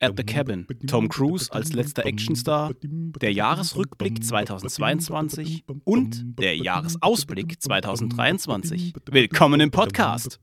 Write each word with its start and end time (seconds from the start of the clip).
at 0.00 0.12
the 0.16 0.24
Cabin, 0.24 0.66
Tom 0.86 1.08
Cruise 1.08 1.50
als 1.52 1.72
letzter 1.72 2.04
Actionstar, 2.04 2.72
der 2.82 3.32
Jahresrückblick 3.32 4.22
2022 4.22 5.64
und 5.84 6.38
der 6.38 6.56
Jahresausblick 6.56 7.60
2023. 7.60 8.92
Willkommen 9.10 9.60
im 9.60 9.70
Podcast. 9.70 10.38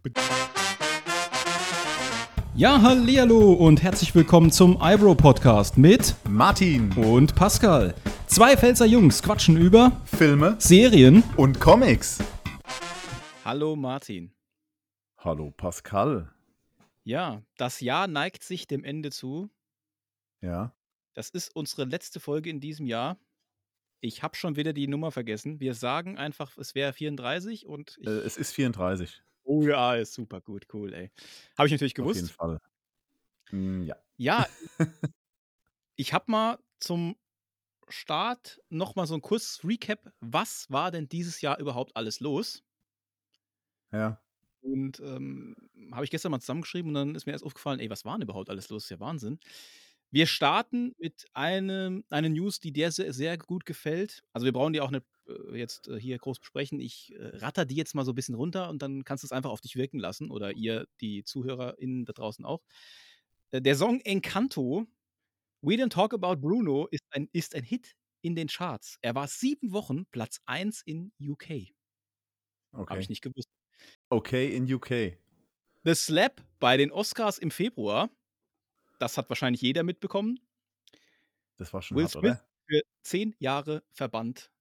Ja, 2.55 2.81
hallihallo 2.81 3.53
und 3.53 3.83
herzlich 3.83 4.13
willkommen 4.15 4.51
zum 4.51 4.79
Eyebrow 4.81 5.15
Podcast 5.15 5.77
mit 5.77 6.15
Martin 6.27 6.91
und 6.93 7.35
Pascal. 7.35 7.93
Zwei 8.27 8.57
Pfälzer 8.57 8.85
Jungs 8.85 9.21
quatschen 9.21 9.57
über 9.57 10.01
Filme 10.05 10.55
Serien 10.59 11.23
und 11.37 11.59
Comics. 11.59 12.19
Hallo 13.45 13.75
Martin. 13.75 14.31
Hallo 15.17 15.51
Pascal. 15.51 16.32
Ja, 17.05 17.43
das 17.57 17.79
Jahr 17.81 18.07
neigt 18.07 18.43
sich 18.43 18.67
dem 18.67 18.83
Ende 18.83 19.09
zu. 19.11 19.49
Ja. 20.41 20.75
Das 21.13 21.29
ist 21.29 21.55
unsere 21.55 21.85
letzte 21.85 22.19
Folge 22.19 22.49
in 22.49 22.59
diesem 22.59 22.85
Jahr. 22.87 23.19
Ich 24.01 24.23
habe 24.23 24.35
schon 24.35 24.55
wieder 24.57 24.73
die 24.73 24.87
Nummer 24.87 25.11
vergessen. 25.11 25.59
Wir 25.59 25.75
sagen 25.75 26.17
einfach, 26.17 26.57
es 26.57 26.75
wäre 26.75 26.93
34 26.93 27.65
und 27.67 27.97
ich, 28.01 28.07
Äh, 28.07 28.11
es 28.11 28.37
ist 28.37 28.53
34. 28.53 29.23
Oh 29.43 29.63
ja, 29.63 29.95
ist 29.95 30.13
super 30.13 30.41
gut, 30.41 30.67
cool, 30.73 30.93
ey. 30.93 31.11
Habe 31.57 31.67
ich 31.67 31.71
natürlich 31.73 31.97
Auf 31.97 32.13
jeden 32.13 32.27
gewusst. 32.27 32.31
Fall. 32.31 32.59
Mm, 33.51 33.83
ja. 33.83 33.95
Ja, 34.17 34.47
ich 35.95 36.13
habe 36.13 36.31
mal 36.31 36.59
zum 36.79 37.15
Start 37.89 38.61
noch 38.69 38.95
mal 38.95 39.07
so 39.07 39.15
ein 39.15 39.21
kurzes 39.21 39.63
Recap. 39.65 40.13
Was 40.21 40.71
war 40.71 40.91
denn 40.91 41.09
dieses 41.09 41.41
Jahr 41.41 41.59
überhaupt 41.59 41.95
alles 41.95 42.19
los? 42.21 42.63
Ja. 43.91 44.22
Und 44.63 44.99
ähm, 45.01 45.55
habe 45.91 46.05
ich 46.05 46.11
gestern 46.11 46.31
mal 46.31 46.39
zusammengeschrieben 46.39 46.89
und 46.89 46.95
dann 46.95 47.15
ist 47.15 47.25
mir 47.25 47.33
erst 47.33 47.43
aufgefallen, 47.43 47.79
ey, 47.81 47.89
was 47.89 48.05
war 48.05 48.13
denn 48.17 48.21
überhaupt 48.23 48.49
alles 48.49 48.69
los? 48.69 48.83
Das 48.83 48.85
ist 48.85 48.89
ja 48.91 48.99
Wahnsinn. 49.01 49.39
Wir 50.11 50.27
starten 50.27 50.93
mit 50.99 51.25
einem, 51.33 52.03
einer 52.09 52.29
News, 52.29 52.59
die 52.59 52.71
dir 52.71 52.91
sehr, 52.91 53.13
sehr 53.13 53.37
gut 53.37 53.65
gefällt. 53.65 54.23
Also 54.31 54.45
wir 54.45 54.53
brauchen 54.53 54.73
die 54.73 54.81
auch 54.81 54.91
nicht 54.91 55.05
äh, 55.27 55.57
jetzt 55.57 55.87
äh, 55.89 55.99
hier 55.99 56.17
groß 56.17 56.39
besprechen. 56.39 56.79
Ich 56.79 57.13
äh, 57.15 57.37
ratter 57.37 57.65
die 57.65 57.75
jetzt 57.75 57.95
mal 57.95 58.05
so 58.05 58.11
ein 58.13 58.15
bisschen 58.15 58.35
runter 58.35 58.69
und 58.69 58.81
dann 58.81 59.03
kannst 59.03 59.23
du 59.23 59.27
es 59.27 59.31
einfach 59.33 59.49
auf 59.51 59.61
dich 59.61 59.75
wirken 59.75 59.99
lassen 59.99 60.31
oder 60.31 60.53
ihr, 60.55 60.87
die 61.01 61.23
ZuhörerInnen 61.23 62.05
da 62.05 62.13
draußen 62.13 62.45
auch. 62.45 62.61
Äh, 63.51 63.61
Der 63.61 63.75
Song 63.75 64.01
Encanto, 64.01 64.87
We 65.61 65.75
Don't 65.75 65.91
Talk 65.91 66.13
About 66.13 66.37
Bruno, 66.41 66.87
ist 66.91 67.03
ein, 67.11 67.29
ist 67.33 67.55
ein 67.55 67.63
Hit 67.63 67.95
in 68.21 68.35
den 68.35 68.47
Charts. 68.49 68.97
Er 69.01 69.15
war 69.15 69.27
sieben 69.27 69.73
Wochen 69.73 70.05
Platz 70.07 70.41
1 70.45 70.81
in 70.83 71.13
UK. 71.19 71.73
Habe 72.89 73.01
Okay. 73.01 73.01
ich 73.01 73.09
nicht 73.09 73.21
gewusst. 73.21 73.49
Okay 74.11 74.55
in 74.55 74.65
UK. 74.65 75.17
The 75.85 75.95
Slap 75.95 76.41
bei 76.59 76.75
den 76.77 76.91
Oscars 76.91 77.37
im 77.37 77.49
Februar, 77.51 78.09
das 78.99 79.17
hat 79.17 79.29
wahrscheinlich 79.29 79.61
jeder 79.61 79.83
mitbekommen. 79.83 80.39
Das 81.59 81.73
war 81.73 81.81
schon 81.81 81.97
Will 81.97 82.03
hart, 82.03 82.15
Smith 82.15 82.35
oder? 82.35 82.45
für 82.67 82.81
zehn 83.03 83.35
Jahre 83.39 83.83
verbannt 83.91 84.51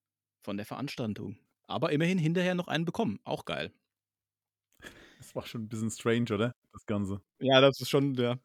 von 0.40 0.56
der 0.56 0.66
Veranstaltung. 0.66 1.38
Aber 1.66 1.92
immerhin 1.92 2.18
hinterher 2.18 2.54
noch 2.54 2.68
einen 2.68 2.84
bekommen. 2.84 3.20
Auch 3.24 3.44
geil. 3.44 3.72
Das 5.18 5.34
war 5.34 5.46
schon 5.46 5.62
ein 5.62 5.68
bisschen 5.68 5.90
strange, 5.90 6.32
oder? 6.34 6.52
Das 6.72 6.86
Ganze. 6.86 7.22
Ja, 7.40 7.60
das 7.60 7.80
ist 7.80 7.90
schon 7.90 8.14
der. 8.14 8.38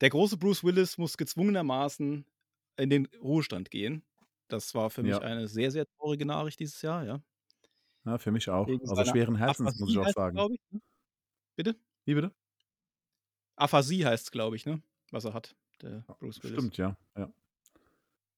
Der 0.00 0.10
große 0.10 0.36
Bruce 0.36 0.64
Willis 0.64 0.98
muss 0.98 1.16
gezwungenermaßen 1.16 2.26
in 2.76 2.90
den 2.90 3.06
Ruhestand 3.22 3.70
gehen. 3.70 4.04
Das 4.48 4.74
war 4.74 4.90
für 4.90 5.02
mich 5.02 5.12
Ja. 5.12 5.22
eine 5.22 5.48
sehr, 5.48 5.70
sehr 5.70 5.86
traurige 5.98 6.26
Nachricht 6.26 6.60
dieses 6.60 6.82
Jahr, 6.82 7.04
ja. 7.04 7.22
Ja, 8.04 8.18
für 8.18 8.32
mich 8.32 8.48
auch. 8.48 8.66
Also 8.66 9.04
schweren 9.04 9.36
Herzens, 9.36 9.78
muss 9.78 9.90
ich 9.90 9.96
Aphasie 9.96 9.98
auch 9.98 10.04
heißt 10.06 10.14
sagen. 10.14 10.34
glaub 10.36 10.52
ich, 10.52 10.60
ne? 10.70 10.80
Bitte? 11.56 11.76
Wie 12.04 12.14
bitte? 12.14 12.34
Aphasie 13.56 14.04
heißt 14.04 14.24
es, 14.24 14.30
glaube 14.30 14.56
ich, 14.56 14.66
ne? 14.66 14.82
Was 15.10 15.24
er 15.24 15.34
hat, 15.34 15.54
der 15.82 16.04
Bruce 16.18 16.42
Willis. 16.42 16.58
Stimmt, 16.58 16.76
ja. 16.78 16.96
ja. 17.16 17.32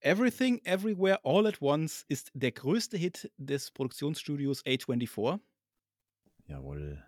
Everything 0.01 0.61
Everywhere 0.65 1.21
All 1.25 1.47
at 1.47 1.63
Once 1.63 2.05
ist 2.09 2.31
der 2.35 2.53
größte 2.53 2.99
Hit 2.99 3.33
des 3.39 3.71
Produktionsstudios 3.71 4.63
A24. 4.67 5.41
Jawohl. 6.47 7.03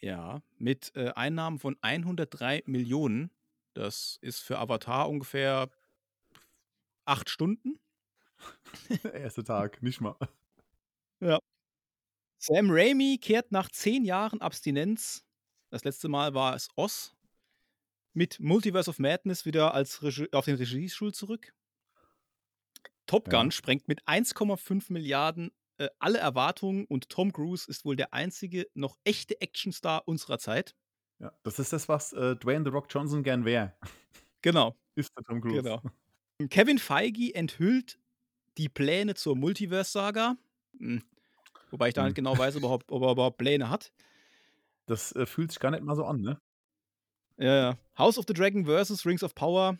Ja, 0.00 0.42
mit 0.58 0.92
äh, 0.96 1.10
Einnahmen 1.10 1.58
von 1.60 1.76
103 1.80 2.64
Millionen. 2.66 3.30
Das 3.72 4.18
ist 4.20 4.40
für 4.40 4.58
Avatar 4.58 5.08
ungefähr 5.08 5.70
acht 7.04 7.30
Stunden. 7.30 7.78
Der 9.04 9.14
erste 9.14 9.44
Tag, 9.44 9.82
nicht 9.82 10.00
mal. 10.00 10.16
Sam 12.46 12.66
Raimi 12.68 13.16
kehrt 13.18 13.52
nach 13.52 13.70
zehn 13.70 14.04
Jahren 14.04 14.42
Abstinenz, 14.42 15.24
das 15.70 15.82
letzte 15.84 16.08
Mal 16.08 16.34
war 16.34 16.54
es 16.54 16.68
Oz, 16.76 17.16
mit 18.12 18.38
Multiverse 18.38 18.90
of 18.90 18.98
Madness 18.98 19.46
wieder 19.46 19.72
als 19.72 20.02
auf 20.32 20.44
den 20.44 20.56
Regiestuhl 20.56 21.14
zurück. 21.14 21.54
Top 23.06 23.30
Gun 23.30 23.46
Ja. 23.46 23.50
sprengt 23.50 23.88
mit 23.88 24.06
1,5 24.06 24.92
Milliarden 24.92 25.52
äh, 25.78 25.88
alle 25.98 26.18
Erwartungen 26.18 26.84
und 26.84 27.08
Tom 27.08 27.32
Cruise 27.32 27.68
ist 27.68 27.86
wohl 27.86 27.96
der 27.96 28.12
einzige 28.12 28.66
noch 28.74 28.98
echte 29.04 29.40
Actionstar 29.40 30.06
unserer 30.06 30.38
Zeit. 30.38 30.76
Ja. 31.20 31.32
Das 31.44 31.58
ist 31.58 31.72
das, 31.72 31.88
was 31.88 32.12
äh, 32.12 32.36
Dwayne 32.36 32.64
The 32.64 32.70
Rock 32.70 32.88
Johnson 32.90 33.22
gern 33.22 33.46
wäre. 33.46 33.74
Genau. 34.42 34.76
Ist 34.96 35.10
der 35.16 35.24
Tom 35.24 35.40
Cruise. 35.40 35.62
Genau. 35.62 35.82
Kevin 36.50 36.78
Feige 36.78 37.34
enthüllt 37.34 37.98
die 38.58 38.68
Pläne 38.68 39.14
zur 39.14 39.34
Multiverse-Saga. 39.34 40.36
Wobei 41.74 41.88
ich 41.88 41.94
da 41.94 42.04
nicht 42.04 42.14
genau 42.14 42.38
weiß, 42.38 42.54
überhaupt, 42.54 42.92
ob 42.92 43.02
er 43.02 43.10
überhaupt 43.10 43.36
Pläne 43.36 43.68
hat. 43.68 43.92
Das 44.86 45.10
äh, 45.16 45.26
fühlt 45.26 45.50
sich 45.50 45.58
gar 45.58 45.72
nicht 45.72 45.82
mal 45.82 45.96
so 45.96 46.04
an, 46.04 46.20
ne? 46.20 46.40
Ja, 47.36 47.56
ja. 47.56 47.78
House 47.98 48.16
of 48.16 48.26
the 48.28 48.32
Dragon 48.32 48.64
versus 48.64 49.04
Rings 49.04 49.24
of 49.24 49.34
Power. 49.34 49.76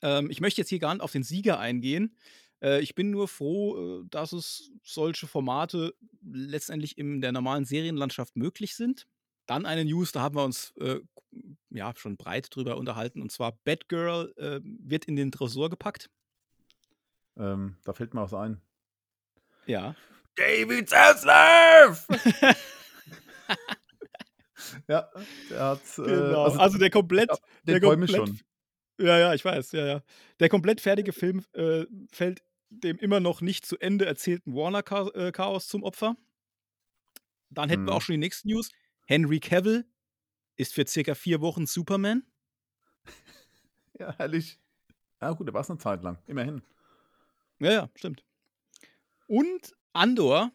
Ähm, 0.00 0.30
ich 0.30 0.40
möchte 0.40 0.62
jetzt 0.62 0.70
hier 0.70 0.78
gar 0.78 0.94
nicht 0.94 1.02
auf 1.02 1.12
den 1.12 1.24
Sieger 1.24 1.58
eingehen. 1.58 2.16
Äh, 2.62 2.80
ich 2.80 2.94
bin 2.94 3.10
nur 3.10 3.28
froh, 3.28 4.00
äh, 4.00 4.06
dass 4.08 4.32
es 4.32 4.72
solche 4.82 5.26
Formate 5.26 5.94
letztendlich 6.22 6.96
in 6.96 7.20
der 7.20 7.32
normalen 7.32 7.66
Serienlandschaft 7.66 8.34
möglich 8.34 8.74
sind. 8.74 9.06
Dann 9.44 9.66
eine 9.66 9.84
News, 9.84 10.12
da 10.12 10.22
haben 10.22 10.36
wir 10.36 10.44
uns 10.44 10.72
äh, 10.78 11.00
ja 11.68 11.92
schon 11.96 12.16
breit 12.16 12.48
drüber 12.48 12.78
unterhalten. 12.78 13.20
Und 13.20 13.30
zwar 13.30 13.52
Batgirl 13.64 14.32
äh, 14.38 14.60
wird 14.62 15.04
in 15.04 15.16
den 15.16 15.32
Tresor 15.32 15.68
gepackt. 15.68 16.08
Ähm, 17.36 17.76
da 17.84 17.92
fällt 17.92 18.14
mir 18.14 18.22
was 18.22 18.32
ein. 18.32 18.62
Ja. 19.66 19.94
David 20.38 20.88
Zaslav! 20.88 22.06
ja, 24.88 25.08
der 25.50 25.60
hat. 25.60 25.80
Äh, 25.98 26.02
Genau. 26.02 26.42
Also, 26.44 26.78
der 26.78 26.90
komplett. 26.90 27.30
ja, 27.30 27.36
der 27.64 27.80
komplett 27.80 28.10
schon. 28.10 28.40
Ja, 29.00 29.16
ja, 29.18 29.34
ich 29.34 29.44
weiß, 29.44 29.72
ja, 29.72 29.86
ja. 29.86 30.02
Der 30.40 30.48
komplett 30.48 30.80
fertige 30.80 31.12
Film 31.12 31.44
äh, 31.52 31.84
fällt 32.12 32.42
dem 32.70 32.98
immer 32.98 33.20
noch 33.20 33.40
nicht 33.40 33.64
zu 33.64 33.78
Ende 33.78 34.06
erzählten 34.06 34.54
Warner-Chaos 34.54 35.68
zum 35.68 35.82
Opfer. 35.84 36.16
Dann 37.50 37.68
hätten 37.70 37.84
wir 37.84 37.92
Mhm. 37.92 37.96
auch 37.96 38.02
schon 38.02 38.14
die 38.14 38.18
nächste 38.18 38.48
News. 38.48 38.70
Henry 39.06 39.40
Cavill 39.40 39.86
ist 40.56 40.74
für 40.74 40.86
circa 40.86 41.14
vier 41.14 41.40
Wochen 41.40 41.66
Superman. 41.66 42.24
Ja, 43.98 44.12
herrlich. 44.16 44.58
Ja, 45.20 45.30
gut, 45.32 45.46
der 45.46 45.54
war 45.54 45.62
es 45.62 45.70
eine 45.70 45.78
Zeit 45.78 46.02
lang. 46.02 46.18
Immerhin. 46.26 46.62
Ja, 47.60 47.72
ja, 47.72 47.90
stimmt. 47.94 48.24
Und 49.26 49.74
Andor 49.92 50.52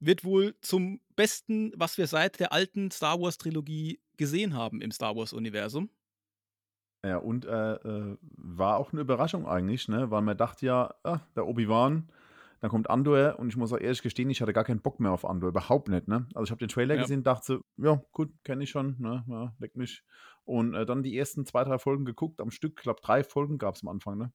wird 0.00 0.24
wohl 0.24 0.54
zum 0.60 1.00
besten, 1.16 1.72
was 1.76 1.98
wir 1.98 2.06
seit 2.06 2.40
der 2.40 2.52
alten 2.52 2.90
Star 2.90 3.20
Wars-Trilogie 3.20 4.00
gesehen 4.16 4.54
haben 4.54 4.80
im 4.80 4.90
Star 4.90 5.16
Wars-Universum. 5.16 5.90
Ja, 7.04 7.18
und 7.18 7.44
äh, 7.44 7.74
äh, 7.74 8.16
war 8.36 8.78
auch 8.78 8.92
eine 8.92 9.02
Überraschung 9.02 9.46
eigentlich, 9.46 9.88
ne? 9.88 10.10
Weil 10.10 10.22
man 10.22 10.36
dachte 10.36 10.66
ja, 10.66 10.94
ah, 11.04 11.20
der 11.36 11.46
Obi-Wan, 11.46 12.10
dann 12.60 12.70
kommt 12.70 12.90
Andor 12.90 13.38
und 13.38 13.48
ich 13.48 13.56
muss 13.56 13.72
auch 13.72 13.78
ehrlich 13.78 14.02
gestehen, 14.02 14.28
ich 14.30 14.40
hatte 14.40 14.52
gar 14.52 14.64
keinen 14.64 14.80
Bock 14.80 14.98
mehr 14.98 15.12
auf 15.12 15.24
Andor, 15.24 15.50
überhaupt 15.50 15.88
nicht, 15.88 16.08
ne? 16.08 16.26
Also 16.34 16.44
ich 16.44 16.50
habe 16.50 16.58
den 16.58 16.68
Trailer 16.68 16.96
Ja. 16.96 17.02
gesehen, 17.02 17.22
dachte, 17.22 17.46
so, 17.46 17.60
ja, 17.76 18.02
gut, 18.12 18.32
kenne 18.42 18.64
ich 18.64 18.70
schon, 18.70 18.96
ne? 18.98 19.24
Ja, 19.28 19.54
leck 19.58 19.76
mich. 19.76 20.02
Und 20.44 20.74
äh, 20.74 20.84
dann 20.84 21.02
die 21.02 21.16
ersten 21.16 21.46
zwei, 21.46 21.64
drei 21.64 21.78
Folgen 21.78 22.04
geguckt, 22.04 22.40
am 22.40 22.50
Stück, 22.50 22.74
ich 22.78 22.82
glaube 22.82 23.00
drei 23.02 23.22
Folgen 23.22 23.58
gab 23.58 23.76
es 23.76 23.82
am 23.82 23.88
Anfang, 23.88 24.18
ne? 24.18 24.32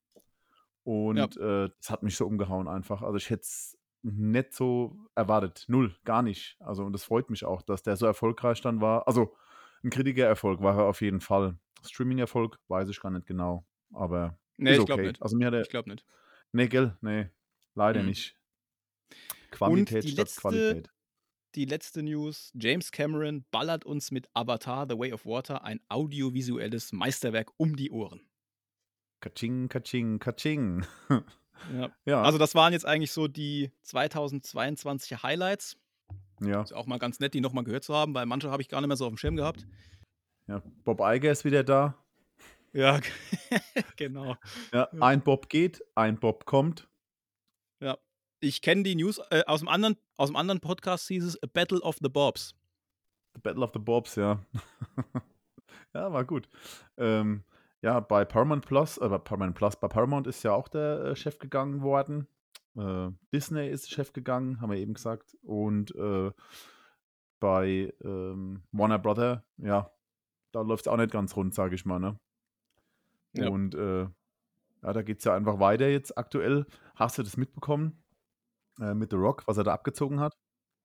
Und 0.83 1.37
äh, 1.37 1.69
das 1.77 1.89
hat 1.89 2.03
mich 2.03 2.15
so 2.15 2.25
umgehauen 2.25 2.67
einfach. 2.67 3.01
Also 3.01 3.17
ich 3.17 3.29
hätte 3.29 3.41
es 3.41 3.77
nicht 4.03 4.53
so 4.53 4.97
erwartet. 5.15 5.65
Null, 5.67 5.95
gar 6.05 6.21
nicht. 6.23 6.57
Also 6.59 6.83
und 6.85 6.93
das 6.93 7.03
freut 7.03 7.29
mich 7.29 7.45
auch, 7.45 7.61
dass 7.61 7.83
der 7.83 7.95
so 7.97 8.05
erfolgreich 8.05 8.61
dann 8.61 8.81
war. 8.81 9.07
Also 9.07 9.35
ein 9.83 9.89
Kritikererfolg 9.89 10.61
war 10.61 10.77
er 10.77 10.85
auf 10.85 11.01
jeden 11.01 11.21
Fall. 11.21 11.57
Streaming-Erfolg 11.85 12.59
weiß 12.67 12.89
ich 12.89 12.99
gar 12.99 13.09
nicht 13.11 13.25
genau. 13.27 13.65
Aber 13.93 14.37
Nee, 14.57 14.73
ich 14.73 14.79
okay. 14.79 14.85
glaube 14.85 15.01
nicht. 15.03 15.21
Also 15.21 15.35
mir 15.37 15.47
hat 15.47 15.53
er. 15.53 15.61
Ich 15.61 15.69
glaube 15.69 15.89
nicht. 15.89 16.05
Nee, 16.51 16.67
gell? 16.67 16.97
Nee. 17.01 17.29
Leider 17.75 18.01
Mhm. 18.01 18.09
nicht. 18.09 18.35
Quantität 19.51 20.03
statt 20.05 20.17
letzte- 20.17 20.41
Qualität. 20.41 20.89
Die 21.55 21.65
letzte 21.65 22.01
News: 22.03 22.51
James 22.55 22.91
Cameron 22.91 23.43
ballert 23.51 23.85
uns 23.85 24.11
mit 24.11 24.29
Avatar 24.33 24.87
The 24.89 24.97
Way 24.97 25.13
of 25.13 25.25
Water 25.25 25.63
ein 25.63 25.81
audiovisuelles 25.89 26.93
Meisterwerk 26.93 27.51
um 27.57 27.75
die 27.75 27.91
Ohren. 27.91 28.21
Kaching, 29.19 29.67
kaching, 29.67 30.19
kaching. 30.19 30.85
Ja. 31.73 31.89
Ja, 32.05 32.21
Also, 32.23 32.37
das 32.37 32.55
waren 32.55 32.73
jetzt 32.73 32.85
eigentlich 32.85 33.11
so 33.11 33.27
die 33.27 33.71
2022er 33.85 35.23
Highlights. 35.23 35.77
ja, 36.41 36.61
Ist 36.61 36.73
auch 36.73 36.85
mal 36.87 36.99
ganz 36.99 37.19
nett, 37.19 37.33
die 37.33 37.41
nochmal 37.41 37.63
gehört 37.63 37.83
zu 37.83 37.93
haben, 37.95 38.13
weil 38.13 38.25
manche 38.25 38.49
habe 38.51 38.61
ich 38.61 38.69
gar 38.69 38.81
nicht 38.81 38.87
mehr 38.87 38.97
so 38.97 39.05
auf 39.05 39.11
dem 39.11 39.17
Schirm 39.17 39.35
gehabt. 39.35 39.65
ja. 40.47 40.61
Bob 40.83 40.99
Iger 41.01 41.31
ist 41.31 41.45
wieder 41.45 41.63
da. 41.63 41.95
Ja, 42.73 42.99
genau. 43.97 44.37
Ja, 44.73 44.87
ein 45.01 45.21
Bob 45.21 45.49
geht, 45.49 45.83
ein 45.95 46.19
Bob 46.19 46.45
kommt. 46.45 46.87
Ja. 47.81 47.97
Ich 48.39 48.61
kenne 48.61 48.83
die 48.83 48.95
News 48.95 49.19
äh, 49.29 49.43
aus, 49.45 49.59
dem 49.59 49.67
anderen, 49.67 49.97
aus 50.17 50.29
dem 50.29 50.35
anderen 50.35 50.61
Podcast 50.61 51.07
hieß 51.09 51.23
es 51.25 51.43
A 51.43 51.47
Battle 51.51 51.81
of 51.81 51.97
the 52.01 52.09
Bobs. 52.09 52.55
The 53.35 53.41
Battle 53.41 53.63
of 53.63 53.71
the 53.73 53.79
Bobs, 53.79 54.15
ja. 54.15 54.39
ja, 55.93 56.11
war 56.11 56.23
gut. 56.25 56.47
Ähm, 56.97 57.43
ja, 57.81 57.99
bei 57.99 58.25
Paramount 58.25 58.65
Plus, 58.65 58.97
äh, 58.97 59.09
bei 59.09 59.17
Paramount 59.17 59.55
Plus, 59.55 59.75
bei 59.75 59.87
Paramount 59.87 60.27
ist 60.27 60.43
ja 60.43 60.53
auch 60.53 60.67
der 60.67 61.03
äh, 61.05 61.15
Chef 61.15 61.39
gegangen 61.39 61.81
worden. 61.81 62.27
Äh, 62.75 63.09
Disney 63.33 63.69
ist 63.69 63.91
Chef 63.91 64.13
gegangen, 64.13 64.61
haben 64.61 64.71
wir 64.71 64.77
eben 64.77 64.93
gesagt. 64.93 65.35
Und 65.41 65.93
äh, 65.95 66.31
bei 67.39 67.93
ähm, 68.03 68.63
Warner 68.71 68.99
Brother, 68.99 69.43
ja, 69.57 69.91
da 70.51 70.61
läuft 70.61 70.85
es 70.85 70.91
auch 70.91 70.97
nicht 70.97 71.11
ganz 71.11 71.35
rund, 71.35 71.53
sage 71.55 71.75
ich 71.75 71.85
mal, 71.85 71.99
ne? 71.99 72.19
Ja. 73.33 73.49
Und 73.49 73.73
äh, 73.75 74.01
ja, 74.83 74.93
da 74.93 75.01
geht 75.01 75.19
es 75.19 75.25
ja 75.25 75.35
einfach 75.35 75.59
weiter 75.59 75.87
jetzt 75.87 76.17
aktuell. 76.17 76.65
Hast 76.95 77.17
du 77.17 77.23
das 77.23 77.37
mitbekommen? 77.37 78.03
Äh, 78.79 78.93
mit 78.93 79.11
The 79.11 79.17
Rock, 79.17 79.43
was 79.47 79.57
er 79.57 79.63
da 79.63 79.73
abgezogen 79.73 80.19
hat? 80.19 80.37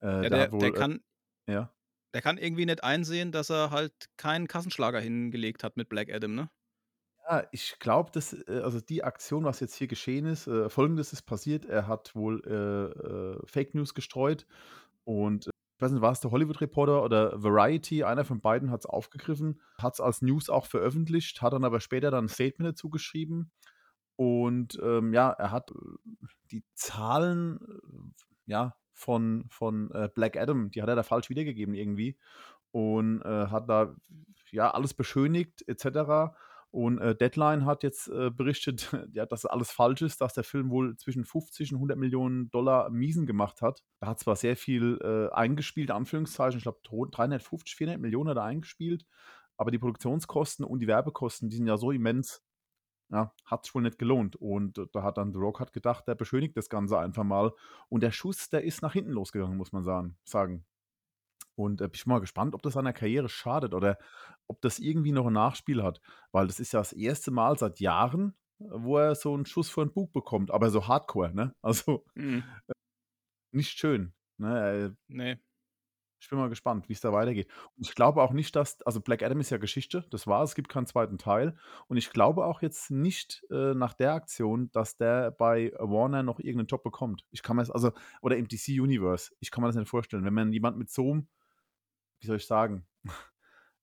Ja, 0.03 0.21
der, 0.21 0.31
der, 0.31 0.53
wohl, 0.53 0.61
der, 0.61 0.73
kann, 0.73 1.01
ja. 1.49 1.73
der 2.15 2.23
kann 2.23 2.39
irgendwie 2.39 2.67
nicht 2.67 2.85
einsehen, 2.85 3.33
dass 3.33 3.51
er 3.51 3.71
halt 3.71 3.93
keinen 4.17 4.47
Kassenschlager 4.47 5.01
hingelegt 5.01 5.65
hat 5.65 5.77
mit 5.77 5.89
Black 5.89 6.13
Adam, 6.13 6.35
ne? 6.35 6.51
Ja, 7.28 7.44
ich 7.50 7.78
glaube, 7.81 8.11
dass, 8.12 8.32
äh, 8.32 8.61
also 8.62 8.81
die 8.81 9.02
Aktion, 9.05 9.44
was 9.44 9.61
jetzt 9.61 9.75
hier 9.75 9.88
geschehen 9.88 10.26
ist, 10.26 10.46
äh, 10.46 10.69
folgendes 10.69 11.12
ist 11.12 11.23
passiert. 11.23 11.64
Er 11.64 11.87
hat 11.88 12.14
wohl 12.14 12.43
äh, 12.46 13.40
äh, 13.43 13.46
Fake 13.46 13.75
News 13.75 13.94
gestreut 13.94 14.46
und 15.05 15.46
äh, 15.49 15.50
ich 15.76 15.82
weiß 15.82 15.93
nicht, 15.93 16.02
war 16.02 16.12
es 16.12 16.20
der 16.20 16.31
Hollywood 16.31 16.61
Reporter 16.61 17.02
oder 17.05 17.43
Variety, 17.43 18.05
einer 18.05 18.25
von 18.25 18.40
beiden 18.40 18.70
hat 18.70 18.81
es 18.81 18.87
aufgegriffen, 18.87 19.61
hat 19.78 19.94
es 19.94 20.00
als 20.00 20.23
News 20.23 20.49
auch 20.50 20.67
veröffentlicht, 20.67 21.43
hat 21.43 21.52
dann 21.52 21.64
aber 21.64 21.81
später 21.81 22.11
dann 22.11 22.26
ein 22.26 22.28
Statement 22.28 22.70
dazu 22.73 22.90
geschrieben. 22.90 23.50
Und 24.17 24.78
ähm, 24.82 25.12
ja, 25.12 25.31
er 25.31 25.50
hat 25.52 25.70
äh, 25.73 25.75
die 26.50 26.64
Zahlen 26.75 27.61
ja, 28.46 28.76
von, 28.93 29.44
von 29.50 29.90
äh, 29.93 30.08
Black 30.14 30.37
Adam, 30.37 30.70
die 30.70 30.82
hat 30.82 30.88
er 30.88 30.96
da 30.96 31.02
falsch 31.02 31.31
wiedergegeben 31.31 31.75
irgendwie. 31.75 32.17
Und 32.73 33.23
äh, 33.23 33.49
hat 33.49 33.69
da 33.69 33.94
ja 34.50 34.70
alles 34.73 34.94
beschönigt, 34.94 35.67
etc. 35.69 36.34
Und 36.71 36.99
äh, 36.99 37.17
Deadline 37.17 37.65
hat 37.65 37.83
jetzt 37.83 38.09
äh, 38.09 38.31
berichtet, 38.31 38.93
ja, 39.13 39.25
dass 39.25 39.47
alles 39.47 39.71
falsch 39.71 40.03
ist, 40.03 40.21
dass 40.21 40.35
der 40.35 40.45
Film 40.45 40.71
wohl 40.71 40.97
zwischen 40.97 41.25
50 41.25 41.73
und 41.73 41.77
100 41.77 41.99
Millionen 41.99 42.51
Dollar 42.51 42.91
Miesen 42.91 43.27
gemacht 43.27 43.63
hat. 43.63 43.83
Er 44.01 44.09
hat 44.09 44.19
zwar 44.21 44.37
sehr 44.37 44.57
viel 44.57 44.99
äh, 45.03 45.35
eingespielt, 45.35 45.91
Anführungszeichen, 45.91 46.59
ich 46.59 46.65
glaube 46.65 46.81
350, 46.83 47.77
400 47.77 48.01
Millionen 48.01 48.31
hat 48.31 48.37
er 48.37 48.45
eingespielt, 48.45 49.07
aber 49.57 49.71
die 49.71 49.79
Produktionskosten 49.79 50.65
und 50.65 50.81
die 50.81 50.87
Werbekosten, 50.87 51.49
die 51.49 51.57
sind 51.57 51.67
ja 51.67 51.79
so 51.79 51.91
immens, 51.91 52.43
ja, 53.11 53.33
hat 53.45 53.67
es 53.67 53.75
wohl 53.75 53.83
nicht 53.83 53.99
gelohnt. 53.99 54.37
Und 54.37 54.79
äh, 54.79 54.87
da 54.93 55.03
hat 55.03 55.19
dann 55.19 55.33
The 55.33 55.39
Rock 55.39 55.61
hat 55.61 55.73
gedacht, 55.73 56.07
der 56.09 56.15
beschönigt 56.15 56.57
das 56.57 56.69
Ganze 56.69 56.99
einfach 56.99 57.25
mal. 57.25 57.53
Und 57.89 58.03
der 58.03 58.12
Schuss, 58.12 58.49
der 58.49 58.65
ist 58.65 58.83
nach 58.83 58.93
hinten 58.93 59.12
losgegangen, 59.12 59.57
muss 59.57 59.73
man 59.73 59.85
sagen. 59.85 60.19
sagen. 60.25 60.65
Und 61.56 61.81
äh, 61.81 61.85
bin 61.85 61.94
ich 61.94 62.06
mal 62.06 62.20
gespannt, 62.20 62.55
ob 62.55 62.62
das 62.62 62.75
seiner 62.75 62.93
Karriere 62.93 63.29
schadet 63.29 63.75
oder 63.75 63.99
ob 64.47 64.61
das 64.61 64.79
irgendwie 64.79 65.12
noch 65.12 65.26
ein 65.26 65.32
Nachspiel 65.32 65.82
hat. 65.82 66.00
Weil 66.32 66.47
das 66.47 66.61
ist 66.61 66.73
ja 66.73 66.81
das 66.81 66.93
erste 66.93 67.31
Mal 67.31 67.58
seit 67.58 67.81
Jahren, 67.81 68.37
wo 68.58 68.99
er 68.99 69.14
so 69.14 69.35
einen 69.35 69.47
Schuss 69.47 69.70
vor 69.70 69.85
den 69.85 69.93
Bug 69.93 70.12
bekommt. 70.12 70.50
Aber 70.50 70.70
so 70.70 70.87
hardcore, 70.87 71.35
ne? 71.35 71.55
Also 71.62 72.05
Mhm. 72.14 72.44
nicht 73.53 73.79
schön. 73.79 74.12
Ne? 74.38 74.93
Äh, 74.93 74.97
Nee. 75.08 75.38
Ich 76.19 76.31
bin 76.31 76.38
mal 76.38 76.49
gespannt, 76.49 76.88
wie 76.88 76.94
es 76.94 77.00
da 77.03 77.12
weitergeht. 77.12 77.47
Und 77.76 77.87
ich 77.87 77.94
glaube 77.94 78.23
auch 78.23 78.32
nicht, 78.32 78.56
dass, 78.56 78.81
also 78.82 79.00
Black 79.02 79.23
Adam 79.23 79.38
ist 79.38 79.50
ja 79.50 79.59
Geschichte, 79.59 80.06
das 80.11 80.26
war, 80.26 80.43
es 80.43 80.55
gibt 80.55 80.70
keinen 80.70 80.87
zweiten 80.87 81.19
Teil. 81.19 81.56
Und 81.88 81.99
ich 81.99 82.11
glaube 82.11 82.47
auch 82.47 82.62
jetzt 82.62 82.91
nicht 82.91 83.44
äh, 83.50 83.75
nach 83.75 83.93
der 83.94 84.14
Aktion, 84.14 84.70
dass 84.73 84.97
der 84.97 85.31
bei 85.31 85.73
Warner 85.79 86.23
noch 86.23 86.38
irgendeinen 86.41 86.69
Job 86.69 86.82
bekommt. 86.82 87.26
Ich 87.31 87.43
kann 87.43 87.56
mir 87.56 87.62
das, 87.62 87.70
also, 87.70 87.93
oder 88.23 88.38
im 88.38 88.49
DC 88.49 88.69
Universe, 88.81 89.32
ich 89.41 89.50
kann 89.50 89.62
mir 89.62 89.69
das 89.69 89.76
nicht 89.76 89.91
vorstellen. 89.91 90.25
Wenn 90.25 90.35
man 90.35 90.52
jemand 90.52 90.79
mit 90.79 90.91
so 90.91 91.12
einem, 91.12 91.29
wie 92.21 92.27
soll 92.27 92.37
ich 92.37 92.47
sagen, 92.47 92.87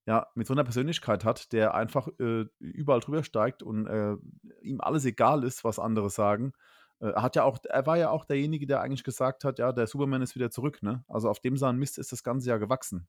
ja, 0.06 0.26
mit 0.34 0.46
so 0.46 0.52
einer 0.54 0.64
Persönlichkeit 0.64 1.24
hat, 1.24 1.52
der 1.52 1.74
einfach 1.74 2.08
äh, 2.18 2.44
überall 2.58 3.00
drüber 3.00 3.24
steigt 3.24 3.62
und 3.62 3.86
äh, 3.86 4.16
ihm 4.62 4.80
alles 4.80 5.04
egal 5.06 5.44
ist, 5.44 5.64
was 5.64 5.78
andere 5.78 6.10
sagen. 6.10 6.52
Äh, 7.00 7.08
Er 7.10 7.22
hat 7.22 7.36
ja 7.36 7.44
auch, 7.44 7.58
er 7.64 7.86
war 7.86 7.96
ja 7.96 8.10
auch 8.10 8.24
derjenige, 8.26 8.66
der 8.66 8.80
eigentlich 8.82 9.04
gesagt 9.04 9.44
hat, 9.44 9.58
ja, 9.58 9.72
der 9.72 9.86
Superman 9.86 10.22
ist 10.22 10.34
wieder 10.34 10.50
zurück, 10.50 10.82
ne? 10.82 11.04
Also 11.08 11.30
auf 11.30 11.40
dem 11.40 11.56
seinen 11.56 11.78
Mist 11.78 11.98
ist 11.98 12.12
das 12.12 12.22
ganze 12.22 12.48
Jahr 12.50 12.58
gewachsen. 12.58 13.08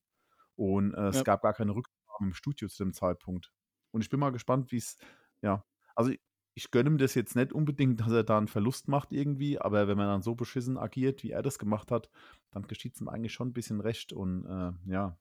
Und 0.56 0.94
äh, 0.94 1.10
es 1.10 1.18
Ja. 1.18 1.26
gab 1.26 1.42
gar 1.44 1.54
keine 1.54 1.76
Rückgaben 1.76 2.28
im 2.28 2.34
Studio 2.34 2.68
zu 2.70 2.84
dem 2.84 2.94
Zeitpunkt. 2.94 3.54
Und 3.92 4.02
ich 4.02 4.10
bin 4.10 4.20
mal 4.20 4.32
gespannt, 4.32 4.72
wie 4.72 4.78
es, 4.78 4.98
ja, 5.42 5.66
also 5.96 6.12
ich, 6.56 6.72
gönne 6.72 6.90
ihm 6.90 6.98
das 6.98 7.14
jetzt 7.16 7.36
nicht 7.36 7.54
unbedingt, 7.54 8.00
dass 8.00 8.12
er 8.12 8.24
da 8.24 8.38
einen 8.38 8.48
Verlust 8.48 8.88
macht 8.88 9.12
irgendwie, 9.12 9.60
aber 9.60 9.88
wenn 9.88 9.98
man 9.98 10.08
dann 10.08 10.22
so 10.22 10.36
beschissen 10.36 10.78
agiert, 10.78 11.22
wie 11.24 11.32
er 11.32 11.42
das 11.42 11.60
gemacht 11.60 11.92
hat, 11.92 12.10
dann 12.52 12.66
geschieht 12.68 12.96
es 12.96 13.02
ihm 13.02 13.10
eigentlich 13.10 13.34
schon 13.34 13.50
ein 13.50 13.54
bisschen 13.54 13.82
recht. 13.82 14.14
Und 14.14 14.46
äh, 14.46 14.92
ja, 14.92 15.18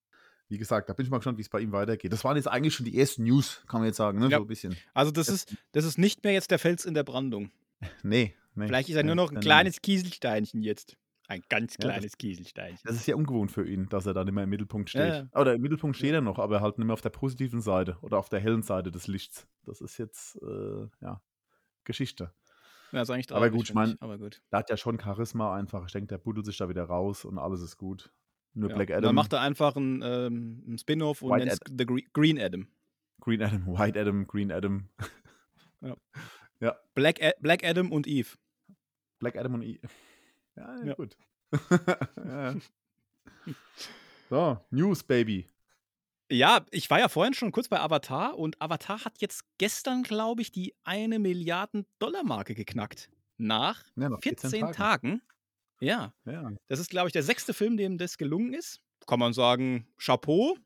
wie 0.49 0.59
gesagt, 0.59 0.89
da 0.89 0.93
bin 0.93 1.05
ich 1.05 1.11
mal 1.11 1.19
gespannt, 1.19 1.39
wie 1.39 1.43
es 1.43 1.49
bei 1.49 1.61
ihm 1.61 1.73
weitergeht. 1.73 2.13
Das 2.13 2.25
waren 2.25 2.37
jetzt 2.37 2.47
eigentlich 2.47 2.75
schon 2.75 2.87
die 2.87 2.99
ersten 2.99 3.25
News, 3.25 3.63
kann 3.67 3.81
man 3.81 3.89
jetzt 3.89 3.97
sagen, 3.97 4.19
ne? 4.19 4.29
Ja. 4.29 4.39
So 4.39 4.45
ein 4.45 4.47
bisschen. 4.47 4.77
Also 4.95 5.11
das 5.11 5.29
ist, 5.29 5.57
das 5.73 5.85
ist 5.85 5.99
nicht 5.99 6.23
mehr 6.23 6.33
jetzt 6.33 6.51
der 6.51 6.59
Fels 6.59 6.85
in 6.85 6.95
der 6.95 7.05
Brandung. 7.05 7.51
Nee, 8.03 8.35
nee. 8.55 8.67
Vielleicht 8.67 8.89
ist 8.89 8.97
er 8.97 9.03
nur 9.03 9.15
noch 9.15 9.31
ein 9.31 9.41
kleines 9.41 9.83
Kieselsteinchen 9.83 10.63
jetzt. 10.63 10.97
Ein 11.27 11.43
ganz 11.49 11.75
Ja, 11.75 11.79
das- 11.89 11.93
kleines 11.93 12.19
Kieselsteinchen. 12.19 12.81
Das 12.85 12.97
ist 12.97 13.07
ja 13.07 13.17
ungewohnt 13.17 13.51
für 13.51 13.67
ihn, 13.67 13.89
dass 13.89 14.05
er 14.07 14.13
dann 14.15 14.29
immer 14.29 14.43
im 14.43 14.51
Mittelpunkt 14.51 14.93
Ja, 14.93 15.01
steht. 15.23 15.31
ja. 15.33 15.41
Oder 15.41 15.55
im 15.55 15.63
Mittelpunkt 15.63 15.97
steht 15.97 16.13
er 16.13 16.21
noch, 16.21 16.39
aber 16.39 16.61
halt 16.61 16.77
nicht 16.79 16.87
mehr 16.87 16.93
auf 16.95 17.01
der 17.01 17.11
positiven 17.11 17.61
Seite 17.63 17.97
oder 18.03 18.19
auf 18.19 18.29
der 18.29 18.41
hellen 18.41 18.63
Seite 18.63 18.91
des 18.91 19.07
Lichts. 19.07 19.47
Das 19.65 19.81
ist 19.81 19.97
jetzt, 19.99 20.37
äh, 20.43 20.87
ja, 21.01 21.23
Geschichte. 21.85 22.33
Ja, 22.93 23.03
ist 23.03 23.11
eigentlich 23.11 23.33
Aber 23.33 23.49
gut, 23.51 23.63
ich 23.63 23.67
finde 23.69 23.81
mein- 23.89 23.97
Aber 24.01 24.19
gut. 24.19 24.43
Der 24.53 24.59
hat 24.61 24.71
ja 24.71 24.77
schon 24.77 25.01
Charisma 25.01 25.57
einfach. 25.57 25.87
Ich 25.87 25.93
denke, 25.93 26.09
der 26.09 26.19
buddelt 26.19 26.47
sich 26.47 26.59
da 26.59 26.69
wieder 26.69 26.85
raus 26.85 27.25
und 27.25 27.39
alles 27.39 27.61
ist 27.63 27.77
gut. 27.79 28.13
Nur 28.53 28.69
Ja. 28.71 28.77
Black 28.77 28.91
Adam, 28.91 29.03
Dann 29.03 29.15
macht 29.17 29.33
er 29.33 29.41
einfach 29.41 29.75
einen, 29.77 30.01
ähm, 30.03 30.63
einen 30.67 30.79
Spin-off 30.79 31.23
und 31.23 31.37
nennt 31.39 31.51
es 31.51 31.59
The 31.67 31.85
Gre- 31.87 32.07
Green 32.13 32.39
Adam. 32.39 32.69
Green 33.21 33.43
Adam, 33.43 33.67
White 33.95 33.99
Adam, 34.01 34.27
Green 34.29 34.53
Adam, 34.53 34.89
Black, 36.95 37.21
A 37.23 37.33
Black 37.41 37.65
Adam 37.65 37.91
und 37.91 38.07
Eve. 38.07 38.29
Black 39.19 39.37
Adam 39.37 39.55
und 39.55 39.63
I. 39.63 39.81
Ja, 40.57 40.85
ja, 40.85 40.95
gut. 40.95 41.17
ja. 42.17 42.55
So, 44.31 44.59
News, 44.71 45.03
Baby. 45.03 45.49
Ja, 46.31 46.65
ich 46.71 46.89
war 46.91 46.99
ja 46.99 47.09
vorhin 47.09 47.35
schon 47.35 47.53
kurz 47.53 47.69
bei 47.69 47.79
Avatar 47.79 48.39
und 48.39 48.61
Avatar 48.61 49.05
hat 49.05 49.19
jetzt 49.21 49.45
gestern, 49.59 50.03
glaube 50.03 50.43
ich, 50.43 50.51
die 50.51 50.75
eine 50.83 51.19
Milliarden 51.19 51.87
Dollar 51.99 52.25
Marke 52.25 52.55
geknackt. 52.55 53.11
Nach 53.37 53.83
Ja, 53.97 54.09
nach 54.09 54.21
14 54.21 54.73
Tagen. 54.73 55.21
Ja, 55.81 56.15
Ja. 56.25 56.51
das 56.69 56.79
ist, 56.81 56.91
glaube 56.91 57.09
ich, 57.09 57.13
der 57.13 57.23
sechste 57.23 57.53
Film, 57.53 57.77
dem 57.77 57.99
das 57.99 58.17
gelungen 58.17 58.55
ist. 58.55 58.81
Kann 59.07 59.19
man 59.19 59.35
sagen, 59.35 59.87
Chapeau. 59.99 60.57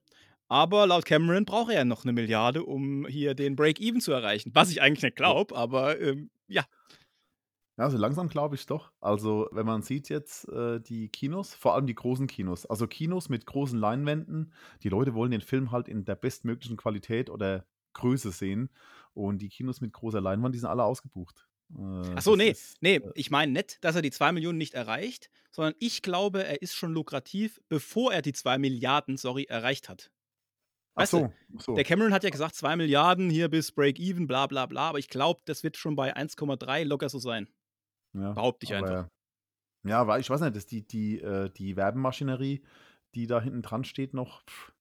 Aber 0.46 0.86
laut 0.86 1.04
Cameron 1.04 1.44
braucht 1.44 1.70
er 1.70 1.78
ja 1.78 1.84
noch 1.84 2.04
eine 2.04 2.12
Milliarde, 2.12 2.64
um 2.64 3.06
hier 3.06 3.34
den 3.34 3.56
Break-Even 3.56 4.00
zu 4.00 4.12
erreichen. 4.12 4.50
Was 4.54 4.70
ich 4.70 4.80
eigentlich 4.80 5.02
nicht 5.02 5.16
glaube, 5.16 5.56
aber 5.56 6.00
ähm, 6.00 6.30
ja. 6.46 6.64
Ja, 7.78 7.88
so 7.90 7.96
langsam 7.96 8.28
glaube 8.28 8.56
ich 8.56 8.66
doch. 8.66 8.90
Also, 9.00 9.48
wenn 9.52 9.64
man 9.64 9.82
sieht 9.82 10.08
jetzt 10.08 10.48
äh, 10.48 10.80
die 10.80 11.08
Kinos, 11.08 11.54
vor 11.54 11.74
allem 11.74 11.86
die 11.86 11.94
großen 11.94 12.26
Kinos, 12.26 12.66
also 12.66 12.88
Kinos 12.88 13.28
mit 13.28 13.46
großen 13.46 13.78
Leinwänden, 13.78 14.52
die 14.82 14.88
Leute 14.88 15.14
wollen 15.14 15.30
den 15.30 15.40
Film 15.40 15.70
halt 15.70 15.88
in 15.88 16.04
der 16.04 16.16
bestmöglichen 16.16 16.76
Qualität 16.76 17.30
oder 17.30 17.64
Größe 17.94 18.32
sehen. 18.32 18.70
Und 19.14 19.38
die 19.42 19.48
Kinos 19.48 19.80
mit 19.80 19.92
großer 19.92 20.20
Leinwand, 20.20 20.56
die 20.56 20.58
sind 20.58 20.68
alle 20.68 20.82
ausgebucht. 20.82 21.48
Äh, 21.70 22.14
Ach 22.16 22.22
so, 22.22 22.34
nee, 22.34 22.50
ist, 22.50 22.82
nee, 22.82 22.96
äh, 22.96 23.12
ich 23.14 23.30
meine 23.30 23.52
nicht, 23.52 23.82
dass 23.84 23.94
er 23.94 24.02
die 24.02 24.10
2 24.10 24.32
Millionen 24.32 24.58
nicht 24.58 24.74
erreicht, 24.74 25.30
sondern 25.52 25.74
ich 25.78 26.02
glaube, 26.02 26.44
er 26.44 26.60
ist 26.62 26.74
schon 26.74 26.92
lukrativ, 26.92 27.60
bevor 27.68 28.12
er 28.12 28.22
die 28.22 28.32
2 28.32 28.58
Milliarden, 28.58 29.16
sorry, 29.16 29.44
erreicht 29.44 29.88
hat. 29.88 30.10
Ach 30.96 31.02
weißt 31.02 31.12
du, 31.12 31.18
so, 31.18 31.32
ach 31.56 31.60
so. 31.60 31.74
Der 31.76 31.84
Cameron 31.84 32.12
hat 32.12 32.24
ja 32.24 32.30
gesagt, 32.30 32.56
2 32.56 32.74
Milliarden 32.74 33.30
hier 33.30 33.48
bis 33.48 33.70
Break-Even, 33.70 34.26
bla 34.26 34.48
bla 34.48 34.66
bla, 34.66 34.88
aber 34.88 34.98
ich 34.98 35.08
glaube, 35.08 35.42
das 35.44 35.62
wird 35.62 35.76
schon 35.76 35.94
bei 35.94 36.16
1,3 36.16 36.84
locker 36.84 37.08
so 37.08 37.20
sein. 37.20 37.48
Ja, 38.14 38.38
Behaupte 38.38 38.64
ich 38.64 38.74
einfach. 38.74 39.08
Ja, 39.84 40.06
weil 40.06 40.20
ich 40.20 40.30
weiß 40.30 40.40
nicht, 40.42 40.56
dass 40.56 40.66
die, 40.66 40.86
die, 40.86 41.20
äh, 41.20 41.50
die 41.50 41.76
Werbemaschinerie, 41.76 42.64
die 43.14 43.26
da 43.26 43.40
hinten 43.40 43.62
dran 43.62 43.84
steht, 43.84 44.14
noch. 44.14 44.42
Pff, 44.44 44.72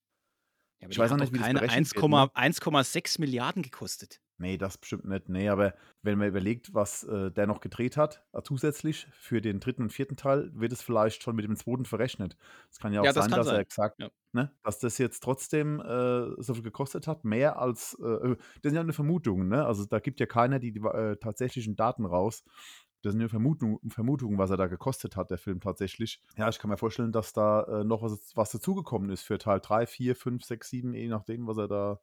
Ja, 0.81 0.88
ich 0.89 1.00
weiß 1.00 1.12
auch 1.13 1.17
nicht, 1.17 1.34
wie 1.34 1.43
keine 1.43 1.60
berechnet 1.60 1.93
wird, 1.96 2.07
1,- 2.07 2.10
ne? 2.10 2.27
1,6 2.34 3.19
Milliarden 3.19 3.63
gekostet. 3.63 4.22
Nee, 4.39 4.57
das 4.60 4.77
bestimmt 4.77 5.05
nicht. 5.05 5.29
Nee, 5.29 5.50
aber 5.50 5.74
wenn 6.03 6.19
man 6.19 6.27
überlegt, 6.27 6.72
was 6.75 7.03
äh, 7.03 7.31
der 7.31 7.48
noch 7.48 7.60
gedreht 7.60 7.98
hat, 7.98 8.24
äh, 8.34 8.43
zusätzlich 8.43 9.07
für 9.12 9.41
den 9.41 9.60
dritten 9.60 9.81
und 9.84 9.89
vierten 9.91 10.15
Teil, 10.15 10.51
wird 10.53 10.72
es 10.72 10.84
vielleicht 10.84 11.24
schon 11.24 11.36
mit 11.36 11.43
dem 11.46 11.55
zweiten 11.55 11.86
verrechnet. 11.86 12.38
Es 12.69 12.77
kann 12.77 12.93
ja 12.93 13.01
auch 13.01 13.07
Ja, 13.07 13.13
das 13.13 13.25
sein, 13.25 13.34
dass 13.34 13.50
er 13.50 13.63
sein. 13.63 13.65
gesagt, 13.65 13.98
Ja. 13.98 14.10
ne, 14.34 14.51
dass 14.63 14.77
das 14.77 15.00
jetzt 15.00 15.24
trotzdem 15.24 15.79
äh, 15.79 16.36
so 16.43 16.53
viel 16.53 16.62
gekostet 16.62 17.07
hat, 17.07 17.25
mehr 17.25 17.57
als, 17.60 17.96
äh, 18.00 18.36
das 18.62 18.69
sind 18.72 18.75
ja 18.75 18.84
nur 18.84 18.93
Vermutungen, 18.93 19.48
ne? 19.50 19.65
Also 19.65 19.86
da 19.86 19.98
gibt 20.00 20.19
ja 20.19 20.27
keiner 20.27 20.60
die, 20.60 20.72
die 20.72 20.81
äh, 20.81 21.15
tatsächlichen 21.17 21.75
Daten 21.75 22.05
raus. 22.05 22.43
Das 23.04 23.13
sind 23.13 23.20
nur 23.20 23.30
Vermutungen, 23.30 23.80
Vermutungen, 23.89 24.38
was 24.38 24.50
er 24.50 24.58
da 24.58 24.68
gekostet 24.68 25.16
hat, 25.16 25.30
der 25.30 25.38
Film 25.38 25.60
tatsächlich. 25.62 26.22
Ja, 26.36 26.50
ich 26.50 26.60
kann 26.60 26.70
mir 26.70 26.77
vorstellen, 26.77 27.12
dass 27.12 27.32
da 27.32 27.63
äh, 27.63 27.84
noch 27.84 28.01
was, 28.01 28.32
was 28.36 28.51
dazugekommen 28.51 29.10
ist 29.10 29.22
für 29.22 29.38
Teil 29.38 29.60
3, 29.60 29.86
4, 29.86 30.16
5, 30.16 30.44
6, 30.44 30.70
7, 30.70 30.94
je 30.94 31.08
nachdem, 31.08 31.48
was 31.48 31.58
er 31.58 31.68
da 31.68 32.00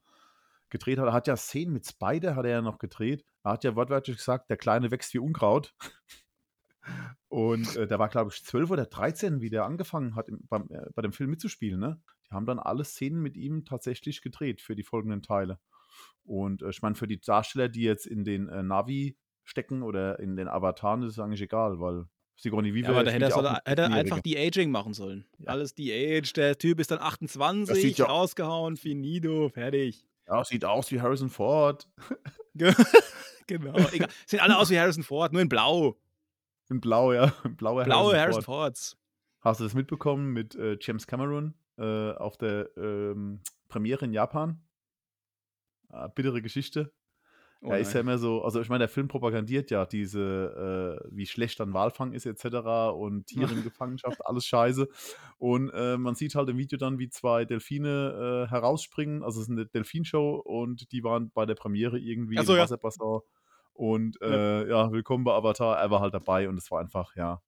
gedreht 0.70 0.98
hat. 0.98 1.06
Er 1.06 1.12
hat 1.12 1.26
ja 1.26 1.36
Szenen 1.36 1.72
mit 1.72 1.86
Spider, 1.86 2.36
hat 2.36 2.44
er 2.44 2.52
ja 2.52 2.62
noch 2.62 2.78
gedreht. 2.78 3.24
Er 3.42 3.52
hat 3.52 3.64
ja 3.64 3.76
wortwörtlich 3.76 4.16
gesagt, 4.16 4.50
der 4.50 4.56
Kleine 4.56 4.90
wächst 4.90 5.14
wie 5.14 5.18
Unkraut. 5.18 5.74
Und 7.28 7.76
äh, 7.76 7.86
der 7.86 7.98
war, 7.98 8.08
glaube 8.08 8.30
ich, 8.32 8.44
12 8.44 8.70
oder 8.70 8.86
13, 8.86 9.40
wie 9.40 9.50
der 9.50 9.64
angefangen 9.64 10.14
hat, 10.14 10.28
im, 10.28 10.40
beim, 10.48 10.68
äh, 10.70 10.86
bei 10.94 11.02
dem 11.02 11.12
Film 11.12 11.30
mitzuspielen. 11.30 11.80
Ne? 11.80 12.00
Die 12.28 12.34
haben 12.34 12.46
dann 12.46 12.58
alle 12.58 12.84
Szenen 12.84 13.20
mit 13.20 13.36
ihm 13.36 13.64
tatsächlich 13.64 14.22
gedreht 14.22 14.60
für 14.60 14.76
die 14.76 14.82
folgenden 14.82 15.22
Teile. 15.22 15.58
Und 16.24 16.62
äh, 16.62 16.70
ich 16.70 16.82
meine, 16.82 16.94
für 16.94 17.06
die 17.06 17.20
Darsteller, 17.20 17.68
die 17.68 17.82
jetzt 17.82 18.06
in 18.06 18.24
den 18.24 18.48
äh, 18.48 18.62
Navi 18.62 19.16
stecken 19.44 19.82
oder 19.82 20.18
in 20.18 20.36
den 20.36 20.48
Avataren, 20.48 21.02
ist 21.02 21.12
es 21.12 21.18
eigentlich 21.18 21.42
egal, 21.42 21.80
weil 21.80 22.06
Sigourney 22.36 22.74
Weaver. 22.74 22.88
Ja, 22.88 22.94
aber 22.94 23.04
da 23.04 23.10
hätte 23.12 23.24
er, 23.26 23.30
soll, 23.30 23.46
hätte 23.64 23.82
er 23.82 23.92
einfach 23.92 24.20
die 24.20 24.36
Aging 24.36 24.70
machen 24.70 24.92
sollen. 24.92 25.24
Ja. 25.38 25.50
Alles 25.50 25.74
die 25.74 25.92
Age, 25.92 26.32
der 26.32 26.58
Typ 26.58 26.80
ist 26.80 26.90
dann 26.90 26.98
28, 26.98 27.96
ja 27.96 28.06
rausgehauen, 28.06 28.76
finito, 28.76 29.48
fertig. 29.50 30.04
Ja, 30.26 30.42
sieht 30.42 30.64
aus 30.64 30.90
wie 30.90 31.00
Harrison 31.00 31.28
Ford. 31.28 31.88
genau, 33.46 33.76
egal. 33.92 34.08
Sehen 34.26 34.40
alle 34.40 34.58
aus 34.58 34.70
wie 34.70 34.78
Harrison 34.78 35.02
Ford, 35.02 35.32
nur 35.32 35.42
in 35.42 35.48
Blau. 35.48 35.96
In 36.70 36.80
Blau, 36.80 37.12
ja. 37.12 37.26
Blaue, 37.56 37.84
Blaue 37.84 37.84
Harrison, 37.84 38.18
Harrison 38.18 38.42
Fords. 38.42 38.96
Hast 39.40 39.60
du 39.60 39.64
das 39.64 39.74
mitbekommen 39.74 40.32
mit 40.32 40.54
äh, 40.54 40.78
James 40.80 41.06
Cameron 41.06 41.54
äh, 41.76 42.12
auf 42.12 42.36
der 42.38 42.70
ähm, 42.76 43.40
Premiere 43.68 44.06
in 44.06 44.12
Japan? 44.12 44.62
Ah, 45.88 46.08
bittere 46.08 46.40
Geschichte. 46.40 46.92
Oh 47.64 47.70
er 47.70 47.78
ist 47.78 47.94
ja 47.94 48.00
immer 48.00 48.18
so, 48.18 48.42
also 48.42 48.60
ich 48.60 48.68
meine, 48.68 48.80
der 48.80 48.88
Film 48.88 49.08
propagandiert 49.08 49.70
ja 49.70 49.86
diese, 49.86 51.00
äh, 51.02 51.08
wie 51.10 51.24
schlecht 51.24 51.58
dann 51.60 51.72
Walfang 51.72 52.12
ist 52.12 52.26
etc. 52.26 52.44
und 52.94 53.26
Tiere 53.26 53.54
in 53.54 53.62
Gefangenschaft, 53.62 54.24
alles 54.26 54.44
scheiße. 54.44 54.86
Und 55.38 55.70
äh, 55.70 55.96
man 55.96 56.14
sieht 56.14 56.34
halt 56.34 56.50
im 56.50 56.58
Video 56.58 56.78
dann, 56.78 56.98
wie 56.98 57.08
zwei 57.08 57.46
Delfine 57.46 58.46
äh, 58.46 58.50
herausspringen. 58.50 59.22
Also 59.22 59.40
es 59.40 59.48
ist 59.48 59.52
eine 59.52 59.64
Delfinshow 59.64 60.42
und 60.44 60.92
die 60.92 61.02
waren 61.04 61.30
bei 61.30 61.46
der 61.46 61.54
Premiere 61.54 61.98
irgendwie 61.98 62.36
so, 62.44 62.54
im 62.54 62.60
Wasserbassin. 62.60 63.20
Und 63.72 64.18
ja. 64.20 64.26
Äh, 64.28 64.68
ja. 64.68 64.92
willkommen 64.92 65.24
bei 65.24 65.32
Avatar. 65.32 65.78
Er 65.78 65.90
war 65.90 66.00
halt 66.00 66.12
dabei 66.12 66.48
und 66.48 66.58
es 66.58 66.70
war 66.70 66.80
einfach, 66.80 67.16
ja. 67.16 67.40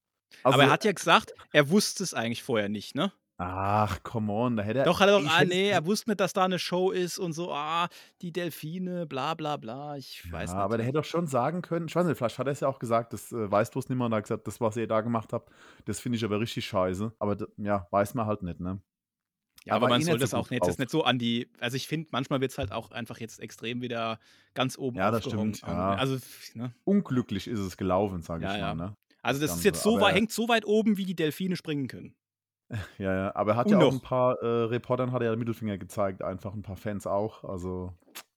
Also, 0.42 0.54
Aber 0.54 0.64
er 0.64 0.70
hat 0.70 0.84
ja 0.84 0.92
gesagt, 0.92 1.34
er 1.52 1.68
wusste 1.68 2.02
es 2.02 2.14
eigentlich 2.14 2.42
vorher 2.42 2.68
nicht, 2.68 2.94
ne? 2.94 3.12
Ach, 3.38 4.02
come 4.02 4.32
on, 4.32 4.56
da 4.56 4.62
hätte 4.62 4.78
er. 4.78 4.84
Doch, 4.86 4.98
hat 4.98 5.08
er 5.08 5.20
doch, 5.20 5.28
ah, 5.28 5.44
nee, 5.44 5.68
er 5.68 5.84
wusste 5.84 6.08
nicht, 6.08 6.20
dass 6.20 6.32
da 6.32 6.46
eine 6.46 6.58
Show 6.58 6.90
ist 6.90 7.18
und 7.18 7.34
so, 7.34 7.52
ah, 7.52 7.88
die 8.22 8.32
Delfine, 8.32 9.06
bla 9.06 9.34
bla 9.34 9.58
bla. 9.58 9.96
Ich 9.96 10.24
ja, 10.24 10.32
weiß 10.32 10.50
nicht. 10.50 10.58
Aber 10.58 10.78
der 10.78 10.86
hätte 10.86 10.98
doch 10.98 11.04
schon 11.04 11.26
sagen 11.26 11.60
können, 11.60 11.86
ich 11.86 11.94
weiß 11.94 12.06
nicht, 12.06 12.16
vielleicht 12.16 12.38
hat 12.38 12.46
er 12.46 12.52
es 12.52 12.60
ja 12.60 12.68
auch 12.68 12.78
gesagt, 12.78 13.12
das 13.12 13.32
äh, 13.32 13.50
weiß 13.50 13.70
bloß 13.72 13.90
niemand, 13.90 14.14
er 14.14 14.18
hat 14.18 14.24
gesagt, 14.24 14.46
das, 14.46 14.60
was 14.60 14.76
ihr 14.78 14.86
da 14.86 15.02
gemacht 15.02 15.34
habt, 15.34 15.50
das 15.84 16.00
finde 16.00 16.16
ich 16.16 16.24
aber 16.24 16.40
richtig 16.40 16.64
scheiße. 16.64 17.12
Aber 17.18 17.36
ja, 17.58 17.86
weiß 17.90 18.14
man 18.14 18.26
halt 18.26 18.42
nicht, 18.42 18.58
ne? 18.58 18.80
Ja, 19.66 19.74
aber, 19.74 19.86
aber 19.86 19.94
man 19.94 20.02
soll 20.02 20.18
das 20.18 20.32
auch 20.32 20.48
nicht, 20.48 20.64
das 20.64 20.78
nicht 20.78 20.90
so 20.90 21.02
an 21.02 21.18
die, 21.18 21.50
also 21.58 21.76
ich 21.76 21.88
finde, 21.88 22.08
manchmal 22.12 22.40
wird 22.40 22.52
es 22.52 22.58
halt 22.58 22.72
auch 22.72 22.92
einfach 22.92 23.18
jetzt 23.18 23.40
extrem 23.40 23.82
wieder 23.82 24.18
ganz 24.54 24.78
oben 24.78 24.96
Ja, 24.96 25.10
das 25.10 25.24
stimmt. 25.24 25.60
Ja. 25.60 25.94
Also, 25.94 26.18
ne? 26.54 26.72
Unglücklich 26.84 27.48
ist 27.48 27.58
es 27.58 27.76
gelaufen, 27.76 28.22
sage 28.22 28.44
ja, 28.44 28.54
ich 28.54 28.60
mal. 28.62 28.74
Ne? 28.76 28.96
Also 29.22 29.40
das, 29.40 29.50
das 29.50 29.58
ist 29.58 29.64
jetzt 29.64 29.82
so 29.82 30.00
weit, 30.00 30.14
hängt 30.14 30.30
so 30.30 30.48
weit 30.48 30.64
oben, 30.64 30.96
wie 30.96 31.04
die 31.04 31.16
Delfine 31.16 31.56
springen 31.56 31.88
können. 31.88 32.14
Ja, 32.98 33.14
ja, 33.14 33.36
aber 33.36 33.52
er 33.52 33.56
hat 33.56 33.66
Und 33.66 33.80
ja 33.80 33.86
auch 33.86 33.92
ein 33.92 34.00
paar 34.00 34.42
äh, 34.42 34.64
Reportern 34.64 35.12
hat 35.12 35.22
er 35.22 35.30
ja 35.30 35.36
Mittelfinger 35.36 35.78
gezeigt, 35.78 36.22
einfach 36.22 36.52
ein 36.52 36.62
paar 36.62 36.76
Fans 36.76 37.06
auch. 37.06 37.44
Also 37.44 37.92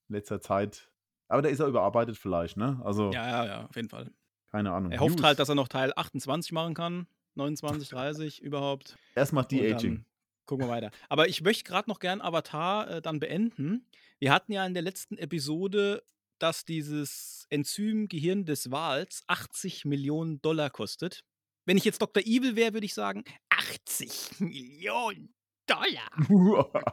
in 0.07 0.15
letzter 0.15 0.39
Zeit. 0.41 0.91
Aber 1.27 1.41
da 1.41 1.49
ist 1.49 1.59
er 1.59 1.67
überarbeitet 1.67 2.17
vielleicht, 2.17 2.57
ne? 2.57 2.79
Also. 2.83 3.11
Ja, 3.11 3.27
ja, 3.27 3.45
ja, 3.45 3.65
auf 3.65 3.75
jeden 3.75 3.89
Fall. 3.89 4.11
Keine 4.51 4.71
Ahnung. 4.71 4.91
Er 4.91 4.99
hofft 4.99 5.17
News. 5.17 5.23
halt, 5.23 5.39
dass 5.39 5.49
er 5.49 5.55
noch 5.55 5.67
Teil 5.67 5.93
28 5.95 6.51
machen 6.51 6.73
kann. 6.73 7.07
29, 7.35 7.89
30 7.89 8.41
überhaupt. 8.41 8.97
Erstmal 9.15 9.45
De-Aging. 9.45 10.05
Gucken 10.45 10.65
wir 10.65 10.71
weiter. 10.71 10.89
Aber 11.09 11.27
ich 11.27 11.41
möchte 11.41 11.63
gerade 11.63 11.89
noch 11.89 11.99
gern 11.99 12.21
Avatar 12.21 12.89
äh, 12.89 13.01
dann 13.01 13.19
beenden. 13.19 13.85
Wir 14.17 14.33
hatten 14.33 14.51
ja 14.51 14.65
in 14.65 14.73
der 14.73 14.81
letzten 14.81 15.17
Episode, 15.17 16.03
dass 16.39 16.65
dieses 16.65 17.45
Enzym 17.49 18.07
Gehirn 18.07 18.45
des 18.45 18.71
Wals 18.71 19.23
80 19.27 19.85
Millionen 19.85 20.41
Dollar 20.41 20.71
kostet. 20.71 21.23
Wenn 21.65 21.77
ich 21.77 21.85
jetzt 21.85 22.01
Dr. 22.01 22.23
Evil 22.23 22.55
wäre, 22.55 22.73
würde 22.73 22.85
ich 22.85 22.95
sagen, 22.95 23.23
80 23.69 24.39
Millionen 24.39 25.33
Dollar. 25.65 26.09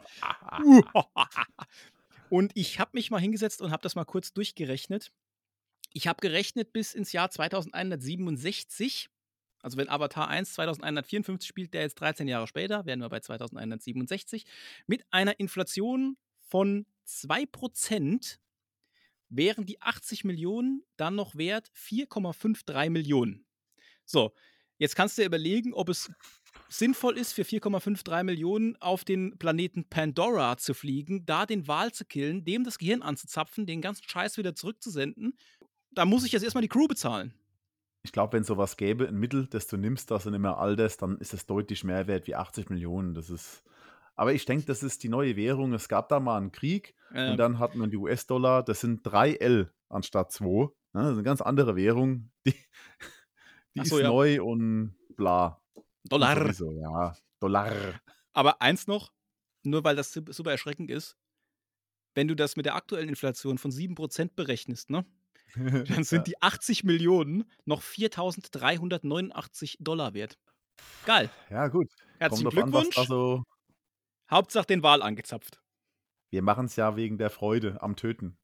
und 2.30 2.52
ich 2.54 2.78
habe 2.78 2.90
mich 2.94 3.10
mal 3.10 3.20
hingesetzt 3.20 3.62
und 3.62 3.70
habe 3.70 3.82
das 3.82 3.94
mal 3.94 4.04
kurz 4.04 4.32
durchgerechnet. 4.32 5.12
Ich 5.92 6.06
habe 6.06 6.20
gerechnet 6.20 6.72
bis 6.72 6.94
ins 6.94 7.12
Jahr 7.12 7.30
2167. 7.30 9.08
Also 9.62 9.78
wenn 9.78 9.88
Avatar 9.88 10.28
1 10.28 10.52
2154 10.52 11.48
spielt, 11.48 11.72
der 11.72 11.82
jetzt 11.82 11.94
13 11.96 12.28
Jahre 12.28 12.46
später, 12.46 12.84
wären 12.84 13.00
wir 13.00 13.08
bei 13.08 13.20
2167, 13.20 14.44
mit 14.86 15.04
einer 15.10 15.40
Inflation 15.40 16.18
von 16.40 16.86
2% 17.06 18.38
wären 19.28 19.66
die 19.66 19.80
80 19.80 20.24
Millionen 20.24 20.84
dann 20.96 21.14
noch 21.14 21.36
wert 21.36 21.70
4,53 21.74 22.90
Millionen. 22.90 23.46
So, 24.04 24.32
Jetzt 24.78 24.94
kannst 24.94 25.16
du 25.16 25.22
dir 25.22 25.26
überlegen, 25.26 25.72
ob 25.72 25.88
es 25.88 26.10
sinnvoll 26.68 27.16
ist, 27.16 27.32
für 27.32 27.42
4,53 27.42 28.22
Millionen 28.24 28.76
auf 28.80 29.04
den 29.04 29.38
Planeten 29.38 29.84
Pandora 29.88 30.56
zu 30.56 30.74
fliegen, 30.74 31.26
da 31.26 31.46
den 31.46 31.68
Wal 31.68 31.92
zu 31.92 32.04
killen, 32.04 32.44
dem 32.44 32.64
das 32.64 32.78
Gehirn 32.78 33.02
anzuzapfen, 33.02 33.66
den 33.66 33.80
ganzen 33.80 34.08
Scheiß 34.08 34.38
wieder 34.38 34.54
zurückzusenden. 34.54 35.36
Da 35.92 36.04
muss 36.04 36.24
ich 36.24 36.32
jetzt 36.32 36.42
erstmal 36.42 36.62
die 36.62 36.68
Crew 36.68 36.86
bezahlen. 36.86 37.34
Ich 38.02 38.12
glaube, 38.12 38.34
wenn 38.34 38.42
es 38.42 38.46
sowas 38.46 38.76
gäbe, 38.76 39.08
ein 39.08 39.16
Mittel, 39.16 39.48
das 39.48 39.66
du 39.66 39.76
nimmst, 39.76 40.10
das 40.10 40.24
du 40.24 40.30
nicht 40.30 40.40
mehr 40.40 40.58
alterst, 40.58 41.02
dann 41.02 41.18
ist 41.18 41.34
es 41.34 41.46
deutlich 41.46 41.82
mehr 41.82 42.06
wert 42.06 42.26
wie 42.28 42.36
80 42.36 42.70
Millionen. 42.70 43.14
Das 43.14 43.30
ist. 43.30 43.64
Aber 44.14 44.32
ich 44.32 44.44
denke, 44.44 44.64
das 44.66 44.82
ist 44.82 45.02
die 45.02 45.08
neue 45.08 45.36
Währung. 45.36 45.72
Es 45.74 45.88
gab 45.88 46.08
da 46.08 46.20
mal 46.20 46.36
einen 46.36 46.52
Krieg 46.52 46.94
ja. 47.12 47.30
und 47.30 47.36
dann 47.36 47.58
hat 47.58 47.74
man 47.74 47.90
die 47.90 47.96
US-Dollar, 47.96 48.62
das 48.62 48.80
sind 48.80 49.00
3 49.02 49.34
L 49.34 49.72
anstatt 49.88 50.30
2. 50.32 50.46
Ne? 50.46 50.70
Das 50.92 51.06
ist 51.06 51.14
eine 51.14 51.22
ganz 51.24 51.40
andere 51.40 51.76
Währung. 51.76 52.30
Die, 52.46 52.54
die 53.74 53.84
so, 53.86 53.96
ist 53.96 54.02
ja. 54.02 54.08
neu 54.08 54.42
und 54.42 54.94
bla. 55.16 55.60
Dollar. 56.08 56.52
Sowieso, 56.52 56.72
ja, 56.72 57.16
Dollar. 57.40 57.72
Aber 58.32 58.60
eins 58.62 58.86
noch, 58.86 59.12
nur 59.62 59.84
weil 59.84 59.96
das 59.96 60.12
super 60.12 60.50
erschreckend 60.50 60.90
ist, 60.90 61.16
wenn 62.14 62.28
du 62.28 62.34
das 62.34 62.56
mit 62.56 62.66
der 62.66 62.74
aktuellen 62.74 63.08
Inflation 63.08 63.58
von 63.58 63.70
7% 63.70 64.30
berechnest, 64.34 64.90
ne? 64.90 65.04
Dann 65.56 66.04
sind 66.04 66.18
ja. 66.18 66.24
die 66.24 66.42
80 66.42 66.84
Millionen 66.84 67.44
noch 67.64 67.82
4.389 67.82 69.76
Dollar 69.80 70.14
wert. 70.14 70.38
Geil. 71.04 71.30
Ja, 71.50 71.68
gut. 71.68 71.88
Herzlichen 72.18 72.50
Glückwunsch. 72.50 72.98
An, 72.98 73.06
so 73.06 73.44
Hauptsache 74.30 74.66
den 74.66 74.82
Wal 74.82 75.02
angezapft. 75.02 75.62
Wir 76.30 76.42
machen 76.42 76.66
es 76.66 76.76
ja 76.76 76.96
wegen 76.96 77.18
der 77.18 77.30
Freude 77.30 77.80
am 77.80 77.96
Töten. 77.96 78.36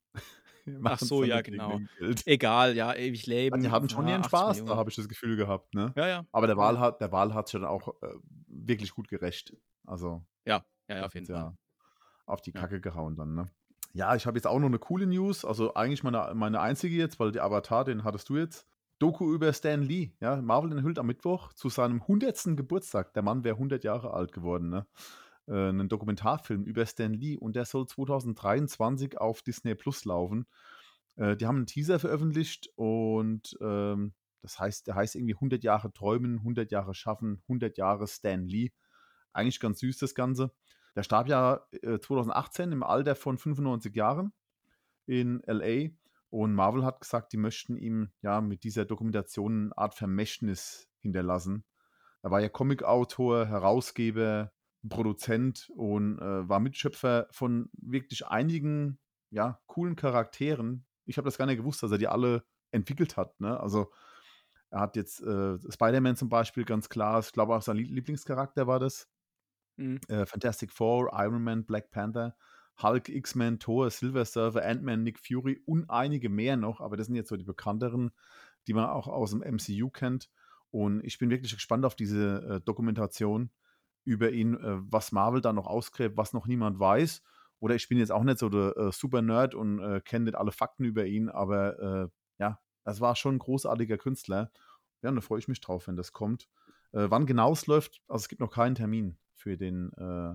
Ach 0.85 0.99
so, 0.99 1.25
ja, 1.25 1.41
genau. 1.41 1.81
Egal, 2.25 2.77
ja, 2.77 2.95
ewig 2.95 3.27
leben. 3.27 3.61
Die 3.61 3.71
hatten 3.71 3.89
schon 3.89 4.07
ja, 4.07 4.15
ihren 4.15 4.25
Spaß, 4.25 4.59
Millionen. 4.59 4.69
da 4.71 4.77
habe 4.77 4.91
ich 4.91 4.97
das 4.97 5.09
Gefühl 5.09 5.37
gehabt, 5.37 5.75
ne? 5.75 5.93
Ja, 5.97 6.07
ja. 6.07 6.27
Aber 6.33 6.47
der 6.47 6.57
Wahl 6.57 6.79
hat, 6.79 7.01
der 7.01 7.13
Wahl 7.13 7.35
hat 7.35 7.51
schon 7.51 7.65
auch 7.65 7.89
äh, 8.03 8.09
wirklich 8.47 8.93
gut 8.93 9.09
gerecht. 9.09 9.55
Also. 9.87 10.25
Ja, 10.45 10.65
ja, 10.89 10.99
ja 10.99 11.07
auf 11.07 11.15
jeden 11.15 11.27
Fall. 11.27 11.57
Auf 12.27 12.41
die 12.41 12.53
Kacke 12.53 12.77
ja. 12.77 12.81
gehauen 12.81 13.17
dann, 13.17 13.35
ne? 13.35 13.47
Ja, 13.95 14.15
ich 14.15 14.27
habe 14.27 14.39
jetzt 14.39 14.47
auch 14.47 14.59
noch 14.59 14.69
eine 14.69 14.79
coole 14.79 15.07
News, 15.07 15.45
also 15.45 15.75
eigentlich 15.75 16.03
meine, 16.03 16.33
meine 16.35 16.61
einzige 16.61 16.97
jetzt, 16.97 17.21
weil 17.21 17.31
der 17.31 17.45
Avatar, 17.45 17.85
den 17.85 18.05
hattest 18.05 18.29
du 18.31 18.37
jetzt. 18.37 18.67
Doku 18.99 19.35
über 19.35 19.53
Stan 19.53 19.83
Lee, 19.83 20.13
ja, 20.21 20.41
Marvel 20.41 20.73
enthüllt 20.73 20.99
am 20.99 21.07
Mittwoch 21.07 21.53
zu 21.55 21.69
seinem 21.69 22.01
100. 22.03 22.57
Geburtstag. 22.57 23.13
Der 23.15 23.23
Mann 23.23 23.43
wäre 23.43 23.57
100 23.57 23.83
Jahre 23.83 24.15
alt 24.15 24.33
geworden, 24.33 24.71
ne? 24.71 24.87
Äh, 25.49 25.69
einen 25.69 25.89
Dokumentarfilm 25.89 26.65
über 26.65 26.87
Stan 26.87 27.13
Lee 27.13 27.37
und 27.37 27.57
der 27.57 27.65
soll 27.65 27.87
2023 27.87 29.19
auf 29.19 29.43
Disney 29.43 29.75
Plus 29.75 30.05
laufen. 30.05 30.47
Äh, 31.17 31.37
die 31.37 31.47
haben 31.47 31.57
einen 31.57 31.67
Teaser 31.67 31.99
veröffentlicht 31.99 32.69
und 32.77 33.57
ähm, 33.61 34.15
das 34.43 34.59
heißt, 34.59 34.89
der 34.89 34.97
heißt 34.97 35.15
irgendwie 35.15 35.35
100 35.35 35.63
Jahre 35.63 35.93
träumen, 35.93 36.39
100 36.39 36.73
Jahre 36.73 36.95
schaffen, 36.95 37.43
100 37.49 37.79
Jahre 37.79 38.09
Stan 38.09 38.45
Lee. 38.45 38.71
Eigentlich 39.33 39.61
ganz 39.61 39.79
süß 39.81 39.99
das 39.99 40.15
Ganze. 40.15 40.53
Der 40.97 41.05
starb 41.05 41.29
ja 41.29 41.65
äh, 41.83 41.99
2018 41.99 42.73
im 42.73 42.83
Alter 42.83 43.15
von 43.15 43.39
95 43.39 43.95
Jahren 43.95 44.33
in 45.07 45.41
LA 45.47 45.91
und 46.33 46.55
Marvel 46.55 46.85
hat 46.85 47.01
gesagt, 47.01 47.33
die 47.33 47.37
möchten 47.37 47.77
ihm 47.77 48.11
ja 48.23 48.41
mit 48.41 48.65
dieser 48.65 48.85
Dokumentation 48.85 49.65
eine 49.65 49.79
Art 49.79 49.95
Vermächtnis 49.95 50.89
hinterlassen. 51.01 51.65
Er 52.23 52.31
war 52.31 52.41
ja 52.41 52.49
Comicautor, 52.49 53.47
Herausgeber, 53.47 54.53
Produzent 54.89 55.71
und 55.75 56.19
äh, 56.19 56.49
war 56.49 56.61
Mitschöpfer 56.61 57.29
von 57.31 57.71
wirklich 57.73 58.27
einigen 58.27 58.99
ja, 59.31 59.61
coolen 59.67 59.97
Charakteren. 59.97 60.87
Ich 61.07 61.17
habe 61.17 61.27
das 61.27 61.39
gar 61.39 61.47
nicht 61.47 61.59
gewusst, 61.59 61.83
dass 61.83 61.93
er 61.93 61.99
die 61.99 62.09
alle 62.09 62.45
entwickelt 62.71 63.17
hat. 63.17 63.41
Ne? 63.41 63.59
Also 63.59 63.93
er 64.71 64.81
hat 64.81 64.97
jetzt 64.97 65.21
äh, 65.23 65.59
Spider-Man 65.71 66.17
zum 66.17 66.29
Beispiel 66.29 66.65
ganz 66.65 66.89
klar, 66.89 67.21
ich 67.21 67.33
glaube 67.33 67.55
auch 67.55 67.63
sein 67.63 67.77
Lieblingscharakter 67.77 68.67
war 68.67 68.81
das. 68.81 69.09
Mhm. 69.77 70.01
Äh, 70.09 70.27
Fantastic 70.27 70.73
Four, 70.73 71.11
Iron 71.13 71.43
Man, 71.43 71.65
Black 71.65 71.91
Panther, 71.91 72.37
Hulk, 72.83 73.09
X-Men, 73.09 73.59
Thor, 73.59 73.91
Silver 73.91 74.25
Surfer, 74.25 74.65
Ant-Man, 74.65 75.03
Nick 75.03 75.19
Fury 75.19 75.63
und 75.67 75.89
einige 75.91 76.29
mehr 76.29 76.57
noch, 76.57 76.81
aber 76.81 76.97
das 76.97 77.07
sind 77.07 77.17
jetzt 77.17 77.29
so 77.29 77.37
die 77.37 77.45
bekannteren, 77.45 78.11
die 78.67 78.75
man 78.75 78.87
auch 78.87 79.09
aus 79.09 79.31
dem 79.31 79.41
MCU 79.41 79.91
kennt. 79.91 80.31
Und 80.71 81.05
ich 81.05 81.19
bin 81.19 81.31
wirklich 81.31 81.53
gespannt 81.53 81.85
auf 81.85 81.95
diese 81.95 82.43
äh, 82.43 82.61
Dokumentation 82.61 83.51
über 84.05 84.31
ihn, 84.31 84.55
äh, 84.55 84.79
was 84.91 85.13
Marvel 85.13 85.41
da 85.41 85.53
noch 85.53 85.67
ausgräbt, 85.67 86.17
was 86.17 86.33
noch 86.33 86.47
niemand 86.47 86.79
weiß. 86.79 87.23
oder 87.61 87.77
ich 87.77 87.89
bin 87.89 87.99
jetzt 87.99 88.11
auch 88.11 88.25
nicht 88.25 88.39
so 88.39 88.49
der 88.49 88.77
äh, 88.77 88.93
Super-Nerd 88.93 89.55
und 89.55 89.79
äh, 89.79 90.01
kenne 90.01 90.25
nicht 90.25 90.35
alle 90.35 90.51
Fakten 90.51 90.85
über 90.85 91.07
ihn, 91.07 91.29
aber 91.29 91.79
äh, 91.79 92.09
ja, 92.39 92.59
das 92.85 93.01
war 93.01 93.15
schon 93.15 93.37
ein 93.37 93.39
großartiger 93.39 93.99
Künstler. 93.99 94.51
Ja, 95.03 95.11
und 95.11 95.17
da 95.17 95.21
freue 95.21 95.39
ich 95.39 95.49
mich 95.49 95.61
drauf, 95.61 95.87
wenn 95.87 95.97
das 95.97 96.13
kommt. 96.13 96.49
Äh, 96.93 97.07
wann 97.09 97.27
genau 97.27 97.53
es 97.53 97.67
läuft, 97.67 98.03
also 98.09 98.23
es 98.23 98.29
gibt 98.29 98.41
noch 98.41 98.53
keinen 98.53 98.75
Termin 98.75 99.17
für 99.35 99.57
den, 99.57 99.93
äh, 99.93 100.35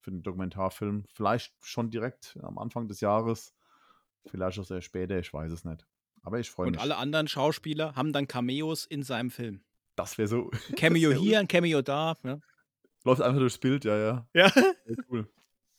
für 0.00 0.10
den 0.10 0.22
Dokumentarfilm. 0.22 1.04
Vielleicht 1.12 1.54
schon 1.60 1.90
direkt 1.90 2.38
am 2.42 2.58
Anfang 2.58 2.88
des 2.88 3.00
Jahres, 3.00 3.54
vielleicht 4.26 4.58
auch 4.58 4.64
sehr 4.64 4.82
später, 4.82 5.18
ich 5.18 5.32
weiß 5.32 5.52
es 5.52 5.64
nicht. 5.64 5.86
Aber 6.22 6.40
ich 6.40 6.50
freue 6.50 6.66
mich. 6.70 6.76
Und 6.76 6.82
alle 6.82 6.96
anderen 6.96 7.28
Schauspieler 7.28 7.94
haben 7.94 8.12
dann 8.12 8.26
Cameos 8.26 8.84
in 8.84 9.02
seinem 9.02 9.30
Film. 9.30 9.62
Das 9.94 10.18
wäre 10.18 10.28
so. 10.28 10.50
Cameo 10.76 11.12
hier, 11.12 11.40
ein 11.40 11.48
Cameo 11.48 11.82
da. 11.82 12.16
Ja. 12.22 12.38
Läuft 13.06 13.22
einfach 13.22 13.38
durchs 13.38 13.58
Bild, 13.58 13.84
ja, 13.84 13.96
ja. 13.96 14.28
Ja. 14.34 14.50
Sehr 14.50 14.96
cool. 15.08 15.28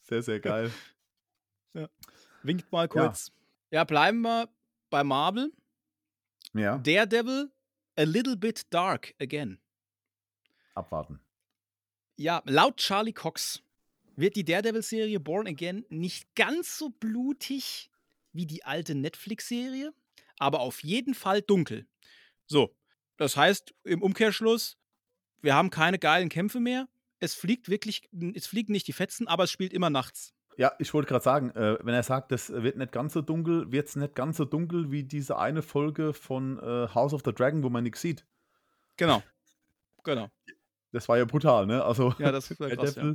Sehr, 0.04 0.24
sehr 0.24 0.40
geil. 0.40 0.72
ja. 1.74 1.90
Winkt 2.42 2.72
mal 2.72 2.88
kurz. 2.88 3.34
Ja. 3.70 3.80
ja, 3.80 3.84
bleiben 3.84 4.22
wir 4.22 4.48
bei 4.90 5.04
Marvel. 5.04 5.52
Ja. 6.54 6.78
Daredevil, 6.78 7.52
a 7.98 8.04
little 8.04 8.38
bit 8.38 8.74
dark 8.74 9.14
again. 9.20 9.60
Abwarten. 10.74 11.20
Ja, 12.16 12.42
laut 12.46 12.78
Charlie 12.78 13.12
Cox 13.12 13.62
wird 14.16 14.38
die 14.38 14.46
Daredevil-Serie 14.46 15.20
Born 15.20 15.48
Again 15.48 15.86
nicht 15.90 16.34
ganz 16.34 16.78
so 16.78 16.92
blutig 16.92 17.92
wie 18.32 18.46
die 18.46 18.64
alte 18.64 18.96
Netflix-Serie, 18.96 19.94
aber 20.40 20.62
auf 20.62 20.82
jeden 20.82 21.14
Fall 21.14 21.42
dunkel. 21.42 21.88
So, 22.46 22.74
das 23.18 23.36
heißt 23.36 23.76
im 23.84 24.02
Umkehrschluss, 24.02 24.78
wir 25.42 25.56
haben 25.56 25.72
keine 25.72 26.00
geilen 26.00 26.30
Kämpfe 26.30 26.62
mehr. 26.62 26.88
Es 27.20 27.34
fliegt 27.34 27.70
wirklich, 27.70 28.10
es 28.34 28.48
fliegen 28.48 28.74
nicht 28.74 28.88
die 28.88 28.94
Fetzen, 28.94 29.28
aber 29.28 29.46
es 29.46 29.52
spielt 29.52 29.74
immer 29.74 29.90
nachts. 29.90 30.34
Ja, 30.58 30.72
ich 30.80 30.92
wollte 30.94 31.08
gerade 31.08 31.24
sagen, 31.24 31.52
äh, 31.52 31.78
wenn 31.84 31.94
er 31.94 32.02
sagt, 32.02 32.32
das 32.32 32.50
wird 32.50 32.78
nicht 32.78 32.92
ganz 32.92 33.14
so 33.14 33.22
dunkel, 33.22 33.72
wird 33.72 33.88
es 33.88 33.96
nicht 33.96 34.16
ganz 34.16 34.38
so 34.38 34.46
dunkel 34.46 34.92
wie 34.92 35.04
diese 35.04 35.38
eine 35.38 35.62
Folge 35.62 36.14
von 36.14 36.58
äh, 36.58 36.88
House 36.94 37.14
of 37.14 37.22
the 37.24 37.32
Dragon, 37.32 37.64
wo 37.64 37.70
man 37.70 37.84
nichts 37.84 38.02
sieht. 38.02 38.26
Genau. 38.98 39.22
Genau. 40.04 40.30
Das 40.92 41.08
war 41.08 41.18
ja 41.18 41.26
brutal, 41.26 41.68
ne? 41.68 41.84
Also, 41.84 42.16
ja, 42.18 42.32
das 42.32 42.60
war 42.60 42.70
krass, 42.70 42.96
ja. 42.96 43.14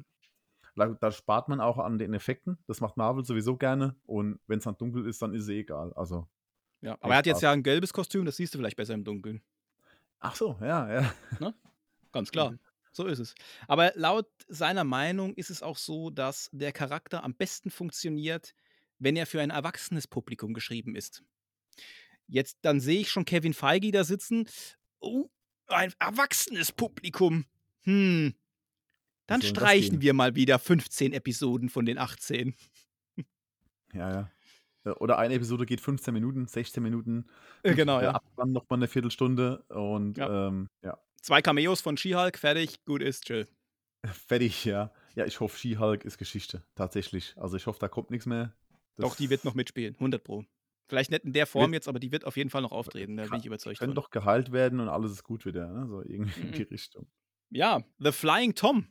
da, 0.76 0.88
da, 0.88 1.10
spart 1.10 1.48
man 1.48 1.60
auch 1.60 1.78
an 1.78 1.98
den 1.98 2.14
Effekten. 2.14 2.58
Das 2.68 2.80
macht 2.80 2.96
Marvel 2.96 3.24
sowieso 3.24 3.56
gerne. 3.56 3.96
Und 4.04 4.38
wenn 4.46 4.58
es 4.58 4.64
dann 4.64 4.76
dunkel 4.76 5.06
ist, 5.06 5.20
dann 5.20 5.34
ist 5.34 5.42
es 5.42 5.48
eh 5.48 5.60
egal. 5.60 5.92
Also. 5.94 6.28
Ja, 6.80 6.96
aber 7.00 7.14
er 7.14 7.18
hat 7.18 7.26
jetzt 7.26 7.42
ja 7.42 7.50
ein 7.50 7.64
gelbes 7.64 7.92
Kostüm, 7.92 8.24
das 8.24 8.36
siehst 8.36 8.54
du 8.54 8.58
vielleicht 8.58 8.76
besser 8.76 8.94
im 8.94 9.04
Dunkeln. 9.04 9.42
Ach 10.20 10.36
so, 10.36 10.56
ja, 10.60 10.92
ja. 10.92 11.14
Ne? 11.40 11.54
Ganz 12.12 12.30
klar. 12.32 12.54
So 12.92 13.06
ist 13.06 13.18
es. 13.18 13.34
Aber 13.66 13.92
laut 13.94 14.28
seiner 14.48 14.84
Meinung 14.84 15.34
ist 15.34 15.50
es 15.50 15.62
auch 15.62 15.78
so, 15.78 16.10
dass 16.10 16.50
der 16.52 16.72
Charakter 16.72 17.24
am 17.24 17.34
besten 17.34 17.70
funktioniert, 17.70 18.54
wenn 18.98 19.16
er 19.16 19.26
für 19.26 19.40
ein 19.40 19.50
erwachsenes 19.50 20.06
Publikum 20.06 20.52
geschrieben 20.52 20.94
ist. 20.94 21.22
Jetzt, 22.26 22.58
dann 22.62 22.80
sehe 22.80 23.00
ich 23.00 23.10
schon 23.10 23.24
Kevin 23.24 23.54
Feige 23.54 23.90
da 23.90 24.04
sitzen. 24.04 24.48
Oh, 25.00 25.28
ein 25.66 25.92
erwachsenes 25.98 26.70
Publikum. 26.70 27.46
Hm. 27.82 28.34
Dann 29.26 29.42
streichen 29.42 30.00
wir 30.02 30.14
mal 30.14 30.34
wieder 30.34 30.58
15 30.58 31.12
Episoden 31.12 31.68
von 31.68 31.86
den 31.86 31.98
18. 31.98 32.54
Ja, 33.94 34.10
ja. 34.84 34.94
Oder 34.96 35.18
eine 35.18 35.34
Episode 35.34 35.64
geht 35.64 35.80
15 35.80 36.12
Minuten, 36.12 36.46
16 36.46 36.82
Minuten. 36.82 37.26
Äh, 37.62 37.74
genau, 37.74 38.00
ja. 38.00 38.20
Dann 38.36 38.52
nochmal 38.52 38.78
eine 38.78 38.88
Viertelstunde 38.88 39.62
und 39.68 40.18
ja. 40.18 40.48
Ähm, 40.48 40.68
ja. 40.82 40.98
Zwei 41.22 41.40
Cameos 41.40 41.80
von 41.80 41.96
She-Hulk, 41.96 42.36
fertig, 42.36 42.84
gut 42.84 43.00
ist, 43.00 43.26
chill. 43.26 43.46
Fertig, 44.26 44.64
ja. 44.64 44.92
Ja, 45.14 45.24
ich 45.24 45.38
hoffe, 45.38 45.56
She-Hulk 45.56 46.04
ist 46.04 46.18
Geschichte, 46.18 46.64
tatsächlich. 46.74 47.34
Also 47.36 47.56
ich 47.56 47.66
hoffe, 47.68 47.78
da 47.78 47.86
kommt 47.86 48.10
nichts 48.10 48.26
mehr. 48.26 48.56
Das 48.96 49.08
Doch, 49.08 49.16
die 49.16 49.30
wird 49.30 49.44
noch 49.44 49.54
mitspielen, 49.54 49.94
100 49.94 50.24
Pro. 50.24 50.44
Vielleicht 50.88 51.12
nicht 51.12 51.24
in 51.24 51.32
der 51.32 51.46
Form 51.46 51.72
jetzt, 51.74 51.86
aber 51.86 52.00
die 52.00 52.10
wird 52.10 52.24
auf 52.24 52.36
jeden 52.36 52.50
Fall 52.50 52.62
noch 52.62 52.72
auftreten, 52.72 53.16
da 53.16 53.26
bin 53.26 53.38
ich 53.38 53.46
überzeugt. 53.46 53.78
Können 53.78 53.94
doch 53.94 54.10
geheilt 54.10 54.50
werden 54.50 54.80
und 54.80 54.88
alles 54.88 55.12
ist 55.12 55.22
gut 55.22 55.46
wieder, 55.46 55.68
ne? 55.68 55.86
so 55.86 56.02
irgendwie 56.02 56.40
mhm. 56.40 56.46
in 56.48 56.52
die 56.54 56.62
Richtung. 56.62 57.06
Ja, 57.50 57.84
The 58.00 58.10
Flying 58.10 58.56
Tom. 58.56 58.88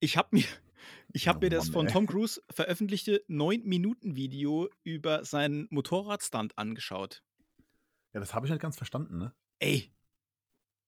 Ich 0.00 0.18
habe 0.18 0.28
mir, 0.32 0.44
ich 1.14 1.28
hab 1.28 1.38
oh, 1.38 1.40
mir 1.40 1.48
das 1.48 1.66
Mann, 1.66 1.72
von 1.72 1.88
Tom 1.88 2.06
Cruise 2.06 2.42
veröffentlichte 2.50 3.24
9-Minuten-Video 3.30 4.68
über 4.84 5.24
seinen 5.24 5.66
Motorradstunt 5.70 6.58
angeschaut. 6.58 7.22
Ja, 8.12 8.20
das 8.20 8.34
habe 8.34 8.46
ich 8.46 8.52
nicht 8.52 8.60
ganz 8.60 8.76
verstanden, 8.76 9.16
ne? 9.16 9.32
Ey, 9.60 9.90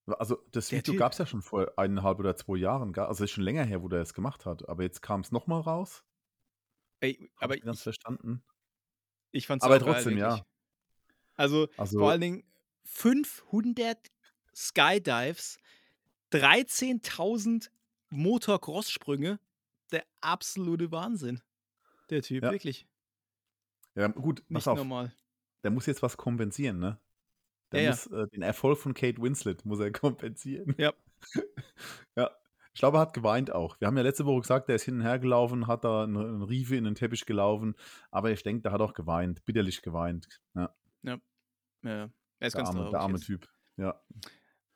also 0.07 0.37
das 0.51 0.69
Der 0.69 0.79
Video 0.79 0.95
gab 0.95 1.13
es 1.13 1.19
ja 1.19 1.27
schon 1.27 1.43
vor 1.43 1.73
eineinhalb 1.77 2.19
oder 2.19 2.37
zwei 2.37 2.57
Jahren. 2.57 2.97
Also 2.97 3.25
ist 3.25 3.31
schon 3.31 3.45
länger 3.45 3.65
her, 3.65 3.83
wo 3.83 3.89
der 3.89 4.01
es 4.01 4.15
gemacht 4.15 4.47
hat. 4.47 4.69
Aber 4.69 4.83
jetzt 4.83 5.01
kam 5.03 5.21
es 5.21 5.31
nochmal 5.31 5.61
raus. 5.61 6.05
Ey, 7.01 7.31
aber 7.37 7.57
ich 7.57 7.63
ganz 7.63 7.83
verstanden. 7.83 8.43
Ich 9.31 9.47
fand's 9.47 9.65
aber 9.65 9.81
trotzdem, 9.81 10.19
geil, 10.19 10.39
ja. 10.39 10.47
Also, 11.35 11.69
also, 11.77 11.99
vor 11.99 12.11
allen 12.11 12.21
Dingen 12.21 12.45
500 12.85 13.99
Skydives, 14.55 15.59
13.000 16.33 17.71
Motocross-Sprünge. 18.11 19.41
Der 19.91 20.05
absolute 20.21 20.91
Wahnsinn. 20.91 21.43
Der 22.09 22.23
Typ, 22.23 22.43
ja. 22.45 22.51
wirklich. 22.51 22.87
Ja, 23.95 24.07
gut, 24.09 24.43
Nicht 24.49 24.67
normal. 24.67 25.15
Der 25.63 25.71
muss 25.71 25.87
jetzt 25.87 26.03
was 26.03 26.17
kompensieren, 26.17 26.79
ne? 26.79 26.99
Der 27.73 27.83
ja, 27.83 27.91
muss. 27.91 28.07
Äh, 28.07 28.27
den 28.29 28.43
Erfolg 28.43 28.79
von 28.79 28.95
Kate 28.95 29.21
Winslet 29.21 29.65
muss 29.65 29.81
er 29.81 29.91
kompensieren. 29.93 30.75
Ja. 30.79 30.93
ja. 32.17 32.31
Ich 32.75 32.81
glaube, 32.81 32.97
er 32.97 33.01
hat 33.03 33.13
geweint 33.13 33.53
auch. 33.53 33.79
Wir 33.81 33.87
haben 33.87 33.97
ja 33.99 34.03
letzte 34.03 34.25
Woche 34.25 34.41
gesagt, 34.41 34.69
der 34.69 34.77
ist 34.77 34.85
hin 34.85 34.97
und 34.97 35.03
her 35.03 35.19
gelaufen, 35.19 35.67
hat 35.67 35.85
da 35.85 36.05
einen, 36.05 36.17
einen 36.17 36.43
Riefe 36.43 36.75
in 36.77 36.85
den 36.85 36.95
Teppich 36.95 37.27
gelaufen. 37.27 37.75
Aber 38.11 38.31
ich 38.31 38.43
denke, 38.43 38.63
der 38.63 38.73
hat 38.73 38.81
auch 38.81 38.95
geweint, 38.95 39.45
bitterlich 39.45 39.83
geweint. 39.83 40.29
Ja. 40.55 40.75
Ja. 41.03 41.19
ja. 41.83 42.11
Er 42.39 42.47
ist 42.47 42.55
der 42.55 42.65
ganz 42.65 42.75
arme, 42.75 42.91
Der 42.91 43.01
arme 43.01 43.21
Typ. 43.21 43.47
Ja. 43.77 44.01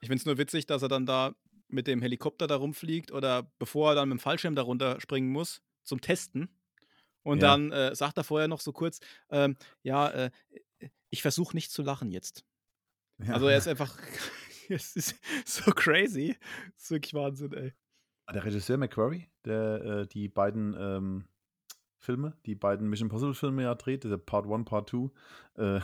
Ich 0.00 0.08
finde 0.08 0.20
es 0.20 0.26
nur 0.26 0.36
witzig, 0.36 0.66
dass 0.66 0.82
er 0.82 0.88
dann 0.88 1.06
da 1.06 1.34
mit 1.68 1.86
dem 1.86 2.02
Helikopter 2.02 2.46
da 2.46 2.56
rumfliegt 2.56 3.12
oder 3.12 3.50
bevor 3.58 3.92
er 3.92 3.94
dann 3.94 4.08
mit 4.08 4.18
dem 4.18 4.20
Fallschirm 4.20 4.54
da 4.54 4.62
runterspringen 4.62 5.30
muss 5.30 5.62
zum 5.82 6.00
Testen. 6.00 6.48
Und 7.22 7.42
ja. 7.42 7.48
dann 7.48 7.72
äh, 7.72 7.94
sagt 7.94 8.18
er 8.18 8.24
vorher 8.24 8.46
noch 8.46 8.60
so 8.60 8.72
kurz, 8.72 9.00
ähm, 9.30 9.56
ja, 9.82 10.08
äh, 10.08 10.30
ich 11.10 11.22
versuche 11.22 11.56
nicht 11.56 11.72
zu 11.72 11.82
lachen 11.82 12.12
jetzt. 12.12 12.44
Ja. 13.18 13.34
Also 13.34 13.48
er 13.48 13.58
ist 13.58 13.68
einfach, 13.68 13.96
es 14.68 14.96
ist 14.96 15.16
so 15.44 15.70
crazy. 15.72 16.36
Das 16.74 16.84
ist 16.84 16.90
wirklich 16.90 17.14
Wahnsinn, 17.14 17.52
ey. 17.52 17.72
Ah, 18.26 18.32
der 18.32 18.44
Regisseur 18.44 18.76
McQuarrie, 18.76 19.28
der 19.44 19.84
äh, 19.84 20.06
die 20.06 20.28
beiden 20.28 20.74
ähm, 20.78 21.28
Filme, 21.98 22.36
die 22.44 22.56
beiden 22.56 22.88
Mission 22.88 23.06
Impossible 23.06 23.34
Filme 23.34 23.62
ja 23.62 23.74
dreht, 23.74 24.04
der 24.04 24.16
Part 24.16 24.46
1, 24.50 24.64
Part 24.68 24.90
2, 24.90 25.10
äh, 25.56 25.80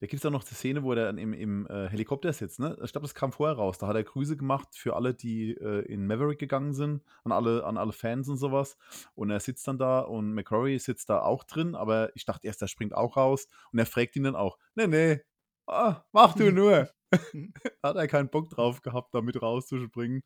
da 0.00 0.06
gibt 0.06 0.22
es 0.22 0.26
auch 0.26 0.30
noch 0.30 0.44
die 0.44 0.54
Szene, 0.54 0.82
wo 0.82 0.92
er 0.92 1.04
dann 1.04 1.18
im, 1.18 1.34
im 1.34 1.66
äh, 1.66 1.88
Helikopter 1.88 2.32
sitzt. 2.32 2.58
Ne? 2.58 2.74
Ich 2.82 2.92
glaube, 2.92 3.06
das 3.06 3.14
kam 3.14 3.32
vorher 3.32 3.56
raus. 3.56 3.76
Da 3.76 3.86
hat 3.86 3.96
er 3.96 4.02
Grüße 4.02 4.38
gemacht 4.38 4.68
für 4.72 4.96
alle, 4.96 5.12
die 5.12 5.50
äh, 5.52 5.84
in 5.92 6.06
Maverick 6.06 6.38
gegangen 6.38 6.72
sind, 6.72 7.02
an 7.22 7.32
alle, 7.32 7.64
an 7.66 7.76
alle 7.76 7.92
Fans 7.92 8.26
und 8.30 8.38
sowas. 8.38 8.78
Und 9.14 9.28
er 9.28 9.40
sitzt 9.40 9.68
dann 9.68 9.76
da 9.76 10.00
und 10.00 10.32
McCrory 10.32 10.78
sitzt 10.78 11.10
da 11.10 11.20
auch 11.20 11.44
drin, 11.44 11.74
aber 11.74 12.16
ich 12.16 12.24
dachte 12.24 12.46
erst, 12.46 12.62
er 12.62 12.68
springt 12.68 12.94
auch 12.94 13.18
raus. 13.18 13.46
Und 13.72 13.78
er 13.78 13.84
fragt 13.84 14.16
ihn 14.16 14.22
dann 14.22 14.36
auch: 14.36 14.56
Nee, 14.74 14.86
nee, 14.86 15.20
ah, 15.66 16.04
mach 16.12 16.34
du 16.34 16.52
nur. 16.52 16.88
Hat 17.82 17.96
er 17.96 18.08
keinen 18.08 18.28
Bock 18.28 18.50
drauf 18.50 18.82
gehabt, 18.82 19.14
damit 19.14 19.40
rauszuspringen. 19.40 20.22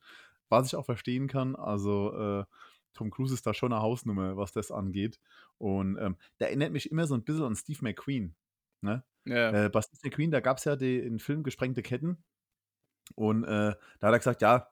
Was 0.49 0.67
ich 0.67 0.77
auch 0.77 0.85
verstehen 0.85 1.27
kann. 1.27 1.57
Also, 1.57 2.13
äh, 2.13 2.45
Tom 2.95 3.11
Cruise 3.11 3.35
ist 3.35 3.47
da 3.47 3.55
schon 3.55 3.73
eine 3.73 3.83
Hausnummer, 3.83 4.37
was 4.37 4.53
das 4.53 4.71
angeht. 4.71 5.19
Und 5.59 5.99
ähm, 5.99 6.17
der 6.39 6.49
erinnert 6.49 6.73
mich 6.73 6.91
immer 6.91 7.07
so 7.07 7.15
ein 7.15 7.25
bisschen 7.25 7.45
an 7.45 7.57
Steve 7.57 7.79
McQueen. 7.83 8.35
Ne? 8.81 9.03
Ja. 9.25 9.65
Äh, 9.65 9.69
bei 9.69 9.83
Steve 9.83 10.01
McQueen, 10.05 10.31
da 10.31 10.41
gab 10.41 10.59
es 10.59 10.65
ja 10.65 10.77
den 10.77 11.19
Film 11.19 11.43
Gesprengte 11.43 11.83
Ketten. 11.83 12.23
Und 13.15 13.45
äh, 13.45 13.75
da 14.01 14.07
hat 14.07 14.13
er 14.15 14.19
gesagt, 14.19 14.43
ja, 14.43 14.69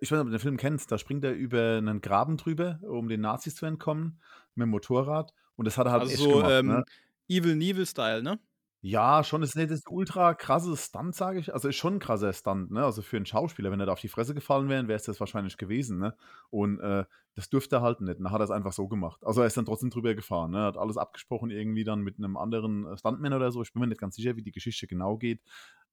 ich 0.00 0.10
weiß 0.10 0.12
nicht, 0.12 0.20
ob 0.20 0.26
du 0.26 0.32
den 0.32 0.40
Film 0.40 0.56
kennst, 0.56 0.90
da 0.90 0.98
springt 0.98 1.24
er 1.24 1.32
über 1.32 1.76
einen 1.76 2.00
Graben 2.00 2.36
drüber, 2.36 2.78
um 2.82 3.08
den 3.08 3.20
Nazis 3.20 3.56
zu 3.56 3.66
entkommen, 3.66 4.20
mit 4.54 4.64
dem 4.64 4.70
Motorrad. 4.70 5.34
Und 5.56 5.66
das 5.66 5.76
hat 5.76 5.86
er 5.86 5.92
halt 5.92 6.02
also 6.02 6.12
echt 6.12 6.22
so, 6.22 6.38
gemacht. 6.38 6.50
Ähm, 6.50 6.66
ne? 6.66 6.84
Evil 7.28 7.56
Neville-Style, 7.56 8.22
ne? 8.22 8.38
Ja, 8.86 9.24
schon 9.24 9.42
ist 9.42 9.56
nicht 9.56 9.70
das 9.70 9.80
ultra 9.88 10.34
krasse 10.34 10.76
Stunt, 10.76 11.14
sage 11.14 11.38
ich. 11.38 11.54
Also 11.54 11.68
ist 11.68 11.76
schon 11.76 11.94
ein 11.94 12.00
krasser 12.00 12.34
Stunt, 12.34 12.70
ne? 12.70 12.84
Also 12.84 13.00
für 13.00 13.16
einen 13.16 13.24
Schauspieler, 13.24 13.70
wenn 13.70 13.80
er 13.80 13.86
da 13.86 13.92
auf 13.92 14.00
die 14.00 14.08
Fresse 14.08 14.34
gefallen 14.34 14.68
wäre, 14.68 14.86
wäre 14.88 14.96
es 14.96 15.04
das 15.04 15.20
wahrscheinlich 15.20 15.56
gewesen, 15.56 15.98
ne? 15.98 16.14
Und 16.50 16.80
äh, 16.80 17.06
das 17.34 17.48
dürfte 17.48 17.76
er 17.76 17.80
halt 17.80 18.02
nicht. 18.02 18.20
Dann 18.20 18.30
hat 18.30 18.42
er 18.42 18.44
es 18.44 18.50
einfach 18.50 18.74
so 18.74 18.86
gemacht. 18.86 19.24
Also 19.24 19.40
er 19.40 19.46
ist 19.46 19.56
dann 19.56 19.64
trotzdem 19.64 19.88
drüber 19.88 20.14
gefahren, 20.14 20.50
ne? 20.50 20.64
Hat 20.64 20.76
alles 20.76 20.98
abgesprochen 20.98 21.48
irgendwie 21.48 21.82
dann 21.82 22.02
mit 22.02 22.18
einem 22.18 22.36
anderen 22.36 22.86
äh, 22.86 22.98
Stuntman 22.98 23.32
oder 23.32 23.50
so. 23.52 23.62
Ich 23.62 23.72
bin 23.72 23.80
mir 23.80 23.86
nicht 23.86 24.02
ganz 24.02 24.16
sicher, 24.16 24.36
wie 24.36 24.42
die 24.42 24.52
Geschichte 24.52 24.86
genau 24.86 25.16
geht. 25.16 25.40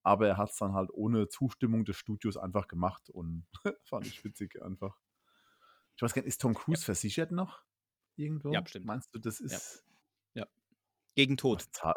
Aber 0.03 0.27
er 0.27 0.35
hat 0.35 0.49
es 0.49 0.57
dann 0.57 0.73
halt 0.73 0.89
ohne 0.91 1.29
Zustimmung 1.29 1.85
des 1.85 1.95
Studios 1.95 2.35
einfach 2.35 2.67
gemacht 2.67 3.09
und 3.09 3.45
fand 3.85 4.05
ich 4.05 4.21
witzig 4.25 4.61
einfach. 4.61 4.97
Ich 5.95 6.01
weiß 6.01 6.13
gar 6.13 6.23
nicht, 6.23 6.27
ist 6.27 6.41
Tom 6.41 6.55
Cruise 6.55 6.81
ja. 6.81 6.85
versichert 6.87 7.31
noch? 7.31 7.63
Irgendwo? 8.17 8.51
Ja, 8.51 8.59
bestimmt. 8.59 8.85
Meinst 8.85 9.15
du, 9.15 9.19
das 9.19 9.39
ist. 9.39 9.85
Ja. 10.33 10.41
ja. 10.41 10.47
Gegen 11.15 11.37
Tod. 11.37 11.69
Gegen, 11.71 11.93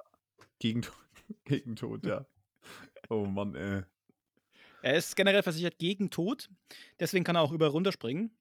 gegen 1.45 1.77
Tod, 1.77 2.07
ja. 2.07 2.27
Oh 3.11 3.27
Mann, 3.27 3.55
ey. 3.57 3.85
Er 4.83 4.95
ist 4.97 5.17
generell 5.17 5.43
versichert 5.43 5.79
gegen 5.79 6.11
Tod, 6.11 6.49
deswegen 7.01 7.25
kann 7.25 7.35
er 7.37 7.43
auch 7.43 7.51
über 7.53 7.69
runterspringen. 7.69 8.37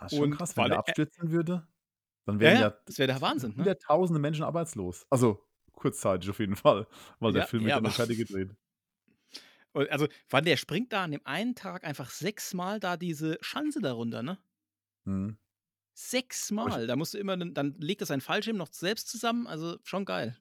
Das 0.00 0.12
ist 0.12 0.18
schon 0.18 0.30
krass, 0.30 0.56
wenn 0.56 0.70
er 0.70 0.78
abstürzen 0.78 1.30
würde. 1.30 1.66
Dann 2.26 2.40
Ja, 2.40 2.50
wären 2.50 2.56
ja, 2.58 2.62
ja 2.62 2.76
das 2.84 2.98
wäre 2.98 3.08
der 3.08 3.20
Wahnsinn, 3.20 3.56
ne? 3.56 3.70
hunderttausende 3.74 4.20
Menschen 4.20 4.44
arbeitslos. 4.44 5.06
Also, 5.10 5.44
kurzzeitig 5.74 6.30
auf 6.30 6.40
jeden 6.40 6.56
Fall, 6.56 6.86
weil 7.20 7.32
der 7.32 7.42
Ja, 7.42 7.46
Film 7.46 7.64
wird 7.64 7.74
ja, 7.74 7.76
ja 7.76 7.82
noch 7.82 7.92
aber 7.92 7.94
fertig 7.94 8.18
gedreht. 8.18 8.56
Und 9.72 9.90
also, 9.90 10.08
allem 10.32 10.44
der 10.44 10.56
springt 10.56 10.92
da 10.92 11.04
an 11.04 11.10
dem 11.12 11.20
einen 11.24 11.54
Tag 11.54 11.84
einfach 11.84 12.10
sechsmal 12.10 12.80
da 12.80 12.96
diese 12.96 13.38
Schanze 13.42 13.80
da 13.80 13.92
runter, 13.92 14.22
ne? 14.22 14.38
Mhm. 15.06 15.36
Sechsmal. 15.98 16.86
Da 16.86 16.94
musst 16.96 17.14
du 17.14 17.18
immer 17.18 17.36
dann 17.36 17.54
dann 17.54 17.74
legt 17.80 18.00
er 18.02 18.06
seinen 18.06 18.20
Fallschirm 18.20 18.56
noch 18.56 18.72
selbst 18.72 19.08
zusammen, 19.08 19.46
also 19.46 19.78
schon 19.82 20.04
geil. 20.04 20.36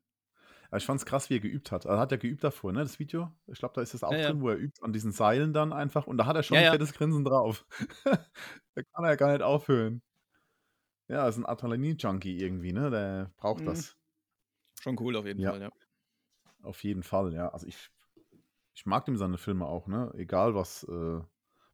Aber 0.76 0.80
ich 0.80 0.86
fand's 0.86 1.06
krass, 1.06 1.30
wie 1.30 1.36
er 1.38 1.40
geübt 1.40 1.72
hat. 1.72 1.86
Er 1.86 1.98
hat 2.00 2.12
ja 2.12 2.18
geübt 2.18 2.44
davor, 2.44 2.74
ne, 2.74 2.82
das 2.82 3.00
Video. 3.00 3.32
Ich 3.48 3.60
glaube, 3.60 3.74
da 3.76 3.82
ist 3.82 3.94
das 3.94 4.04
auch 4.04 4.18
Ja, 4.18 4.20
ja. 4.20 4.36
drin, 4.36 4.42
wo 4.42 4.50
er 4.50 4.58
übt 4.58 4.84
an 4.84 4.92
diesen 4.94 5.14
Seilen 5.14 5.54
dann 5.54 5.72
einfach 5.74 6.06
und 6.08 6.18
da 6.18 6.26
hat 6.26 6.36
er 6.36 6.44
schon 6.44 6.58
Ja, 6.58 6.62
'n 6.62 6.66
ja. 6.66 6.78
fettes 6.78 6.94
Grinsen 6.94 7.24
drauf. 7.26 7.66
Da 8.78 8.84
kann 8.84 9.06
er 9.06 9.16
gar 9.18 9.32
nicht 9.32 9.42
aufhören. 9.42 10.02
Ja, 11.10 11.28
ist 11.28 11.38
'n 11.38 11.46
Adrenalin-Junkie 11.46 12.38
irgendwie, 12.40 12.74
ne? 12.74 12.90
Der 12.90 13.32
braucht 13.38 13.66
Mhm. 13.66 13.68
das. 13.68 13.96
Schon 14.82 14.98
cool 15.00 15.16
auf 15.18 15.26
jeden 15.28 15.42
Ja. 15.44 15.52
Fall, 15.52 15.62
ja. 15.62 15.72
Auf 16.64 16.84
jeden 16.84 17.04
Fall, 17.04 17.34
ja. 17.34 17.50
Also, 17.50 17.68
ich 17.68 17.90
ich 18.76 18.86
mag 18.88 19.06
dem 19.06 19.18
seine 19.18 19.38
Filme 19.40 19.66
auch, 19.68 19.88
ne? 19.88 20.14
Egal 20.18 20.56
was, 20.56 20.84
äh 20.86 21.22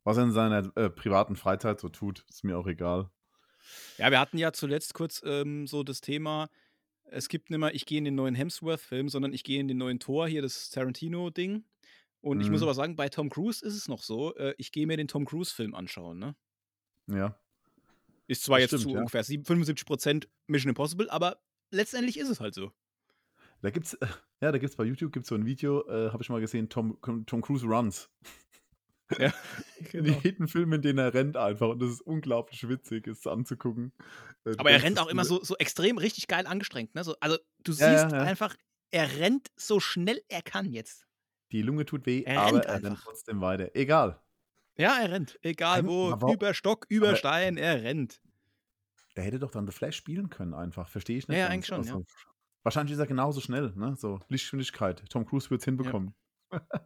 was 0.05 0.17
er 0.17 0.23
in 0.25 0.31
seiner, 0.33 0.75
äh, 0.77 0.89
privaten 0.89 1.35
Freizeit 1.35 1.79
so 1.81 1.89
tut, 1.89 2.25
ist 2.29 2.43
mir 2.43 2.57
auch 2.59 2.67
egal. 2.67 3.11
Ja, 3.99 4.09
wir 4.11 4.19
hatten 4.19 4.37
ja 4.37 4.53
zuletzt 4.53 4.93
kurz, 4.93 5.21
ähm, 5.25 5.67
so 5.67 5.83
das 5.83 6.01
Thema, 6.01 6.49
es 7.11 7.29
gibt 7.29 7.49
nimmer: 7.51 7.73
„Ich 7.73 7.85
gehe 7.85 7.99
in 7.99 8.05
den 8.05 8.15
neuen 8.15 8.35
Hemsworth-Film“, 8.35 9.09
sondern 9.09 9.33
„Ich 9.33 9.43
gehe 9.43 9.59
in 9.59 9.67
den 9.67 9.77
neuen 9.77 9.99
Thor“, 9.99 10.27
hier 10.27 10.41
das 10.41 10.69
Tarantino-Ding. 10.71 11.65
Und 12.21 12.41
ich 12.41 12.51
muss 12.51 12.61
Mhm. 12.61 12.63
aber 12.63 12.73
sagen, 12.75 12.95
bei 12.97 13.09
Tom 13.09 13.29
Cruise 13.29 13.65
ist 13.65 13.75
es 13.75 13.87
noch 13.89 14.03
so, 14.03 14.35
äh, 14.35 14.55
ich 14.57 14.71
gehe 14.71 14.87
mir 14.87 14.97
den 14.97 15.07
Tom 15.09 15.25
Cruise-Film 15.25 15.75
anschauen, 15.75 16.19
ne? 16.19 16.35
Ja. 17.07 17.39
Ist 18.27 18.43
zwar 18.43 18.59
Das 18.59 18.61
jetzt 18.61 18.77
stimmt, 18.77 18.79
zu 18.79 18.93
ja. 18.93 18.97
ungefähr 18.97 19.23
sieben 19.23 19.45
75% 19.45 20.29
Mission 20.47 20.69
Impossible, 20.69 21.09
aber 21.09 21.43
letztendlich 21.71 22.17
ist 22.17 22.29
es 22.29 22.39
halt 22.39 22.53
so. 22.55 22.71
Da 23.61 23.69
gibt's 23.69 23.97
ja, 24.41 24.51
da 24.51 24.57
gibt's 24.57 24.75
bei 24.75 24.83
YouTube 24.85 25.11
gibt's 25.13 25.29
so 25.29 25.35
'n 25.35 25.45
Video, 25.45 25.87
äh, 25.87 26.11
habe 26.11 26.23
ich 26.23 26.29
mal 26.29 26.41
gesehen, 26.41 26.69
Tom 26.69 26.97
Tom 27.25 27.41
Cruise 27.41 27.65
runs. 27.65 28.09
Ja, 29.17 29.33
genau. 29.91 30.23
Jeden 30.23 30.47
Film, 30.47 30.73
in 30.73 30.81
den 30.81 30.97
er 30.97 31.13
rennt 31.13 31.37
einfach 31.37 31.69
und 31.69 31.81
das 31.81 31.91
ist 31.91 32.01
unglaublich 32.01 32.67
witzig, 32.67 33.07
es 33.07 33.27
anzugucken. 33.27 33.93
Äh, 34.45 34.57
Aber 34.57 34.71
er 34.71 34.81
denkst, 34.81 34.83
rennt 34.83 34.99
das 34.99 34.99
auch 34.99 35.07
immer 35.07 35.25
so 35.25 35.43
so 35.43 35.55
extrem 35.57 35.97
richtig 35.97 36.27
geil 36.27 36.45
angestrengt, 36.47 36.93
ne? 36.95 37.03
So 37.03 37.15
also, 37.19 37.37
du 37.63 37.71
Ja, 37.77 37.89
ja, 37.91 38.09
siehst 38.09 38.13
ja. 38.13 38.23
einfach, 38.23 38.55
er 38.91 39.17
rennt 39.17 39.49
so 39.57 39.79
schnell 39.79 40.21
er 40.29 40.41
kann 40.41 40.71
jetzt. 40.71 41.07
Die 41.51 41.61
Lunge 41.61 41.85
tut 41.85 42.07
weh, 42.07 42.25
Er 42.25 42.33
aber 42.33 42.63
rennt 42.63 42.65
er 42.65 42.81
rennt 42.81 42.97
trotzdem 43.03 43.41
weiter. 43.41 43.75
Egal. 43.75 44.23
Ja, 44.77 44.99
er 44.99 45.11
rennt. 45.11 45.39
Egal 45.43 45.85
wo, 45.85 46.13
aber 46.13 46.25
über 46.25 46.53
Stock, 46.53 46.85
über 46.89 47.15
Stein, 47.15 47.55
er 47.57 47.83
rennt. 47.83 48.21
der 49.15 49.23
hätte 49.23 49.39
doch 49.39 49.51
dann 49.51 49.67
The 49.67 49.73
Flash 49.73 49.95
spielen 49.97 50.29
können 50.29 50.53
einfach, 50.53 50.87
verstehe 50.89 51.17
ich 51.17 51.27
Ja, 51.27 51.37
nicht 51.37 51.45
ja, 51.49 51.49
eigentlich 51.49 51.67
schon, 51.67 51.85
ja. 51.87 51.97
Also, 51.97 52.05
wahrscheinlich 52.63 52.93
ist 52.93 52.99
er 52.99 53.07
genauso 53.07 53.41
schnell, 53.41 53.73
ne? 53.75 53.95
So 53.97 54.19
Lichtgeschwindigkeit. 54.29 55.03
Tom 55.09 55.25
Cruise 55.25 55.49
wird's 55.49 55.65
Ja. 55.81 55.93
hinbekommen. 55.93 56.15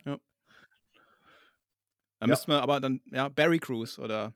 Ja. 0.05 0.19
Da 2.19 2.25
Ja. 2.25 2.27
müssten 2.31 2.51
wir 2.51 2.61
aber 2.61 2.79
dann 2.79 3.01
ja, 3.11 3.27
Barry 3.29 3.59
Crews 3.59 3.99
oder 3.99 4.33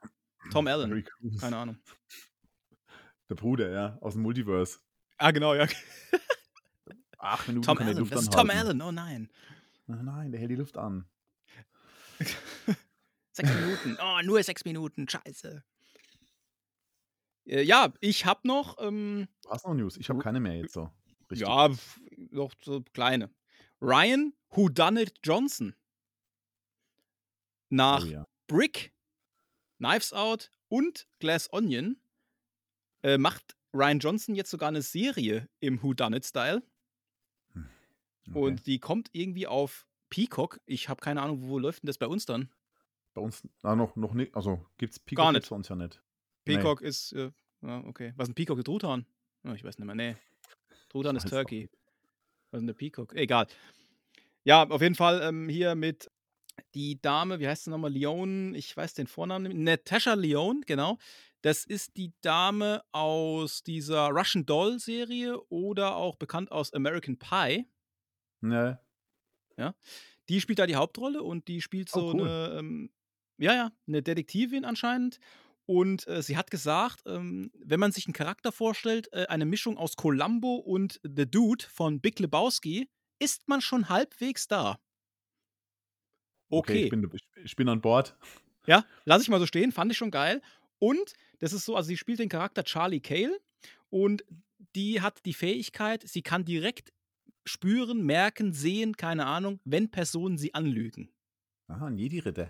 Tom 0.52 0.68
Allen, 0.68 0.90
Barry 0.90 1.04
Cruise. 1.04 1.38
keine 1.40 1.58
Ahnung. 1.58 1.78
Der 3.30 3.36
Bruder, 3.36 3.70
ja, 3.72 3.98
aus'm 4.02 4.18
Multiverse. 4.20 4.80
Ah, 5.18 5.32
genau, 5.32 5.54
ja. 5.54 5.68
8 7.20 7.48
Minuten 7.50 7.66
Tom 7.66 7.78
kann 7.78 7.88
Allen, 7.88 7.98
Luft 8.00 8.12
das 8.12 8.22
ist 8.24 8.34
Tom. 8.34 8.50
Allen, 8.50 8.82
oh 8.82 8.92
nein. 8.92 9.30
Oh 9.88 9.94
nein, 9.94 10.32
der 10.32 10.40
hält 10.42 10.52
die 10.52 10.56
Luft 10.56 10.78
an. 10.78 11.06
6 13.34 13.54
Minuten. 13.54 13.98
Oh, 14.02 14.20
nur 14.24 14.42
6 14.42 14.66
Minuten, 14.66 15.08
scheiße. 15.08 15.64
Äh, 17.46 17.62
ja, 17.62 17.94
ich 18.00 18.26
habe 18.26 18.48
noch, 18.48 18.78
ähm 18.82 19.28
Du 19.44 19.50
hast 19.52 19.66
noch 19.66 19.74
News? 19.74 19.98
Ich 19.98 20.10
habe 20.10 20.20
keine 20.20 20.40
mehr 20.40 20.56
jetzt 20.58 20.74
so, 20.74 20.90
richtig. 21.30 21.48
ja, 21.48 21.70
noch 22.32 22.54
so 22.64 22.82
kleine. 22.94 23.30
Ryan 23.82 24.34
Whodunit 24.50 25.20
Johnson 25.24 25.76
Oh 27.92 28.04
nach 28.04 28.06
ja. 28.06 28.26
Brick, 28.48 28.94
Knives 29.80 30.14
Out 30.14 30.52
und 30.70 31.08
Glass 31.20 31.52
Onion, 31.54 32.02
äh, 33.04 33.18
macht 33.18 33.58
Ryan 33.74 34.00
Johnson 34.00 34.36
jetzt 34.36 34.52
sogar 34.52 34.72
'ne 34.72 34.82
Serie 34.84 35.50
im 35.62 35.84
Whodunit-Style. 35.84 36.64
Hm, 37.56 37.70
okay. 38.34 38.60
Und 38.60 38.66
die 38.68 38.80
kommt 38.80 39.10
irgendwie 39.14 39.48
auf 39.48 39.88
Peacock. 40.10 40.60
Ich 40.66 40.90
habe 40.90 41.02
keine 41.02 41.22
Ahnung, 41.22 41.48
wo 41.50 41.60
läuft 41.60 41.84
denn 41.84 41.88
das 41.88 41.98
bei 41.98 42.08
uns 42.08 42.26
dann? 42.26 42.50
Bei 43.16 43.22
uns 43.22 43.42
ah, 43.64 43.76
noch 43.76 43.96
noch 43.96 44.14
ni 44.14 44.30
also, 44.34 44.66
gibt's 44.78 45.00
Gar 45.16 45.32
Peacock 45.32 45.34
gibt's 45.34 45.48
nicht. 45.48 45.50
bei 45.50 45.56
uns 45.56 45.68
ja 45.70 45.76
nicht. 45.76 46.02
Peacock 46.46 46.82
ist, 46.82 47.14
äh 47.14 47.32
ja, 47.62 47.84
okay. 47.86 48.14
Was 48.18 48.28
ist 48.30 48.34
'n 48.34 48.36
Peacock? 48.36 48.60
'n 48.60 48.64
Truthahn? 48.66 49.06
Oh, 49.46 49.54
ich 49.54 49.64
weiß 49.64 49.78
nicht 49.80 49.86
mehr. 49.88 49.96
Ne. 49.96 50.18
Truthahn 50.90 51.16
ist 51.18 51.26
auch 51.28 51.28
Turkey. 51.28 51.62
nicht. 51.62 51.74
Was 52.52 52.60
ist 52.60 52.64
'n 52.64 52.68
'ne 52.68 52.74
Peacock? 52.76 53.16
Egal. 53.16 53.48
Ja, 54.46 54.64
auf 54.70 54.82
jeden 54.82 54.96
Fall, 54.96 55.22
ähm, 55.22 55.50
hier 55.50 55.76
mit 55.76 56.10
die 56.76 57.02
Dame, 57.02 57.40
wie 57.40 57.48
heißt 57.48 57.66
sie 57.66 57.70
noch 57.70 57.78
mal? 57.78 57.92
Leone, 57.92 58.56
ich 58.58 58.76
weiß 58.76 58.94
den 58.94 59.08
Vornamen 59.08 59.44
nicht 59.44 59.58
Natasha 59.58 60.14
Lyonne, 60.14 60.62
genau. 60.66 60.98
Das 61.42 61.64
ist 61.66 61.98
die 61.98 62.14
Dame 62.22 62.82
aus 62.92 63.64
dieser 63.64 64.10
Russian 64.10 64.46
Doll-Serie 64.46 65.40
oder 65.50 65.96
auch 65.96 66.16
bekannt 66.18 66.52
aus 66.52 66.74
American 66.74 67.18
Pie. 67.18 67.70
Ne. 68.44 68.80
Ja. 69.58 69.74
Die 70.30 70.42
spielt 70.42 70.60
da 70.60 70.68
die 70.68 70.76
Hauptrolle 70.76 71.24
und 71.24 71.48
die 71.48 71.62
spielt 71.62 71.90
Oh, 71.94 72.02
so 72.02 72.14
cool. 72.14 72.36
'ne, 72.44 72.56
ähm 72.60 72.92
ja, 73.40 73.54
ja, 73.56 73.72
'ne 73.88 74.02
Detektivin 74.04 74.66
anscheinend. 74.66 75.20
Und, 75.66 76.08
äh, 76.08 76.22
sie 76.24 76.36
hat 76.38 76.52
gesagt, 76.52 77.04
ähm, 77.06 77.52
wenn 77.60 77.80
man 77.80 77.92
sich 77.92 78.08
'n 78.08 78.14
Charakter 78.14 78.52
vorstellt, 78.52 79.12
äh, 79.14 79.28
eine 79.28 79.46
Mischung 79.46 79.78
aus 79.78 79.96
Columbo 79.96 80.56
und 80.56 81.00
The 81.04 81.30
Dude 81.30 81.66
von 81.66 82.02
Big 82.02 82.20
Lebowski, 82.20 82.90
ist 83.20 83.48
man 83.48 83.62
schon 83.62 83.90
halbwegs 83.90 84.48
da. 84.48 84.80
Okay, 86.52 86.78
ich 86.78 86.88
Okay. 86.88 86.90
bin 86.90 87.10
ich 87.14 87.22
ich 87.44 87.56
bin 87.56 87.70
an 87.70 87.82
Bord. 87.82 88.18
Ja, 88.68 88.86
lasse 89.06 89.24
ich 89.24 89.30
mal 89.30 89.40
so 89.40 89.46
stehen, 89.46 89.72
fand 89.72 89.92
ich 89.92 89.98
schon 89.98 90.12
geil. 90.12 90.42
Und 90.80 91.14
das 91.40 91.54
ist 91.54 91.66
so 91.66 91.76
also, 91.76 91.88
sie 91.88 91.98
spielt 91.98 92.20
den 92.20 92.30
Charakter 92.30 92.64
Charlie 92.64 93.00
Cale 93.02 93.40
und 93.90 94.24
die 94.76 95.02
hat 95.02 95.26
die 95.26 95.34
Fähigkeit, 95.34 96.04
sie 96.08 96.22
kann 96.22 96.46
direkt 96.46 96.94
spüren, 97.46 98.04
merken, 98.06 98.54
sehen, 98.54 98.98
keine 98.98 99.26
Ahnung, 99.26 99.60
wenn 99.66 99.92
Personen 99.92 100.38
sie 100.38 100.54
anlügen. 100.54 101.12
Aha, 101.70 101.88
'n 101.88 101.98
Jedi-Ritter. 102.00 102.50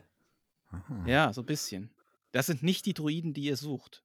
Aha. 0.72 1.00
Ja, 1.06 1.34
so 1.34 1.44
bisschen. 1.44 1.94
Das 2.32 2.46
sind 2.48 2.62
nicht 2.64 2.86
die 2.86 2.94
Droiden, 2.94 3.34
die 3.34 3.44
ihr 3.44 3.56
sucht. 3.58 4.04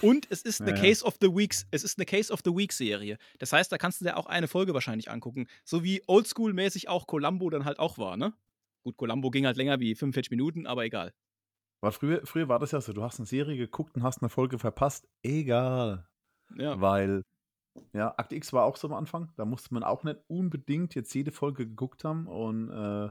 Und 0.00 0.30
es 0.30 0.42
ist 0.42 0.66
'ne 0.66 0.72
Ja, 0.72 0.76
ja. 0.76 0.92
Case 0.92 1.04
of 1.04 1.16
the 1.20 1.28
Weeks 1.28 1.66
es 1.72 1.84
ist 1.84 1.98
'ne 1.98 2.06
Case 2.06 2.32
of 2.32 2.40
the 2.44 2.52
Week-Serie. 2.52 3.18
Das 3.38 3.52
heißt, 3.52 3.72
da 3.72 3.78
kannst 3.78 4.00
du 4.00 4.06
dir 4.06 4.16
auch 4.18 4.26
eine 4.26 4.48
Folge 4.48 4.74
wahrscheinlich 4.74 5.10
angucken, 5.10 5.48
so 5.64 5.84
wie 5.84 6.02
oldschool-mäßig 6.08 6.88
auch 6.88 7.06
Columbo 7.06 7.50
dann 7.50 7.64
halt 7.64 7.78
auch 7.80 7.98
war, 7.98 8.16
ne? 8.16 8.34
Gut, 8.86 8.96
Columbo 8.96 9.30
ging 9.30 9.46
halt 9.46 9.56
länger 9.56 9.78
wie 9.78 9.94
45 9.94 10.30
Minuten, 10.32 10.66
aber 10.66 10.84
egal. 10.84 11.12
Aber 11.82 11.90
früher 11.90 12.24
früher 12.24 12.48
war 12.48 12.60
das 12.60 12.70
ja 12.70 12.80
so, 12.80 12.92
du 12.92 13.02
hast 13.02 13.18
'ne 13.18 13.26
Serie 13.26 13.56
geguckt 13.56 13.96
und 13.96 14.04
hast 14.04 14.22
'ne 14.22 14.28
Folge 14.28 14.58
verpasst, 14.60 15.08
egal. 15.24 16.08
Ja. 16.58 16.82
Weil 16.82 17.24
ja, 17.94 18.14
Akte 18.18 18.36
X 18.36 18.52
war 18.54 18.64
auch 18.64 18.76
so 18.76 18.88
am 18.88 18.94
Anfang. 18.94 19.32
Da 19.36 19.44
musste 19.46 19.74
man 19.74 19.84
auch 19.84 20.04
nicht 20.04 20.20
unbedingt 20.28 20.94
jetzt 20.96 21.14
jede 21.14 21.32
Folge 21.32 21.66
geguckt 21.68 22.04
haben 22.04 22.26
und, 22.28 22.70
äh, 22.70 23.10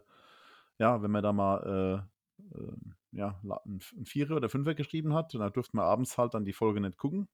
ja, 0.79 1.01
wenn 1.03 1.11
man 1.11 1.23
da 1.23 1.33
mal, 1.33 2.07
äh, 2.43 2.57
ähm, 2.59 2.95
ja, 3.13 3.39
la 3.43 3.61
'n 3.65 3.77
F 3.79 3.93
'n 3.97 4.05
Vierer 4.07 4.37
oder 4.37 4.49
Fünfer 4.49 4.75
geschrieben 4.75 5.13
hat, 5.15 5.33
dann 5.35 5.53
durfte 5.53 5.77
man 5.77 5.85
abends 5.87 6.17
halt 6.17 6.33
dann 6.35 6.45
die 6.45 6.53
Folge 6.53 6.81
nicht 6.81 6.97
gucken. 6.97 7.29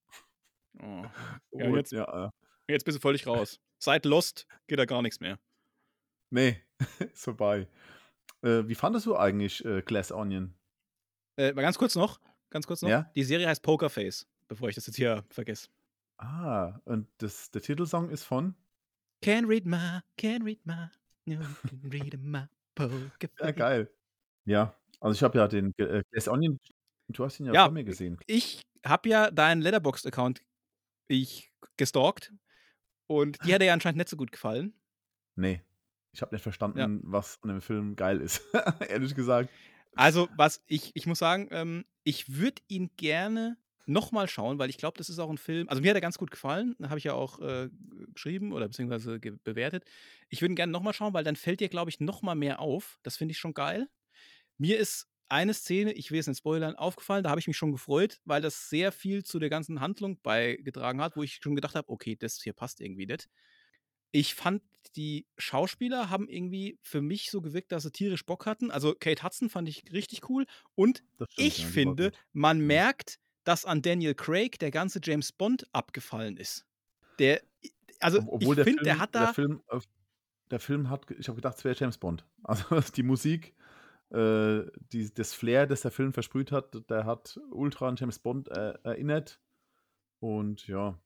Oh. 0.80 1.10
Ja, 1.58 1.69
Und 1.69 1.76
jetzt 1.76 1.91
ja, 1.91 2.28
äh 2.28 2.30
jetzt 2.69 2.86
bist 2.86 2.97
du 2.97 3.02
völlig 3.02 3.28
raus. 3.28 3.60
Seit 3.80 4.06
Lost 4.06 4.47
geht 4.67 4.80
da 4.80 4.86
gar 4.86 5.02
nix 5.02 5.19
mehr. 5.19 5.39
Ne, 6.32 6.58
ist 7.13 7.23
vorbei. 7.23 7.67
Äh, 8.43 8.67
wie 8.67 8.76
fandest 8.76 9.06
du 9.06 9.15
eigentlich, 9.15 9.63
äh, 9.65 9.82
Glass 9.82 10.12
Onion? 10.12 10.54
Äh, 11.38 11.54
mal 11.54 11.62
ganz 11.62 11.78
kurz 11.78 11.95
noch 11.95 12.19
ganz 12.50 12.65
kurz 12.65 12.82
noch. 12.82 12.89
Ja? 12.89 13.12
Die 13.15 13.23
Serie 13.23 13.47
heißt 13.47 13.62
Poker 13.62 13.89
Face, 13.89 14.26
bevor 14.47 14.69
ich 14.69 14.76
das 14.76 14.88
jetzt 14.88 14.95
hier 14.95 15.26
vergesse. 15.30 15.67
Ah, 16.19 16.80
und 16.86 17.08
das 17.19 17.52
der 17.52 17.62
Titelsong 17.62 18.10
ist 18.10 18.23
von? 18.23 18.56
Can't 19.23 19.47
read 19.47 19.65
my 19.65 20.02
can't 20.17 20.43
read 20.45 20.60
my 20.65 20.89
no 21.26 21.39
can 21.67 21.82
read 21.91 22.17
my 22.19 22.47
poker 22.76 23.12
Ja, 23.39 23.52
geil. 23.52 23.89
Ja, 24.45 24.76
also, 25.00 25.15
ich 25.15 25.23
habe 25.23 25.38
ja 25.39 25.47
den, 25.47 25.73
äh, 25.78 26.04
Glass 26.12 26.28
Onion 26.28 26.58
du 27.10 27.26
hast 27.26 27.39
ihn 27.39 27.45
ja 27.47 27.54
Ja, 27.54 27.63
vor 27.63 27.71
mir 27.71 27.84
gesehen. 27.84 28.19
ich 28.28 28.62
habe 28.86 29.10
ja 29.10 29.32
deinen 29.32 29.62
Letterboxd-Account 29.62 30.41
ich 31.10 31.52
gestalkt 31.78 32.34
und 33.08 33.39
dir 33.45 33.56
hat 33.56 33.62
er 33.62 33.67
ja 33.69 33.73
anscheinend 33.73 33.97
nicht 34.00 34.10
so 34.10 34.17
gut 34.17 34.32
gefallen. 34.32 34.73
Ne, 35.38 35.62
ich 36.12 36.22
habe 36.22 36.36
nicht 36.36 36.43
Ja. 36.74 36.89
verstanden, 36.89 37.02
was 37.04 37.39
an 37.43 37.50
dem 37.50 37.62
Film 37.62 37.96
geil 37.96 38.22
ist, 38.22 38.41
ehrlich 38.89 39.15
gesagt. 39.15 39.54
Also, 39.96 40.30
was 40.36 40.63
ich 40.67 40.91
ich 40.96 41.08
muss 41.08 41.20
sagen, 41.20 41.48
ähm, 41.52 41.86
ich 42.04 42.36
würde 42.38 42.62
ihn 42.67 42.91
gerne 42.98 43.58
noch 43.86 44.12
mal 44.12 44.28
schauen, 44.28 44.60
weil 44.60 44.70
ich 44.70 44.78
glaube, 44.78 44.98
das 44.98 45.10
ist 45.10 45.17
auch 45.20 45.30
'n 45.30 45.38
Film 45.38 45.70
also, 45.70 45.82
mir 45.82 45.89
hat 45.89 45.96
er 45.98 46.02
ganz 46.02 46.17
gut 46.17 46.30
gefallen, 46.32 46.76
habe 46.84 46.98
ich 47.00 47.06
ja 47.06 47.13
auch, 47.13 47.39
äh, 47.39 47.70
geschrieben 48.13 48.52
oder 48.54 48.67
beziehungsweise 48.67 49.20
bewertet. 49.20 49.86
Ich 50.30 50.41
würde 50.41 50.54
ihn 50.54 50.56
gerne 50.56 50.72
noch 50.74 50.84
mal 50.84 50.93
schauen, 50.93 51.13
weil 51.13 51.24
dann 51.24 51.36
fällt 51.36 51.62
dir, 51.62 51.70
glaube 51.70 51.89
ich, 51.89 52.00
noch 52.00 52.22
mal 52.22 52.36
mehr 52.36 52.60
auf. 52.60 53.00
Das 53.04 53.17
finde 53.17 53.32
ich 53.32 53.39
schon 53.39 53.54
geil. 53.54 53.88
Mir 54.58 54.80
ist 54.80 55.10
eine 55.30 55.54
Szene, 55.54 55.93
ich 55.93 56.12
will 56.12 56.20
es 56.20 56.28
nicht 56.28 56.39
spoilern, 56.39 56.76
aufgefallen, 56.76 57.24
da 57.24 57.30
habe 57.32 57.39
ich 57.41 57.48
mich 57.48 57.58
schon 57.58 57.72
gefreut, 57.74 58.22
weil 58.26 58.41
das 58.41 58.70
sehr 58.70 58.91
viel 58.93 59.24
zu 59.26 59.39
der 59.39 59.50
ganzen 59.50 59.82
Handlung 59.82 60.22
beigetragen 60.22 61.02
hat, 61.02 61.17
wo 61.17 61.24
ich 61.24 61.39
schon 61.43 61.56
gedacht 61.56 61.76
habe, 61.76 61.89
okay, 61.89 62.15
das 62.17 62.41
hier 62.41 62.54
passt 62.54 62.82
irgendwie 62.82 63.08
nicht. 63.08 63.30
Ich 64.12 64.36
fand, 64.36 64.62
die 64.96 65.28
Schauspieler 65.38 66.10
haben 66.10 66.28
irgendwie 66.30 66.80
für 66.82 67.02
mich 67.02 67.30
so 67.30 67.41
gewirkt, 67.41 67.72
dass 67.72 67.84
sie 67.84 67.91
tierisch 67.91 68.26
Bock 68.26 68.46
hatten. 68.46 68.72
Also 68.72 68.96
Kate 68.96 69.24
Hudson 69.24 69.50
fand 69.50 69.67
ich 69.70 69.91
richtig 69.91 70.30
cool. 70.30 70.46
Und 70.76 71.04
stimmt, 71.30 71.32
ich 71.36 71.60
ja, 71.60 71.67
finde, 71.67 72.12
man 72.34 72.60
Mhm. 72.60 72.67
merkt, 72.67 73.20
dass 73.43 73.65
an 73.65 73.82
Daniel 73.82 74.15
Craig 74.15 74.60
der 74.60 74.72
ganze 74.72 75.00
James 75.04 75.32
Bond 75.32 75.67
abgefallen 75.74 76.38
ist. 76.38 76.65
Der, 77.20 77.41
also 78.00 78.24
Ob 78.28 78.28
obwohl 78.28 78.56
ich 78.56 78.56
der 78.56 78.65
finde, 78.65 78.84
der 78.84 78.96
Film 78.96 79.00
hat 79.00 79.15
der 79.15 79.28
da, 79.28 79.34
Film 79.34 79.63
äh, 79.70 79.80
der 80.52 80.60
Film 80.60 80.89
hat 80.89 81.10
ich 81.12 81.28
habe 81.28 81.36
gedacht, 81.38 81.58
es 81.58 81.63
wäre 81.65 81.76
James 81.78 81.98
Bond. 81.98 82.26
Also, 82.43 82.80
die 82.96 83.04
Musik, 83.04 83.56
äh, 84.12 84.63
die 84.91 85.13
das 85.13 85.34
Flair, 85.34 85.67
das 85.67 85.82
der 85.82 85.91
Film 85.91 86.13
versprüht 86.13 86.52
hat, 86.52 86.89
der 86.89 87.06
hat 87.06 87.39
ultra 87.52 87.89
an 87.89 87.96
James 87.98 88.20
Bond, 88.20 88.50
äh, 88.50 88.74
erinnert. 88.84 89.41
Und 90.20 90.67
ja. 90.67 91.00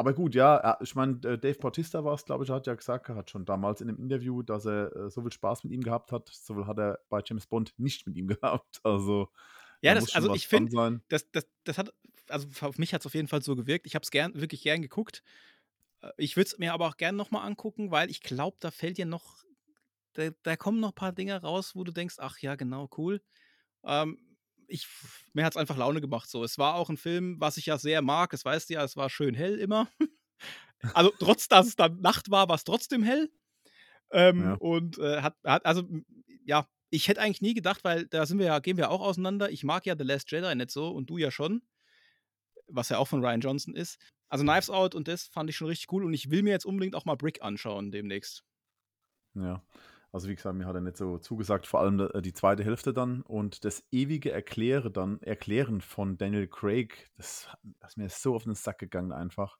Aber 0.00 0.14
gut, 0.14 0.34
ja, 0.36 0.56
er 0.56 0.78
ich 0.80 0.94
meine, 0.94 1.14
äh, 1.24 1.38
Dave 1.38 1.58
Bautista 1.58 2.04
war's, 2.04 2.24
glaube 2.24 2.44
ich, 2.44 2.50
hat 2.50 2.66
ja 2.68 2.74
gesagt 2.74 3.06
gehabt 3.06 3.30
schon 3.30 3.44
damals 3.44 3.80
in 3.80 3.88
'nem 3.88 3.98
Interview, 3.98 4.42
dass 4.42 4.64
er, 4.66 4.94
äh, 4.96 5.10
so 5.10 5.22
viel 5.22 5.32
Spaß 5.32 5.64
mit 5.64 5.72
ihm 5.72 5.82
gehabt 5.82 6.12
hat, 6.12 6.28
so 6.32 6.54
viel 6.54 6.66
hat 6.66 6.78
er 6.78 7.00
bei 7.08 7.20
James 7.24 7.46
Bond 7.48 7.74
nicht 7.78 8.06
mit 8.06 8.16
ihm 8.16 8.28
gehabt. 8.42 8.80
Also, 8.84 9.28
ja, 9.82 9.94
da 9.94 9.94
das, 9.94 10.10
also 10.12 10.28
ich 10.30 10.48
finde, 10.48 10.72
das, 11.08 11.30
das, 11.30 11.46
das 11.64 11.78
hat, 11.78 11.92
also 12.28 12.48
auf 12.66 12.78
mich 12.78 12.92
hat 12.94 13.02
es 13.02 13.06
auf 13.06 13.14
jeden 13.14 13.28
Fall 13.28 13.42
so 13.42 13.56
gewirkt. 13.56 13.86
Ich 13.86 13.94
habe 13.94 14.02
es 14.04 14.10
gern, 14.10 14.34
wirklich 14.34 14.62
gern 14.62 14.82
geguckt. 14.82 15.22
Äh, 16.02 16.10
Ich 16.18 16.36
würde 16.36 16.48
es 16.48 16.58
mir 16.58 16.72
aber 16.74 16.88
auch 16.88 16.98
gern 16.98 17.16
nochmal 17.16 17.46
angucken, 17.46 17.90
weil 17.90 18.10
ich 18.10 18.22
glaube, 18.22 18.58
da 18.60 18.70
fällt 18.72 18.98
dir 18.98 19.06
noch, 19.06 19.44
da, 20.14 20.30
da 20.44 20.56
kommen 20.56 20.80
noch 20.80 20.90
ein 20.90 20.96
paar 20.96 21.12
Dinge 21.12 21.40
raus, 21.42 21.74
wo 21.76 21.84
du 21.84 21.92
denkst, 21.92 22.16
ach 22.18 22.38
ja, 22.40 22.56
genau, 22.56 22.90
cool. 22.98 23.22
Ähm, 23.84 24.27
ich, 24.68 24.86
mir 25.32 25.44
hat 25.44 25.54
es 25.54 25.56
einfach 25.56 25.76
Laune 25.76 26.00
gemacht. 26.00 26.30
So. 26.30 26.44
Es 26.44 26.58
war 26.58 26.74
auch 26.74 26.88
ein 26.88 26.96
Film, 26.96 27.40
was 27.40 27.56
ich 27.56 27.66
ja 27.66 27.78
sehr 27.78 28.02
mag. 28.02 28.30
Das 28.30 28.44
weißt 28.44 28.70
du 28.70 28.74
ja, 28.74 28.84
es 28.84 28.96
war 28.96 29.10
schön 29.10 29.34
hell 29.34 29.58
immer. 29.58 29.88
also 30.94 31.12
trotz, 31.18 31.48
dass 31.48 31.66
es 31.66 31.76
dann 31.76 32.00
Nacht 32.00 32.30
war, 32.30 32.48
war 32.48 32.56
es 32.56 32.64
trotzdem 32.64 33.02
hell. 33.02 33.30
Ähm, 34.10 34.42
Ja. 34.42 34.54
Und 34.54 34.98
äh, 34.98 35.22
hat, 35.22 35.36
hat, 35.44 35.66
also, 35.66 35.82
ja, 36.44 36.68
ich 36.90 37.08
hätte 37.08 37.20
eigentlich 37.20 37.42
nie 37.42 37.54
gedacht, 37.54 37.84
weil 37.84 38.06
da 38.06 38.24
sind 38.24 38.38
wir 38.38 38.46
ja, 38.46 38.58
gehen 38.60 38.76
wir 38.76 38.90
auch 38.90 39.00
auseinander. 39.00 39.50
Ich 39.50 39.64
mag 39.64 39.84
ja 39.86 39.96
The 39.96 40.04
Last 40.04 40.30
Jedi 40.30 40.54
nicht 40.54 40.70
so 40.70 40.90
und 40.90 41.10
du 41.10 41.18
ja 41.18 41.30
schon, 41.30 41.62
was 42.66 42.88
ja 42.88 42.98
auch 42.98 43.08
von 43.08 43.24
Ryan 43.24 43.40
Johnson 43.40 43.74
ist. 43.74 43.98
Also 44.30 44.44
Knives 44.44 44.70
Out 44.70 44.94
und 44.94 45.08
das 45.08 45.28
fand 45.28 45.50
ich 45.50 45.56
schon 45.56 45.68
richtig 45.68 45.90
cool 45.92 46.04
und 46.04 46.14
ich 46.14 46.30
will 46.30 46.42
mir 46.42 46.50
jetzt 46.50 46.66
unbedingt 46.66 46.94
auch 46.94 47.04
mal 47.04 47.16
Brick 47.16 47.42
anschauen 47.42 47.90
demnächst. 47.90 48.44
Ja. 49.34 49.62
Also, 50.14 50.28
wie 50.28 50.34
gesagt, 50.36 50.56
mir 50.56 50.64
hat 50.66 50.74
er 50.74 50.80
nicht 50.80 50.96
so 50.96 51.18
zugesagt, 51.18 51.66
vor 51.66 51.80
allem, 51.80 52.00
äh, 52.00 52.22
die 52.22 52.32
zweite 52.32 52.64
Hälfte 52.64 52.94
dann 52.94 53.20
und 53.22 53.64
das 53.66 53.84
ewige 53.90 54.32
Erkläre 54.32 54.90
dann 54.90 55.20
Erklären 55.20 55.82
von 55.82 56.16
Daniel 56.16 56.46
Craig, 56.48 57.08
das 57.16 57.52
hat 57.52 57.60
das 57.80 57.90
ist 57.92 57.96
mir 57.98 58.08
so 58.08 58.34
auf 58.34 58.44
den 58.44 58.54
Sack 58.54 58.78
gegangen 58.78 59.12
einfach. 59.12 59.58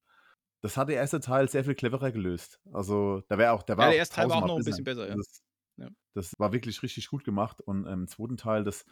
Das 0.63 0.77
hat 0.79 0.89
der 0.91 0.97
erste 0.97 1.21
Teil 1.21 1.49
sehr 1.51 1.65
viel 1.65 1.75
cleverer 1.77 2.13
gelöst. 2.13 2.61
Also, 2.73 3.23
da 3.29 3.39
wäre 3.39 3.53
auch 3.53 3.63
der 3.65 3.79
Ja, 3.81 3.87
war 3.87 3.89
der 3.89 3.97
auch 3.97 3.99
erste 3.99 4.17
Teil 4.17 4.29
war 4.29 4.39
auch 4.39 4.43
noch 4.43 4.57
ein 4.57 4.65
bisschen 4.65 4.85
besser, 4.85 5.09
ja. 5.09 5.17
Das 5.17 5.43
Ja. 5.77 5.89
das 6.15 6.35
war 6.39 6.53
wirklich 6.53 6.83
richtig 6.83 7.09
gut 7.09 7.25
gemacht 7.25 7.61
und 7.63 7.87
im 7.87 8.09
zweiten 8.09 8.37
Teil, 8.39 8.65
das 8.65 8.87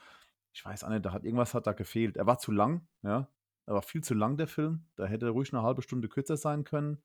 ich 0.54 0.64
weiß 0.64 0.84
auch 0.84 0.90
nicht, 0.90 1.04
da 1.06 1.12
hat 1.12 1.24
irgendwas 1.24 1.54
hat 1.54 1.66
da 1.68 1.72
gefehlt. 1.74 2.16
Er 2.18 2.26
war 2.26 2.38
zu 2.40 2.52
lang, 2.52 2.88
ja. 3.04 3.30
Er 3.66 3.74
war 3.74 3.82
viel 3.82 4.02
zu 4.04 4.14
lang, 4.14 4.36
der 4.38 4.48
Film. 4.48 4.88
Da 4.96 5.06
hätte 5.06 5.26
er 5.26 5.32
ruhig 5.32 5.52
'ne 5.52 5.62
halbe 5.62 5.82
Stunde 5.82 6.08
kürzer 6.10 6.36
sein 6.38 6.64
können. 6.64 7.04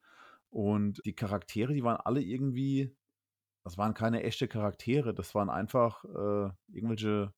Und 0.51 1.01
die 1.05 1.15
Charaktere, 1.15 1.73
die 1.75 1.83
waren 1.85 1.97
alle 1.97 2.21
irgendwie 2.23 2.95
das 3.63 3.77
waren 3.77 3.93
keine 3.93 4.23
echte 4.23 4.47
Charaktere. 4.47 5.13
Das 5.13 5.35
waren 5.35 5.49
einfach, 5.49 6.03
äh, 6.05 6.51
irgendwelche, 6.73 7.33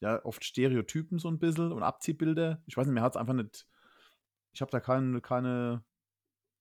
ja, 0.00 0.24
oft 0.24 0.44
Stereotypen 0.44 1.18
so 1.20 1.28
'n 1.28 1.38
bisschen 1.40 1.72
und 1.72 1.82
Abziehbilder. 1.84 2.62
Ich 2.66 2.76
weiß 2.76 2.86
nicht, 2.88 2.94
mir 2.94 3.02
hat's 3.02 3.16
einfach 3.18 3.34
nicht 3.34 3.66
ich 4.54 4.62
habe 4.62 4.70
da 4.72 4.80
kein 4.80 5.22
keine 5.22 5.84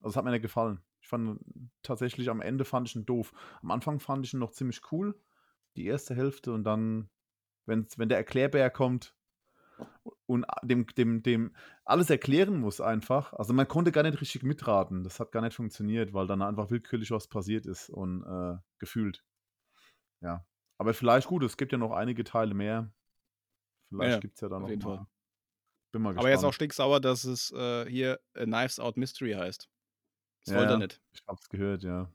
also, 0.02 0.12
es 0.12 0.18
hat 0.18 0.26
mir 0.26 0.32
nicht 0.32 0.44
gefallen. 0.44 0.82
Ich 1.02 1.08
fand 1.10 1.40
tatsächlich 1.84 2.30
am 2.32 2.42
Ende 2.42 2.66
fand 2.66 2.90
ich 2.90 2.96
ihn 2.98 3.06
doof. 3.08 3.34
Am 3.64 3.72
Anfang 3.72 4.00
fand 4.02 4.26
ich 4.26 4.34
ihn 4.36 4.40
noch 4.42 4.52
ziemlich 4.52 4.82
cool, 4.94 5.20
die 5.78 5.86
erste 5.88 6.16
Hälfte 6.16 6.54
und 6.54 6.64
dann, 6.66 7.10
wenn 7.68 7.88
der 8.10 8.18
Erklärbär 8.20 8.70
kommt 8.72 9.14
und 10.26 10.46
a 10.46 10.60
dem 10.66 10.86
dem 10.88 11.24
dem 11.24 11.56
alles 11.86 12.10
erklären 12.10 12.60
muss 12.60 12.82
einfach. 12.82 13.34
Also, 13.34 13.54
man 13.54 13.68
konnte 13.68 13.92
gar 13.92 14.04
nicht 14.04 14.20
richtig 14.22 14.44
mitraten. 14.44 15.04
Das 15.04 15.20
hat 15.20 15.32
gar 15.32 15.42
nicht 15.42 15.56
funktioniert, 15.56 16.14
weil 16.14 16.28
dann 16.28 16.42
einfach 16.42 16.70
willkürlich 16.72 17.12
was 17.12 17.28
passiert 17.28 17.66
ist 17.66 17.90
und, 17.90 18.24
äh, 18.24 18.58
gefühlt. 18.80 19.24
Ja. 20.22 20.46
Aber 20.78 20.94
vielleicht 20.94 21.28
gut, 21.28 21.44
es 21.44 21.58
gibt 21.58 21.72
ja 21.72 21.78
noch 21.78 21.92
einige 21.92 22.24
Teile 22.24 22.54
mehr. 22.54 22.92
Vielleicht 23.90 24.16
ja, 24.16 24.20
gibt's 24.20 24.42
ja 24.42 24.50
da 24.50 24.60
noch 24.60 24.70
jeden 24.70 24.82
mal 24.84 24.98
Fall. 24.98 25.08
bin 25.92 26.02
mal 26.02 26.18
Aber 26.18 26.30
er 26.30 26.36
ist 26.36 26.44
auch 26.44 26.52
gespannt. 26.52 26.56
stinksauer, 26.56 27.00
dass 27.02 27.24
es 27.24 27.52
äh, 27.52 27.90
hier 27.90 28.20
äh, 28.34 28.46
Knives 28.46 28.80
Out 28.80 28.98
Mystery 28.98 29.34
heißt. 29.34 29.70
Das 30.46 30.54
Ja, 30.54 30.56
wollte 30.56 30.74
er 30.74 30.78
nicht. 30.78 31.02
ich 31.12 31.22
habe 31.28 31.40
es 31.42 31.50
gehört, 31.50 31.84
ja. 31.84 32.12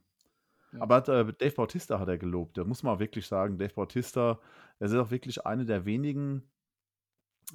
Ja. 0.73 0.81
Aber 0.81 0.97
hat, 0.97 1.09
äh, 1.09 1.25
Dave 1.35 1.55
Bautista 1.55 1.99
hat 2.01 2.09
er 2.09 2.19
gelobt. 2.19 2.59
Da 2.59 2.65
muss 2.65 2.83
man 2.83 2.99
wirklich 2.99 3.27
sagen, 3.27 3.59
Dave 3.59 3.75
Bautista, 3.75 4.41
er 4.79 4.87
ist 4.89 4.95
auch 4.95 5.11
wirklich 5.11 5.47
einer 5.47 5.65
der 5.65 5.85
wenigen, 5.87 6.52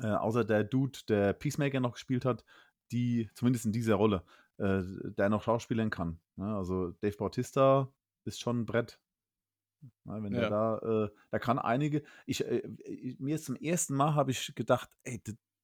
äh, 0.02 0.08
außer 0.08 0.46
der 0.46 0.64
Dude, 0.64 1.00
der 1.10 1.34
Peacemaker 1.34 1.80
noch 1.80 1.94
gespielt 1.94 2.26
hat, 2.26 2.44
die 2.92 3.30
zumindest 3.36 3.66
in 3.66 3.72
dieser 3.74 3.96
Rolle, 3.96 4.24
äh, 4.58 4.82
der 5.04 5.30
noch 5.30 5.44
schauspielern 5.44 5.90
kann, 5.90 6.20
ne? 6.38 6.56
Also, 6.56 6.92
Dave 6.92 7.18
Bautista 7.18 7.94
ist 8.26 8.40
schon 8.42 8.62
'n 8.62 8.66
Brett. 8.66 9.00
Ne, 10.06 10.24
wenn 10.24 10.34
Ja. 10.34 10.50
da 10.50 10.78
äh, 10.80 11.10
der 11.32 11.40
kann 11.40 11.60
einige 11.60 12.04
ich, 12.26 12.46
äh 12.46 12.60
i 12.86 13.16
mir 13.20 13.40
zum 13.40 13.56
ersten 13.56 13.96
Mal 13.96 14.16
habe 14.16 14.32
ich 14.32 14.54
gedacht: 14.56 14.90
„Ey, 15.04 15.22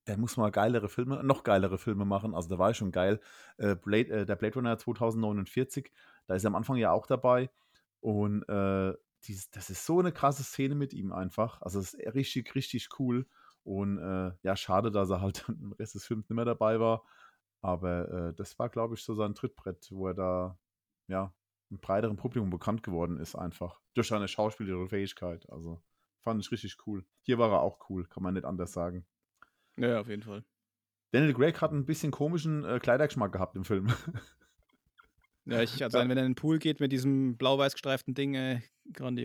der 0.08 0.18
muss 0.18 0.36
mal 0.38 0.52
geilere 0.52 0.90
Filme 0.90 1.24
noch 1.24 1.44
geilere 1.44 1.78
Filme 1.78 2.06
machen.“ 2.06 2.36
Also, 2.36 2.50
der 2.50 2.60
war 2.60 2.70
ja 2.70 2.74
schon 2.74 2.92
geil. 2.92 3.20
Äh, 3.58 3.76
Blade 3.76 4.10
äh, 4.10 4.26
der 4.26 4.36
Blade 4.36 4.56
Runner 4.56 4.78
2049, 4.78 5.92
da 6.28 6.36
ist 6.36 6.44
er 6.44 6.48
am 6.50 6.56
Anfang 6.56 6.78
ja 6.78 6.92
auch 6.92 7.08
dabei 7.08 7.50
und, 8.02 8.44
äh, 8.50 8.94
dies 9.26 9.50
das 9.52 9.70
ist 9.70 9.86
so 9.86 10.02
'ne 10.02 10.12
krasse 10.12 10.44
Szene 10.44 10.76
mit 10.76 10.94
ihm 10.94 11.14
einfach. 11.14 11.62
Also, 11.62 11.80
das 11.80 11.94
ist 11.94 12.14
richtig, 12.16 12.54
richtig 12.56 12.90
cool 13.00 13.28
und, 13.63 13.97
äh, 13.99 14.34
ja, 14.43 14.56
schade, 14.56 14.91
dass 14.91 15.10
er 15.10 15.21
halt 15.21 15.45
im 15.49 15.73
Rest 15.73 15.95
des 15.95 16.06
Films 16.06 16.30
nicht 16.30 16.36
mehr 16.36 16.45
dabei 16.45 16.80
war. 16.80 17.06
Aber, 17.62 18.30
äh, 18.32 18.34
das 18.36 18.60
war, 18.60 18.69
glaube 18.69 18.95
ich, 18.95 19.04
so 19.04 19.15
sein 19.15 19.36
Trittbrett, 19.36 19.89
wo 19.91 20.08
er 20.08 20.13
da, 20.15 20.60
ja, 21.08 21.34
'n 21.71 21.80
breiteren 21.80 22.17
Publikum 22.17 22.49
bekannt 22.52 22.84
geworden 22.84 23.17
ist 23.19 23.36
einfach 23.36 23.82
durch 23.95 24.08
seine 24.10 24.28
schauspielerische 24.28 24.89
Fähigkeit. 24.89 25.49
Also, 25.49 25.84
fand 26.21 26.41
ich 26.41 26.52
richtig 26.52 26.78
cool. 26.88 27.06
Hier 27.23 27.38
war 27.39 27.52
er 27.52 27.62
auch 27.62 27.89
cool, 27.89 28.06
kann 28.08 28.23
man 28.23 28.34
nicht 28.36 28.45
anders 28.45 28.73
sagen. 28.73 29.06
Ja, 29.78 29.99
auf 30.02 30.08
jeden 30.08 30.23
Fall. 30.23 30.43
Daniel 31.13 31.34
Craig 31.36 31.62
hat 31.62 31.71
'n 31.71 31.86
bisschen 31.86 32.12
komischen, 32.12 32.65
äh, 32.65 32.80
Kleidergeschmack 32.80 33.32
gehabt 33.32 33.56
im 33.56 33.63
Film. 33.65 33.88
Ja, 35.45 35.62
ich 35.62 35.84
also, 35.84 35.97
Ja. 35.97 36.06
wenn 36.08 36.10
er 36.12 36.17
in 36.17 36.32
den 36.32 36.36
Pool 36.36 36.58
geht 36.60 36.80
mit 36.80 36.91
diesem 36.93 37.36
blau-weiß 37.38 37.73
gestreiften 37.73 38.13
Ding, 38.13 38.34
ey, 38.36 38.63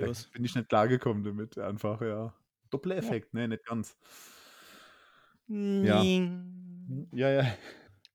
Da 0.00 0.06
grandios. 0.08 0.30
bin 0.32 0.44
ich 0.44 0.54
nicht 0.54 0.68
klargekommen 0.68 1.24
damit 1.24 1.58
einfach, 1.58 2.00
ja. 2.02 2.37
Ja. 3.00 3.14
Doppeleffekt, 3.14 3.34
ne, 3.34 3.48
nicht 3.48 3.64
ganz. 3.66 3.96
Ja. 5.82 6.02
Ning. 6.02 7.08
Ja, 7.12 7.28
ja. 7.30 7.46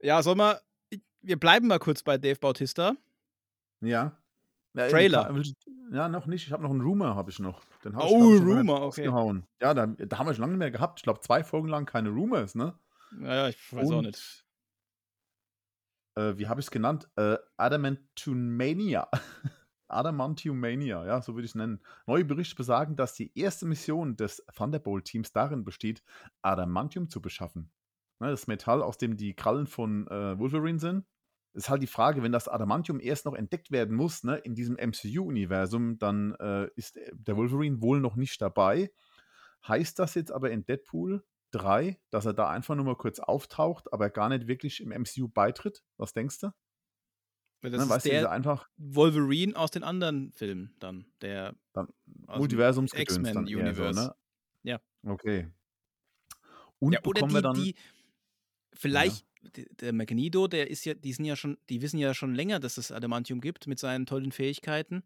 Ja, 0.01 0.23
sollen 0.23 0.37
wir 0.39 0.61
i 0.93 1.01
wir 1.21 1.39
bleiben 1.39 1.67
mal 1.67 1.79
kurz 1.79 2.03
bei 2.03 2.17
Dave 2.17 2.39
Bautista. 2.39 2.95
Ja. 3.81 4.17
Ja, 4.75 4.87
Trailer. 4.89 5.29
Ja, 5.91 6.09
noch 6.09 6.25
nicht. 6.25 6.47
Ich 6.47 6.53
habe 6.53 6.63
noch 6.63 6.71
'n 6.71 6.81
Rumor 6.81 7.15
habe 7.15 7.31
ich 7.31 7.39
noch. 7.39 7.63
Den 7.83 7.93
ich, 7.99 7.99
Oh, 8.01 8.33
ich, 8.33 8.41
Rumor, 8.41 8.81
okay. 8.81 9.09
Ja, 9.61 9.73
da 9.73 9.87
da 9.87 10.17
haben 10.19 10.27
wir 10.27 10.33
schon 10.33 10.41
lange 10.41 10.53
nicht 10.53 10.59
mehr 10.59 10.71
gehabt. 10.71 10.99
Ich 10.99 11.03
glaube, 11.03 11.21
2 11.21 11.43
Folgen 11.43 11.67
lang 11.69 11.85
keine 11.85 12.09
Rumors, 12.09 12.55
ne? 12.55 12.77
Ja, 13.11 13.35
ja, 13.35 13.49
ich 13.49 13.71
weiß 13.73 13.91
auch 13.91 14.01
Und 14.01 14.03
nicht. 14.03 14.45
äh, 16.15 16.37
wie 16.37 16.47
habe 16.47 16.59
ich's 16.61 16.71
genannt? 16.71 17.09
Äh, 17.15 17.37
Adamantumania. 17.57 19.09
Adamantiumania, 19.93 21.05
ja, 21.05 21.21
so 21.21 21.35
würde 21.35 21.45
ich's 21.45 21.55
nennen. 21.55 21.81
Neue 22.07 22.25
Berichte 22.25 22.55
besagen, 22.55 22.95
dass 22.95 23.13
die 23.13 23.37
erste 23.37 23.65
Mission 23.65 24.15
des 24.15 24.43
Thunderbolt-Teams 24.55 25.31
darin 25.31 25.63
besteht, 25.63 26.03
Adamantium 26.41 27.09
zu 27.09 27.21
beschaffen. 27.21 27.71
Ne, 28.19 28.29
das 28.29 28.47
Metall, 28.47 28.81
aus 28.81 28.97
dem 28.97 29.17
die 29.17 29.35
Krallen 29.35 29.67
von, 29.67 30.07
äh, 30.07 30.37
Wolverine 30.39 30.79
sind. 30.79 31.05
Ist 31.53 31.69
halt 31.69 31.83
die 31.83 31.87
Frage, 31.87 32.23
wenn 32.23 32.31
das 32.31 32.47
Adamantium 32.47 32.99
erst 32.99 33.25
noch 33.25 33.35
entdeckt 33.35 33.71
werden 33.71 33.95
muss, 33.95 34.23
ne, 34.23 34.37
in 34.37 34.55
diesem 34.55 34.77
MCU-Universum, 34.77 35.99
dann, 35.99 36.33
äh, 36.39 36.67
ist, 36.75 36.97
äh, 36.97 37.11
der 37.13 37.37
Wolverine 37.37 37.81
wohl 37.81 37.99
noch 37.99 38.15
nicht 38.15 38.41
dabei. 38.41 38.91
Heißt 39.67 39.99
das 39.99 40.15
jetzt 40.15 40.31
aber 40.31 40.51
in 40.51 40.65
Deadpool 40.65 41.23
3, 41.51 41.99
dass 42.09 42.25
er 42.25 42.33
da 42.33 42.49
einfach 42.49 42.75
nur 42.75 42.85
mal 42.85 42.97
kurz 42.97 43.19
auftaucht, 43.19 43.93
aber 43.93 44.09
gar 44.09 44.29
nicht 44.29 44.47
wirklich 44.47 44.81
im 44.81 44.91
MCU 44.91 45.27
beitritt? 45.27 45.83
Was 45.97 46.13
denkst 46.13 46.39
du? 46.39 46.51
Weil 47.63 47.71
Ne, 47.75 47.77
das 47.77 47.85
ist 47.85 47.89
weißt 47.89 48.11
du, 48.11 48.15
der 48.15 48.29
einfach 48.31 48.69
Wolverine 48.77 49.55
aus 49.55 49.71
den 49.71 49.83
anderen 49.83 50.31
Filmen 50.33 50.75
dann, 50.79 51.05
der 51.21 51.55
dann 51.75 51.87
Multiversumsgedöns 52.35 53.31
dann 53.31 53.47
eher 53.47 53.73
so, 53.73 53.89
ne? 53.91 54.13
Ja. 54.63 54.79
Okay. 55.05 55.53
Und 56.81 56.93
Ja, 56.93 56.99
oder 57.03 57.21
bekommen 57.21 57.33
wir 57.33 57.41
die 57.41 57.43
dann 57.43 57.53
die 57.53 57.75
ja. 58.91 59.11
vielleicht 59.11 59.25
d 59.57 59.65
der 59.81 59.93
Magneto, 59.93 60.47
der 60.47 60.69
ist 60.69 60.85
ja 60.85 60.93
die 60.93 61.13
sind 61.13 61.25
ja 61.25 61.35
schon 61.35 61.57
die 61.69 61.81
wissen 61.81 61.97
ja 61.99 62.13
schon 62.13 62.35
länger, 62.35 62.59
dass 62.59 62.77
es 62.77 62.91
Adamantium 62.91 63.41
gibt 63.41 63.67
mit 63.67 63.79
seinen 63.79 64.05
tollen 64.05 64.31
Fähigkeiten. 64.31 65.03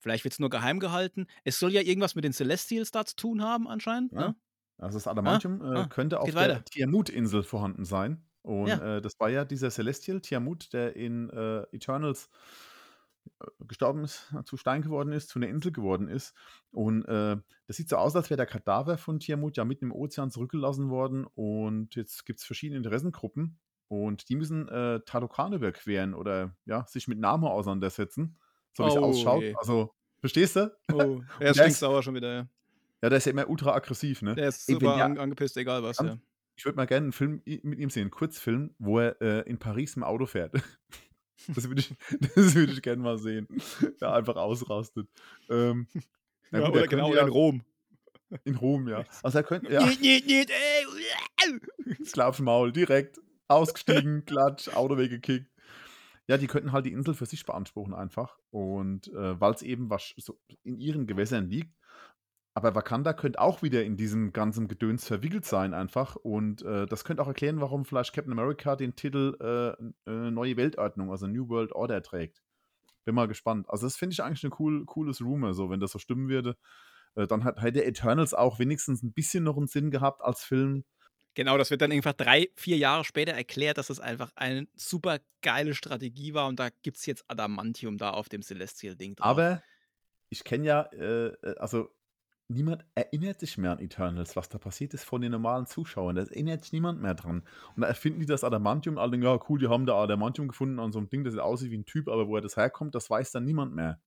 Vielleicht 0.00 0.24
wird's 0.24 0.40
nur 0.40 0.50
geheim 0.50 0.80
gehalten. 0.80 1.26
Es 1.44 1.58
soll 1.60 1.72
ja 1.72 1.82
irgendwas 1.82 2.14
mit 2.16 2.24
den 2.24 2.32
Celestials 2.34 2.90
da 2.92 3.04
zu 3.06 3.16
tun 3.16 3.42
haben 3.42 3.68
anscheinend, 3.68 4.12
Ja. 4.12 4.28
ne? 4.28 4.36
Also 4.78 4.96
das 4.96 5.06
Adamantium 5.06 5.60
äh, 5.62 5.64
ah, 5.78 5.86
könnte 5.88 6.20
auf 6.20 6.34
der. 6.34 6.64
Tiamut-Insel 6.64 7.42
vorhanden 7.42 7.84
sein. 7.84 8.24
Und 8.42 8.68
Ja. 8.68 8.96
äh, 8.96 9.00
das 9.02 9.18
war 9.20 9.30
ja 9.30 9.44
dieser 9.44 9.70
Celestial 9.70 10.20
Tiamut, 10.20 10.72
der 10.72 10.96
in 10.96 11.30
äh, 11.30 11.62
Eternals 11.72 12.28
äh, 13.40 13.46
gestorben 13.66 14.04
ist, 14.04 14.32
zu 14.44 14.56
Stein 14.56 14.82
geworden 14.82 15.12
ist, 15.12 15.28
zu 15.28 15.38
einer 15.38 15.48
Insel 15.48 15.72
geworden 15.72 16.08
ist. 16.08 16.34
Und 16.72 17.04
äh, 17.06 17.36
das 17.66 17.76
sieht 17.76 17.88
so 17.88 17.96
aus, 17.96 18.16
als 18.16 18.30
wäre 18.30 18.36
der 18.38 18.46
Kadaver 18.46 18.98
von 18.98 19.20
Tiamut 19.20 19.56
ja 19.56 19.64
mitten 19.64 19.86
im 19.86 19.92
Ozean 19.92 20.30
zurückgelassen 20.30 20.90
worden. 20.90 21.24
Und 21.34 21.94
jetzt 21.94 22.24
gibt 22.26 22.40
es 22.40 22.44
verschiedene 22.44 22.78
Interessengruppen. 22.78 23.58
Und 23.88 24.28
die 24.28 24.36
müssen 24.36 24.68
äh, 24.68 25.00
Talokan 25.04 25.52
überqueren 25.52 26.14
oder 26.14 26.56
ja, 26.64 26.86
sich 26.86 27.08
mit 27.08 27.18
Namen 27.18 27.44
auseinandersetzen, 27.44 28.38
so 28.74 28.84
wie 28.84 28.88
es 28.88 28.96
Oh 28.96 29.04
ausschaut. 29.04 29.42
je. 29.42 29.54
Also, 29.58 29.94
verstehst 30.18 30.56
du? 30.56 30.74
Oh, 30.92 31.20
er 31.40 31.50
ist 31.50 31.58
stinksauer 31.58 32.02
schon 32.02 32.14
wieder, 32.14 32.32
ja. 32.34 32.48
Ja, 33.02 33.08
der 33.10 33.18
ist 33.18 33.26
ja 33.26 33.32
immer 33.32 33.48
ultra 33.50 33.74
aggressiv, 33.74 34.22
ne? 34.22 34.34
Der 34.34 34.48
ist 34.48 34.66
Ey, 34.68 34.74
super 34.76 34.94
der- 34.96 35.04
an, 35.04 35.18
angepisst, 35.18 35.56
egal 35.58 35.82
was, 35.82 35.98
ja. 35.98 36.16
Ich 36.62 36.64
würde 36.64 36.76
mal 36.76 36.86
gerne 36.86 37.06
einen 37.06 37.12
Film 37.12 37.42
mit 37.44 37.80
ihm 37.80 37.90
sehen, 37.90 38.02
einen 38.02 38.12
Kurzfilm, 38.12 38.72
wo 38.78 39.00
er 39.00 39.20
äh, 39.20 39.40
in 39.50 39.58
Paris 39.58 39.96
im 39.96 40.04
Auto 40.04 40.26
fährt. 40.26 40.54
Das 41.48 41.68
würde 41.68 41.80
ich, 41.80 41.92
das 42.36 42.54
würde 42.54 42.72
ich 42.72 42.82
gerne 42.82 43.02
mal 43.02 43.18
sehen. 43.18 43.48
Ja, 44.00 44.12
einfach 44.12 44.36
ausrastet. 44.36 45.08
Ähm, 45.50 45.88
ja 46.52 46.60
gut, 46.60 46.68
oder 46.68 46.82
er 46.82 46.86
genau, 46.86 47.12
ja 47.12 47.22
in 47.22 47.30
Rom. 47.30 47.64
in 48.44 48.54
Rom, 48.54 48.86
ja. 48.86 49.04
Also 49.24 49.38
er 49.38 49.42
könnte, 49.42 49.72
ja. 49.72 49.84
Sklavenmaul, 52.04 52.70
direkt 52.70 53.18
ausgestiegen, 53.48 54.24
klatsch, 54.24 54.68
Auto 54.68 54.96
weggekickt. 54.96 55.50
Ja, 56.28 56.38
die 56.38 56.46
könnten 56.46 56.70
halt 56.70 56.86
die 56.86 56.92
Insel 56.92 57.14
für 57.14 57.26
sich 57.26 57.44
beanspruchen 57.44 57.92
einfach. 57.92 58.38
Und 58.50 59.08
äh, 59.08 59.40
weil 59.40 59.54
es 59.54 59.62
eben 59.62 59.90
was 59.90 60.14
so 60.18 60.38
in 60.62 60.78
ihren 60.78 61.08
Gewässern 61.08 61.48
liegt. 61.48 61.74
Aber 62.54 62.74
Wakanda 62.74 63.14
könnte 63.14 63.40
auch 63.40 63.62
wieder 63.62 63.82
in 63.82 63.96
diesem 63.96 64.32
ganzen 64.32 64.68
Gedöns 64.68 65.06
verwickelt 65.06 65.46
sein 65.46 65.72
einfach. 65.72 66.16
Und 66.16 66.62
äh, 66.62 66.86
das 66.86 67.04
könnte 67.04 67.22
auch 67.22 67.28
erklären, 67.28 67.60
warum 67.60 67.84
vielleicht 67.84 68.12
Captain 68.12 68.32
America 68.32 68.76
den 68.76 68.94
Titel 68.94 69.36
äh, 69.40 70.10
äh, 70.10 70.30
Neue 70.30 70.56
Weltordnung, 70.56 71.10
also 71.10 71.26
New 71.26 71.48
World 71.48 71.72
Order 71.72 72.02
trägt. 72.02 72.42
Bin 73.04 73.14
mal 73.14 73.26
gespannt. 73.26 73.68
Also 73.70 73.86
das 73.86 73.96
finde 73.96 74.12
ich 74.12 74.22
eigentlich 74.22 74.44
ein 74.44 74.52
cool, 74.58 74.84
cooles 74.84 75.22
Rumor, 75.22 75.54
so 75.54 75.70
wenn 75.70 75.80
das 75.80 75.92
so 75.92 75.98
stimmen 75.98 76.28
würde. 76.28 76.56
Äh, 77.14 77.26
dann 77.26 77.44
hat, 77.44 77.62
hätte 77.62 77.84
Eternals 77.84 78.34
auch 78.34 78.58
wenigstens 78.58 79.02
ein 79.02 79.12
bisschen 79.12 79.44
noch 79.44 79.56
einen 79.56 79.66
Sinn 79.66 79.90
gehabt 79.90 80.20
als 80.22 80.44
Film. 80.44 80.84
Genau, 81.34 81.56
das 81.56 81.70
wird 81.70 81.80
dann 81.80 81.92
einfach 81.92 82.12
drei, 82.12 82.50
vier 82.56 82.76
Jahre 82.76 83.04
später 83.04 83.32
erklärt, 83.32 83.78
dass 83.78 83.86
das 83.86 84.00
einfach 84.00 84.30
eine 84.34 84.68
super 84.74 85.18
geile 85.40 85.74
Strategie 85.74 86.34
war 86.34 86.46
und 86.46 86.60
da 86.60 86.68
gibt 86.82 86.98
es 86.98 87.06
jetzt 87.06 87.24
Adamantium 87.28 87.96
da 87.96 88.10
auf 88.10 88.28
dem 88.28 88.42
Celestial-Ding 88.42 89.16
drauf. 89.16 89.26
Aber 89.26 89.62
ich 90.28 90.44
kenne 90.44 90.66
ja, 90.66 90.82
äh, 90.92 91.28
äh, 91.28 91.56
also 91.56 91.88
niemand 92.52 92.84
erinnert 92.94 93.40
sich 93.40 93.58
mehr 93.58 93.72
an 93.72 93.78
Eternals, 93.78 94.36
was 94.36 94.48
da 94.48 94.58
passiert 94.58 94.94
ist 94.94 95.04
von 95.04 95.20
den 95.20 95.32
normalen 95.32 95.66
Zuschauern. 95.66 96.16
Da 96.16 96.22
erinnert 96.22 96.62
sich 96.62 96.72
niemand 96.72 97.00
mehr 97.02 97.14
dran. 97.14 97.42
Und 97.74 97.82
da 97.82 97.88
erfinden 97.88 98.20
die 98.20 98.26
das 98.26 98.44
Adamantium, 98.44 98.98
alle 98.98 99.12
denken, 99.12 99.26
ja 99.26 99.38
cool, 99.48 99.58
die 99.58 99.68
haben 99.68 99.86
da 99.86 99.94
Adamantium 99.96 100.48
gefunden 100.48 100.78
an 100.78 100.92
so 100.92 100.98
einem 100.98 101.08
Ding, 101.10 101.24
das 101.24 101.32
sieht 101.32 101.42
aussieht 101.42 101.70
wie 101.70 101.78
ein 101.78 101.84
Typ, 101.84 102.08
aber 102.08 102.28
wo 102.28 102.36
er 102.36 102.42
das 102.42 102.56
herkommt, 102.56 102.94
das 102.94 103.10
weiß 103.10 103.32
dann 103.32 103.44
niemand 103.44 103.74
mehr. 103.74 104.00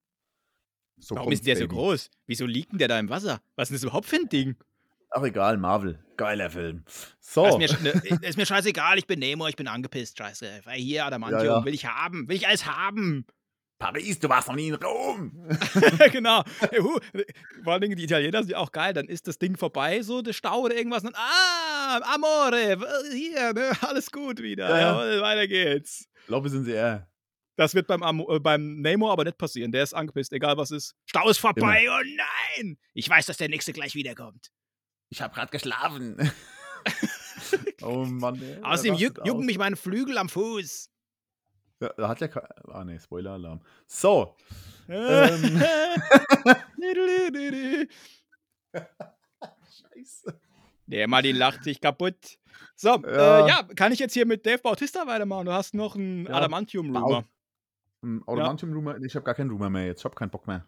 So 0.98 1.16
Warum 1.16 1.32
ist 1.32 1.46
der 1.46 1.58
so 1.58 1.68
groß? 1.68 2.10
Wieso 2.26 2.46
liegt 2.46 2.72
denn 2.72 2.80
der 2.80 2.88
da 2.88 3.00
im 3.00 3.10
Wasser? 3.10 3.42
Was 3.56 3.66
ist 3.66 3.70
denn 3.70 3.76
das 3.76 3.84
überhaupt 3.84 4.06
für 4.06 4.16
ein 4.16 4.30
Ding? 4.30 4.56
Ach 5.12 5.24
egal, 5.24 5.58
Marvel. 5.58 6.04
Geiler 6.18 6.50
Film. 6.50 6.84
So. 7.20 7.46
Ist, 7.60 7.82
mir, 7.82 7.94
ne, 7.94 8.20
ist 8.22 8.38
mir 8.38 8.46
scheißegal, 8.46 8.98
ich 8.98 9.08
bin 9.08 9.20
Nemo, 9.20 9.48
ich 9.48 9.56
bin 9.56 9.68
angepisst, 9.68 10.18
scheiße. 10.18 10.62
Hier 10.74 11.06
Adamantium, 11.06 11.46
Ja, 11.46 11.60
ja. 11.60 11.66
will 11.66 11.74
ich 11.74 11.86
haben, 11.86 12.28
will 12.28 12.36
ich 12.36 12.48
alles 12.48 12.66
haben. 12.66 13.26
Paris, 13.78 14.20
du 14.20 14.30
warst 14.30 14.48
noch 14.48 14.56
nie 14.56 14.70
in 14.70 14.76
Rom. 14.76 15.32
genau. 16.12 16.44
Juhu. 16.74 16.98
Vor 17.64 17.74
allen 17.74 17.82
Dingen 17.82 17.98
die 17.98 18.06
Italiener 18.06 18.40
sind 18.40 18.52
ja 18.52 18.58
auch 18.58 18.72
geil. 18.72 18.94
Dann 18.94 19.08
ist 19.08 19.28
das 19.28 19.38
Ding 19.38 19.58
vorbei, 19.58 20.02
so 20.02 20.22
der 20.22 20.34
Stau 20.34 20.62
oder 20.62 20.76
irgendwas. 20.76 21.04
Und 21.04 21.14
dann, 21.14 21.22
ah, 21.22 22.14
Amore, 22.14 22.78
hier, 23.12 23.54
ne, 23.54 23.72
alles 23.82 24.12
gut 24.12 24.42
wieder. 24.42 24.70
Ja, 24.70 24.80
ja. 24.80 25.04
Jawohl, 25.04 25.22
weiter 25.22 25.48
geht's. 25.48 26.08
Lobby 26.28 26.50
sind 26.50 26.66
sie 26.66 26.72
eher. 26.72 27.10
Das 27.58 27.74
wird 27.74 27.88
beim, 27.88 28.04
Amo, 28.04 28.36
äh, 28.36 28.40
beim 28.40 28.82
Nemo 28.82 29.12
aber 29.12 29.24
nicht 29.24 29.38
passieren. 29.38 29.72
Der 29.72 29.84
ist 29.84 29.94
angepisst, 29.94 30.34
egal 30.34 30.58
was 30.58 30.72
ist. 30.72 30.96
Stau 31.06 31.30
ist 31.30 31.38
vorbei, 31.38 31.88
oh 31.90 32.04
nein! 32.58 32.78
Ich 32.94 33.10
weiß, 33.10 33.26
dass 33.26 33.38
der 33.38 33.50
nächste 33.50 33.72
gleich 33.72 33.96
wiederkommt. 33.96 34.52
Ich 35.10 35.22
habe 35.22 35.34
gerade 35.34 35.52
geschlafen. 35.52 36.32
oh 37.82 38.06
Mann. 38.06 38.42
ey, 38.42 38.62
Außerdem 38.62 38.96
jucken 38.96 39.46
mich 39.46 39.58
meine 39.58 39.76
Flügel 39.76 40.18
am 40.18 40.28
Fuß. 40.28 40.90
Ja, 41.82 41.90
da 41.98 42.08
hat 42.08 42.22
ja 42.22 42.28
kein. 42.28 42.44
Ah, 42.68 42.84
nee, 42.84 42.98
Spoiler-Alarm. 43.00 43.60
So. 43.88 44.36
Ähm. 44.88 45.62
Scheiße. 48.74 50.40
Der 50.88 51.08
Manni 51.08 51.32
lacht 51.32 51.64
sich 51.64 51.82
kaputt. 51.82 52.38
So, 52.76 52.90
ja. 52.90 53.02
Ja. 53.08 53.46
Äh, 53.46 53.50
ja, 53.50 53.64
kann 53.76 53.92
ich 53.92 54.00
jetzt 54.00 54.14
hier 54.14 54.26
mit 54.26 54.46
Dave 54.46 54.60
Bautista 54.60 55.08
weitermachen? 55.08 55.46
Du 55.48 55.52
hast 55.54 55.74
noch 55.74 55.96
einen 55.96 56.26
Ja, 56.28 56.34
Adamantium-Rumor. 56.36 57.26
Um, 58.02 58.24
Adamantium-Rumor, 58.28 58.98
ich 59.02 59.16
habe 59.16 59.26
gar 59.26 59.34
keinen 59.34 59.50
Rumor 59.50 59.70
mehr 59.70 59.88
jetzt. 59.88 60.00
Ich 60.02 60.06
habe 60.06 60.14
keinen 60.16 60.30
Bock 60.30 60.46
mehr. 60.48 60.66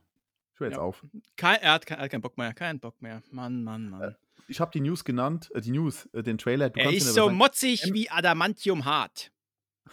Ich 0.53 0.59
höre 0.59 0.67
jetzt 0.69 0.77
Ja. 0.77 0.81
auf. 0.83 1.05
Kein, 1.35 1.61
er, 1.61 1.73
hat 1.73 1.85
kein, 1.85 1.99
er 1.99 2.05
hat 2.05 2.11
keinen 2.11 2.21
Bock 2.21 2.37
mehr, 2.37 2.53
keinen 2.53 2.79
Bock 2.79 2.99
mehr. 3.01 3.21
Mann, 3.31 3.63
Mann, 3.63 3.89
Mann. 3.89 4.15
Ich 4.47 4.59
habe 4.59 4.71
die 4.71 4.79
News 4.81 5.03
genannt, 5.05 5.51
äh, 5.53 5.61
die 5.61 5.71
News, 5.71 6.07
äh, 6.13 6.23
den 6.23 6.37
Trailer. 6.39 6.69
Du 6.71 6.79
er 6.79 6.91
ist 6.91 7.13
so 7.13 7.29
motzig 7.29 7.83
M- 7.83 7.93
wie 7.93 8.09
Adamantium 8.09 8.85
hart. 8.85 9.31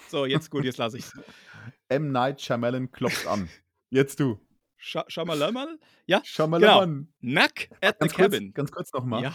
So, 0.09 0.27
jetzt 0.27 0.51
gut, 0.51 0.65
jetzt 0.65 0.79
lasse 0.79 0.99
ich's. 0.99 1.13
M. 1.89 2.13
Night 2.13 2.41
Shyamalan 2.41 2.91
klopft 2.93 3.27
an. 3.27 3.49
Jetzt 3.91 4.21
du. 4.21 4.39
Scha 4.77 5.05
Schamalamal? 5.09 5.79
Ja, 6.07 6.21
Shyamalan. 6.25 7.09
Knack 7.21 7.71
at 7.81 7.97
the 8.01 8.07
Ganz 8.09 8.15
kurz, 8.15 8.17
cabin. 8.33 8.53
ganz 8.53 8.71
kurz 8.71 8.93
nochmal. 8.93 9.23
Ja. 9.23 9.33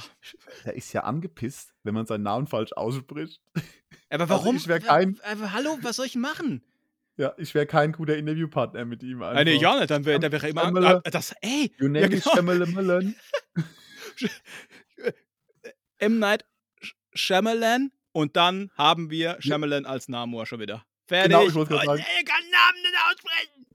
Er 0.64 0.76
ist 0.76 0.94
ja 0.94 1.02
angepisst, 1.06 1.74
wenn 1.84 1.96
man 1.96 2.06
seinen 2.06 2.22
Namen 2.24 2.46
falsch 2.46 2.72
ausspricht. 2.74 3.42
Aber 4.10 4.24
Also 4.24 4.30
warum? 4.30 4.56
ich 4.58 4.68
wär 4.68 4.82
wa- 4.84 4.86
kein- 4.88 5.20
aber 5.24 5.52
hallo, 5.54 5.78
was 5.82 5.96
soll 5.96 6.06
ich 6.06 6.16
machen? 6.16 6.64
Ja, 7.18 7.34
ich 7.38 7.54
wäre 7.56 7.66
kein 7.66 7.92
guter 7.94 8.16
Interviewpartner 8.16 8.86
mit 8.86 9.02
ihm. 9.04 9.22
Äh, 9.24 9.44
nee, 9.44 9.56
ja 9.56 9.78
nicht, 9.80 9.90
dann 9.90 10.06
wäre 10.06 10.22
wär 10.32 10.44
immer. 10.44 10.64
Schamala- 10.66 11.02
Ah, 11.04 11.10
Das, 11.10 11.34
ey, 11.42 11.72
You 11.80 11.88
name 11.88 12.02
Ja, 12.02 12.08
genau. 12.08 12.32
Shyamalan. 12.36 13.16
M. 15.98 16.20
Night 16.20 16.46
Sh- 16.82 16.94
Shyamalan 17.14 17.92
und 18.20 18.36
dann 18.36 18.70
haben 18.76 19.10
wir 19.10 19.38
Shyamalan 19.40 19.86
als 19.86 20.08
Namor 20.10 20.46
schon 20.46 20.60
wieder. 20.60 20.86
Fertig. 21.08 21.32
Genau, 21.32 21.48
ich 21.48 21.54
wollte 21.56 21.72
gerade 21.74 21.86
sagen. 21.86 22.00
Er 22.18 22.24
kann 22.24 22.44
Namen 22.52 22.82
nicht 22.82 22.96
aussprechen. 23.10 23.66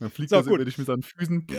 Dann 0.00 0.10
fliegt 0.10 0.30
So, 0.30 0.36
er 0.36 0.42
so 0.44 0.50
gut. 0.50 0.56
über 0.58 0.64
dich 0.64 0.78
mit 0.78 0.86
seinen 0.86 1.02
Füßen. 1.02 1.46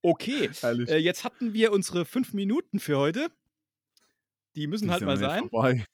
Okay, 0.00 0.48
Ehrlich. 0.62 0.88
äh, 0.88 0.96
jetzt 0.98 1.24
hatten 1.24 1.52
wir 1.54 1.72
unsere 1.72 2.04
fünf 2.04 2.32
Minuten 2.32 2.78
für 2.78 2.98
heute. 2.98 3.30
Die 4.54 4.68
müssen 4.68 4.86
Die 4.86 4.90
halt 4.92 5.02
mal 5.02 5.16
sein. 5.16 5.48
Vorbei. 5.50 5.84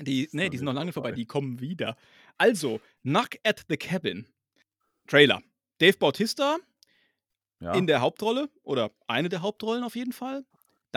Die, 0.00 0.28
nee, 0.32 0.50
die 0.50 0.58
sind 0.58 0.66
noch 0.66 0.74
lange 0.74 0.92
vorbei. 0.92 1.08
vorbei. 1.08 1.16
Die 1.16 1.26
kommen 1.26 1.58
wieder. 1.60 1.96
Also, 2.36 2.80
Knock 3.02 3.30
at 3.44 3.64
the 3.68 3.78
Cabin. 3.78 4.26
Trailer. 5.06 5.42
Dave 5.78 5.96
Bautista 5.96 6.58
Ja. 7.60 7.72
in 7.74 7.86
der 7.86 8.02
Hauptrolle 8.02 8.50
oder 8.62 8.90
eine 9.06 9.30
der 9.30 9.40
Hauptrollen 9.40 9.84
auf 9.84 9.96
jeden 9.96 10.12
Fall. 10.12 10.44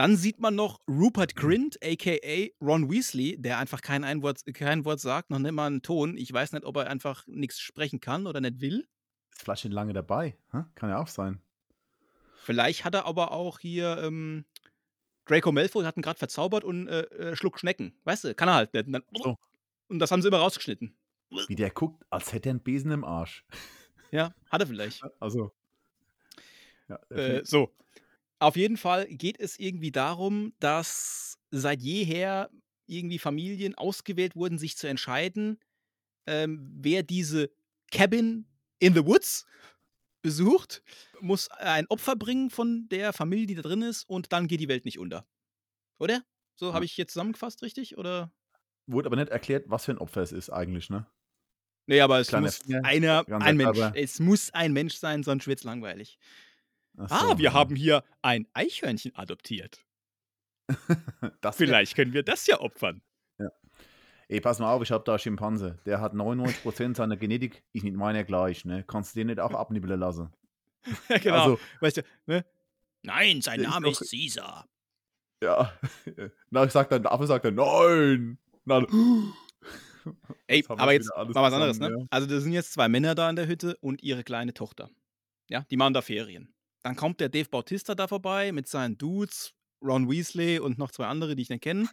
Dann 0.00 0.16
sieht 0.16 0.40
man 0.40 0.54
noch 0.54 0.80
Rupert 0.88 1.36
Grint, 1.36 1.76
aka 1.84 2.46
Ron 2.62 2.90
Weasley, 2.90 3.36
der 3.36 3.58
einfach 3.58 3.82
kein, 3.82 4.02
ein 4.02 4.22
Wort, 4.22 4.40
kein 4.54 4.86
Wort 4.86 4.98
sagt, 4.98 5.28
noch 5.28 5.38
nicht 5.38 5.52
mal 5.52 5.66
einen 5.66 5.82
Ton. 5.82 6.16
Ich 6.16 6.32
weiß 6.32 6.52
nicht, 6.52 6.64
ob 6.64 6.76
er 6.76 6.86
einfach 6.88 7.26
nichts 7.26 7.60
sprechen 7.60 8.00
kann 8.00 8.26
oder 8.26 8.40
nicht 8.40 8.62
will. 8.62 8.88
ist 9.30 9.42
vielleicht 9.42 9.60
schon 9.60 9.72
lange 9.72 9.92
dabei. 9.92 10.38
Hä? 10.52 10.62
Kann 10.74 10.88
ja 10.88 10.96
auch 11.02 11.06
sein. 11.06 11.42
Vielleicht 12.32 12.86
hat 12.86 12.94
er 12.94 13.04
aber 13.04 13.32
auch 13.32 13.58
hier 13.58 13.98
ähm, 13.98 14.46
Draco 15.26 15.52
Malfoy 15.52 15.84
hat 15.84 15.98
ihn 15.98 16.02
gerade 16.02 16.18
verzaubert 16.18 16.64
und 16.64 16.88
äh, 16.88 17.02
äh, 17.02 17.36
schluckt 17.36 17.60
Schnecken. 17.60 17.92
Weißt 18.04 18.24
du, 18.24 18.34
kann 18.34 18.48
er 18.48 18.54
halt 18.54 18.72
nicht. 18.72 18.86
Und, 18.86 18.92
dann, 18.94 19.02
So. 19.22 19.36
und 19.88 19.98
das 19.98 20.10
haben 20.10 20.22
sie 20.22 20.28
immer 20.28 20.38
rausgeschnitten. 20.38 20.96
Wie 21.46 21.56
der 21.56 21.68
guckt, 21.72 22.06
als 22.08 22.32
hätte 22.32 22.48
er 22.48 22.52
einen 22.52 22.62
Besen 22.62 22.90
im 22.90 23.04
Arsch. 23.04 23.44
Ja, 24.12 24.34
hat 24.50 24.62
er 24.62 24.66
vielleicht. 24.66 25.02
Also. 25.20 25.52
Ja, 26.88 26.96
Äh, 27.10 27.44
so. 27.44 27.70
Auf 28.40 28.56
jeden 28.56 28.78
Fall 28.78 29.06
geht 29.06 29.38
es 29.38 29.58
irgendwie 29.58 29.92
darum, 29.92 30.54
dass 30.60 31.38
seit 31.50 31.82
jeher 31.82 32.50
irgendwie 32.86 33.18
Familien 33.18 33.74
ausgewählt 33.74 34.34
wurden, 34.34 34.58
sich 34.58 34.78
zu 34.78 34.88
entscheiden, 34.88 35.60
ähm, 36.26 36.70
wer 36.80 37.02
diese 37.02 37.50
Cabin 37.92 38.46
in 38.80 38.94
the 38.94 39.06
Woods 39.06 39.46
besucht, 40.22 40.82
muss 41.20 41.50
ein 41.50 41.86
Opfer 41.88 42.16
bringen 42.16 42.50
von 42.50 42.88
der 42.90 43.12
Familie, 43.12 43.46
die 43.46 43.56
da 43.56 43.62
drin 43.62 43.82
ist, 43.82 44.04
und 44.04 44.32
dann 44.32 44.48
geht 44.48 44.60
die 44.60 44.68
Welt 44.68 44.84
nicht 44.86 44.98
unter. 44.98 45.26
Oder? 45.98 46.24
So 46.56 46.72
Ja. 46.72 46.80
habe 46.80 46.86
ich 46.86 46.96
jetzt 46.96 47.12
zusammengefasst, 47.14 47.62
richtig? 47.62 47.98
Oder? 47.98 48.32
Wurde 48.86 49.06
aber 49.06 49.16
nicht 49.16 49.30
erklärt, 49.30 49.70
was 49.70 49.84
für 49.86 49.92
ein 49.92 49.98
Opfer 49.98 50.20
es 50.22 50.32
ist 50.32 50.50
eigentlich, 50.50 50.90
ne? 50.90 51.06
Nee, 51.88 52.00
aber 52.00 52.20
es 52.20 52.32
Kleiner 52.32 52.34
muss 52.34 52.60
einer, 52.82 53.26
ein 53.38 53.56
Mensch. 53.56 53.90
Es 53.92 54.20
muss 54.20 54.50
ein 54.52 54.72
Mensch 54.72 54.94
sein, 54.94 55.22
sonst 55.22 55.46
wird 55.46 55.58
es 55.58 55.64
langweilig. 55.64 56.18
Ah, 57.08 57.30
so, 57.30 57.38
wir 57.38 57.44
ja. 57.46 57.52
haben 57.52 57.76
hier 57.76 58.04
ein 58.22 58.46
Eichhörnchen 58.52 59.14
adoptiert. 59.14 59.84
Vielleicht 61.52 61.96
können 61.96 62.12
wir 62.12 62.22
das 62.22 62.46
ja 62.46 62.60
opfern. 62.60 63.02
Ey, 64.28 64.40
pass 64.40 64.60
mal 64.60 64.72
auf, 64.72 64.80
ich 64.80 64.92
hab 64.92 65.04
da 65.04 65.12
einen 65.14 65.18
Schimpanse. 65.18 65.80
Der 65.86 66.00
hat 66.00 66.12
99% 66.14 66.94
seiner 66.96 67.16
Genetik, 67.16 67.64
ist 67.72 67.82
nicht 67.82 67.96
meiner 67.96 68.22
gleich, 68.22 68.64
ne? 68.64 68.84
Kannst 68.86 69.16
du 69.16 69.18
den 69.20 69.26
nicht 69.26 69.40
auch 69.40 69.52
abnibbeln 69.52 69.98
lassen? 69.98 70.32
Ja, 71.08 71.18
genau. 71.18 71.34
Also, 71.36 71.60
weißt 71.80 71.96
du, 71.96 72.02
ne? 72.26 72.44
Nein, 73.02 73.42
sein 73.42 73.58
ist 73.58 73.68
Name 73.68 73.90
doch- 73.90 74.00
ist 74.00 74.08
Caesar. 74.08 74.68
Ja. 75.42 75.72
Na, 76.50 76.64
ich 76.64 76.70
sag 76.70 76.90
dann, 76.90 77.02
der 77.02 77.10
Affe 77.10 77.26
sagt 77.26 77.44
dann, 77.44 77.56
nein. 77.56 78.38
Na, 78.64 78.86
Ey, 80.46 80.62
wir 80.68 80.78
aber 80.78 80.92
jetzt 80.92 81.10
mal 81.16 81.34
was 81.34 81.52
anderes, 81.52 81.80
ne? 81.80 81.88
zusammen, 81.88 82.06
Also, 82.10 82.28
da 82.28 82.40
sind 82.40 82.52
jetzt 82.52 82.72
zwei 82.72 82.88
Männer 82.88 83.16
da 83.16 83.28
in 83.28 83.34
der 83.36 83.48
Hütte 83.48 83.76
und 83.80 84.00
ihre 84.00 84.22
kleine 84.22 84.54
Tochter. 84.54 84.90
Ja, 85.48 85.66
die 85.70 85.76
machen 85.76 85.92
da 85.94 86.02
Ferien. 86.02 86.54
Dann 86.82 86.96
kommt 86.96 87.20
der 87.20 87.28
Dave 87.28 87.48
Bautista 87.48 87.94
da 87.94 88.08
vorbei 88.08 88.52
mit 88.52 88.68
seinen 88.68 88.96
Dudes, 88.96 89.52
Ron 89.82 90.10
Weasley 90.10 90.58
und 90.58 90.78
noch 90.78 90.90
zwei 90.90 91.06
andere, 91.06 91.36
die 91.36 91.42
ich 91.42 91.50
nicht 91.50 91.62
kenne. 91.62 91.88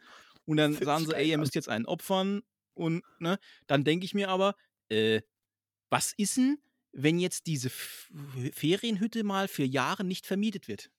Und 0.46 0.58
dann 0.58 0.74
sagen 0.82 1.06
sie, 1.06 1.16
ey, 1.16 1.30
ihr 1.30 1.38
müsst 1.38 1.56
jetzt 1.56 1.70
einen 1.70 1.86
opfern. 1.86 2.42
Und 2.74 3.04
ne, 3.20 3.40
dann 3.68 3.84
denke 3.84 4.06
ich 4.06 4.14
mir 4.14 4.30
aber, 4.30 4.56
äh, 4.90 5.22
was 5.90 6.14
ist 6.14 6.38
denn, 6.38 6.58
wenn 6.92 7.20
jetzt 7.20 7.48
diese 7.48 7.68
F 7.68 8.12
Ferienhütte 8.54 9.24
mal 9.24 9.48
für 9.48 9.64
Jahre 9.64 10.04
nicht 10.04 10.26
vermietet 10.26 10.68
wird? 10.68 10.90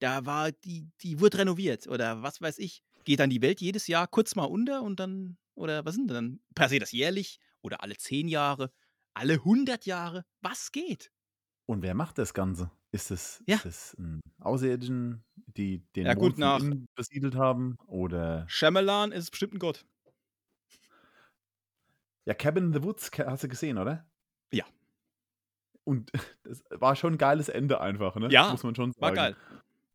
Da 0.00 0.26
war, 0.26 0.52
die, 0.52 0.88
die 1.02 1.20
wird 1.20 1.36
renoviert 1.36 1.86
oder 1.88 2.22
was 2.22 2.40
weiß 2.40 2.58
ich. 2.58 2.82
Geht 3.04 3.20
dann 3.20 3.30
die 3.30 3.42
Welt 3.42 3.60
jedes 3.60 3.86
Jahr 3.86 4.06
kurz 4.06 4.34
mal 4.36 4.44
unter 4.44 4.82
und 4.82 5.00
dann, 5.00 5.38
oder 5.54 5.84
was 5.84 5.94
sind 5.94 6.08
denn 6.08 6.14
dann? 6.14 6.40
Passiert 6.54 6.82
das 6.82 6.92
jährlich 6.92 7.40
oder 7.62 7.82
alle 7.82 7.96
zehn 7.96 8.28
Jahre, 8.28 8.72
alle 9.14 9.34
100 9.34 9.86
Jahre? 9.86 10.24
Was 10.40 10.72
geht? 10.72 11.10
Und 11.66 11.82
wer 11.82 11.94
macht 11.94 12.18
das 12.18 12.34
Ganze? 12.34 12.70
Ist 12.90 13.10
es, 13.10 13.42
Ja. 13.46 13.56
ist 13.56 13.66
es 13.66 13.94
ein 13.98 14.20
Außerirdischen, 14.40 15.22
die 15.46 15.80
den 15.94 16.06
Ja, 16.06 16.14
gut, 16.14 16.32
von 16.32 16.40
nach- 16.40 16.60
innen 16.60 16.86
besiedelt 16.94 17.34
haben? 17.34 17.76
Oder 17.86 18.44
Shyamalan 18.48 19.12
ist 19.12 19.30
bestimmt 19.30 19.54
ein 19.54 19.58
Gott. 19.58 19.84
ja, 22.24 22.34
Cabin 22.34 22.66
in 22.66 22.72
the 22.72 22.82
Woods 22.82 23.10
ke- 23.10 23.26
hast 23.26 23.44
du 23.44 23.48
gesehen, 23.48 23.78
oder? 23.78 24.06
Ja. 24.52 24.64
Und 25.84 26.10
das 26.44 26.62
war 26.70 26.96
schon 26.96 27.14
ein 27.14 27.18
geiles 27.18 27.48
Ende 27.48 27.80
einfach, 27.80 28.16
ne? 28.16 28.28
Ja, 28.30 28.50
Muss 28.50 28.62
man 28.62 28.74
schon 28.74 28.92
sagen. 28.92 29.00
War 29.02 29.12
geil. 29.12 29.36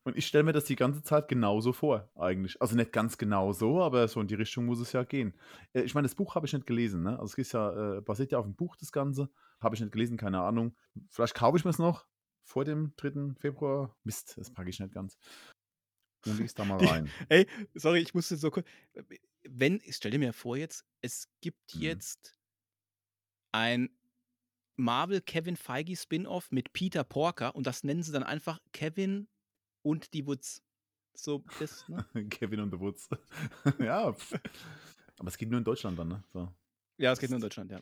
Und 0.05 0.17
ich 0.17 0.27
stelle 0.27 0.43
mir 0.43 0.51
das 0.51 0.65
die 0.65 0.75
ganze 0.75 1.01
Zeit 1.01 1.29
genauso 1.29 1.71
vor, 1.71 2.09
eigentlich. 2.15 2.61
Also 2.61 2.75
nicht 2.75 2.91
ganz 2.91 3.17
genau 3.17 3.53
so, 3.53 3.81
aber 3.81 4.05
so 4.09 4.19
in 4.19 4.27
die 4.27 4.35
Richtung 4.35 4.65
muss 4.65 4.79
es 4.81 4.91
ja 4.91 5.03
gehen. 5.03 5.33
Äh, 5.71 5.81
Ich 5.83 5.95
meine, 5.95 6.05
das 6.07 6.15
Buch 6.15 6.35
habe 6.35 6.45
ich 6.45 6.51
nicht 6.53 6.67
gelesen, 6.67 7.03
ne? 7.03 7.11
Also 7.19 7.25
es 7.33 7.37
ist 7.37 7.53
ja, 7.53 7.97
äh, 7.97 8.01
basiert 8.01 8.31
ja 8.33 8.37
auf 8.39 8.45
dem 8.45 8.55
Buch 8.55 8.75
das 8.75 8.91
Ganze. 8.91 9.29
Habe 9.61 9.75
ich 9.75 9.81
nicht 9.81 9.93
gelesen, 9.93 10.17
keine 10.17 10.41
Ahnung. 10.41 10.75
Vielleicht 11.09 11.35
kaufe 11.35 11.57
ich 11.57 11.63
mir 11.63 11.69
es 11.71 11.79
noch 11.79 12.05
vor 12.43 12.65
dem 12.65 12.93
3. 12.97 13.35
Februar. 13.39 13.95
Mist, 14.03 14.37
das 14.37 14.51
packe 14.51 14.69
ich 14.69 14.79
nicht 14.79 14.93
ganz. 14.93 15.17
Dann 16.23 16.37
liest 16.37 16.57
da 16.59 16.65
mal 16.65 16.77
rein. 16.85 17.09
Ey, 17.29 17.47
sorry, 17.73 17.99
ich 17.99 18.13
musste 18.13 18.35
so 18.37 18.51
kurz. 18.51 18.67
Wenn, 19.43 19.81
stell 19.89 20.11
dir 20.11 20.19
mir 20.19 20.33
vor 20.33 20.55
jetzt, 20.57 20.85
es 21.01 21.27
gibt 21.41 21.75
Mhm. 21.75 21.81
jetzt 21.81 22.37
ein 23.51 23.89
Marvel 24.75 25.21
Kevin 25.21 25.55
Feige 25.55 25.95
Spin-off 25.95 26.51
mit 26.51 26.73
Peter 26.73 27.03
Porker 27.03 27.55
und 27.55 27.67
das 27.67 27.83
nennen 27.83 28.03
sie 28.03 28.11
dann 28.11 28.23
einfach 28.23 28.59
Kevin 28.71 29.27
und 29.83 30.13
die 30.13 30.25
Woods. 30.25 30.63
So, 31.15 31.43
das, 31.59 31.87
ne? 31.89 32.05
Kevin 32.29 32.59
und 32.61 32.71
the 32.71 32.79
Woods. 32.79 33.07
ja. 33.79 34.11
pff. 34.13 34.33
Aber 35.19 35.27
es 35.27 35.37
geht 35.37 35.49
nur 35.49 35.59
in 35.59 35.63
Deutschland 35.63 35.99
dann, 35.99 36.07
ne? 36.07 36.23
So. 36.33 36.51
Ja, 36.97 37.11
es 37.11 37.19
geht 37.19 37.29
nur 37.29 37.37
in 37.37 37.41
Deutschland, 37.41 37.71
ja. 37.71 37.79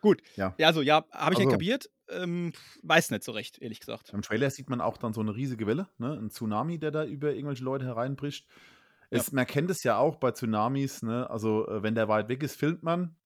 Gut. 0.00 0.22
Ja. 0.36 0.54
Ja, 0.58 0.68
also, 0.68 0.82
ja, 0.82 1.04
habe 1.10 1.32
ich 1.34 1.38
nicht 1.38 1.46
Also. 1.48 1.56
kapiert. 1.58 1.90
Ähm, 2.10 2.52
weiß 2.82 3.10
nicht 3.10 3.22
so 3.24 3.32
recht, 3.32 3.58
ehrlich 3.58 3.80
gesagt. 3.80 4.10
Im 4.12 4.22
Trailer 4.22 4.50
sieht 4.50 4.70
man 4.70 4.80
auch 4.80 4.96
dann 4.96 5.12
so 5.12 5.20
eine 5.20 5.34
riesige 5.34 5.66
Welle, 5.66 5.88
ne? 5.98 6.12
ein 6.14 6.30
Tsunami, 6.30 6.78
der 6.78 6.90
da 6.90 7.04
über 7.04 7.32
irgendwelche 7.34 7.64
Leute 7.64 7.84
hereinbricht. 7.84 8.46
Es, 9.10 9.32
Man 9.32 9.46
kennt 9.46 9.70
es 9.70 9.82
ja 9.84 9.96
auch 9.98 10.16
bei 10.16 10.32
Tsunamis, 10.32 11.02
ne? 11.02 11.28
also 11.30 11.66
äh, 11.68 11.82
wenn 11.82 11.94
der 11.94 12.08
weit 12.08 12.28
weg 12.28 12.42
ist, 12.42 12.56
filmt 12.56 12.82
man. 12.82 13.16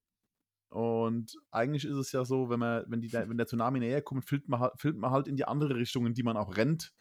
Und 0.71 1.37
eigentlich 1.51 1.85
ist 1.85 1.97
es 1.97 2.13
ja 2.13 2.25
so, 2.25 2.49
wenn, 2.49 2.59
man, 2.61 2.85
wenn, 2.89 3.01
die, 3.01 3.13
wenn 3.13 3.37
der 3.37 3.47
Tsunami 3.47 3.79
näher 3.79 4.03
kommt, 4.03 4.25
filmt 4.25 4.49
man, 4.49 4.61
halt- 4.61 4.73
filmt 4.79 4.99
man 4.99 5.11
halt 5.11 5.29
in 5.29 5.37
die 5.37 5.45
andere 5.45 5.77
Richtung, 5.77 6.07
in 6.07 6.15
die 6.15 6.23
man 6.23 6.37
auch 6.37 6.57
rennt. 6.57 6.93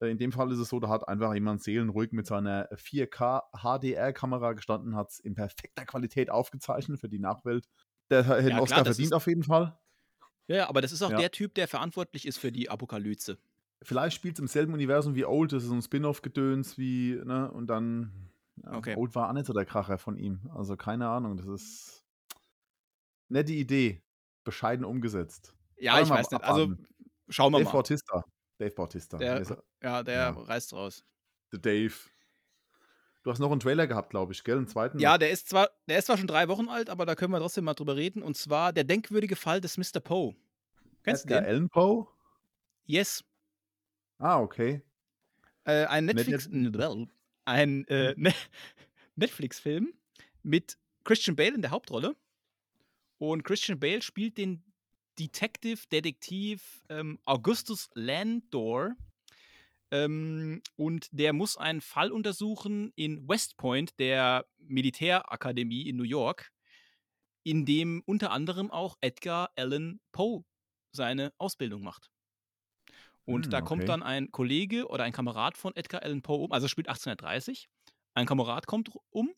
Äh, 0.00 0.10
In 0.10 0.18
dem 0.18 0.32
Fall 0.32 0.50
ist 0.52 0.58
es 0.58 0.68
so, 0.68 0.80
da 0.80 0.88
hat 0.88 1.06
einfach 1.08 1.32
jemand 1.34 1.62
seelenruhig 1.62 2.12
mit 2.12 2.26
seiner 2.26 2.68
4K 2.74 3.42
HDR-Kamera 3.56 4.52
gestanden, 4.54 4.96
hat 4.96 5.10
es 5.10 5.20
in 5.20 5.34
perfekter 5.34 5.84
Qualität 5.86 6.30
aufgezeichnet 6.30 7.00
für 7.00 7.08
die 7.08 7.20
Nachwelt. 7.20 7.68
Der 8.10 8.24
hätte 8.24 8.38
Ja, 8.48 8.56
einen 8.56 8.60
Oscar 8.60 8.84
verdient 8.84 9.14
auf 9.14 9.26
jeden 9.26 9.44
Fall. 9.44 9.78
Ja, 10.48 10.68
aber 10.68 10.80
das 10.82 10.92
ist 10.92 11.02
auch 11.02 11.10
Ja. 11.10 11.18
der 11.18 11.30
Typ, 11.30 11.54
der 11.54 11.68
verantwortlich 11.68 12.26
ist 12.26 12.38
für 12.38 12.52
die 12.52 12.68
Apokalypse. 12.70 13.38
Vielleicht 13.82 14.16
spielt 14.16 14.34
es 14.36 14.40
im 14.40 14.46
selben 14.46 14.72
Universum 14.74 15.14
wie 15.14 15.24
Old, 15.24 15.52
das 15.52 15.62
ist 15.64 15.68
so 15.70 15.74
ein 15.74 15.82
Spin-off-Gedöns 15.82 16.78
wie, 16.78 17.20
ne, 17.24 17.50
und 17.50 17.66
dann. 17.68 18.30
Ja, 18.62 18.76
Okay. 18.76 18.94
Old 18.96 19.14
war 19.14 19.28
auch 19.28 19.32
nicht 19.32 19.46
so 19.46 19.52
der 19.52 19.64
Kracher 19.64 19.98
von 19.98 20.16
ihm. 20.16 20.40
Also 20.54 20.76
keine 20.76 21.08
Ahnung, 21.08 21.36
das 21.36 21.46
ist. 21.46 22.04
Nette 23.28 23.52
Idee. 23.52 24.02
Bescheiden 24.44 24.84
umgesetzt. 24.84 25.54
Ja, 25.78 25.94
Aber 25.94 26.02
ich 26.02 26.10
weiß 26.10 26.30
nicht. 26.30 26.44
Also, 26.44 26.74
schauen 27.30 27.52
wir 27.52 27.58
Dave 27.58 27.64
mal. 27.64 27.72
Bautista. 27.72 28.24
Dave 28.58 28.70
Bautista. 28.74 29.16
Der- 29.18 29.32
Der 29.34 29.40
ist, 29.42 29.54
Ja, 29.82 30.02
der 30.02 30.14
Ja. 30.14 30.30
reißt 30.30 30.72
raus. 30.74 31.04
der 31.52 31.58
Dave. 31.60 31.94
Du 33.24 33.30
hast 33.30 33.38
noch 33.38 33.50
einen 33.50 33.60
Trailer 33.60 33.86
gehabt, 33.86 34.10
glaube 34.10 34.32
ich, 34.34 34.44
gell? 34.44 34.58
Einen 34.58 34.68
zweiten? 34.68 34.98
Ja, 34.98 35.16
der 35.16 35.30
ist 35.30 35.48
zwar, 35.48 35.70
der 35.88 35.98
ist 35.98 36.04
zwar 36.06 36.18
schon 36.18 36.26
drei 36.26 36.46
Wochen 36.48 36.68
alt, 36.68 36.90
aber 36.90 37.06
da 37.06 37.14
können 37.14 37.32
wir 37.32 37.38
trotzdem 37.40 37.64
mal 37.64 37.72
drüber 37.74 37.96
reden. 37.96 38.22
Und 38.22 38.36
zwar 38.36 38.72
der 38.74 38.84
denkwürdige 38.84 39.34
Fall 39.34 39.62
des 39.62 39.78
Mr. 39.78 40.00
Poe. 40.00 40.34
Kennst 41.02 41.24
du 41.24 41.28
den? 41.28 41.42
Allan 41.44 41.68
Poe? 41.70 42.06
Yes. 42.84 43.24
Ah, 44.18 44.38
okay. 44.40 44.82
Äh, 45.64 45.86
ein 45.86 46.04
Net- 46.04 46.16
Netflix, 46.16 46.46
ein 47.46 47.86
äh, 47.88 48.14
Ne- 48.18 48.34
Netflix-Film 49.16 49.94
mit 50.42 50.76
Christian 51.02 51.34
Bale 51.34 51.54
in 51.54 51.62
der 51.62 51.70
Hauptrolle. 51.70 52.14
Und 53.16 53.42
Christian 53.42 53.80
Bale 53.80 54.02
spielt 54.02 54.36
den 54.36 54.62
Detective, 55.18 55.80
Detektiv 55.90 56.82
ähm, 56.90 57.18
Augustus 57.24 57.88
Landor. 57.94 58.94
Ähm, 59.94 60.60
und 60.74 61.08
der 61.12 61.32
muss 61.32 61.56
einen 61.56 61.80
Fall 61.80 62.10
untersuchen 62.10 62.92
in 62.96 63.28
West 63.28 63.56
Point, 63.56 64.00
der 64.00 64.44
Militärakademie 64.58 65.88
in 65.88 65.96
New 65.96 66.02
York, 66.02 66.50
in 67.44 67.64
dem 67.64 68.02
unter 68.04 68.32
anderem 68.32 68.72
auch 68.72 68.96
Edgar 69.00 69.52
Allan 69.56 70.00
Poe 70.10 70.44
seine 70.92 71.32
Ausbildung 71.38 71.82
macht. 71.84 72.10
Und 73.24 73.46
Hm, 73.46 73.50
da 73.50 73.60
kommt 73.60 73.82
okay. 73.82 73.86
dann 73.86 74.02
ein 74.02 74.30
Kollege 74.32 74.88
oder 74.88 75.04
ein 75.04 75.12
Kamerad 75.12 75.56
von 75.56 75.74
Edgar 75.76 76.02
Allan 76.02 76.22
Poe 76.22 76.44
um, 76.44 76.52
also 76.52 76.68
spielt 76.68 76.88
1830. 76.88 77.68
Ein 78.14 78.26
Kamerad 78.26 78.66
kommt 78.66 78.90
um, 79.10 79.34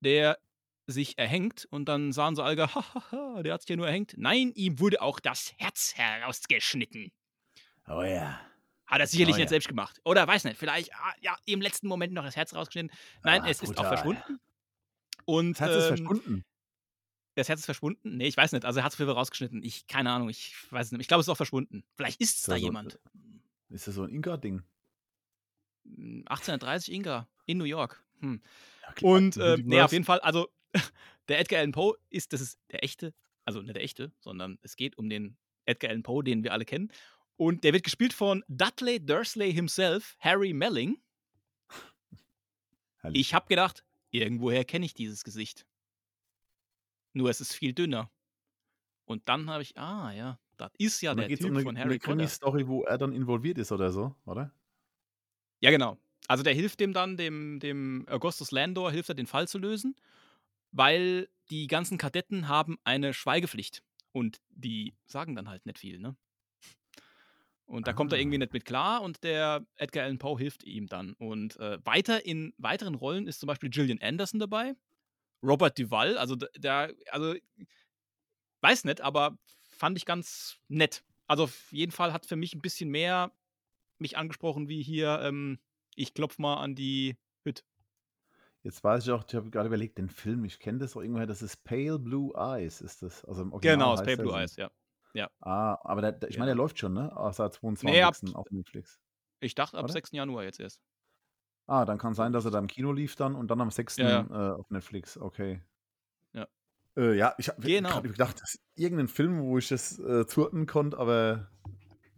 der 0.00 0.38
sich 0.86 1.18
erhängt 1.18 1.66
und 1.70 1.88
dann 1.88 2.12
sagen 2.12 2.36
sie 2.36 2.44
alle, 2.44 2.74
hahaha, 2.74 3.42
der 3.42 3.54
hat 3.54 3.62
sich 3.62 3.70
ja 3.70 3.76
nur 3.76 3.86
erhängt. 3.88 4.14
Nein, 4.18 4.52
ihm 4.54 4.80
wurde 4.80 5.02
auch 5.02 5.20
das 5.20 5.54
Herz 5.58 5.94
herausgeschnitten. 5.96 7.12
Oh 7.88 8.02
ja. 8.02 8.40
Hat 8.86 9.00
er 9.00 9.06
sicherlich 9.06 9.34
Oh 9.34 9.38
nicht 9.38 9.44
ja. 9.46 9.48
selbst 9.48 9.68
gemacht. 9.68 10.00
Oder 10.04 10.26
weiß 10.26 10.44
nicht, 10.44 10.56
vielleicht 10.56 10.94
ah, 10.94 11.14
ja, 11.20 11.36
im 11.46 11.60
letzten 11.60 11.88
Moment 11.88 12.12
noch 12.12 12.24
das 12.24 12.36
Herz 12.36 12.54
rausgeschnitten. 12.54 12.96
Nein, 13.24 13.42
Ah, 13.42 13.48
es 13.48 13.60
ist 13.62 13.76
auch 13.78 13.86
verschwunden. 13.86 14.38
Und 15.24 15.52
Das 15.54 15.60
Herz 15.60 15.74
ist 15.76 15.82
ähm, 15.90 15.96
verschwunden. 16.06 16.44
das 17.34 17.48
Herz 17.48 17.58
ist 17.60 17.64
verschwunden? 17.66 18.16
Nee, 18.16 18.28
ich 18.28 18.36
weiß 18.36 18.52
nicht. 18.52 18.64
Also 18.64 18.78
er 18.80 18.84
hat 18.84 18.92
es 18.98 19.00
rausgeschnitten. 19.00 19.62
Ich, 19.64 19.86
keine 19.88 20.10
Ahnung, 20.12 20.28
ich 20.28 20.54
weiß 20.70 20.86
es 20.86 20.92
nicht. 20.92 21.00
Ich 21.00 21.08
glaube, 21.08 21.20
es 21.22 21.26
ist 21.26 21.30
auch 21.32 21.36
verschwunden. 21.36 21.82
Vielleicht 21.96 22.20
ist 22.20 22.30
es 22.30 22.36
Ist 22.42 22.48
da 22.48 22.56
so- 22.58 22.64
jemand. 22.64 22.98
Ist 23.70 23.88
das 23.88 23.94
so 23.96 24.04
ein 24.04 24.10
Inka-Ding? 24.10 24.62
1830 25.84 26.92
Inga 26.94 27.28
in 27.46 27.58
New 27.58 27.64
York. 27.64 28.04
Hm. 28.20 28.40
Ja, 28.82 28.92
klar, 28.92 29.12
Und 29.12 29.36
äh, 29.36 29.56
nee, 29.62 29.80
auf 29.80 29.92
jeden 29.92 30.04
Fall, 30.04 30.20
also 30.20 30.48
der 31.28 31.40
Edgar 31.40 31.58
Allan 31.60 31.72
Poe 31.72 31.96
ist, 32.10 32.32
das 32.32 32.40
ist 32.40 32.58
der 32.70 32.82
echte, 32.84 33.14
also 33.44 33.62
nicht 33.62 33.74
der 33.74 33.82
echte, 33.82 34.12
sondern 34.20 34.58
es 34.62 34.76
geht 34.76 34.96
um 34.98 35.08
den 35.08 35.36
Edgar 35.64 35.90
Allan 35.90 36.02
Poe, 36.02 36.22
den 36.22 36.44
wir 36.44 36.52
alle 36.52 36.64
kennen. 36.64 36.92
Und 37.36 37.64
der 37.64 37.72
wird 37.72 37.84
gespielt 37.84 38.12
von 38.12 38.44
Dudley 38.48 39.04
Dursley 39.04 39.52
himself, 39.52 40.16
Harry 40.20 40.52
Melling. 40.52 40.98
Herrlich. 42.98 43.20
Ich 43.20 43.34
habe 43.34 43.46
gedacht, 43.46 43.84
irgendwoher 44.10 44.64
kenne 44.64 44.86
ich 44.86 44.94
dieses 44.94 45.22
Gesicht. 45.22 45.66
Nur 47.12 47.30
es 47.30 47.40
ist 47.40 47.54
viel 47.54 47.72
dünner. 47.72 48.10
Und 49.04 49.28
dann 49.28 49.48
habe 49.50 49.62
ich, 49.62 49.76
ah 49.78 50.12
ja, 50.12 50.38
das 50.56 50.70
ist 50.78 51.00
ja 51.00 51.14
der 51.14 51.28
Typ 51.28 51.44
um 51.44 51.56
eine, 51.56 51.62
von 51.62 51.76
eine 51.76 51.84
Harry 51.84 51.98
Potter. 51.98 52.16
Krimi-Story, 52.16 52.66
wo 52.66 52.84
er 52.84 52.98
dann 52.98 53.12
involviert 53.12 53.58
ist 53.58 53.70
oder 53.72 53.90
so, 53.90 54.14
oder? 54.24 54.52
Ja, 55.60 55.70
genau. 55.70 55.98
Also 56.28 56.42
der 56.42 56.54
hilft 56.54 56.80
dem 56.80 56.92
dann, 56.92 57.16
dem, 57.16 57.60
dem 57.60 58.06
Augustus 58.08 58.50
Landor, 58.50 58.90
hilft 58.90 59.10
er, 59.10 59.14
den 59.14 59.26
Fall 59.26 59.46
zu 59.46 59.58
lösen, 59.58 59.94
weil 60.72 61.28
die 61.50 61.66
ganzen 61.68 61.98
Kadetten 61.98 62.48
haben 62.48 62.78
eine 62.84 63.14
Schweigepflicht. 63.14 63.82
Und 64.12 64.40
die 64.50 64.94
sagen 65.04 65.36
dann 65.36 65.48
halt 65.48 65.66
nicht 65.66 65.78
viel, 65.78 65.98
ne? 65.98 66.16
Und 67.66 67.88
da 67.88 67.92
kommt 67.92 68.12
er 68.12 68.18
Ah. 68.18 68.20
irgendwie 68.20 68.38
nicht 68.38 68.52
mit 68.52 68.64
klar 68.64 69.02
und 69.02 69.24
der 69.24 69.66
Edgar 69.76 70.04
Allan 70.04 70.18
Poe 70.18 70.38
hilft 70.38 70.64
ihm 70.64 70.86
dann. 70.86 71.14
Und 71.14 71.56
äh, 71.58 71.78
weiter 71.84 72.24
in 72.24 72.54
weiteren 72.58 72.94
Rollen 72.94 73.26
ist 73.26 73.40
zum 73.40 73.48
Beispiel 73.48 73.70
Gillian 73.70 74.00
Anderson 74.00 74.40
dabei, 74.40 74.74
Robert 75.44 75.78
Duvall, 75.78 76.18
also 76.18 76.36
da, 76.36 76.88
also 77.10 77.34
weiß 78.62 78.84
nicht, 78.84 79.00
aber 79.00 79.38
fand 79.62 79.96
ich 79.98 80.06
ganz 80.06 80.58
nett. 80.68 81.04
Also 81.26 81.44
auf 81.44 81.72
jeden 81.72 81.92
Fall 81.92 82.12
hat 82.12 82.26
für 82.26 82.36
mich 82.36 82.54
ein 82.54 82.62
bisschen 82.62 82.90
mehr 82.90 83.32
mich 83.98 84.16
angesprochen 84.18 84.68
wie 84.68 84.82
hier, 84.82 85.20
ähm, 85.22 85.60
ich 85.96 86.14
klopf 86.14 86.38
mal 86.38 86.56
an 86.56 86.74
die 86.74 87.16
Hütte. 87.44 87.64
Jetzt 88.62 88.82
weiß 88.84 89.04
ich 89.04 89.10
auch, 89.12 89.24
ich 89.28 89.34
habe 89.34 89.50
gerade 89.50 89.68
überlegt, 89.68 89.96
den 89.98 90.08
Film, 90.10 90.44
ich 90.44 90.58
kenne 90.58 90.78
das 90.78 90.96
auch 90.96 91.00
irgendwoher, 91.00 91.26
das 91.26 91.40
ist 91.42 91.62
Pale 91.64 91.98
Blue 91.98 92.32
Eyes, 92.36 92.80
ist 92.80 93.02
das? 93.02 93.24
Also 93.24 93.42
im 93.42 93.52
Original 93.52 93.78
Genau, 93.78 93.90
das 93.92 94.02
Pale 94.02 94.16
Blue. 94.18 94.32
Eyes, 94.34 94.56
ja. 94.56 94.70
Ah, 95.40 95.78
aber 95.84 96.00
der, 96.02 96.12
der, 96.12 96.28
ich 96.30 96.38
meine, 96.38 96.50
der 96.50 96.54
läuft 96.56 96.78
schon, 96.78 96.92
ne? 96.92 97.16
Außer 97.16 97.50
22. 97.50 97.88
Nee, 97.90 98.02
ab- 98.02 98.16
auf 98.34 98.50
Netflix. 98.50 99.00
Ich 99.40 99.54
dachte 99.54 99.76
ab 99.78 99.84
Oder? 99.84 99.92
6. 99.92 100.12
Januar 100.12 100.44
jetzt 100.44 100.60
erst. 100.60 100.80
Ah, 101.66 101.84
dann 101.84 101.98
kann 101.98 102.14
sein, 102.14 102.32
dass 102.32 102.44
er 102.44 102.50
da 102.52 102.58
im 102.58 102.68
Kino 102.68 102.92
lief 102.92 103.16
dann 103.16 103.34
und 103.34 103.48
dann 103.50 103.60
am 103.60 103.70
6. 103.70 103.96
Ja, 103.96 104.20
Äh, 104.20 104.52
auf 104.60 104.70
Netflix. 104.70 105.16
Okay. 105.18 105.62
Ja. 106.32 106.46
Äh, 106.96 107.16
ja, 107.16 107.34
ich 107.38 107.48
habe 107.48 107.60
Genau. 107.60 108.00
gedacht, 108.02 108.40
das 108.40 108.54
ist 108.54 108.62
irgendein 108.76 109.08
Film, 109.08 109.40
wo 109.42 109.58
ich 109.58 109.68
das 109.68 109.98
äh, 109.98 110.26
zuordnen 110.26 110.66
konnte, 110.66 110.96
aber 110.98 111.50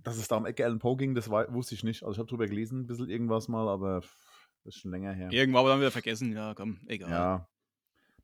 dass 0.02 0.16
es 0.18 0.28
da 0.28 0.36
um 0.36 0.46
Ecke 0.46 0.64
Allen 0.64 0.78
Poe 0.78 0.96
ging, 0.96 1.14
das 1.14 1.30
war, 1.30 1.52
wusste 1.52 1.74
ich 1.74 1.82
nicht. 1.82 2.02
Also 2.02 2.12
ich 2.12 2.18
habe 2.18 2.28
drüber 2.28 2.46
gelesen, 2.46 2.80
ein 2.80 2.86
bisschen 2.86 3.08
irgendwas 3.10 3.48
mal, 3.48 3.68
aber 3.68 4.00
das 4.00 4.74
ist 4.74 4.78
schon 4.80 4.90
länger 4.90 5.12
her. 5.12 5.30
Irgendwann 5.32 5.60
aber 5.60 5.70
dann 5.70 5.80
wieder 5.80 5.90
vergessen. 5.90 6.32
Ja, 6.32 6.54
komm, 6.54 6.80
egal. 6.86 7.10
Ja. 7.10 7.48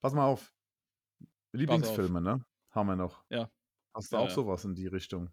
Pass 0.00 0.12
mal 0.14 0.26
auf. 0.26 0.52
Lieblingsfilme, 1.52 2.20
ne? 2.20 2.44
Haben 2.70 2.88
wir 2.88 2.96
noch. 2.96 3.24
Ja. 3.30 3.48
Hast 3.94 4.12
du 4.12 4.16
auch 4.16 4.28
ja. 4.28 4.34
sowas 4.34 4.64
in 4.64 4.74
die 4.74 4.86
Richtung? 4.86 5.30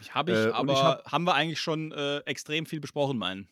Ich 0.00 0.14
habe 0.14 0.32
ich, 0.32 0.38
Äh, 0.38 0.50
aber 0.50 0.72
ich 0.72 0.78
hab- 0.82 1.10
haben 1.10 1.24
wir 1.24 1.34
eigentlich 1.34 1.60
schon 1.60 1.92
äh, 1.92 2.18
extrem 2.20 2.66
viel 2.66 2.80
besprochen, 2.80 3.16
meinen. 3.18 3.48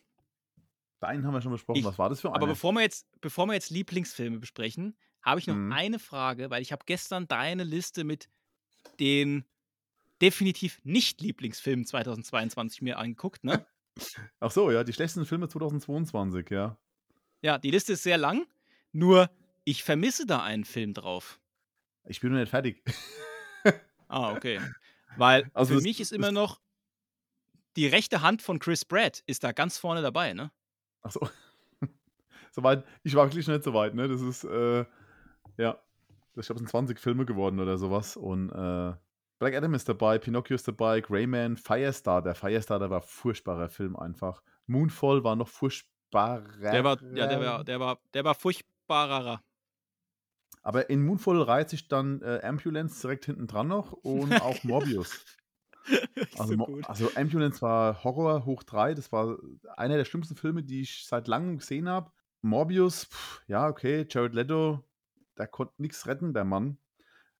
Deinen 0.99 1.25
haben 1.25 1.33
wir 1.33 1.41
schon 1.41 1.51
besprochen. 1.51 1.79
Ich- 1.79 1.85
Was 1.85 1.97
war 1.97 2.09
das 2.09 2.21
für 2.21 2.29
Aber 2.29 2.37
einer? 2.37 2.47
bevor 2.47 2.71
wir 2.73 2.81
jetzt, 2.81 3.07
bevor 3.21 3.47
wir 3.47 3.53
jetzt 3.53 3.71
Lieblingsfilme 3.71 4.37
besprechen, 4.39 4.95
habe 5.23 5.39
ich 5.39 5.47
noch 5.47 5.55
Mhm. 5.55 5.71
eine 5.71 5.99
Frage, 5.99 6.49
weil 6.51 6.61
ich 6.61 6.71
habe 6.71 6.83
gestern 6.85 7.27
deine 7.27 7.63
Liste 7.63 8.03
mit 8.03 8.29
den 8.99 9.45
definitiv 10.21 10.79
nicht 10.83 11.21
Lieblingsfilmen 11.21 11.85
2022 11.85 12.81
mir 12.83 12.99
angeguckt, 12.99 13.43
ne? 13.43 13.65
Ach 14.39 14.51
so, 14.51 14.69
ja, 14.71 14.83
die 14.83 14.93
schlechtesten 14.93 15.25
Filme 15.25 15.47
2022, 15.49 16.49
ja. 16.51 16.77
ja, 17.41 17.57
die 17.57 17.71
Liste 17.71 17.93
ist 17.93 18.03
sehr 18.03 18.17
lang, 18.19 18.45
nur 18.91 19.29
ich 19.63 19.83
vermisse 19.83 20.25
da 20.27 20.43
einen 20.43 20.65
Film 20.65 20.93
drauf. 20.93 21.39
Ich 22.05 22.19
bin 22.19 22.31
noch 22.31 22.39
nicht 22.39 22.49
fertig. 22.49 22.83
Ah, 24.11 24.33
okay. 24.33 24.59
Weil 25.15 25.49
Also 25.53 25.75
für 25.75 25.81
mich 25.81 25.99
ist 26.01 26.11
immer 26.11 26.31
noch 26.31 26.59
die 27.77 27.87
rechte 27.87 28.21
Hand 28.21 28.41
von 28.41 28.59
Chris 28.59 28.83
Pratt 28.83 29.23
ist 29.25 29.43
da 29.43 29.53
ganz 29.53 29.77
vorne 29.77 30.01
dabei, 30.01 30.33
ne? 30.33 30.51
Ach 31.01 31.11
so. 31.11 31.29
Soweit, 32.51 32.85
ich 33.03 33.15
war 33.15 33.25
wirklich 33.25 33.47
nicht 33.47 33.63
so 33.63 33.73
weit, 33.73 33.95
ne? 33.95 34.09
Das 34.09 34.21
ist, 34.21 34.43
äh, 34.43 34.85
ja. 35.57 35.81
Ich 36.35 36.45
glaube, 36.45 36.55
es 36.55 36.59
sind 36.59 36.69
20 36.69 36.99
Filme 36.99 37.25
geworden 37.25 37.59
oder 37.59 37.77
sowas. 37.77 38.17
Und 38.17 38.49
äh, 38.49 38.93
Black 39.39 39.55
Adam 39.55 39.73
ist 39.73 39.87
dabei, 39.87 40.17
Pinocchio 40.17 40.55
ist 40.55 40.67
dabei, 40.67 40.99
Greyman, 40.99 41.55
Firestar. 41.55 42.21
Der 42.21 42.35
Firestar, 42.35 42.79
der 42.79 42.89
war 42.89 43.01
furchtbarer 43.01 43.69
Film 43.69 43.95
einfach. 43.95 44.41
Moonfall 44.67 45.23
war 45.23 45.35
noch 45.37 45.47
furchtbarer. 45.47 46.43
Der 46.59 46.83
war, 46.83 47.01
ja, 47.13 47.27
der 47.27 47.39
war, 47.39 47.63
der 47.63 47.79
war, 47.79 47.99
der 48.13 48.23
war 48.25 48.35
furchtbarer. 48.35 49.41
Aber 50.61 50.89
in 50.89 51.03
Moonfall 51.03 51.41
reiht 51.41 51.69
sich 51.69 51.87
dann 51.87 52.21
äh, 52.21 52.41
Ambulance 52.43 53.01
direkt 53.01 53.25
hinten 53.25 53.47
dran 53.47 53.67
noch 53.67 53.91
und 53.91 54.31
auch 54.41 54.63
Morbius. 54.63 55.25
Also, 56.37 56.53
so 56.55 56.79
also 56.83 57.09
Ambulance 57.15 57.59
war 57.63 58.03
Horror 58.03 58.45
hoch 58.45 58.61
3. 58.61 58.93
Das 58.93 59.11
war 59.11 59.39
einer 59.75 59.97
der 59.97 60.05
schlimmsten 60.05 60.35
Filme, 60.35 60.61
die 60.61 60.81
ich 60.81 61.07
seit 61.07 61.27
langem 61.27 61.57
gesehen 61.57 61.89
habe. 61.89 62.11
Morbius, 62.43 63.05
pff, 63.05 63.41
ja, 63.47 63.67
okay. 63.67 64.05
Jared 64.07 64.35
Leto, 64.35 64.83
der 65.39 65.47
konnte 65.47 65.73
nichts 65.81 66.05
retten, 66.05 66.35
der 66.35 66.45
Mann. 66.45 66.77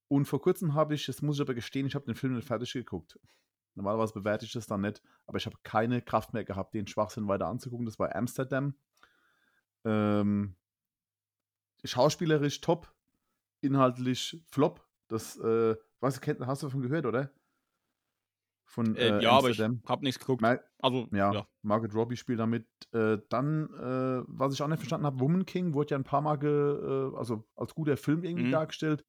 Und 0.08 0.26
vor 0.26 0.42
kurzem 0.42 0.74
habe 0.74 0.96
ich, 0.96 1.06
das 1.06 1.22
muss 1.22 1.38
ich 1.38 1.42
aber 1.42 1.54
gestehen, 1.54 1.86
ich 1.86 1.94
habe 1.94 2.06
den 2.06 2.16
Film 2.16 2.34
nicht 2.34 2.48
fertig 2.48 2.74
geguckt. 2.74 3.20
Normalerweise 3.76 4.14
bewerte 4.14 4.46
ich 4.46 4.52
das 4.52 4.68
dann 4.68 4.82
nicht, 4.82 5.02
aber 5.26 5.38
ich 5.38 5.46
habe 5.46 5.56
keine 5.64 6.02
Kraft 6.02 6.34
mehr 6.34 6.44
gehabt, 6.44 6.74
den 6.74 6.88
Schwachsinn 6.88 7.28
weiter 7.28 7.48
anzugucken. 7.48 7.86
Das 7.86 8.00
war 8.00 8.16
Amsterdam. 8.16 8.76
Ähm, 9.86 10.56
schauspielerisch 11.84 12.62
top, 12.62 12.94
inhaltlich 13.62 14.44
flop. 14.48 14.86
Das, 15.08 15.38
äh, 15.38 15.76
weißt 16.00 16.18
du, 16.18 16.22
kennt, 16.22 16.40
hast 16.46 16.64
du 16.64 16.68
davon 16.68 16.82
gehört, 16.82 17.06
oder? 17.06 17.32
Von 18.66 18.96
Äh, 18.96 19.20
äh, 19.20 19.24
ja, 19.24 19.32
aber 19.32 19.50
ich 19.50 19.60
Amsterdam. 19.62 19.82
habe 19.88 20.04
nichts 20.04 20.20
geguckt. 20.20 20.42
Mal- 20.42 20.64
Also, 20.80 21.08
ja, 21.12 21.34
ja. 21.34 21.48
Margaret 21.62 21.94
Robbie 21.94 22.16
spielt 22.16 22.40
damit. 22.40 22.66
Äh, 22.94 23.18
dann, 23.30 23.66
äh, 23.74 24.24
was 24.28 24.54
ich 24.54 24.62
auch 24.62 24.68
nicht 24.68 24.80
verstanden 24.80 25.06
habe, 25.06 25.20
Woman 25.20 25.46
King 25.46 25.74
wurde 25.74 25.92
ja 25.92 25.98
ein 25.98 26.04
paar 26.06 26.22
Mal, 26.22 26.38
ge, 26.38 26.50
äh, 26.50 27.16
also 27.18 27.46
als 27.56 27.76
guter 27.76 27.98
Film 27.98 28.24
irgendwie 28.24 28.48
Mhm. 28.48 28.52
dargestellt. 28.52 29.06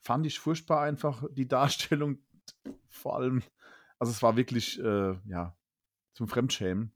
Fand 0.00 0.26
ich 0.26 0.40
furchtbar 0.40 0.80
einfach, 0.82 1.24
die 1.30 1.46
Darstellung 1.98 2.18
vor 2.88 3.16
allem. 3.16 3.42
Also 3.98 4.10
es 4.12 4.22
war 4.22 4.36
wirklich, 4.36 4.80
äh, 4.80 5.14
ja, 5.26 5.56
zum 6.14 6.26
Fremdschämen. 6.26 6.92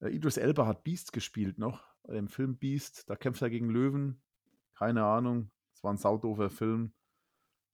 Äh, 0.00 0.08
Idris 0.10 0.36
Elba 0.36 0.66
hat 0.66 0.82
Beast 0.84 1.12
gespielt 1.12 1.58
noch, 1.58 1.82
im 2.08 2.28
Film 2.28 2.58
Beast. 2.58 3.08
Da 3.08 3.14
kämpft 3.16 3.40
er 3.42 3.50
gegen 3.50 3.70
Löwen. 3.70 4.20
Keine 4.74 5.04
Ahnung. 5.04 5.50
Es 5.78 5.84
war 5.84 5.92
ein 5.92 5.96
saudofer 5.96 6.50
Film. 6.50 6.90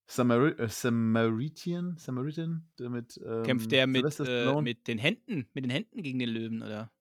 Samari 0.06 0.50
äh, 0.58 0.68
Samaritan, 0.68 1.96
Samaritan, 1.96 2.68
der 2.78 2.90
mit 2.90 3.18
ähm, 3.26 3.44
Kämpft 3.44 3.72
der 3.72 3.86
mit, 3.86 4.02
Sylvester 4.12 4.58
äh, 4.58 4.60
mit 4.60 4.86
den 4.86 4.98
Händen, 4.98 5.48
mit 5.54 5.64
den 5.64 5.70
Händen 5.70 6.02
gegen 6.02 6.18
den 6.18 6.28
Löwen, 6.28 6.60
oder? 6.60 6.92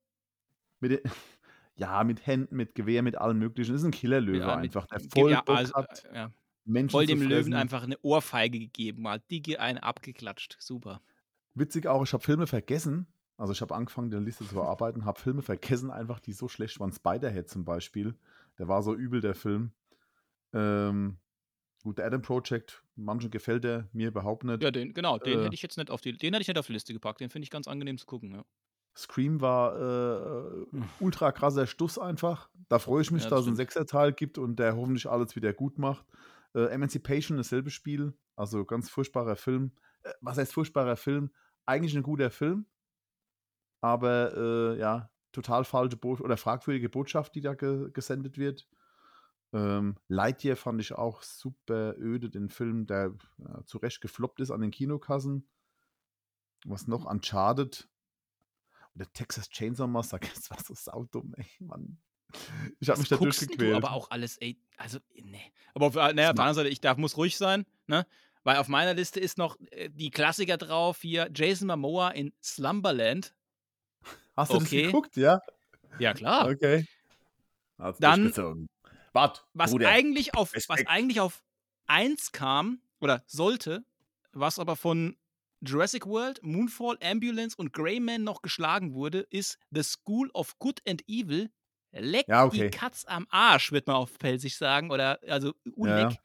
Mit 0.80 0.92
den, 0.92 1.00
ja, 1.76 2.02
mit 2.04 2.26
Händen, 2.26 2.56
mit 2.56 2.74
Gewehr, 2.74 3.02
mit 3.02 3.18
allem 3.18 3.38
Möglichen. 3.38 3.72
Das 3.72 3.82
ist 3.82 3.86
ein 3.86 3.90
Killerlöwe 3.90 4.38
Ja, 4.38 4.56
einfach, 4.56 4.86
der 4.86 5.00
voll 5.00 5.32
ja, 5.32 5.42
also, 5.44 5.74
hat, 5.74 6.06
äh, 6.06 6.14
ja. 6.14 6.30
Menschen 6.64 6.92
Voll 6.92 7.04
dem 7.04 7.20
Löwen 7.20 7.52
einfach 7.52 7.82
eine 7.82 7.98
Ohrfeige 8.00 8.58
gegeben, 8.58 9.06
hat 9.06 9.30
dicke 9.30 9.60
einen 9.60 9.76
abgeklatscht. 9.76 10.56
Super. 10.58 11.02
Witzig 11.52 11.86
auch, 11.86 12.02
ich 12.02 12.14
habe 12.14 12.24
Filme 12.24 12.46
vergessen. 12.46 13.06
Also 13.36 13.52
ich 13.52 13.60
habe 13.60 13.74
angefangen, 13.74 14.10
die 14.10 14.16
Liste 14.16 14.46
zu 14.46 14.54
bearbeiten, 14.54 15.04
habe 15.04 15.20
Filme 15.20 15.42
vergessen, 15.42 15.90
einfach 15.90 16.18
die 16.18 16.32
so 16.32 16.48
schlecht 16.48 16.80
waren. 16.80 16.92
Spiderhead 16.92 17.50
zum 17.50 17.66
Beispiel. 17.66 18.14
Der 18.58 18.68
war 18.68 18.82
so 18.82 18.94
übel, 18.94 19.20
der 19.20 19.34
Film. 19.34 19.72
Ähm, 20.54 21.18
gut, 21.82 21.98
der 21.98 22.06
Adam 22.06 22.22
Project, 22.22 22.82
manchen 22.96 23.30
gefällt 23.30 23.64
der, 23.64 23.88
mir 23.92 24.08
überhaupt 24.08 24.44
nicht. 24.44 24.62
Ja, 24.62 24.70
den, 24.70 24.94
genau, 24.94 25.18
den 25.18 25.40
Äh. 25.40 25.44
hätte 25.44 25.54
ich 25.54 25.62
jetzt 25.62 25.76
nicht 25.76 25.90
auf 25.90 26.00
die, 26.00 26.16
den 26.16 26.32
hätte 26.32 26.42
ich 26.42 26.48
nicht 26.48 26.58
auf 26.58 26.66
die 26.66 26.72
Liste 26.72 26.92
gepackt. 26.92 27.20
Den 27.20 27.30
finde 27.30 27.44
ich 27.44 27.50
ganz 27.50 27.68
angenehm 27.68 27.98
zu 27.98 28.06
gucken, 28.06 28.30
ja. 28.32 28.44
Scream 28.96 29.40
war 29.40 29.74
äh, 29.76 30.66
ultra 31.00 31.32
krasser 31.32 31.66
Stuss 31.66 31.98
einfach. 31.98 32.48
Da 32.68 32.78
freue 32.78 33.02
ich 33.02 33.10
mich, 33.10 33.24
Ja, 33.24 33.30
dass 33.30 33.38
das 33.38 33.42
es 33.42 33.48
einen. 33.48 33.56
Sechserteil 33.56 34.12
gibt 34.12 34.38
und 34.38 34.56
der 34.58 34.76
hoffentlich 34.76 35.08
alles 35.08 35.34
wieder 35.34 35.52
gut 35.52 35.78
macht. 35.78 36.06
Äh, 36.54 36.66
Emancipation, 36.66 37.36
dasselbe 37.36 37.70
Spiel. 37.70 38.14
Also 38.36 38.64
ganz 38.64 38.88
furchtbarer 38.90 39.36
Film. 39.36 39.72
Äh, 40.04 40.12
was 40.20 40.38
heißt 40.38 40.52
furchtbarer 40.52 40.96
Film? 40.96 41.30
Eigentlich 41.66 41.96
ein 41.96 42.02
guter 42.02 42.30
Film, 42.30 42.66
aber 43.80 44.36
äh, 44.36 44.78
ja, 44.78 45.10
total 45.32 45.64
falsche 45.64 45.96
Bo 45.96 46.12
oder 46.20 46.36
fragwürdige 46.36 46.88
Botschaft, 46.88 47.34
die 47.34 47.40
da 47.40 47.54
ge 47.54 47.90
gesendet 47.92 48.38
wird. 48.38 48.68
Ähm, 49.54 49.96
Lightyear 50.08 50.56
fand 50.56 50.80
ich 50.80 50.92
auch 50.92 51.22
super 51.22 51.94
öde, 51.96 52.28
den 52.28 52.48
Film, 52.48 52.86
der 52.86 53.14
ja, 53.38 53.64
zu 53.64 53.78
Recht 53.78 54.00
gefloppt 54.00 54.40
ist 54.40 54.50
an 54.50 54.60
den 54.60 54.72
Kinokassen. 54.72 55.48
Was 56.64 56.88
noch? 56.88 57.04
Uncharted. 57.04 57.88
Oder 58.96 59.12
Texas 59.12 59.48
Chainsaw 59.48 59.86
Massacre, 59.86 60.28
das 60.34 60.50
war 60.50 60.58
so 60.62 60.74
saudumm, 60.74 61.34
ey, 61.36 61.46
Mann. 61.60 61.98
Ich 62.80 62.88
habe 62.88 62.98
mich 62.98 63.08
da 63.08 63.16
durchgequält. 63.16 63.76
aber 63.76 63.92
auch 63.92 64.10
alles, 64.10 64.38
ey, 64.38 64.58
also, 64.76 64.98
nee. 65.14 65.52
Aber 65.72 65.86
auf, 65.86 65.94
äh, 65.94 66.12
naja, 66.12 66.30
auf 66.30 66.34
der 66.34 66.44
anderen 66.44 66.54
Seite, 66.54 66.68
ich 66.68 66.80
darf, 66.80 66.98
muss 66.98 67.16
ruhig 67.16 67.36
sein, 67.36 67.64
ne? 67.86 68.06
Weil 68.42 68.56
auf 68.58 68.68
meiner 68.68 68.92
Liste 68.92 69.20
ist 69.20 69.38
noch 69.38 69.56
äh, 69.70 69.88
die 69.88 70.10
Klassiker 70.10 70.56
drauf, 70.56 71.00
hier 71.00 71.30
Jason 71.32 71.68
Momoa 71.68 72.10
in 72.10 72.32
Slumberland. 72.42 73.34
Hast 74.36 74.52
du 74.52 74.56
okay. 74.56 74.82
das 74.82 74.86
geguckt, 74.86 75.16
ja? 75.16 75.40
Ja, 76.00 76.12
klar. 76.12 76.48
Okay. 76.48 76.86
Hat's 77.78 78.00
Dann- 78.00 78.66
Wart, 79.14 79.46
Was 79.54 79.70
Bruder. 79.70 79.88
eigentlich 79.88 80.34
auf, 80.34 80.50
was 80.50 80.68
Respekt. 80.68 80.88
eigentlich 80.90 81.20
auf 81.20 81.42
1 81.86 82.32
kam 82.32 82.82
oder 83.00 83.22
sollte, 83.26 83.84
was 84.32 84.58
aber 84.58 84.76
von 84.76 85.16
Jurassic 85.60 86.04
World, 86.06 86.42
Moonfall, 86.42 86.98
Ambulance 87.02 87.56
und 87.56 87.72
Greyman 87.72 88.22
noch 88.24 88.42
geschlagen 88.42 88.92
wurde, 88.92 89.20
ist 89.30 89.58
The 89.70 89.82
School 89.82 90.30
of 90.34 90.58
Good 90.58 90.82
and 90.86 91.02
Evil. 91.08 91.50
Leck 91.92 92.26
Ja, 92.28 92.44
okay. 92.44 92.70
die 92.70 92.76
Katz 92.76 93.04
am 93.06 93.26
Arsch, 93.30 93.70
wird 93.72 93.86
man 93.86 93.96
auf 93.96 94.18
Pelsig 94.18 94.56
sagen. 94.56 94.90
Oder 94.90 95.20
also 95.28 95.54
unleck. 95.76 96.18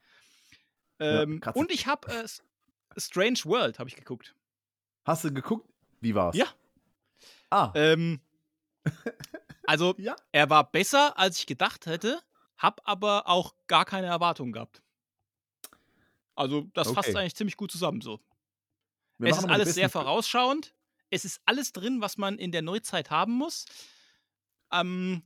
Ja, 0.99 1.21
Ähm, 1.21 1.39
Katze- 1.39 1.59
und 1.59 1.71
ich 1.71 1.85
habe 1.87 2.11
äh, 2.11 2.27
Strange 2.99 3.39
World, 3.45 3.79
habe 3.79 3.87
ich 3.87 3.95
geguckt. 3.95 4.35
Hast 5.05 5.23
du 5.23 5.31
geguckt? 5.33 5.69
Wie 6.01 6.15
war's? 6.15 6.35
Ja. 6.35 6.47
Ah, 7.51 7.71
Ähm, 7.75 8.19
also, 9.67 9.95
ja. 9.97 10.15
er 10.31 10.49
war 10.49 10.69
besser, 10.71 11.17
als 11.17 11.37
ich 11.39 11.45
gedacht 11.45 11.85
hätte, 11.85 12.19
hab 12.59 12.81
aber 12.85 13.27
auch 13.27 13.55
gar 13.67 13.85
keine 13.85 14.07
Erwartungen 14.07 14.53
gehabt. 14.53 14.83
Also, 16.35 16.69
das 16.73 16.91
fasst 16.91 17.09
Okay. 17.09 17.15
eigentlich 17.15 17.35
ziemlich 17.35 17.57
gut 17.57 17.71
zusammen 17.71 18.01
so. 18.01 18.19
Wir 19.17 19.29
es 19.31 19.37
ist 19.37 19.45
alles 19.49 19.73
sehr 19.73 19.89
vorausschauend. 19.89 20.75
Es 21.09 21.25
ist 21.25 21.41
alles 21.45 21.73
drin, 21.73 22.01
was 22.01 22.17
man 22.17 22.37
in 22.37 22.51
der 22.51 22.61
Neuzeit 22.61 23.09
haben 23.09 23.33
muss. 23.33 23.65
Ähm, 24.71 25.23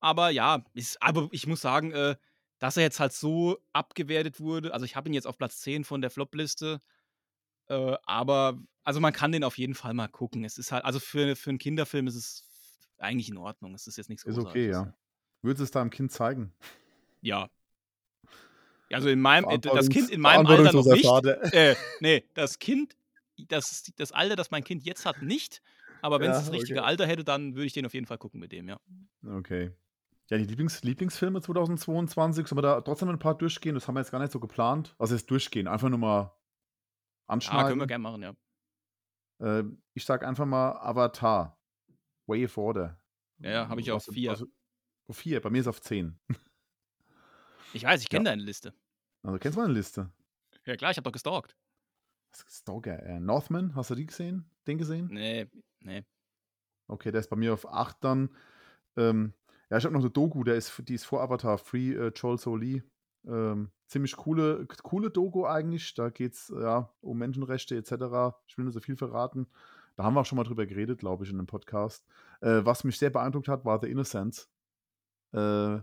aber 0.00 0.30
ja, 0.30 0.64
ist, 0.74 1.02
aber 1.02 1.28
ich 1.32 1.46
muss 1.46 1.60
sagen, 1.60 1.92
äh, 1.92 2.16
dass 2.58 2.76
er 2.76 2.82
jetzt 2.84 3.00
halt 3.00 3.12
so 3.12 3.58
abgewertet 3.72 4.40
wurde. 4.40 4.72
Also 4.74 4.84
ich 4.84 4.96
habe 4.96 5.08
ihn 5.08 5.14
jetzt 5.14 5.26
auf 5.26 5.38
Platz 5.38 5.60
10 5.60 5.84
von 5.84 6.00
der 6.00 6.10
Flop-Liste. 6.10 6.80
Äh, 7.68 7.96
aber, 8.04 8.60
also 8.84 9.00
man 9.00 9.12
kann 9.12 9.32
den 9.32 9.44
auf 9.44 9.58
jeden 9.58 9.74
Fall 9.74 9.94
mal 9.94 10.08
gucken. 10.08 10.44
Es 10.44 10.58
ist 10.58 10.72
halt, 10.72 10.84
also 10.84 11.00
für, 11.00 11.36
für 11.36 11.50
einen 11.50 11.58
Kinderfilm 11.58 12.06
ist 12.08 12.16
es 12.16 12.48
eigentlich 12.98 13.30
in 13.30 13.38
Ordnung. 13.38 13.74
Es 13.74 13.86
ist 13.86 13.96
jetzt 13.98 14.10
nichts 14.10 14.24
Ist 14.24 14.38
okay, 14.38 14.68
Großartiges. 14.68 14.70
ja. 14.70 14.94
Würdest 15.42 15.60
du 15.60 15.64
es 15.64 15.70
deinem 15.70 15.90
Kind 15.90 16.12
zeigen? 16.12 16.52
Ja. 17.20 17.48
Also 18.92 19.08
in 19.08 19.20
meinem, 19.20 19.48
äh, 19.50 19.58
das 19.58 19.88
Kind 19.88 20.10
in 20.10 20.20
meinem 20.20 20.46
Alter 20.46 20.72
noch 20.72 20.84
nicht. 20.86 21.04
Äh, 21.54 21.76
nee, 22.00 22.24
das 22.34 22.58
Kind, 22.58 22.96
das, 23.48 23.92
das 23.96 24.12
Alter, 24.12 24.34
das 24.36 24.50
mein 24.50 24.64
Kind 24.64 24.84
jetzt 24.84 25.04
hat, 25.04 25.22
nicht. 25.22 25.60
Aber 26.00 26.20
wenn 26.20 26.30
es 26.30 26.38
Ja, 26.38 26.42
das 26.44 26.52
richtige 26.52 26.78
okay. 26.80 26.88
Alter 26.88 27.06
hätte, 27.06 27.24
dann 27.24 27.54
würde 27.54 27.66
ich 27.66 27.72
den 27.72 27.84
auf 27.84 27.92
jeden 27.94 28.06
Fall 28.06 28.18
gucken 28.18 28.40
mit 28.40 28.52
dem, 28.52 28.68
ja. 28.68 28.78
Okay. 29.26 29.72
Ja, 30.30 30.38
die 30.38 30.44
Lieblings 30.44 30.82
Lieblingsfilme 30.82 31.40
2022, 31.40 32.46
sollen 32.46 32.58
wir 32.58 32.62
da 32.62 32.80
trotzdem 32.82 33.08
ein 33.08 33.18
paar 33.18 33.36
durchgehen? 33.36 33.74
Das 33.74 33.88
haben 33.88 33.94
wir 33.94 34.00
jetzt 34.00 34.10
gar 34.10 34.20
nicht 34.20 34.32
so 34.32 34.40
geplant. 34.40 34.94
Also 34.98 35.14
jetzt 35.14 35.30
durchgehen, 35.30 35.66
einfach 35.68 35.88
nur 35.88 35.98
mal 35.98 36.20
Ah, 36.20 36.26
können 36.26 36.34
wir 37.26 37.32
anschneiden. 37.32 37.86
gerne 37.86 38.02
machen, 38.02 38.22
ja. 38.22 38.34
Äh, 39.60 39.64
ich 39.94 40.04
sag 40.04 40.24
einfach 40.24 40.46
mal 40.46 40.72
Avatar. 40.78 41.58
Way 42.26 42.44
of 42.46 42.56
Order. 42.58 43.00
Ja, 43.40 43.50
ja, 43.50 43.68
habe 43.68 43.80
ich 43.80 43.90
auf 43.90 44.06
Was- 44.08 44.14
4. 44.14 44.46
Auf 45.08 45.16
4, 45.16 45.40
bei 45.40 45.50
mir 45.50 45.60
ist 45.60 45.68
auf 45.68 45.80
10. 45.80 46.18
Ich 47.74 47.84
weiß, 47.84 48.00
ich 48.00 48.08
kenne 48.08 48.24
deine 48.24 48.42
Liste. 48.42 48.72
Also 49.22 49.38
kennst 49.38 49.58
du 49.58 49.60
meine 49.60 49.74
Liste? 49.74 50.10
Ja 50.64 50.74
klar, 50.74 50.90
ich 50.90 50.96
habe 50.96 51.04
doch 51.04 51.12
gestalkt. 51.12 51.54
Was 52.30 52.46
Stalker? 52.48 53.02
Äh, 53.02 53.20
Northman, 53.20 53.74
hast 53.74 53.90
du 53.90 53.94
die 53.94 54.06
gesehen? 54.06 54.50
Den 54.66 54.78
gesehen? 54.78 55.08
Nee, 55.12 55.48
nee. 55.80 56.02
Okay, 56.86 57.12
der 57.12 57.20
ist 57.20 57.28
bei 57.28 57.36
mir 57.36 57.52
auf 57.52 57.68
8 57.70 58.02
dann. 58.02 58.34
Ähm, 58.96 59.34
ja, 59.68 59.76
ich 59.76 59.84
habe 59.84 59.92
noch 59.92 60.00
eine 60.00 60.10
Doku, 60.10 60.44
der 60.44 60.54
ist, 60.54 60.72
die 60.88 60.94
ist 60.94 61.04
vor 61.04 61.20
Avatar, 61.20 61.58
Free 61.58 61.92
äh, 61.92 62.10
Joel 62.16 62.38
Soli. 62.38 62.82
Ähm, 63.26 63.70
ziemlich 63.86 64.16
coole, 64.16 64.66
coole 64.82 65.10
Doku 65.10 65.44
eigentlich. 65.44 65.92
Da 65.92 66.08
geht 66.08 66.32
es 66.32 66.48
ja, 66.48 66.90
um 67.02 67.18
Menschenrechte 67.18 67.76
etc. 67.76 68.34
Ich 68.46 68.56
will 68.56 68.64
nur 68.64 68.72
so 68.72 68.80
viel 68.80 68.96
verraten. 68.96 69.46
Da 69.96 70.04
haben 70.04 70.14
wir 70.14 70.20
auch 70.20 70.26
schon 70.26 70.36
mal 70.36 70.44
drüber 70.44 70.64
geredet, 70.64 71.00
glaube 71.00 71.24
ich, 71.24 71.30
in 71.30 71.36
einem 71.36 71.46
Podcast. 71.46 72.06
Äh, 72.40 72.64
was 72.64 72.84
mich 72.84 72.98
sehr 72.98 73.10
beeindruckt 73.10 73.48
hat, 73.48 73.66
war 73.66 73.78
The 73.78 73.90
Innocence. 73.90 74.48
Äh, 75.32 75.80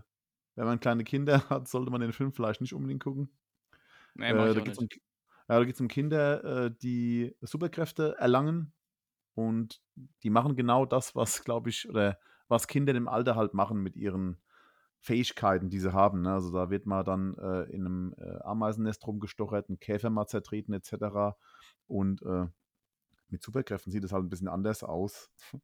wenn 0.56 0.64
man 0.64 0.80
kleine 0.80 1.04
Kinder 1.04 1.48
hat, 1.50 1.68
sollte 1.68 1.90
man 1.90 2.00
den 2.00 2.12
Film 2.12 2.32
vielleicht 2.32 2.60
nicht 2.60 2.74
unbedingt 2.74 3.02
gucken. 3.02 3.30
Nee, 4.14 4.32
mach 4.32 4.46
Äh, 4.46 4.48
ich 4.50 4.54
da 4.54 4.60
geht 5.64 5.74
es 5.74 5.80
um, 5.80 5.84
um 5.84 5.88
Kinder, 5.88 6.44
äh, 6.44 6.74
die 6.82 7.36
Superkräfte 7.40 8.16
erlangen 8.18 8.72
und 9.34 9.82
die 10.22 10.30
machen 10.30 10.56
genau 10.56 10.86
das, 10.86 11.14
was, 11.14 11.44
glaube 11.44 11.70
ich, 11.70 11.88
oder 11.88 12.18
was 12.48 12.66
Kinder 12.66 12.94
im 12.94 13.08
Alter 13.08 13.36
halt 13.36 13.54
machen 13.54 13.82
mit 13.82 13.96
ihren 13.96 14.38
Fähigkeiten, 15.00 15.68
die 15.70 15.78
sie 15.78 15.92
haben. 15.92 16.22
Ne? 16.22 16.32
Also 16.32 16.50
da 16.52 16.70
wird 16.70 16.86
mal 16.86 17.04
dann 17.04 17.36
äh, 17.38 17.62
in 17.64 17.86
einem 17.86 18.14
äh, 18.18 18.38
Ameisennest 18.42 19.06
rumgestochert, 19.06 19.68
ein 19.68 19.78
Käfer 19.78 20.10
mal 20.10 20.26
zertreten 20.26 20.72
etc. 20.72 21.36
Und 21.86 22.22
äh, 22.22 22.46
mit 23.28 23.42
Superkräften 23.42 23.92
sieht 23.92 24.04
es 24.04 24.12
halt 24.12 24.24
ein 24.24 24.30
bisschen 24.30 24.48
anders 24.48 24.82
aus. 24.82 25.30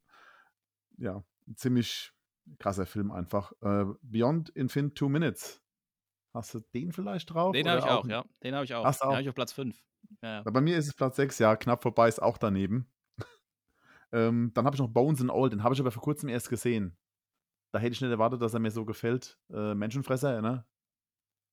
ja, 0.97 1.23
ziemlich 1.55 2.13
krasser 2.59 2.85
Film 2.85 3.11
einfach. 3.11 3.51
Äh, 3.61 3.85
Beyond 4.01 4.49
Infinite 4.49 4.93
Two 4.95 5.09
Minutes. 5.09 5.61
Hast 6.33 6.53
du 6.55 6.59
den 6.73 6.91
vielleicht 6.91 7.31
drauf? 7.33 7.53
Den 7.53 7.67
habe 7.69 7.79
ich 7.79 7.85
auch, 7.85 8.07
ja. 8.07 8.25
Den 8.41 8.55
habe 8.55 8.65
ich 8.65 8.73
auch. 8.73 8.83
Hast 8.83 9.01
du 9.01 9.05
Den 9.07 9.11
habe 9.13 9.21
ich 9.21 9.29
auf 9.29 9.35
Platz 9.35 9.53
5. 9.53 9.77
Ja, 10.21 10.29
ja. 10.29 10.41
Bei 10.43 10.61
mir 10.61 10.77
ist 10.77 10.87
es 10.87 10.93
Platz 10.93 11.15
6, 11.15 11.39
ja, 11.39 11.55
knapp 11.55 11.81
vorbei, 11.83 12.07
ist 12.07 12.21
auch 12.21 12.37
daneben. 12.37 12.91
ähm, 14.11 14.51
dann 14.53 14.65
habe 14.65 14.75
ich 14.75 14.79
noch 14.81 14.89
Bones 14.89 15.21
and 15.21 15.31
All, 15.31 15.49
den 15.49 15.63
habe 15.63 15.73
ich 15.75 15.79
aber 15.79 15.91
vor 15.91 16.03
kurzem 16.03 16.29
erst 16.29 16.49
gesehen. 16.49 16.97
Da 17.71 17.79
hätte 17.79 17.93
ich 17.93 18.01
nicht 18.01 18.11
erwartet, 18.11 18.41
dass 18.41 18.53
er 18.53 18.59
mir 18.59 18.71
so 18.71 18.85
gefällt. 18.85 19.39
Äh, 19.51 19.73
Menschenfresser, 19.75 20.41
ne? 20.41 20.65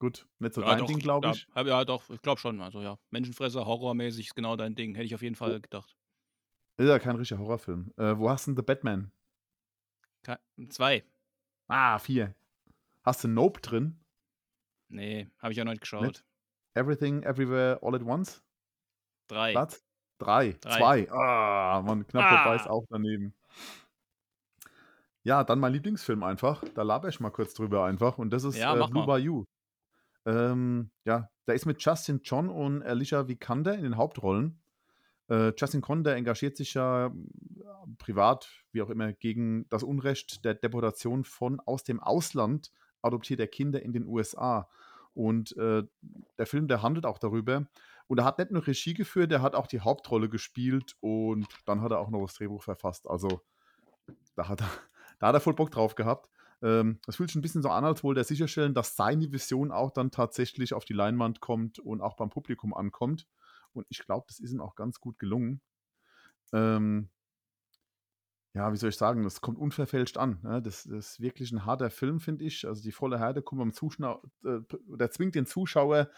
Gut, 0.01 0.27
nicht 0.39 0.55
so 0.55 0.63
ja, 0.63 0.69
dein 0.69 0.79
doch, 0.79 0.87
Ding, 0.87 0.99
glaube 0.99 1.27
ja, 1.29 1.33
ich. 1.35 1.47
hab- 1.55 1.67
Ja, 1.67 1.85
doch, 1.85 2.09
ich 2.09 2.23
glaube 2.23 2.41
schon. 2.41 2.61
Also 2.63 2.81
ja, 2.81 2.99
Menschenfresser, 3.11 3.67
horrormäßig 3.67 4.29
ist 4.29 4.35
genau 4.35 4.57
dein 4.57 4.75
Ding. 4.75 4.95
Hätte 4.95 5.07
ich 5.07 5.15
auf 5.15 5.23
jeden 5.23 5.35
Fall 5.37 5.61
gedacht. 5.61 5.95
Ist 6.79 6.89
ja 6.89 6.99
kein 6.99 7.17
richtiger 7.17 7.39
Horrorfilm. 7.41 7.93
Äh, 7.99 8.17
wo 8.17 8.31
hast 8.31 8.47
du 8.47 8.53
denn 8.53 8.57
The 8.57 8.63
Batman? 8.63 9.13
Ke- 10.23 10.39
Zwei. 10.69 11.05
Ah, 11.69 11.99
vier. 11.99 12.35
Hast 13.03 13.25
du 13.25 13.29
Nope 13.29 13.61
drin? 13.61 13.99
Nee, 14.89 15.31
habe 15.39 15.53
ich 15.53 15.61
auch 15.61 15.65
noch 15.65 15.73
nicht 15.73 15.81
geschaut. 15.83 16.25
Everything, 16.75 17.23
Everywhere, 17.23 17.79
All 17.83 17.95
at 17.95 18.03
Once? 18.03 18.43
Drei. 19.29 19.53
Platz? 19.53 19.85
Drei. 20.19 20.53
Drei. 20.61 20.79
Zwei. 20.79 21.11
Ah, 21.13 21.83
Mann, 21.83 22.07
knapp 22.07 22.25
Ah. 22.25 22.43
vorbei 22.43 22.57
ist 22.57 22.69
auch 22.69 22.85
daneben. 22.91 23.35
Ja, 25.23 25.45
dann 25.45 25.59
mein 25.61 25.73
Lieblingsfilm 25.73 26.23
einfach. 26.23 26.63
Da 26.75 26.83
laber 26.83 27.09
ich 27.09 27.21
mal 27.21 27.31
kurz 27.31 27.55
drüber 27.55 27.85
einfach. 27.85 28.19
Und 28.19 28.31
das 28.31 28.45
ist 28.45 28.57
Ja, 28.57 28.75
äh, 28.75 28.89
Blue. 28.89 29.07
Bayou. 29.07 29.45
Ähm, 30.27 30.91
ja, 31.05 31.31
da 31.47 31.53
ist 31.53 31.67
mit 31.67 31.83
Justin 31.83 32.21
John 32.23 32.49
und 32.49 32.83
Alicia 32.83 33.27
Vikander 33.29 33.75
in 33.75 33.83
den 33.85 33.97
Hauptrollen. 33.97 34.60
Äh, 35.31 35.53
Justin 35.57 35.83
John, 35.87 36.05
der 36.05 36.17
engagiert 36.17 36.57
sich 36.57 36.75
ja 36.75 37.07
äh, 37.07 37.11
privat, 37.99 38.51
wie 38.73 38.83
auch 38.83 38.91
immer, 38.91 39.13
gegen 39.13 39.69
das 39.71 39.83
Unrecht 39.83 40.45
der 40.45 40.55
Deportation 40.55 41.25
von 41.25 41.61
aus 41.61 41.85
dem 41.85 42.01
Ausland 42.01 42.73
adoptierter 43.01 43.47
Kinder 43.47 43.81
in 43.81 43.93
den 43.93 44.07
USA. 44.07 44.69
Und 45.15 45.57
äh, 45.57 45.85
der 46.39 46.47
Film, 46.47 46.69
der 46.69 46.83
handelt 46.83 47.07
auch 47.07 47.19
darüber. 47.19 47.67
Und 48.09 48.19
er 48.19 48.25
hat 48.25 48.39
nicht 48.39 48.51
nur 48.51 48.67
Regie 48.67 48.95
geführt, 48.95 49.31
er 49.31 49.41
hat 49.41 49.55
auch 49.55 49.69
die 49.69 49.81
Hauptrolle 49.81 50.29
gespielt 50.29 50.97
und 51.01 51.47
dann 51.65 51.81
hat 51.81 51.93
er 51.93 52.01
auch 52.01 52.11
noch 52.11 52.23
das 52.23 52.35
Drehbuch 52.35 52.63
verfasst. 52.63 53.09
Also 53.09 53.41
da 54.35 54.49
hat 54.49 54.61
er, 54.61 54.69
da 55.21 55.29
hat 55.29 55.35
er 55.37 55.41
voll 55.41 55.55
Bock 55.55 55.71
drauf 55.71 55.95
gehabt. 55.95 56.29
Ähm, 56.61 56.99
Es 57.07 57.17
fühlt 57.17 57.31
sich 57.31 57.37
ein 57.37 57.43
bisschen 57.43 57.63
so 57.63 57.69
an, 57.71 57.85
als 57.85 58.03
wollte 58.03 58.21
er 58.21 58.25
sicherstellen, 58.25 58.75
dass 58.75 58.97
seine 58.97 59.31
Vision 59.33 59.71
auch 59.71 59.93
dann 59.93 60.11
tatsächlich 60.11 60.75
auf 60.75 60.85
die 60.85 60.93
Leinwand 60.93 61.41
kommt 61.41 61.79
und 61.79 62.01
auch 62.01 62.17
beim 62.17 62.31
Publikum 62.31 62.75
ankommt. 62.75 63.27
Und 63.73 63.87
ich 63.89 64.05
glaube, 64.05 64.27
das 64.29 64.41
ist 64.41 64.53
ihm 64.53 64.61
auch 64.61 64.75
ganz 64.75 65.01
gut 65.01 65.19
gelungen. 65.19 65.61
Ähm, 66.53 67.11
ja, 68.53 68.73
wie 68.73 68.77
soll 68.77 68.91
ich 68.91 68.97
sagen, 68.97 69.23
das 69.23 69.41
kommt 69.41 69.59
unverfälscht 69.59 70.17
an. 70.17 70.41
Ne? 70.43 70.61
Das, 70.61 70.85
das 70.85 71.13
ist 71.13 71.21
wirklich 71.21 71.53
ein 71.53 71.65
harter 71.65 71.91
Film, 71.91 72.19
finde 72.19 72.45
ich. 72.45 72.67
Also 72.67 72.83
die 72.83 72.93
volle 72.93 73.19
Härte 73.19 73.43
kommt 73.43 73.61
beim 73.61 73.73
Zuschauer, 73.73 74.23
äh, 74.45 74.59
der 74.89 75.11
zwingt 75.11 75.37
den 75.37 75.47
Zuschauer 75.47 76.11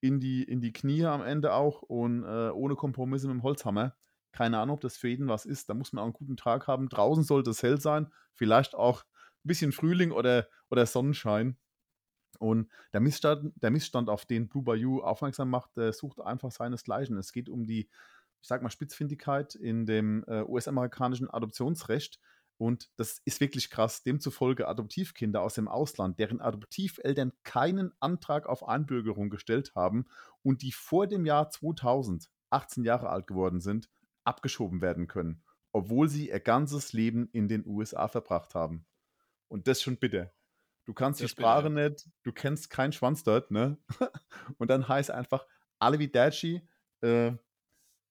in 0.00 0.20
die, 0.20 0.42
in 0.42 0.60
die 0.60 0.72
Knie 0.72 1.06
am 1.06 1.22
Ende 1.22 1.54
auch 1.54 1.82
und 1.82 2.24
äh, 2.24 2.50
ohne 2.50 2.76
Kompromisse 2.76 3.26
mit 3.26 3.36
dem 3.36 3.42
Holzhammer. 3.42 3.96
Keine 4.32 4.58
Ahnung, 4.58 4.74
ob 4.74 4.80
das 4.82 4.98
für 4.98 5.08
jeden 5.08 5.28
was 5.28 5.46
ist. 5.46 5.70
Da 5.70 5.74
muss 5.74 5.92
man 5.92 6.02
auch 6.02 6.06
einen 6.06 6.12
guten 6.12 6.36
Tag 6.36 6.66
haben. 6.66 6.90
Draußen 6.90 7.24
sollte 7.24 7.50
es 7.50 7.62
hell 7.62 7.80
sein, 7.80 8.12
vielleicht 8.34 8.74
auch 8.74 9.02
ein 9.02 9.48
bisschen 9.48 9.72
Frühling 9.72 10.12
oder, 10.12 10.46
oder 10.70 10.84
Sonnenschein. 10.84 11.56
Und 12.38 12.68
der 12.92 13.00
Missstand, 13.00 13.52
der 13.62 13.70
Missstand, 13.70 14.08
auf 14.08 14.24
den 14.24 14.48
Blue 14.48 14.62
Bayou 14.62 15.00
aufmerksam 15.00 15.50
macht, 15.50 15.70
sucht 15.92 16.20
einfach 16.20 16.50
seinesgleichen. 16.50 17.16
Es 17.18 17.32
geht 17.32 17.48
um 17.48 17.66
die, 17.66 17.88
ich 18.40 18.48
sag 18.48 18.62
mal, 18.62 18.70
Spitzfindigkeit 18.70 19.54
in 19.54 19.86
dem 19.86 20.24
äh, 20.28 20.42
US-amerikanischen 20.42 21.28
Adoptionsrecht. 21.28 22.20
Und 22.56 22.90
das 22.96 23.20
ist 23.24 23.40
wirklich 23.40 23.70
krass. 23.70 24.02
Demzufolge 24.02 24.66
Adoptivkinder 24.66 25.42
aus 25.42 25.54
dem 25.54 25.68
Ausland, 25.68 26.18
deren 26.18 26.40
Adoptiveltern 26.40 27.32
keinen 27.44 27.92
Antrag 28.00 28.46
auf 28.46 28.66
Einbürgerung 28.66 29.30
gestellt 29.30 29.72
haben 29.74 30.06
und 30.42 30.62
die 30.62 30.72
vor 30.72 31.06
dem 31.06 31.26
Jahr 31.26 31.50
2000 31.50 32.28
18 32.50 32.84
Jahre 32.84 33.10
alt 33.10 33.26
geworden 33.26 33.60
sind, 33.60 33.88
abgeschoben 34.24 34.80
werden 34.80 35.06
können, 35.06 35.42
obwohl 35.72 36.08
sie 36.08 36.28
ihr 36.30 36.40
ganzes 36.40 36.92
Leben 36.92 37.28
in 37.32 37.48
den 37.48 37.66
USA 37.66 38.08
verbracht 38.08 38.54
haben. 38.54 38.86
Und 39.48 39.66
das 39.66 39.82
schon 39.82 39.96
bitter. 39.96 40.32
Du 40.88 40.94
kannst 40.94 41.20
die 41.20 41.24
Das 41.24 41.34
bitter, 41.34 41.50
Sprache 41.50 41.68
nicht, 41.68 42.08
du 42.22 42.32
kennst 42.32 42.70
keinen 42.70 42.92
Schwanz 42.92 43.22
dort, 43.22 43.50
ne? 43.50 43.76
Und 44.56 44.70
dann 44.70 44.88
heißt 44.88 45.10
einfach 45.10 45.44
Alividaci, 45.78 46.66
äh, 47.02 47.32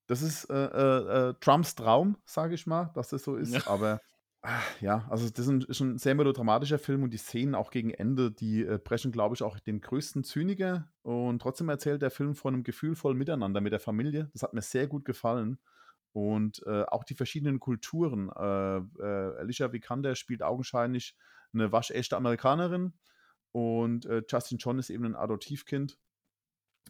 das 0.06 0.22
ist 0.22 0.46
äh, 0.52 0.54
äh, 0.54 1.30
äh, 1.30 1.34
Trumps 1.40 1.74
Traum, 1.74 2.18
sage 2.24 2.54
ich 2.54 2.68
mal, 2.68 2.92
dass 2.94 3.10
das 3.10 3.24
so 3.24 3.36
ist. 3.36 3.56
Ja. 3.56 3.66
Aber 3.66 4.00
ah, 4.44 4.62
ja, 4.80 5.08
also 5.10 5.28
das 5.28 5.40
ist 5.40 5.48
ein, 5.48 5.62
ist 5.62 5.80
ein 5.80 5.98
sehr 5.98 6.14
melodramatischer 6.14 6.78
Film 6.78 7.02
und 7.02 7.10
die 7.10 7.18
Szenen 7.18 7.56
auch 7.56 7.72
gegen 7.72 7.90
Ende, 7.90 8.32
die 8.32 8.62
äh, 8.62 8.78
brechen, 8.78 9.12
glaube 9.12 9.34
ich, 9.34 9.42
auch 9.42 9.58
den 9.60 9.82
größten 9.82 10.24
Zyniker. 10.24 10.88
Und 11.02 11.42
trotzdem 11.42 11.70
erzählt 11.70 12.04
der 12.04 12.12
Film 12.12 12.36
von 12.36 12.54
einem 12.54 12.64
gefühlvollen 12.64 13.18
Miteinander 13.18 13.60
mit 13.60 13.74
der 13.74 13.80
Familie. 13.80 14.30
Das 14.34 14.44
hat 14.44 14.54
mir 14.54 14.62
sehr 14.62 14.86
gut 14.86 15.04
gefallen. 15.04 15.58
Und 16.18 16.64
äh, 16.66 16.82
auch 16.86 17.04
die 17.04 17.14
verschiedenen 17.14 17.60
Kulturen. 17.60 18.32
Äh, 18.36 18.78
äh, 18.78 19.38
Alicia 19.38 19.72
Vikander 19.72 20.16
spielt 20.16 20.42
augenscheinlich 20.42 21.16
eine 21.54 21.72
waschechte 21.72 22.18
Amerikanerin 22.18 22.94
und 23.52 24.08
äh, 24.08 24.24
Justin 24.28 24.58
John 24.58 24.80
ist 24.80 24.90
eben 24.90 25.06
ein 25.06 25.16
Adoptivkind. 25.16 26.00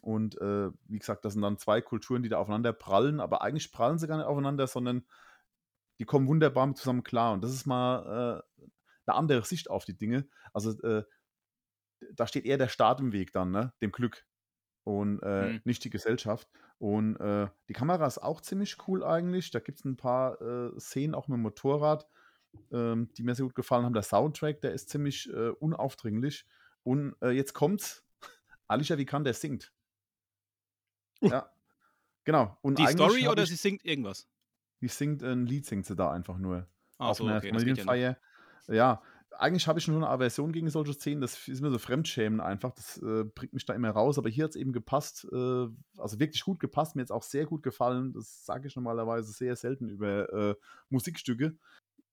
Und 0.00 0.40
äh, 0.40 0.70
wie 0.86 0.98
gesagt, 0.98 1.26
das 1.26 1.34
sind 1.34 1.42
dann 1.42 1.58
zwei 1.58 1.82
Kulturen, 1.82 2.22
die 2.22 2.30
da 2.30 2.38
aufeinander 2.38 2.72
prallen, 2.72 3.20
aber 3.20 3.42
eigentlich 3.42 3.70
prallen 3.70 3.98
sie 3.98 4.06
gar 4.06 4.16
nicht 4.16 4.24
aufeinander, 4.24 4.66
sondern 4.66 5.06
die 5.98 6.06
kommen 6.06 6.26
wunderbar 6.26 6.66
mit 6.66 6.78
zusammen 6.78 7.02
klar. 7.02 7.34
Und 7.34 7.44
das 7.44 7.52
ist 7.52 7.66
mal 7.66 8.42
äh, 8.56 8.62
eine 9.04 9.14
andere 9.14 9.44
Sicht 9.44 9.68
auf 9.68 9.84
die 9.84 9.98
Dinge. 9.98 10.26
Also 10.54 10.72
da 12.14 12.26
steht 12.26 12.46
eher 12.46 12.56
der 12.56 12.68
Staat 12.68 13.00
im 13.00 13.12
Weg 13.12 13.32
dann, 13.32 13.50
ne? 13.50 13.74
dem 13.82 13.92
Glück 13.92 14.26
und 14.88 15.20
äh, 15.22 15.52
Mhm. 15.52 15.60
nicht 15.64 15.84
die 15.84 15.90
Gesellschaft. 15.90 16.48
Und 16.78 17.16
äh, 17.16 17.48
die 17.68 17.74
Kamera 17.74 18.06
ist 18.06 18.18
auch 18.18 18.40
ziemlich 18.40 18.76
cool 18.88 19.04
eigentlich. 19.04 19.50
Da 19.50 19.60
gibt 19.60 19.78
es 19.78 19.84
ein 19.84 19.96
paar 19.96 20.40
äh, 20.40 20.80
Szenen 20.80 21.14
auch 21.14 21.28
mit 21.28 21.36
dem 21.36 21.42
Motorrad, 21.42 22.08
ähm, 22.72 23.10
die 23.14 23.22
mir 23.22 23.34
sehr 23.34 23.44
gut 23.44 23.54
gefallen 23.54 23.84
haben. 23.84 23.92
Der 23.92 24.02
Soundtrack, 24.02 24.62
der 24.62 24.72
ist 24.72 24.88
ziemlich 24.88 25.28
äh, 25.28 25.50
unaufdringlich. 25.50 26.46
Und 26.84 27.14
äh, 27.20 27.30
jetzt 27.30 27.52
kommt's. 27.52 28.04
Alicia 28.68 28.96
Vikander 28.96 29.34
singt. 29.34 29.72
Uh. 31.20 31.28
Ja. 31.28 31.50
Genau. 32.24 32.56
Und 32.62 32.78
Die 32.78 32.86
Story 32.86 33.28
oder 33.28 33.42
ich, 33.42 33.50
sie 33.50 33.56
singt 33.56 33.84
irgendwas? 33.84 34.26
die 34.80 34.88
singt 34.88 35.22
ein 35.24 35.44
Lied, 35.44 35.66
singt 35.66 35.86
sie 35.86 35.96
da 35.96 36.12
einfach 36.12 36.38
nur 36.38 36.66
Ach 36.98 37.08
auf 37.08 37.16
so, 37.18 37.26
einer 37.26 37.38
okay, 37.38 37.50
geht 37.50 37.52
ja. 37.54 37.58
Familienfeier. 37.58 38.18
Ja, 38.68 39.02
eigentlich 39.38 39.68
habe 39.68 39.78
ich 39.78 39.84
schon 39.84 39.94
eine 39.94 40.08
Aversion 40.08 40.52
gegen 40.52 40.68
solche 40.68 40.92
Szenen, 40.92 41.20
das 41.20 41.46
ist 41.46 41.60
mir 41.60 41.70
so 41.70 41.78
Fremdschämen 41.78 42.40
einfach, 42.40 42.72
das 42.72 42.98
äh, 42.98 43.24
bringt 43.24 43.52
mich 43.52 43.64
da 43.64 43.72
immer 43.72 43.90
raus, 43.90 44.18
aber 44.18 44.28
hier 44.28 44.44
hat 44.44 44.50
es 44.50 44.56
eben 44.56 44.72
gepasst, 44.72 45.26
äh, 45.32 45.66
also 45.96 46.18
wirklich 46.18 46.44
gut 46.44 46.58
gepasst, 46.58 46.96
mir 46.96 47.02
jetzt 47.02 47.12
auch 47.12 47.22
sehr 47.22 47.46
gut 47.46 47.62
gefallen, 47.62 48.12
das 48.12 48.44
sage 48.44 48.66
ich 48.66 48.74
normalerweise 48.74 49.32
sehr 49.32 49.54
selten 49.54 49.88
über 49.88 50.32
äh, 50.32 50.54
Musikstücke. 50.88 51.56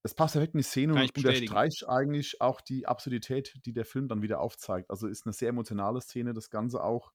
Es 0.04 0.14
passt 0.14 0.34
perfekt 0.34 0.54
in 0.54 0.60
die 0.60 0.64
Szene 0.64 0.94
Kann 0.94 1.04
und 1.04 1.18
unterstreicht 1.18 1.90
eigentlich 1.90 2.40
auch 2.42 2.62
die 2.62 2.86
Absurdität, 2.88 3.60
die 3.66 3.74
der 3.74 3.86
Film 3.86 4.08
dann 4.08 4.22
wieder 4.22 4.40
aufzeigt. 4.40 4.92
Also 4.92 5.08
ist 5.08 5.26
eine 5.26 5.34
sehr 5.34 5.50
emotionale 5.50 6.00
Szene, 6.02 6.34
das 6.34 6.52
Ganze 6.52 6.84
auch. 6.84 7.12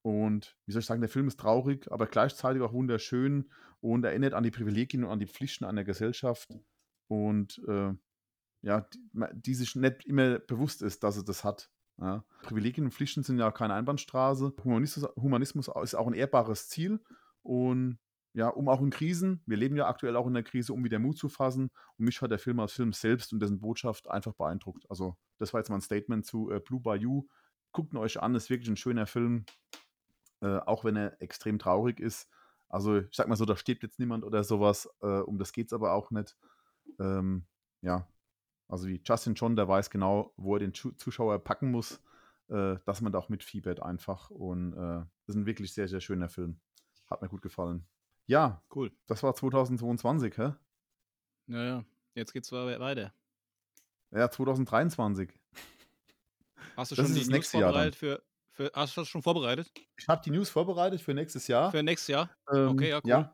Und 0.00 0.56
wie 0.64 0.72
soll 0.72 0.80
ich 0.80 0.86
sagen, 0.86 1.02
der 1.02 1.10
Film 1.10 1.28
ist 1.28 1.38
traurig, 1.38 1.92
aber 1.92 2.06
gleichzeitig 2.06 2.62
auch 2.62 2.72
wunderschön 2.72 3.50
und 3.80 4.04
erinnert 4.04 4.32
an 4.32 4.42
die 4.42 4.50
Privilegien 4.50 5.04
und 5.04 5.10
an 5.10 5.18
die 5.18 5.26
Pflichten 5.26 5.66
einer 5.66 5.84
Gesellschaft. 5.84 6.48
Und 7.08 7.60
äh, 7.68 7.92
ja, 8.64 8.88
die, 9.12 9.54
sich 9.54 9.76
nicht 9.76 10.06
immer 10.06 10.38
bewusst 10.38 10.80
ist, 10.80 11.04
dass 11.04 11.16
es 11.16 11.24
das 11.24 11.44
hat. 11.44 11.70
Ja. 12.00 12.24
Privilegien 12.42 12.86
und 12.86 12.92
Pflichten 12.92 13.22
sind 13.22 13.38
ja 13.38 13.50
keine 13.50 13.74
Einbahnstraße. 13.74 14.54
Humanismus, 14.64 15.06
Humanismus 15.16 15.68
ist 15.82 15.94
auch 15.94 16.06
ein 16.06 16.14
ehrbares 16.14 16.68
Ziel. 16.68 17.04
Und 17.42 17.98
ja, 18.32 18.48
um 18.48 18.68
auch 18.68 18.80
in 18.80 18.88
Krisen, 18.88 19.42
wir 19.46 19.58
leben 19.58 19.76
ja 19.76 19.86
aktuell 19.86 20.16
auch 20.16 20.26
in 20.26 20.34
der 20.34 20.42
Krise, 20.42 20.72
um 20.72 20.82
wieder 20.82 20.98
Mut 20.98 21.18
zu 21.18 21.28
fassen. 21.28 21.70
Und 21.98 22.04
mich 22.06 22.20
hat 22.22 22.30
der 22.30 22.38
Film 22.38 22.58
als 22.58 22.72
Film 22.72 22.94
selbst 22.94 23.34
und 23.34 23.40
dessen 23.40 23.60
Botschaft 23.60 24.10
einfach 24.10 24.32
beeindruckt. 24.32 24.86
Also, 24.88 25.16
das 25.38 25.52
war 25.52 25.60
jetzt 25.60 25.68
mal 25.68 25.76
ein 25.76 25.82
Statement 25.82 26.24
zu 26.24 26.50
äh, 26.50 26.58
Blue 26.58 26.80
Bayou. 26.80 27.28
Guckt 27.70 27.92
ihn 27.92 27.98
euch 27.98 28.20
an, 28.22 28.34
ist 28.34 28.48
wirklich 28.48 28.70
ein 28.70 28.78
schöner 28.78 29.06
Film, 29.06 29.44
äh, 30.40 30.56
auch 30.56 30.84
wenn 30.84 30.96
er 30.96 31.20
extrem 31.20 31.58
traurig 31.58 32.00
ist. 32.00 32.30
Also, 32.70 32.96
ich 32.96 33.14
sag 33.14 33.28
mal 33.28 33.36
so, 33.36 33.44
da 33.44 33.56
stirbt 33.56 33.82
jetzt 33.82 33.98
niemand 33.98 34.24
oder 34.24 34.42
sowas. 34.42 34.88
Äh, 35.02 35.20
um 35.20 35.38
das 35.38 35.52
geht's 35.52 35.74
aber 35.74 35.92
auch 35.92 36.10
nicht. 36.10 36.34
Ähm, 36.98 37.46
ja, 37.82 38.08
also 38.68 38.86
wie 38.88 39.00
Justin 39.04 39.34
John, 39.34 39.56
der 39.56 39.68
weiß 39.68 39.90
genau, 39.90 40.32
wo 40.36 40.56
er 40.56 40.60
den 40.60 40.74
Zu- 40.74 40.92
Zuschauer 40.92 41.38
packen 41.42 41.70
muss, 41.70 42.00
äh, 42.48 42.76
dass 42.84 43.00
man 43.00 43.12
da 43.12 43.18
auch 43.18 43.28
mitfiebert 43.28 43.80
einfach. 43.82 44.30
Und 44.30 44.72
äh, 44.74 44.76
das 45.26 45.28
ist 45.28 45.34
ein 45.36 45.46
wirklich 45.46 45.72
sehr, 45.74 45.88
sehr 45.88 46.00
schöner 46.00 46.28
Film. 46.28 46.60
Hat 47.08 47.22
mir 47.22 47.28
gut 47.28 47.42
gefallen. 47.42 47.86
Ja, 48.26 48.62
Cool. 48.74 48.90
das 49.06 49.22
war 49.22 49.34
2022, 49.34 50.36
hä? 50.38 50.52
Naja, 51.46 51.84
jetzt 52.14 52.32
geht's 52.32 52.50
we- 52.52 52.80
weiter. 52.80 53.12
Ja, 54.10 54.30
2023. 54.30 55.30
Hast 56.76 56.90
du 56.92 56.94
Das 56.96 57.04
schon 57.06 57.14
die 57.14 57.20
das 57.20 57.28
News 57.28 57.34
nächste 57.36 57.58
Jahr 57.58 57.72
dann. 57.72 57.92
vorbereitet 57.92 57.96
für, 57.96 58.22
für. 58.50 58.70
Hast 58.74 58.96
du 58.96 59.00
das 59.02 59.08
schon 59.08 59.22
vorbereitet? 59.22 59.70
Ich 59.96 60.08
habe 60.08 60.22
die 60.24 60.30
News 60.30 60.48
vorbereitet 60.50 61.00
für 61.02 61.12
nächstes 61.14 61.46
Jahr. 61.48 61.70
Für 61.70 61.82
nächstes 61.82 62.08
Jahr? 62.08 62.30
Ähm, 62.52 62.68
Okay, 62.68 62.90
ja, 62.90 63.00
cool. 63.04 63.30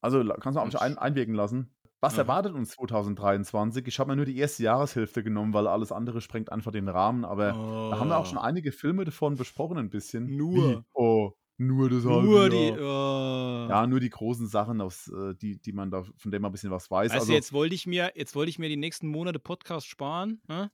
Also 0.00 0.22
la- 0.22 0.36
kannst 0.36 0.56
du 0.56 0.60
auch 0.60 0.80
ein, 0.80 0.96
einwirken 0.96 1.34
lassen. 1.34 1.70
Was 2.00 2.14
Aha. 2.14 2.22
erwartet 2.22 2.54
uns 2.54 2.70
2023? 2.70 3.86
Ich 3.86 3.98
habe 3.98 4.10
mir 4.10 4.16
nur 4.16 4.24
die 4.24 4.36
erste 4.38 4.62
Jahreshälfte 4.62 5.24
genommen, 5.24 5.52
weil 5.52 5.66
alles 5.66 5.90
andere 5.90 6.20
sprengt 6.20 6.52
einfach 6.52 6.70
den 6.70 6.88
Rahmen. 6.88 7.24
Aber 7.24 7.52
da 7.90 7.98
haben 7.98 8.08
wir 8.08 8.18
auch 8.18 8.26
schon 8.26 8.38
einige 8.38 8.70
Filme 8.70 9.04
davon 9.04 9.36
besprochen, 9.36 9.78
ein 9.78 9.90
bisschen. 9.90 10.26
Oh. 10.26 10.36
Nur. 10.36 10.70
Wie? 10.70 10.82
Oh, 10.94 11.32
nur 11.60 11.90
das 11.90 12.04
halbe 12.04 12.22
Nur 12.22 12.48
die. 12.48 12.68
Jahr. 12.68 13.66
Oh. 13.66 13.68
Ja, 13.68 13.86
nur 13.88 13.98
die 13.98 14.10
großen 14.10 14.46
Sachen, 14.46 14.80
aus, 14.80 15.08
äh, 15.08 15.34
die, 15.34 15.60
die 15.60 15.72
man 15.72 15.90
da, 15.90 16.04
von 16.04 16.30
denen 16.30 16.42
man 16.42 16.50
ein 16.50 16.52
bisschen 16.52 16.70
was 16.70 16.88
weiß. 16.88 17.10
Also, 17.10 17.26
du, 17.26 17.32
jetzt 17.32 17.52
wollte 17.52 17.74
ich 17.74 17.84
mir, 17.84 18.12
jetzt 18.14 18.36
wollte 18.36 18.50
ich 18.50 18.60
mir 18.60 18.68
die 18.68 18.76
nächsten 18.76 19.08
Monate 19.08 19.40
Podcast 19.40 19.88
sparen. 19.88 20.40
Ne? 20.46 20.70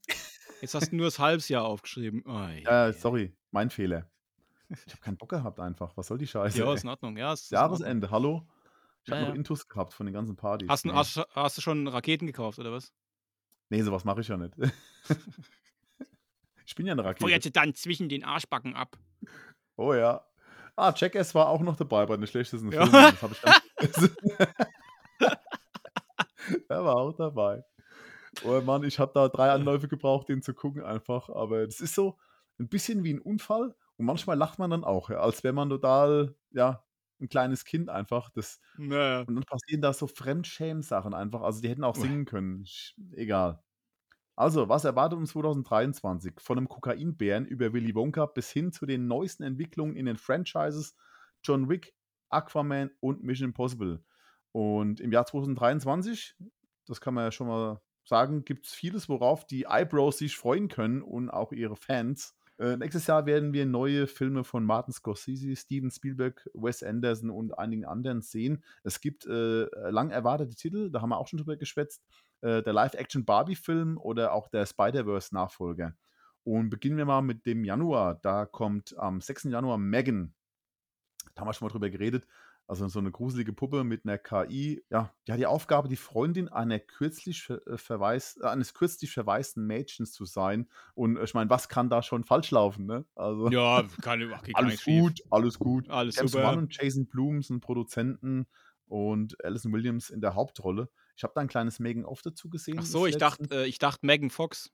Jetzt 0.61 0.75
hast 0.75 0.93
du 0.93 0.97
nur 0.97 1.07
das 1.07 1.19
Halbsjahr 1.19 1.65
aufgeschrieben. 1.65 2.23
Oh, 2.27 2.49
ja, 2.63 2.89
äh, 2.89 2.93
sorry, 2.93 3.35
mein 3.51 3.71
Fehler. 3.71 4.11
Ich 4.87 4.93
habe 4.93 5.03
keinen 5.03 5.17
Bock 5.17 5.31
gehabt 5.31 5.61
einfach. 5.61 5.97
Was 5.97 6.07
soll 6.07 6.19
die 6.19 6.27
Scheiße? 6.27 6.59
Ja, 6.59 6.73
ist 6.73 6.85
in 6.85 6.91
Ordnung. 6.91 7.17
Ja, 7.17 7.33
ist, 7.33 7.45
ist 7.45 7.53
in 7.53 7.59
Ordnung. 7.59 7.79
Jahresende, 7.79 8.11
hallo? 8.11 8.47
Ich 9.05 9.13
habe 9.13 9.23
ja. 9.23 9.29
noch 9.29 9.35
Intus 9.35 9.69
gehabt 9.69 9.93
von 9.93 10.07
den 10.07 10.15
ganzen 10.15 10.37
Partys. 10.37 10.69
Hast, 10.69 10.85
du- 10.85 10.89
nee. 10.89 10.95
hast, 10.95 11.21
hast 11.35 11.59
du 11.59 11.63
schon 11.63 11.89
Raketen 11.89 12.27
gekauft 12.27 12.59
oder 12.59 12.73
was? 12.73 12.93
nee, 13.71 13.83
sowas 13.83 14.05
mache 14.05 14.21
ich 14.21 14.29
ja 14.29 14.37
nicht. 14.37 14.55
ich 16.67 16.75
bin 16.75 16.87
ja 16.87 16.93
eine 16.93 17.05
Rakete. 17.05 17.25
Feuerte 17.25 17.51
dann 17.51 17.75
zwischen 17.75 18.09
den 18.09 18.25
Arschbacken 18.25 18.75
ab. 18.75 18.97
Oh 19.77 19.95
ja. 19.95 20.25
Ah, 20.77 20.93
Jackass 20.97 21.35
war 21.35 21.49
auch 21.49 21.61
noch 21.61 21.77
dabei 21.77 22.07
bei 22.07 22.17
den 22.17 22.27
schlechtesten 22.27 22.73
Ja. 22.73 22.87
Filmen. 22.87 22.93
Das 22.93 23.23
habe 23.23 23.35
ich 23.35 23.43
ganz 23.43 24.11
er 26.69 26.85
war 26.85 26.97
auch 26.97 27.13
dabei. 27.13 27.65
Oh 28.45 28.61
Mann, 28.61 28.85
ich 28.85 28.99
habe 28.99 29.13
da 29.15 29.29
drei 29.29 29.51
Anläufe 29.51 29.89
gebraucht, 29.89 30.29
den 30.29 30.43
zu 30.43 30.55
gucken 30.55 30.83
einfach. 30.83 31.29
Aber 31.29 31.65
das 31.65 31.81
ist 31.81 31.95
so 31.95 32.19
ein 32.59 32.69
bisschen 32.69 33.05
wie 33.05 33.15
ein 33.15 33.21
Unfall. 33.21 33.75
Und 33.97 34.07
manchmal 34.07 34.37
lacht 34.37 34.59
man 34.59 34.71
dann 34.71 34.85
auch, 34.85 35.11
ja, 35.11 35.21
als 35.21 35.45
wäre 35.45 35.55
man 35.55 35.69
total, 35.69 36.35
ja, 36.51 36.85
ein 37.25 37.29
kleines 37.29 37.65
Kind 37.65 37.91
einfach. 37.91 38.31
Das, 38.31 38.61
Naja. 38.77 39.27
und 39.27 39.37
dann 39.37 39.45
passieren 39.45 39.83
da 39.83 39.93
so 39.93 40.07
Fremdschämen-Sachen 40.07 41.15
einfach. 41.15 41.43
Also 41.43 41.61
die 41.63 41.69
hätten 41.71 41.85
auch 41.85 41.97
singen 41.97 42.25
können. 42.27 42.73
Egal. 43.13 43.63
Also, 44.37 44.69
was 44.69 44.85
erwartet 44.85 45.19
uns 45.19 45.31
2023? 45.31 46.35
Von 46.41 46.59
einem 46.59 46.69
Kokainbären 46.69 47.47
über 47.47 47.73
Willy 47.73 47.95
Wonka 47.95 48.27
bis 48.27 48.51
hin 48.51 48.73
zu 48.73 48.87
den 48.87 49.07
neuesten 49.07 49.45
Entwicklungen 49.45 49.97
in 49.97 50.07
den 50.07 50.17
Franchises 50.17 50.97
John 51.45 51.69
Wick, 51.69 51.95
Aquaman 52.31 52.91
und 53.01 53.23
Mission 53.23 53.51
Impossible. 53.51 54.03
Und 54.53 55.01
im 55.01 55.13
Jahr 55.13 55.27
2023, 55.27 56.37
das 56.87 57.01
kann 57.01 57.15
man 57.15 57.25
ja 57.25 57.33
schon 57.33 57.47
mal 57.49 57.81
sagen, 58.05 58.45
gibt 58.45 58.67
es 58.67 58.75
vieles, 58.75 59.09
worauf 59.09 59.47
die 59.47 59.65
Eyebrows 59.65 60.19
sich 60.19 60.37
freuen 60.37 60.69
können 60.69 61.03
und 61.03 61.31
auch 61.31 61.53
ihre 61.53 61.77
Fans. 61.77 62.37
Äh, 62.59 62.77
nächstes 62.77 63.07
Jahr 63.07 63.27
werden 63.27 63.53
wir 63.53 63.67
neue 63.67 64.07
Filme 64.07 64.45
von 64.45 64.65
Martin 64.65 64.93
Scorsese, 64.93 65.57
Steven 65.57 65.91
Spielberg, 65.91 66.49
Wes 66.55 66.83
Anderson 66.83 67.31
und 67.31 67.59
einigen 67.59 67.85
anderen 67.85 68.23
sehen. 68.23 68.63
Es 68.85 69.01
gibt 69.01 69.27
äh, 69.27 69.65
lang 69.91 70.11
erwartete 70.11 70.55
Titel, 70.55 70.91
da 70.91 71.01
haben 71.01 71.11
wir 71.11 71.19
auch 71.19 71.27
schon 71.27 71.39
drüber 71.39 71.57
geschwätzt. 71.57 72.03
Äh, 72.43 72.63
der 72.63 72.73
Live-Action-Barbie-Film 72.73 73.99
oder 73.99 74.33
auch 74.33 74.49
der 74.49 74.67
Spider-Verse-Nachfolger. 74.67 75.95
Und 76.45 76.69
beginnen 76.69 76.99
wir 76.99 77.07
mal 77.07 77.23
mit 77.23 77.47
dem 77.47 77.65
Januar. 77.65 78.17
Da 78.17 78.45
kommt 78.45 78.97
am 78.99 79.21
6. 79.21 79.45
Januar 79.45 79.79
Megan. 79.79 80.35
Da 81.35 81.41
haben 81.41 81.49
wir 81.49 81.55
schon 81.55 81.67
mal 81.67 81.73
drüber 81.73 81.89
geredet. 81.89 82.27
Also 82.67 82.89
so 82.89 82.99
eine 82.99 83.11
gruselige 83.11 83.53
Puppe 83.53 83.85
mit 83.85 84.07
einer 84.07 84.17
KI. 84.17 84.83
Ja, 84.89 85.15
die 85.27 85.33
hat 85.33 85.39
die 85.39 85.47
Aufgabe, 85.47 85.89
die 85.89 85.97
Freundin 85.97 86.49
einer 86.49 86.79
kürzlich 86.79 87.51
äh, 87.51 87.77
verweis 87.77 88.39
äh, 88.43 88.47
eines 88.47 88.73
kürzlich 88.73 89.13
verwaisten 89.13 89.67
Mädchens 89.67 90.13
zu 90.13 90.25
sein. 90.25 90.69
Und 90.95 91.19
äh, 91.19 91.25
ich 91.25 91.35
meine, 91.35 91.51
was 91.51 91.69
kann 91.69 91.91
da 91.91 92.03
schon 92.03 92.25
falsch 92.25 92.51
laufen, 92.53 92.87
ne? 92.87 93.05
Also 93.15 93.51
Ja, 93.51 93.85
keine, 94.01 94.33
ach, 94.35 94.43
geht 94.43 94.57
alles 94.57 94.81
schief. 94.81 95.03
gut, 95.03 95.23
alles 95.31 95.59
gut. 95.59 95.91
Alles 95.91 96.17
James 96.17 96.33
super. 96.33 96.57
Und 96.57 96.75
Jason 96.75 97.07
Blum 97.07 97.43
sind 97.43 97.61
Produzenten 97.61 98.47
und 98.87 99.43
Alison 99.45 99.73
Williams 99.73 100.09
in 100.09 100.23
der 100.23 100.35
Hauptrolle. 100.35 100.89
Ich 101.17 101.23
habe 101.23 101.33
da 101.35 101.43
ein 101.43 101.49
kleines 101.49 101.81
Making-of 101.81 102.23
dazu 102.23 102.49
gesehen. 102.49 102.79
Ach 102.79 102.87
so, 102.87 103.07
ich 103.07 103.19
dachte, 103.19 103.43
letzten. 103.43 103.57
äh, 103.57 103.67
ich 103.67 103.79
dachte 103.79 104.07
Megan 104.07 104.31
Fox. 104.31 104.73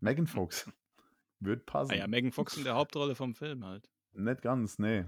Megan 0.00 0.26
Fox. 0.28 0.70
Wird 1.40 1.66
passen. 1.66 1.92
Ah 1.92 1.96
ja, 1.96 2.06
Megan 2.06 2.32
Fox 2.32 2.56
in 2.56 2.64
der 2.64 2.76
Hauptrolle 2.76 3.14
vom 3.14 3.34
Film 3.34 3.64
halt. 3.64 3.90
Nicht 4.12 4.42
ganz, 4.42 4.78
nee. 4.78 5.04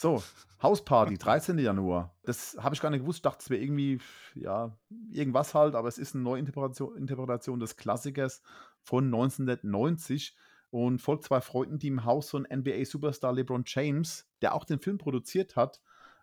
So, 0.00 0.22
Hausparty, 0.62 1.18
13. 1.18 1.58
Januar. 1.58 2.16
Das 2.22 2.56
habe 2.60 2.72
ich 2.72 2.80
gar 2.80 2.90
nicht 2.90 3.00
gewusst. 3.00 3.18
Ich 3.18 3.22
dachte, 3.22 3.38
es 3.40 3.50
wäre 3.50 3.60
irgendwie, 3.60 3.98
ja, 4.36 4.78
irgendwas 5.10 5.54
halt, 5.54 5.74
aber 5.74 5.88
es 5.88 5.98
ist 5.98 6.14
eine 6.14 6.22
Neuinterpretation 6.22 6.96
Interpretation 6.96 7.58
des 7.58 7.76
Klassikers 7.76 8.40
von 8.80 9.06
1990 9.06 10.36
und 10.70 11.02
folgt 11.02 11.24
zwei 11.24 11.40
Freunden, 11.40 11.80
die 11.80 11.88
im 11.88 12.04
Haus 12.04 12.30
von 12.30 12.46
NBA-Superstar 12.46 13.32
LeBron 13.32 13.64
James, 13.66 14.30
der 14.40 14.54
auch 14.54 14.64
den 14.64 14.78
Film 14.78 14.98
produziert 14.98 15.56
hat 15.56 15.80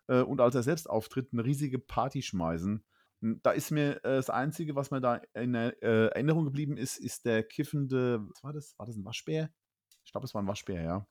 äh, 0.07 0.21
und 0.21 0.39
als 0.39 0.55
er 0.55 0.63
selbst 0.63 0.89
auftritt, 0.89 1.34
eine 1.34 1.43
riesige 1.43 1.78
Party 1.78 2.21
schmeißen. 2.21 2.82
Da 3.19 3.51
ist 3.51 3.71
mir 3.71 3.97
äh, 4.05 4.15
das 4.15 4.30
Einzige, 4.30 4.78
was 4.78 4.89
mir 4.89 5.01
da 5.01 5.15
in 5.34 5.53
äh, 5.53 5.71
Erinnerung 5.82 6.45
geblieben 6.45 6.78
ist, 6.78 6.97
ist 6.97 7.26
der 7.26 7.43
kiffende, 7.43 8.26
was 8.30 8.41
war 8.41 8.53
das? 8.53 8.80
War 8.80 8.86
das 8.86 8.95
ein 8.95 9.03
Waschbär? 9.03 9.49
Ich 10.05 10.13
glaube, 10.13 10.28
es 10.28 10.34
war 10.34 10.41
ein 10.41 10.47
Waschbär, 10.47 10.82
ja. 10.82 11.07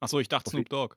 Ach 0.00 0.08
so, 0.08 0.20
ich 0.20 0.28
dachte 0.28 0.48
Auf 0.48 0.52
Snoop 0.52 0.68
Dogg. 0.68 0.96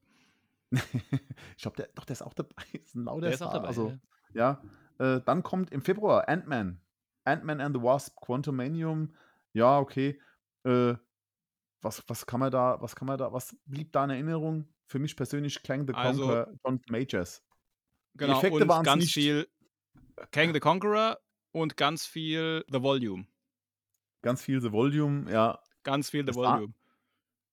ich 1.55 1.61
glaube, 1.61 1.78
der, 1.78 1.88
doch, 1.95 2.05
der 2.05 2.13
ist 2.13 2.22
auch 2.22 2.34
dabei. 2.34 2.63
Ist 2.74 2.95
ein 2.95 3.03
lauter 3.05 3.22
Der 3.22 3.34
ist 3.34 3.41
auch 3.41 3.53
dabei. 3.53 3.68
Also, 3.68 3.97
ja. 4.34 4.61
ja. 4.99 5.15
Äh, 5.18 5.22
dann 5.26 5.43
kommt 5.43 5.72
im 5.72 5.82
Februar 5.82 6.28
Ant-Man. 6.28 6.82
Ant-Man 7.24 7.61
and 7.61 7.76
the 7.76 7.82
Wasp, 7.82 8.20
Quantumanium. 8.20 9.13
Ja, 9.53 9.80
okay. 9.80 10.20
Äh, 10.63 10.95
was, 11.82 12.03
was 12.07 12.26
kann 12.26 12.39
man 12.39 12.51
da, 12.51 12.82
was 12.82 12.95
kann 12.95 13.07
man 13.07 13.18
da, 13.18 13.32
was 13.32 13.55
blieb 13.65 13.91
da 13.91 14.03
in 14.05 14.09
Erinnerung? 14.09 14.68
Für 14.88 14.99
mich 14.99 15.15
persönlich 15.15 15.61
Klang 15.63 15.86
the 15.88 15.93
Also- 15.93 16.24
Conqueror 16.24 16.53
John 16.65 16.82
Majors. 16.89 17.43
Genau, 18.15 18.38
Effekte 18.38 18.63
und 18.63 18.68
waren's 18.68 18.86
ganz 18.86 19.03
nicht. 19.03 19.13
viel 19.13 19.47
Kang 20.32 20.53
the 20.53 20.59
Conqueror 20.59 21.20
und 21.51 21.78
ganz 21.78 22.05
viel 22.05 22.65
The 22.72 22.82
Volume. 22.82 23.28
Ganz 24.24 24.41
viel 24.41 24.59
The 24.61 24.72
Volume, 24.72 25.32
ja. 25.32 25.59
Ganz 25.84 26.09
viel 26.09 26.22
The 26.22 26.28
Das 26.28 26.36
Volume. 26.36 26.74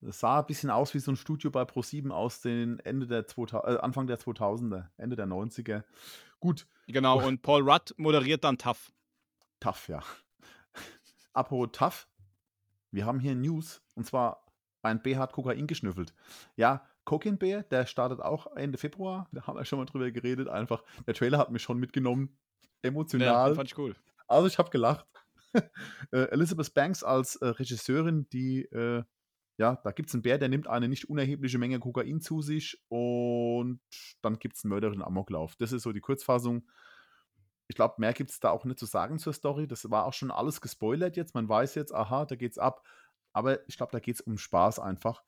Es 0.06 0.20
sah 0.20 0.40
ein 0.40 0.46
bisschen 0.46 0.70
aus 0.70 0.92
wie 0.94 0.98
so 0.98 1.10
ein 1.12 1.16
Studio 1.16 1.50
bei 1.50 1.62
Pro7 1.62 2.10
aus 2.10 2.40
den 2.40 2.78
Ende 2.80 3.06
der 3.06 3.26
2000, 3.26 3.64
äh, 3.76 3.80
Anfang 3.80 4.06
der 4.06 4.18
2000er, 4.18 4.88
Ende 4.96 5.16
der 5.16 5.26
90er. 5.26 5.84
Gut, 6.40 6.66
Genau, 6.86 7.22
Oh. 7.22 7.26
und 7.26 7.40
Paul 7.42 7.62
Rudd 7.68 7.94
moderiert 7.96 8.44
dann 8.44 8.58
Tough. 8.58 8.92
Tough, 9.60 9.88
ja. 9.88 10.02
Apropos 11.32 11.70
tough, 11.72 12.08
wir 12.90 13.06
haben 13.06 13.18
hier 13.20 13.34
News 13.34 13.82
und 13.94 14.04
zwar 14.06 14.44
ein 14.82 15.00
Bär 15.02 15.18
hat 15.18 15.32
Kokain 15.32 15.66
geschnüffelt. 15.66 16.12
Ja, 16.56 16.86
Cocaine 17.04 17.38
Bär, 17.38 17.62
der 17.62 17.86
startet 17.86 18.20
auch 18.20 18.54
Ende 18.56 18.76
Februar. 18.78 19.28
Da 19.32 19.46
haben 19.46 19.56
wir 19.58 19.64
schon 19.64 19.78
mal 19.78 19.86
drüber 19.86 20.10
geredet. 20.10 20.48
Einfach, 20.48 20.82
der 21.06 21.14
Trailer 21.14 21.38
hat 21.38 21.50
mich 21.50 21.62
schon 21.62 21.78
mitgenommen. 21.78 22.36
Ja, 22.82 22.88
Emotional. 22.90 23.54
fand 23.54 23.70
ich 23.70 23.78
cool. 23.78 23.96
also 24.28 24.46
ich 24.46 24.58
habe 24.58 24.68
gelacht. 24.70 25.06
äh, 26.12 26.28
Elizabeth 26.30 26.74
Banks 26.74 27.02
als 27.02 27.36
äh, 27.36 27.46
Regisseurin, 27.46 28.28
die, 28.30 28.64
äh, 28.66 29.02
ja, 29.56 29.76
da 29.84 29.92
gibt 29.92 30.08
es 30.08 30.14
einen 30.14 30.22
Bär, 30.22 30.38
der 30.38 30.48
nimmt 30.48 30.66
eine 30.66 30.88
nicht 30.88 31.08
unerhebliche 31.08 31.58
Menge 31.58 31.78
Kokain 31.78 32.20
zu 32.20 32.42
sich 32.42 32.82
und 32.88 33.80
dann 34.20 34.38
gibt 34.38 34.56
es 34.56 34.64
einen 34.64 34.70
Mörder 34.70 34.92
in 34.92 35.02
Amoklauf. 35.02 35.54
Das 35.56 35.72
ist 35.72 35.82
so 35.82 35.92
die 35.92 36.00
Kurzfassung. 36.00 36.68
Ich 37.68 37.76
glaube, 37.76 37.94
mehr 37.98 38.12
gibt 38.12 38.30
es 38.30 38.40
da 38.40 38.50
auch 38.50 38.64
nicht 38.64 38.78
zu 38.78 38.86
sagen 38.86 39.18
zur 39.18 39.32
Story. 39.32 39.66
Das 39.66 39.88
war 39.90 40.04
auch 40.06 40.12
schon 40.12 40.30
alles 40.30 40.60
gespoilert 40.60 41.16
jetzt. 41.16 41.34
Man 41.34 41.48
weiß 41.48 41.76
jetzt, 41.76 41.94
aha, 41.94 42.26
da 42.26 42.36
geht's 42.36 42.58
ab. 42.58 42.86
Aber 43.32 43.66
ich 43.68 43.76
glaube, 43.76 43.92
da 43.92 44.00
geht 44.00 44.16
es 44.16 44.20
um 44.20 44.38
Spaß 44.38 44.80
einfach. 44.80 45.22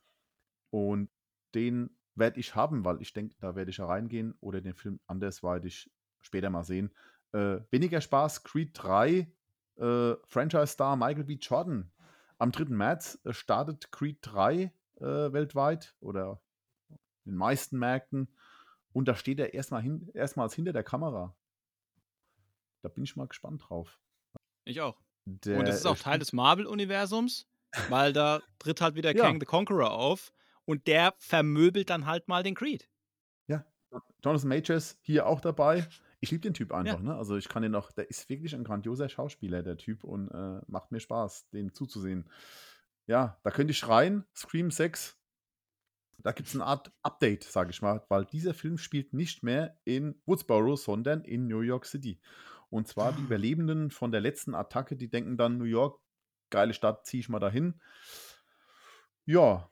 Und 0.71 1.09
den 1.55 1.97
werde 2.15 2.41
ich 2.41 2.55
haben, 2.55 2.85
weil 2.85 3.01
ich 3.01 3.13
denke, 3.13 3.37
da 3.41 3.55
werde 3.55 3.71
ich 3.71 3.79
ja 3.79 3.87
reingehen 3.87 4.35
oder 4.41 4.61
den 4.61 4.75
Film 4.75 5.01
andersweitig 5.07 5.91
später 6.21 6.51
mal 6.51 6.65
sehen. 6.65 6.95
Äh, 7.33 7.61
weniger 7.71 8.01
Spaß, 8.01 8.45
Creed 8.45 8.71
3, 8.75 9.33
äh, 9.77 10.15
Franchise-Star 10.27 10.97
Michael 10.97 11.25
B. 11.25 11.35
Jordan. 11.35 11.93
Am 12.39 12.53
3. 12.53 12.67
März 12.67 13.19
äh, 13.25 13.33
startet 13.33 13.91
Creed 13.93 14.19
3 14.23 14.73
äh, 14.97 15.05
weltweit 15.05 15.95
oder 16.01 16.41
in 17.25 17.33
den 17.33 17.37
meisten 17.37 17.79
Märkten. 17.79 18.29
Und 18.93 19.09
da 19.09 19.15
steht 19.15 19.39
er 19.39 19.55
erstmal 19.55 19.83
hin, 19.83 20.11
erstmals 20.15 20.55
hinter 20.55 20.73
der 20.73 20.85
Kamera. 20.85 21.37
Da 22.83 22.89
bin 22.89 23.05
ich 23.05 23.17
mal 23.17 23.27
gespannt 23.27 23.63
drauf. 23.69 24.01
Ich 24.65 24.81
auch. 24.81 25.01
Der, 25.25 25.59
und 25.59 25.69
es 25.69 25.77
ist 25.77 25.87
auch 25.87 25.99
Teil 25.99 26.19
des 26.19 26.33
Marvel-Universums, 26.33 27.49
weil 27.89 28.13
da 28.13 28.43
tritt 28.59 28.81
halt 28.81 28.95
wieder 28.95 29.11
Ja. 29.17 29.25
Kang 29.25 29.41
the 29.41 29.47
Conqueror 29.47 29.91
auf 29.91 30.33
und 30.65 30.87
der 30.87 31.15
vermöbelt 31.19 31.91
dann 31.91 32.07
halt 32.07 32.29
mal 32.29 32.43
den 32.43 32.55
Creed. 32.55 32.89
Ja, 33.49 33.65
Jonathan 34.25 34.49
Majors 34.49 34.99
hier 35.03 35.27
auch 35.27 35.41
dabei. 35.41 35.89
Ich 36.21 36.31
liebe 36.31 36.43
den 36.43 36.55
Typ 36.55 36.73
einfach, 36.73 37.01
ne? 37.01 37.15
Also 37.15 37.37
ich 37.37 37.49
kann 37.49 37.63
den 37.63 37.73
noch, 37.73 37.93
der 37.93 38.09
ist 38.09 38.29
wirklich 38.29 38.55
ein 38.55 38.65
grandioser 38.65 39.09
Schauspieler, 39.09 39.63
der 39.63 39.77
Typ, 39.77 40.03
und 40.05 40.31
äh, 40.31 40.61
macht 40.67 40.91
mir 40.93 41.01
Spaß, 41.01 41.51
dem 41.51 41.75
zuzusehen. 41.75 42.29
Ja, 43.07 43.39
da 43.43 43.51
könnte 43.51 43.73
ich 43.73 43.79
schreien, 43.79 44.25
Scream 44.35 44.71
6. 44.71 45.19
Da 46.19 46.33
gibt 46.33 46.49
es 46.49 46.55
eine 46.55 46.65
Art 46.65 46.93
Update, 47.03 47.45
sage 47.45 47.71
ich 47.71 47.83
mal, 47.83 48.05
weil 48.09 48.25
dieser 48.25 48.55
Film 48.55 48.79
spielt 48.79 49.13
nicht 49.13 49.43
mehr 49.43 49.79
in 49.85 50.21
Woodsboro, 50.25 50.77
sondern 50.77 51.23
in 51.23 51.47
New 51.47 51.61
York 51.61 51.85
City. 51.85 52.21
Und 52.71 52.89
zwar 52.89 53.13
die 53.13 53.23
Überlebenden 53.23 53.91
von 53.91 54.11
der 54.11 54.21
letzten 54.21 54.55
Attacke, 54.55 54.97
die 54.97 55.09
denken 55.09 55.37
dann, 55.37 55.59
New 55.59 55.65
York, 55.65 56.01
geile 56.51 56.75
Stadt, 56.75 57.07
ziehe 57.07 57.21
ich 57.21 57.29
mal 57.29 57.39
dahin. 57.39 57.81
Ja, 59.25 59.71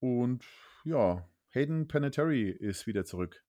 und 0.00 0.44
ja, 0.84 1.28
Hayden 1.50 1.88
Panettiere 1.88 2.50
ist 2.50 2.86
wieder 2.86 3.04
zurück. 3.04 3.44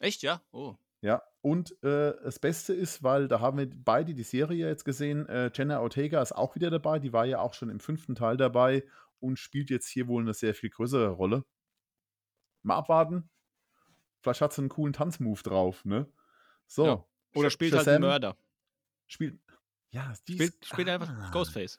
Echt, 0.00 0.22
ja? 0.22 0.42
Oh. 0.50 0.76
Ja, 1.00 1.22
und 1.40 1.72
äh, 1.84 2.14
das 2.22 2.38
Beste 2.38 2.74
ist, 2.74 3.02
weil 3.02 3.28
da 3.28 3.40
haben 3.40 3.58
wir 3.58 3.68
beide 3.70 4.14
die 4.14 4.22
Serie 4.24 4.66
jetzt 4.68 4.84
gesehen, 4.84 5.26
äh, 5.28 5.50
Jenna 5.54 5.80
Ortega 5.80 6.20
ist 6.20 6.32
auch 6.32 6.54
wieder 6.54 6.70
dabei, 6.70 6.98
die 6.98 7.12
war 7.12 7.24
ja 7.26 7.40
auch 7.40 7.54
schon 7.54 7.70
im 7.70 7.80
fünften 7.80 8.14
Teil 8.14 8.36
dabei 8.36 8.84
und 9.20 9.38
spielt 9.38 9.70
jetzt 9.70 9.88
hier 9.88 10.08
wohl 10.08 10.22
eine 10.22 10.34
sehr 10.34 10.54
viel 10.54 10.70
größere 10.70 11.08
Rolle. 11.08 11.44
Mal 12.62 12.76
abwarten. 12.76 13.28
Vielleicht 14.20 14.40
hat 14.40 14.52
sie 14.52 14.62
einen 14.62 14.68
coolen 14.68 14.92
Tanzmove 14.92 15.42
drauf, 15.42 15.84
ne? 15.84 16.06
So. 16.66 16.86
Ja. 16.86 17.04
Oder 17.34 17.50
spielt 17.50 17.72
halt 17.72 17.84
Shazam 17.84 18.02
den 18.02 18.08
Mörder. 18.08 18.36
Spielt. 19.06 19.38
Ja, 19.90 20.12
die 20.26 20.34
Spielt, 20.34 20.54
ist- 20.54 20.66
spielt 20.66 20.88
einfach 20.88 21.08
Ah. 21.08 21.30
Ghostface. 21.32 21.78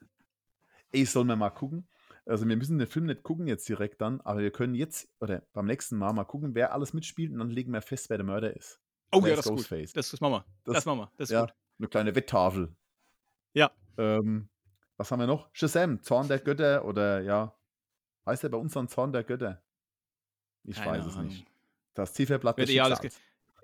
Ey, 0.92 1.06
sollen 1.06 1.28
wir 1.28 1.36
mal 1.36 1.50
gucken? 1.50 1.88
Also 2.26 2.48
wir 2.48 2.56
müssen 2.58 2.78
den 2.78 2.88
Film 2.88 3.06
nicht 3.08 3.24
gucken 3.24 3.48
jetzt 3.48 3.68
direkt 3.70 4.02
dann, 4.02 4.22
aber 4.22 4.40
wir 4.40 4.52
können 4.52 4.74
jetzt 4.76 5.10
oder 5.20 5.44
beim 5.54 5.66
nächsten 5.66 5.98
Mal 5.98 6.14
mal 6.14 6.24
gucken, 6.26 6.56
wer 6.56 6.74
alles 6.74 6.94
mitspielt 6.94 7.32
und 7.32 7.40
dann 7.40 7.50
legen 7.50 7.72
wir 7.74 7.82
fest, 7.82 8.10
wer 8.10 8.18
der 8.18 8.26
Mörder 8.26 8.56
ist. 8.56 8.80
Oh 9.12 9.22
ja, 9.26 9.30
das 9.36 9.40
ist 9.40 9.50
gut. 9.50 9.58
Ghostface? 9.58 9.94
Das, 9.94 10.12
das 10.12 10.22
machen 10.22 10.34
wir. 10.34 10.46
Das, 10.64 10.76
Das- 10.76 10.86
machen 10.86 11.00
wir. 11.00 11.12
Das 11.18 11.30
ist 11.30 11.34
ja, 11.34 11.42
gut. 11.46 11.54
eine 11.80 11.88
kleine 11.88 12.16
Wetttafel. 12.16 12.76
Ja. 13.54 13.72
Ähm, 13.98 14.50
was 14.98 15.12
haben 15.12 15.20
wir 15.20 15.28
noch? 15.28 15.50
Shazam, 15.54 16.02
Zorn 16.04 16.28
der 16.28 16.40
Götter 16.40 16.86
oder 16.86 17.22
ja, 17.22 17.56
heißt 18.26 18.44
er 18.44 18.50
bei 18.50 18.58
uns 18.58 18.74
dann 18.74 18.88
Zorn 18.88 19.12
der 19.12 19.24
Götter? 19.24 19.62
Ich 20.64 20.76
Keine 20.76 21.00
weiß 21.00 21.06
es 21.08 21.14
Ahnung. 21.16 21.28
nicht. 21.30 21.46
Das 21.94 22.14
Zifferblatt 22.14 22.58
Wird 22.58 22.70
eh 22.70 22.82
alles. 22.82 23.00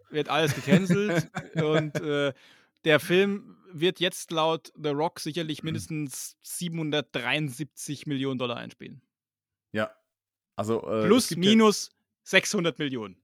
Wird 0.09 0.29
alles 0.29 0.55
gecancelt 0.55 1.29
und 1.55 1.99
äh, 2.01 2.33
der 2.85 2.99
Film 2.99 3.57
wird 3.71 3.99
jetzt 3.99 4.31
laut 4.31 4.71
The 4.81 4.89
Rock 4.89 5.19
sicherlich 5.19 5.61
mindestens 5.63 6.37
773 6.43 8.07
Millionen 8.07 8.37
Dollar 8.39 8.57
einspielen. 8.57 9.01
Ja. 9.71 9.91
Also, 10.55 10.87
äh, 10.87 10.99
es 11.01 11.05
Plus, 11.05 11.27
gibt 11.29 11.43
ja- 11.43 11.51
minus 11.51 11.91
600 12.23 12.79
Millionen. 12.79 13.17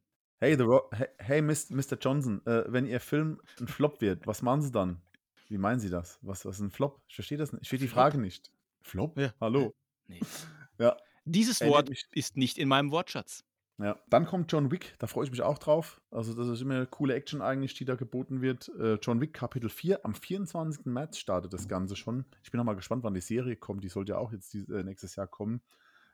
Hey, 0.44 0.58
The 0.58 0.64
Rock, 0.64 0.92
hey, 0.96 1.08
hey 1.20 1.42
Mr. 1.44 1.98
Johnson, 2.02 2.44
äh, 2.48 2.64
wenn 2.68 2.88
Ihr 2.88 3.00
Film 3.00 3.40
ein 3.60 3.68
Flop 3.68 4.02
wird, 4.02 4.26
was 4.26 4.42
machen 4.42 4.64
Sie 4.64 4.72
dann? 4.72 5.00
Wie 5.50 5.60
meinen 5.60 5.80
Sie 5.80 5.92
das? 5.92 6.18
Was, 6.24 6.46
was 6.46 6.56
ist 6.56 6.62
ein 6.62 6.72
Flop? 6.72 7.00
Ich 7.08 7.14
verstehe 7.14 7.38
das 7.38 7.54
nicht. 7.54 7.62
Ich 7.62 7.70
verstehe 7.70 7.88
die? 7.88 7.94
Frage 7.94 8.18
nicht. 8.18 8.52
Flop? 8.82 9.20
Ja. 9.20 9.36
Hallo? 9.40 9.76
Nee. 10.08 10.20
Ja. 10.80 10.98
Dieses 11.26 11.62
Wort 11.62 11.90
mich- 11.90 12.08
ist 12.14 12.38
nicht 12.38 12.58
in 12.58 12.68
meinem 12.68 12.90
Wortschatz. 12.90 13.44
Ja, 13.78 14.00
dann 14.10 14.26
kommt 14.26 14.52
John 14.52 14.72
Wick, 14.72 14.96
da 14.98 15.06
freue 15.06 15.26
ich 15.26 15.32
mich 15.32 15.44
auch 15.44 15.60
drauf. 15.60 16.02
Also, 16.10 16.34
das 16.34 16.48
ist 16.48 16.62
immer 16.62 16.76
eine 16.76 16.88
coole 16.88 17.14
Action 17.14 17.44
eigentlich, 17.44 17.76
die 17.76 17.86
da 17.86 17.94
geboten 17.94 18.42
wird. 18.42 18.70
Äh, 18.80 18.96
John 18.96 19.22
Wick 19.22 19.34
Kapitel 19.34 19.70
4, 19.70 20.04
am 20.04 20.16
24. 20.16 20.88
März 20.88 21.20
startet 21.20 21.54
das 21.54 21.68
Ganze 21.68 21.96
schon. 21.96 22.26
Ich 22.42 22.50
bin 22.50 22.58
noch 22.58 22.66
mal 22.66 22.76
gespannt, 22.76 23.04
wann 23.04 23.14
die 23.14 23.22
Serie 23.22 23.56
kommt. 23.58 23.84
Die 23.84 23.90
sollte 23.90 24.14
ja 24.14 24.18
auch 24.18 24.32
jetzt 24.32 24.52
dies, 24.54 24.68
äh, 24.70 24.84
nächstes 24.84 25.16
Jahr 25.16 25.28
kommen. 25.28 25.62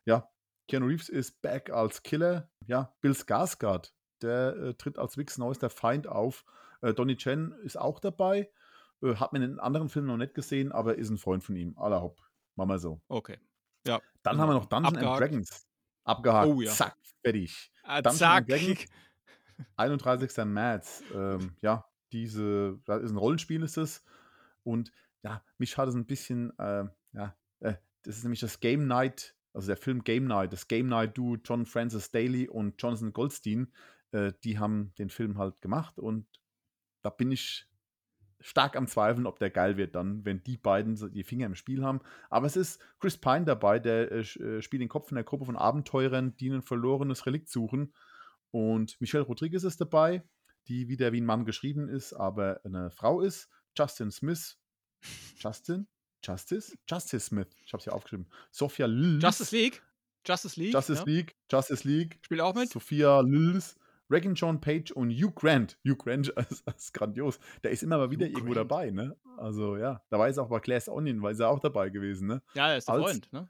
Ja, 0.04 0.30
Keanu 0.68 0.88
Reeves 0.88 1.08
ist 1.08 1.42
back 1.42 1.70
als 1.70 2.04
Killer. 2.04 2.50
Ja, 2.68 2.94
Bill 3.00 3.14
Skarsgård, 3.14 3.94
der 4.22 4.56
äh, 4.58 4.74
tritt 4.76 4.98
als 5.00 5.18
Wicks 5.18 5.38
neuester 5.38 5.70
Feind 5.70 6.08
auf. 6.08 6.46
Äh, 6.82 6.94
Donnie 6.94 7.16
Chen 7.18 7.54
ist 7.64 7.78
auch 7.78 8.00
dabei. 8.00 8.50
Äh, 9.02 9.16
hat 9.16 9.34
man 9.34 9.42
in 9.42 9.52
den 9.52 9.60
anderen 9.60 9.90
Filmen 9.90 10.08
noch 10.08 10.18
nicht 10.18 10.34
gesehen, 10.34 10.72
aber 10.72 10.96
ist 10.96 11.10
ein 11.10 11.18
Freund 11.18 11.44
von 11.44 11.56
ihm. 11.56 11.78
Aller 11.78 12.02
Hopp. 12.02 12.20
Machen 12.56 12.70
wir 12.70 12.80
so. 12.80 13.02
Okay. 13.08 13.38
Ja. 13.86 14.02
Dann 14.24 14.32
Also, 14.32 14.42
haben 14.42 14.50
wir 14.50 14.54
noch 14.56 14.66
Dungeon 14.66 14.98
and. 14.98 15.20
Dragons. 15.20 15.68
Abgehakt. 16.04 16.48
Oh 16.48 16.62
ja. 16.62 16.72
Zack, 16.72 16.96
fertig. 17.22 17.72
Ah, 17.84 18.02
Dungeons 18.02 18.20
zack. 18.20 18.38
and 18.40 18.50
Dragons. 18.50 18.86
31. 19.76 20.46
März. 20.46 21.04
Ähm, 21.14 21.56
ja, 21.62 21.86
diese, 22.12 22.80
das 22.86 23.02
ist 23.04 23.12
ein 23.12 23.18
Rollenspiel 23.18 23.64
ist 23.64 23.78
es. 23.78 24.04
Und 24.64 24.92
ja, 25.24 25.44
mich 25.58 25.78
hat 25.78 25.90
es 25.90 25.96
ein 25.96 26.06
bisschen, 26.06 26.58
äh, 26.60 26.86
ja, 27.14 27.36
äh, 27.60 27.76
das 28.04 28.18
ist 28.18 28.24
nämlich 28.24 28.40
das 28.40 28.60
Game 28.60 28.88
Night, 28.88 29.36
also 29.54 29.68
der 29.68 29.78
Film 29.78 30.04
Game 30.04 30.26
Night, 30.26 30.54
das 30.54 30.68
Game 30.68 30.88
Night 30.88 31.18
Duo 31.18 31.38
John 31.44 31.66
Francis 31.66 32.12
Daly 32.12 32.48
und 32.48 32.82
Jonathan 32.82 33.14
Goldstein, 33.14 33.72
äh, 34.18 34.34
die 34.44 34.60
haben 34.60 34.94
den 34.98 35.10
Film 35.10 35.38
halt 35.38 35.62
gemacht 35.62 36.00
und 36.00 36.26
da 37.02 37.10
bin 37.10 37.32
ich 37.32 37.68
stark 38.40 38.76
am 38.76 38.88
Zweifeln, 38.88 39.26
ob 39.26 39.40
der 39.40 39.50
geil 39.50 39.78
wird 39.78 39.96
dann, 39.96 40.24
wenn 40.26 40.44
die 40.44 40.58
beiden 40.58 40.96
die 41.12 41.24
Finger 41.24 41.48
im 41.48 41.56
Spiel 41.56 41.84
haben. 41.84 42.02
Aber 42.30 42.46
es 42.46 42.56
ist 42.56 42.82
Chris 43.00 43.18
Pine 43.18 43.46
dabei, 43.46 43.80
der 43.80 44.12
äh, 44.12 44.20
äh, 44.20 44.62
spielt 44.62 44.82
den 44.82 44.90
Kopf 44.90 45.10
in 45.12 45.16
der 45.16 45.24
Gruppe 45.24 45.46
von 45.46 45.58
Abenteurern, 45.58 46.36
die 46.38 46.50
ein 46.50 46.62
verlorenes 46.62 47.26
Relikt 47.26 47.50
suchen. 47.50 47.94
Und 48.52 49.00
Michelle 49.02 49.24
Rodriguez 49.24 49.64
ist 49.64 49.82
dabei, 49.82 50.24
die 50.68 50.88
wieder 50.88 51.12
wie 51.14 51.22
ein 51.22 51.26
Mann 51.26 51.46
geschrieben 51.46 51.90
ist, 51.90 52.14
aber 52.14 52.62
eine 52.64 52.92
Frau 52.92 53.22
ist. 53.22 53.50
Justin 53.76 54.12
Smith. 54.12 54.58
Justin? 55.38 55.88
Justice? 56.24 56.78
Justice 56.88 57.26
Smith. 57.28 57.48
Ich 57.66 57.74
habe 57.74 57.80
es 57.80 57.86
hier 57.86 57.94
aufgeschrieben. 57.94 58.28
Sophia 58.52 58.86
Lils. 58.86 59.24
Justice 59.24 59.56
League. 59.56 59.82
Justice 60.26 60.60
League. 60.60 60.74
Justice 60.74 61.00
ja. 61.00 61.06
League. 61.06 61.36
Justice 61.52 61.88
League. 61.88 62.20
Spielt 62.22 62.42
auch 62.42 62.56
mit. 62.56 62.70
Sophia 62.70 63.22
Lils. 63.22 63.78
Regan 64.10 64.36
John 64.36 64.62
Page 64.62 64.92
und 64.92 65.12
Hugh 65.12 65.32
Grant. 65.36 65.78
Hugh 65.86 65.96
Grant 65.98 66.30
ist, 66.50 66.64
ist 66.68 66.94
grandios. 66.94 67.40
Der 67.64 67.72
ist 67.72 67.84
immer 67.84 67.98
mal 67.98 68.10
wieder 68.12 68.26
Hugh 68.26 68.34
irgendwo 68.38 68.54
Grant. 68.54 68.72
dabei, 68.72 68.92
ne? 68.92 69.16
Also 69.38 69.78
ja, 69.78 70.02
da 70.10 70.18
war 70.20 70.28
es 70.28 70.38
auch 70.38 70.50
bei 70.50 70.60
Glass 70.60 70.88
Onion, 70.90 71.22
war 71.22 71.32
er 71.38 71.50
auch 71.50 71.60
dabei 71.60 71.90
gewesen, 71.90 72.28
ne? 72.28 72.42
Ja, 72.54 72.70
er 72.72 72.78
ist 72.78 72.88
der 72.88 72.96
Als- 72.96 73.04
Freund. 73.04 73.34
Ne? 73.34 73.50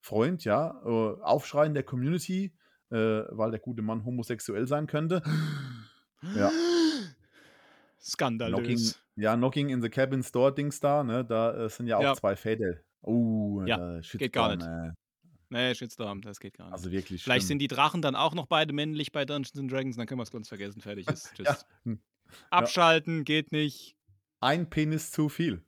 Freund, 0.00 0.44
ja, 0.44 0.80
äh, 0.84 1.20
Aufschreien 1.22 1.74
der 1.74 1.82
Community, 1.82 2.54
äh, 2.90 2.96
weil 3.30 3.50
der 3.50 3.60
gute 3.60 3.82
Mann 3.82 4.04
homosexuell 4.04 4.66
sein 4.68 4.86
könnte. 4.86 5.22
Ja. 6.36 6.50
Knocking, 7.98 7.98
Skandalös. 7.98 9.02
ja, 9.16 9.36
Knocking 9.36 9.68
in 9.70 9.82
the 9.82 9.88
Cabin 9.88 10.22
Store 10.22 10.54
Dings 10.54 10.80
da, 10.80 11.02
ne? 11.02 11.24
Da 11.24 11.64
äh, 11.64 11.68
sind 11.68 11.88
ja 11.88 11.96
auch 11.98 12.02
Ja. 12.02 12.14
zwei 12.14 12.36
Fädel. 12.36 12.84
Oh, 13.02 13.62
Ja, 13.66 13.98
äh, 13.98 14.00
geht 14.00 14.32
gar 14.32 14.54
nicht. 14.56 14.66
Nee, 15.50 15.74
Shitstorm, 15.74 16.20
das 16.20 16.40
geht 16.40 16.54
gar 16.58 16.66
nicht. 16.66 16.74
also 16.74 16.90
wirklich. 16.90 17.22
Vielleicht 17.22 17.42
schlimm. 17.42 17.48
sind 17.48 17.58
die 17.60 17.68
Drachen 17.68 18.02
dann 18.02 18.14
auch 18.16 18.34
noch 18.34 18.46
beide 18.46 18.72
männlich 18.74 19.12
bei 19.12 19.24
Dungeons 19.24 19.58
and 19.58 19.72
Dragons, 19.72 19.96
dann 19.96 20.06
können 20.06 20.18
wir 20.18 20.24
es 20.24 20.30
ganz 20.30 20.48
vergessen. 20.48 20.80
Fertig 20.82 21.06
ist. 21.08 21.32
Tschüss. 21.34 21.46
Ja. 21.46 21.58
Hm. 21.84 22.00
Abschalten 22.50 23.24
geht 23.24 23.52
nicht. 23.52 23.96
Ein 24.40 24.68
Penis 24.68 25.10
zu 25.10 25.28
viel. 25.28 25.64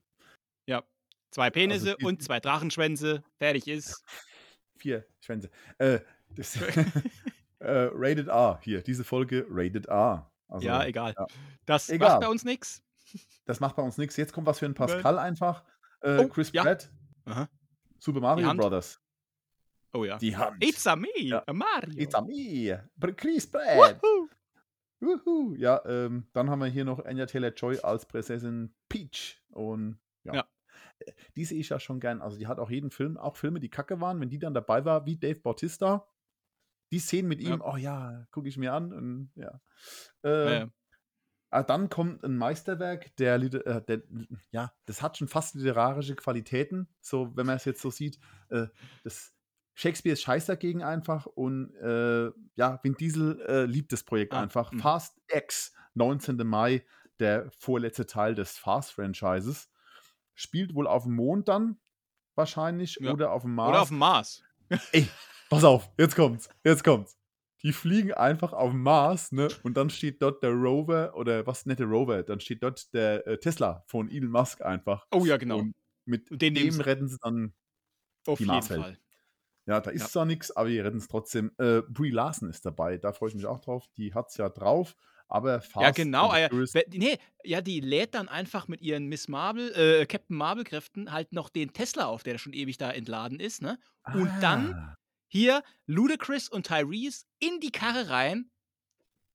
Ja. 0.67 0.85
Zwei 1.31 1.49
Penisse 1.51 1.97
die- 1.99 2.05
und 2.05 2.23
zwei 2.23 2.41
Drachenschwänze. 2.41 3.23
Fertig 3.39 3.67
ist. 3.69 4.05
Vier 4.77 5.07
Schwänze. 5.21 5.51
Äh, 5.79 6.01
das, 6.31 6.57
äh, 7.59 7.89
Rated 7.93 8.29
R. 8.29 8.61
Hier, 8.63 8.83
diese 8.83 9.05
Folge 9.05 9.47
Rated 9.49 9.87
R. 9.87 10.31
Also, 10.49 10.67
ja, 10.67 10.85
egal. 10.85 11.15
ja. 11.17 11.27
Das 11.65 11.89
Egal. 11.91 12.11
macht 12.11 12.21
bei 12.23 12.29
uns 12.29 12.45
nichts. 12.45 12.83
Das 13.47 13.61
macht 13.61 13.77
bei 13.77 13.83
uns 13.83 13.97
nichts. 13.99 14.17
Jetzt 14.17 14.33
kommt 14.33 14.47
was 14.47 14.59
für 14.59 14.67
ein 14.67 14.75
Pascal 14.75 15.19
einfach. 15.19 15.65
Äh, 16.03 16.19
Oh, 16.19 16.29
Chris 16.29 16.51
ja. 16.53 16.63
Pratt. 16.63 16.91
Aha. 17.25 17.49
Super 17.99 18.21
Mario. 18.21 18.53
Brothers. 18.55 19.00
Oh 19.93 20.05
ja. 20.05 20.19
Die 20.19 20.37
Hand. 20.37 20.63
It's 20.63 20.87
a 20.87 20.95
me, 20.97 21.09
Ja. 21.17 21.43
a 21.47 21.53
Mario. 21.53 21.99
It's 21.99 22.15
a 22.15 22.21
me. 22.21 22.79
Chris 23.17 23.51
Pratt. 23.51 24.01
Woohoo. 25.01 25.55
Ja, 25.57 25.83
ähm, 25.87 26.27
dann 26.33 26.51
haben 26.51 26.59
wir 26.61 26.67
hier 26.69 26.85
noch 26.85 27.05
Anya 27.05 27.27
Taylor-Joy 27.27 27.81
als 27.81 28.07
Prinzessin 28.07 28.75
Peach. 28.89 29.43
Und 29.49 29.99
ja. 30.25 30.35
Ja. 30.35 30.47
die 31.37 31.45
sehe 31.47 31.59
ich 31.59 31.71
ja 31.71 31.81
schon 31.81 32.01
gern. 32.01 32.21
Also 32.21 32.37
die 32.39 32.47
hat 32.47 32.59
auch 32.59 32.71
jeden 32.71 32.91
Film, 32.91 33.17
auch 33.17 33.37
Filme, 33.37 33.61
die 33.61 33.71
kacke 33.71 34.01
waren, 34.01 34.21
wenn 34.21 34.29
die 34.29 34.39
dann 34.39 34.53
dabei 34.55 34.85
war, 34.85 35.07
wie 35.07 35.17
Dave 35.17 35.41
Bautista, 35.41 36.07
die 36.93 36.99
Szenen 36.99 37.29
mit 37.29 37.41
ihm, 37.41 37.61
Ja. 37.61 37.73
oh 37.73 37.77
ja, 37.77 38.27
gucke 38.31 38.49
ich 38.49 38.59
mir 38.59 38.73
an 38.75 38.93
und 38.93 39.33
ja. 39.37 39.61
Äh. 40.23 40.67
Ah, 41.53 41.65
dann 41.65 41.89
kommt 41.89 42.23
ein 42.23 42.37
Meisterwerk, 42.37 43.17
der, 43.17 43.35
äh, 43.43 43.83
der, 43.85 44.03
ja, 44.53 44.73
das 44.85 45.03
hat 45.03 45.17
schon 45.19 45.27
fast 45.27 45.57
literarische 45.57 46.15
Qualitäten, 46.15 46.87
so 47.01 47.37
wenn 47.37 47.45
man 47.47 47.57
es 47.57 47.65
jetzt 47.65 47.81
so 47.83 47.91
sieht. 47.91 48.21
Äh, 48.51 48.67
das 49.03 49.35
Shakespeare 49.75 50.13
ist 50.15 50.23
scheiß 50.23 50.47
dagegen 50.47 50.83
einfach 50.83 51.27
und 51.27 51.75
äh, 51.77 52.31
ja, 52.57 52.81
Vin 52.83 52.95
Diesel 52.97 53.41
äh, 53.49 53.65
liebt 53.65 53.93
das 53.93 54.03
Projekt 54.05 54.33
Ah, 54.35 54.43
einfach. 54.43 54.73
mhm. 54.73 54.81
Fast 54.81 55.21
X, 55.29 55.73
19. 55.95 56.37
Mai, 56.47 56.85
der 57.19 57.51
vorletzte 57.53 58.07
Teil 58.07 58.35
des 58.35 58.59
Fast-Franchises. 58.59 59.71
Spielt 60.35 60.75
wohl 60.75 60.87
auf 60.87 61.05
dem 61.05 61.15
Mond 61.15 61.49
dann 61.49 61.79
wahrscheinlich 62.35 62.99
Ja. 63.01 63.13
oder 63.13 63.33
auf 63.33 63.43
dem 63.43 63.55
Mars. 63.55 63.69
Oder 63.71 63.83
auf 63.83 63.89
dem 63.89 63.99
Mars. 63.99 64.43
Ey, 64.93 65.09
pass 65.49 65.65
auf, 65.65 65.91
jetzt 65.99 66.17
kommt's, 66.17 66.49
jetzt 66.65 66.85
kommt's. 66.85 67.17
Die 67.63 67.73
fliegen 67.75 68.15
einfach 68.15 68.55
auf 68.55 68.71
den 68.71 68.81
Mars, 68.83 69.33
ne? 69.33 69.49
Und 69.65 69.77
dann 69.77 69.91
steht 69.91 70.23
dort 70.23 70.43
der 70.43 70.51
Rover 70.53 71.15
oder 71.15 71.47
was 71.47 71.67
nicht 71.67 71.79
der 71.81 71.87
Rover, 71.89 72.23
dann 72.23 72.41
steht 72.41 72.63
dort 72.63 72.93
der 72.95 73.27
äh, 73.27 73.39
Tesla 73.39 73.85
von 73.87 74.11
Elon 74.11 74.31
Musk 74.31 74.63
einfach. 74.63 75.07
Oh 75.13 75.27
ja, 75.27 75.37
genau. 75.37 75.59
Und 75.59 75.75
mit 76.07 76.31
Und 76.31 76.41
dem 76.41 76.71
sie. 76.71 76.81
retten 76.87 77.09
sie 77.09 77.19
dann. 77.21 77.53
Auf 78.27 78.39
die 78.39 78.45
jeden 78.45 78.55
Marswelt. 78.55 78.81
Fall. 78.83 79.00
Ja, 79.71 79.81
da 79.81 79.91
ist 79.93 80.03
Ja. 80.03 80.09
zwar 80.09 80.25
nichts, 80.27 80.51
aber 80.57 80.69
die 80.69 80.81
retten 80.81 80.99
es 80.99 81.07
trotzdem. 81.07 81.53
Äh, 81.59 81.83
Brie 81.89 82.11
Larson 82.11 82.51
ist 82.51 82.67
dabei, 82.67 82.99
da 82.99 83.13
freue 83.13 83.29
ich 83.29 83.37
mich 83.37 83.47
auch 83.47 83.61
drauf. 83.61 83.87
Die 83.97 84.13
hat's 84.15 84.37
ja 84.37 84.49
drauf, 84.49 84.97
aber 85.29 85.61
Fast 85.61 85.77
Ja, 85.83 85.91
genau. 85.93 86.29
ah 86.31 86.39
ja, 86.41 86.49
Furious- 86.49 86.75
wer- 86.75 86.87
nee, 86.91 87.19
ja, 87.45 87.61
die 87.61 87.79
lädt 87.79 88.15
dann 88.17 88.29
einfach 88.29 88.67
mit 88.67 88.81
ihren 88.81 89.07
Miss 89.07 89.29
Marvel, 89.29 89.73
äh, 89.75 90.07
Captain 90.07 90.37
Marvel-Kräften 90.37 91.13
halt 91.13 91.33
noch 91.33 91.51
den 91.51 91.73
Tesla 91.73 92.07
auf, 92.07 92.25
der 92.25 92.39
schon 92.39 92.53
ewig 92.53 92.79
da 92.79 92.91
entladen 92.91 93.39
ist, 93.39 93.63
ne? 93.63 93.79
Und 94.13 94.29
dann 94.41 94.75
Ah, 94.75 94.97
hier 95.29 95.63
Ludacris 95.87 96.49
und 96.49 96.67
Tyrese 96.67 97.27
in 97.39 97.61
die 97.61 97.71
Karre 97.71 98.09
rein, 98.11 98.51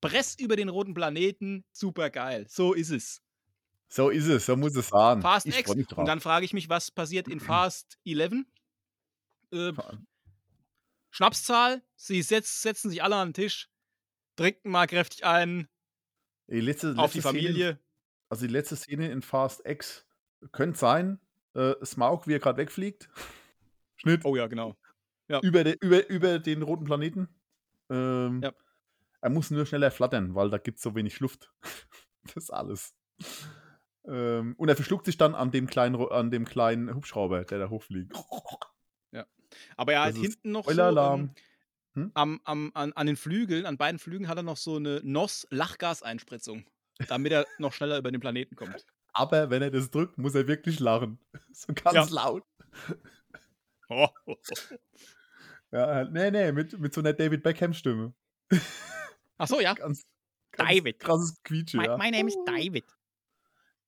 presst 0.01 0.41
über 0.41 0.57
den 0.57 0.67
roten 0.67 0.93
Planeten, 0.93 1.63
super 1.71 2.09
geil. 2.09 2.45
So 2.49 2.73
ist 2.73 2.89
es. 2.89 3.21
So 3.87 4.09
ist 4.09 4.27
es, 4.27 4.45
so 4.47 4.57
muss 4.57 4.75
es 4.75 4.89
sein. 4.89 5.21
Fast 5.21 5.45
X. 5.47 5.69
Und 5.71 6.05
dann 6.07 6.19
frage 6.19 6.43
ich 6.43 6.51
mich, 6.51 6.67
was 6.67 6.91
passiert 6.91 7.29
in 7.29 7.39
Fast 7.39 7.97
11? 8.03 8.43
Äh, 9.53 9.71
Schnapszahl, 11.15 11.81
sie 11.95 12.21
setz, 12.21 12.61
setzen 12.61 12.89
sich 12.89 13.01
alle 13.01 13.15
an 13.15 13.29
den 13.29 13.33
Tisch, 13.35 13.69
trinken 14.35 14.69
mal 14.69 14.85
kräftig 14.85 15.23
ein 15.23 15.69
Die 16.47 16.59
letzte, 16.59 16.93
auf 16.97 17.13
die 17.13 17.19
letzte 17.19 17.29
Szene 17.29 17.39
in 17.39 17.45
Familie. 17.45 17.79
Also 18.27 18.45
die 18.45 18.51
letzte 18.51 18.75
Szene 18.75 19.09
in 19.09 19.21
Fast 19.21 19.65
X 19.65 20.05
könnte 20.51 20.77
sein, 20.77 21.21
äh, 21.53 21.73
Smaug, 21.85 22.27
wie 22.27 22.33
er 22.33 22.39
gerade 22.39 22.57
wegfliegt. 22.57 23.07
Schnitt 23.95 24.25
Oh 24.25 24.35
ja, 24.35 24.47
genau. 24.47 24.75
über, 25.41 25.63
de, 25.63 25.77
über, 25.79 26.05
über 26.09 26.37
den 26.39 26.63
roten 26.63 26.83
Planeten. 26.83 27.29
Ähm, 27.89 28.41
Ja. 28.43 28.51
Er 29.21 29.29
muss 29.29 29.51
nur 29.51 29.65
schneller 29.65 29.91
flattern, 29.91 30.35
weil 30.35 30.49
da 30.49 30.57
gibt 30.57 30.79
es 30.79 30.83
so 30.83 30.95
wenig 30.95 31.21
Luft. 31.21 31.49
das 32.23 32.35
ist 32.35 32.49
alles. 32.49 32.93
Ähm, 34.05 34.53
und 34.57 34.67
er 34.67 34.75
verschluckt 34.75 35.05
sich 35.05 35.15
dann 35.15 35.33
an 35.33 35.51
dem 35.51 35.67
kleinen, 35.67 35.95
an 35.95 36.29
dem 36.29 36.43
kleinen 36.43 36.93
Hubschrauber, 36.93 37.45
der 37.45 37.59
da 37.59 37.69
hochfliegt. 37.69 38.11
Aber 39.77 39.93
er 39.93 40.03
hat 40.03 40.15
hinten 40.15 40.51
noch 40.51 40.65
so 40.65 40.71
Spoiler-Alarm. 40.71 41.19
ähm, 41.21 41.29
Hm? 41.93 42.11
am, 42.13 42.41
am, 42.43 42.71
an, 42.73 42.91
an 42.91 43.07
den 43.07 43.15
Flügeln, 43.15 43.65
an 43.65 43.77
beiden 43.77 43.99
Flügeln 43.99 44.27
hat 44.27 44.35
er 44.37 44.43
noch 44.43 44.57
so 44.57 44.75
eine 44.75 44.99
NOS-Lachgaseinspritzung, 45.03 46.65
damit 47.07 47.31
er 47.31 47.45
noch 47.57 47.71
schneller 47.71 47.97
über 47.97 48.11
den 48.11 48.19
Planeten 48.19 48.55
kommt. 48.57 48.85
Aber 49.13 49.49
wenn 49.49 49.61
er 49.61 49.71
das 49.71 49.91
drückt, 49.91 50.17
muss 50.17 50.35
er 50.35 50.47
wirklich 50.47 50.79
lachen. 50.81 51.19
So 51.53 51.73
ganz 51.73 52.09
Ja. 52.09 52.15
laut. 52.15 52.43
Oh, 53.87 54.07
Ja, 55.71 55.87
halt, 55.87 56.11
nee, 56.11 56.31
nee, 56.31 56.51
mit, 56.51 56.77
mit 56.79 56.93
so 56.93 57.01
einer 57.01 57.13
David 57.13 57.43
Beckham-Stimme. 57.43 58.13
Ach 59.37 59.47
so, 59.47 59.59
ja. 59.59 59.73
Ganz, 59.73 60.03
ganz 60.51 60.69
David. 60.69 60.99
krasses 60.99 61.41
Quietsche, 61.43 61.77
My, 61.77 61.85
ja. 61.85 61.97
my 61.97 62.11
name 62.11 62.27
is 62.27 62.37
David. 62.45 62.85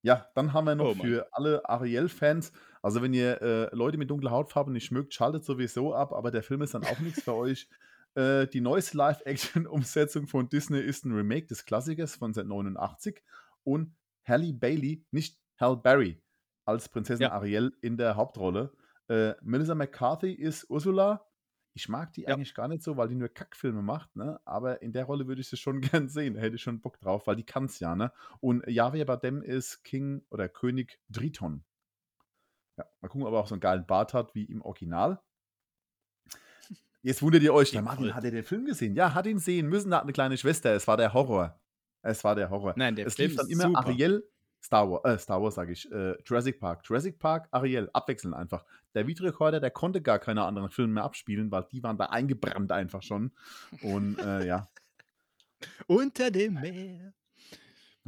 Ja, 0.02 0.30
dann 0.36 0.54
haben 0.54 0.66
wir 0.66 0.76
noch 0.76 0.92
Oh 0.92 0.96
für 0.96 1.28
alle 1.34 1.68
Ariel-Fans, 1.68 2.52
also 2.88 3.02
wenn 3.02 3.14
ihr 3.14 3.42
äh, 3.42 3.76
Leute 3.76 3.98
mit 3.98 4.10
dunkler 4.10 4.32
Hautfarbe 4.32 4.72
nicht 4.72 4.92
mögt, 4.92 5.14
schaltet 5.14 5.44
sowieso 5.44 5.94
ab, 5.94 6.14
aber 6.14 6.32
der 6.32 6.42
Film 6.42 6.62
ist 6.62 6.74
dann 6.74 6.86
auch 6.86 7.00
nichts 7.00 7.22
für 7.22 7.34
euch. 7.34 7.68
Äh, 8.16 8.48
die 8.48 8.62
neueste 8.62 8.96
Live-Action-Umsetzung 8.98 10.28
von 10.28 10.48
Disney 10.48 10.80
ist 10.80 11.04
ein 11.04 11.12
Remake 11.12 11.48
des 11.48 11.66
Klassikers 11.66 12.16
von 12.16 12.30
1989 12.30 13.22
und 13.66 13.94
Halle 14.24 14.54
Bailey, 14.54 15.06
nicht 15.12 15.38
Halle 15.60 15.76
Berry, 15.76 16.22
als 16.64 16.88
Prinzessin 16.88 17.24
Ja. 17.24 17.34
Ariel 17.34 17.74
in 17.82 17.98
der 17.98 18.16
Hauptrolle. 18.16 18.72
Äh, 19.10 19.34
Melissa 19.42 19.76
McCarthy 19.76 20.32
ist 20.32 20.70
Ursula. 20.70 21.26
Ich 21.74 21.90
mag 21.90 22.14
die 22.14 22.22
Ja. 22.22 22.30
eigentlich 22.30 22.56
gar 22.56 22.70
nicht 22.70 22.84
so, 22.84 22.96
weil 22.96 23.10
die 23.10 23.16
nur 23.16 23.28
Kackfilme 23.30 23.82
macht, 23.82 24.16
ne? 24.16 24.40
aber 24.46 24.82
in 24.82 24.94
der 24.94 25.04
Rolle 25.04 25.28
würde 25.28 25.42
ich 25.42 25.50
sie 25.50 25.58
schon 25.58 25.82
gern 26.06 26.08
sehen. 26.08 26.36
Da 26.36 26.40
hätte 26.42 26.56
ich 26.56 26.62
schon 26.62 26.80
Bock 26.80 27.00
drauf, 27.02 27.28
weil 27.28 27.36
die 27.36 27.46
kann 27.46 27.66
es 27.66 27.80
ja. 27.80 27.96
Ne? 27.96 28.12
Und 28.40 28.66
Javier 28.66 29.06
Bardem 29.06 29.44
ist 29.44 29.84
King 29.84 30.24
oder 30.30 30.48
König 30.50 31.00
Driton. 31.10 31.64
Ja, 32.78 32.86
mal 33.02 33.08
gucken, 33.08 33.28
ob 33.28 33.34
er 33.34 33.40
auch 33.40 33.48
so 33.48 33.56
einen 33.56 33.62
geilen 33.62 33.86
Bart 33.86 34.14
hat 34.14 34.36
wie 34.36 34.46
im 34.46 34.62
Original. 34.62 35.20
Jetzt 37.02 37.22
wundert 37.22 37.44
ihr 37.44 37.54
euch, 37.54 37.72
der 37.72 37.80
Ja, 37.80 37.82
Martin, 37.84 38.14
hat 38.14 38.24
er 38.24 38.32
den 38.32 38.44
Film 38.44 38.66
gesehen? 38.66 38.96
Ja, 38.96 39.14
hat 39.14 39.28
ihn 39.28 39.40
sehen 39.40 39.68
müssen, 39.68 39.94
hat 39.94 40.04
eine 40.04 40.14
kleine 40.14 40.38
Schwester. 40.38 40.74
Es 40.74 40.88
war 40.88 40.98
der 40.98 41.14
Horror. 41.14 41.60
Es 42.02 42.24
war 42.24 42.36
der 42.36 42.50
Horror. 42.50 42.74
Nein, 42.76 42.96
der 42.96 43.08
es 43.08 43.16
Film 43.16 43.30
lief 43.30 43.38
dann 43.38 43.48
ist 43.48 43.54
immer 43.54 43.64
super. 43.64 43.80
Ariel, 43.80 44.24
Star 44.62 44.90
Wars, 44.90 45.06
äh, 45.06 45.18
Star 45.18 45.42
Wars 45.42 45.56
sage 45.56 45.72
ich, 45.72 45.90
äh, 45.92 46.16
Jurassic 46.24 46.60
Park. 46.60 46.82
Jurassic 46.86 47.20
Park, 47.20 47.48
Ariel, 47.52 47.90
abwechselnd 47.94 48.36
einfach. 48.36 48.66
Der 48.94 49.08
Videorekorder, 49.08 49.60
der 49.60 49.72
konnte 49.72 50.02
gar 50.02 50.20
keine 50.20 50.44
anderen 50.44 50.70
Filme 50.70 50.96
mehr 50.96 51.04
abspielen, 51.04 51.52
weil 51.52 51.66
die 51.72 51.82
waren 51.84 51.98
da 51.98 52.06
eingebrannt 52.06 52.72
einfach 52.72 53.04
schon. 53.04 53.32
Und 53.82 54.20
äh, 54.20 54.46
ja, 54.46 54.70
Unter 55.88 56.32
dem 56.32 56.56
Meer. 56.56 57.14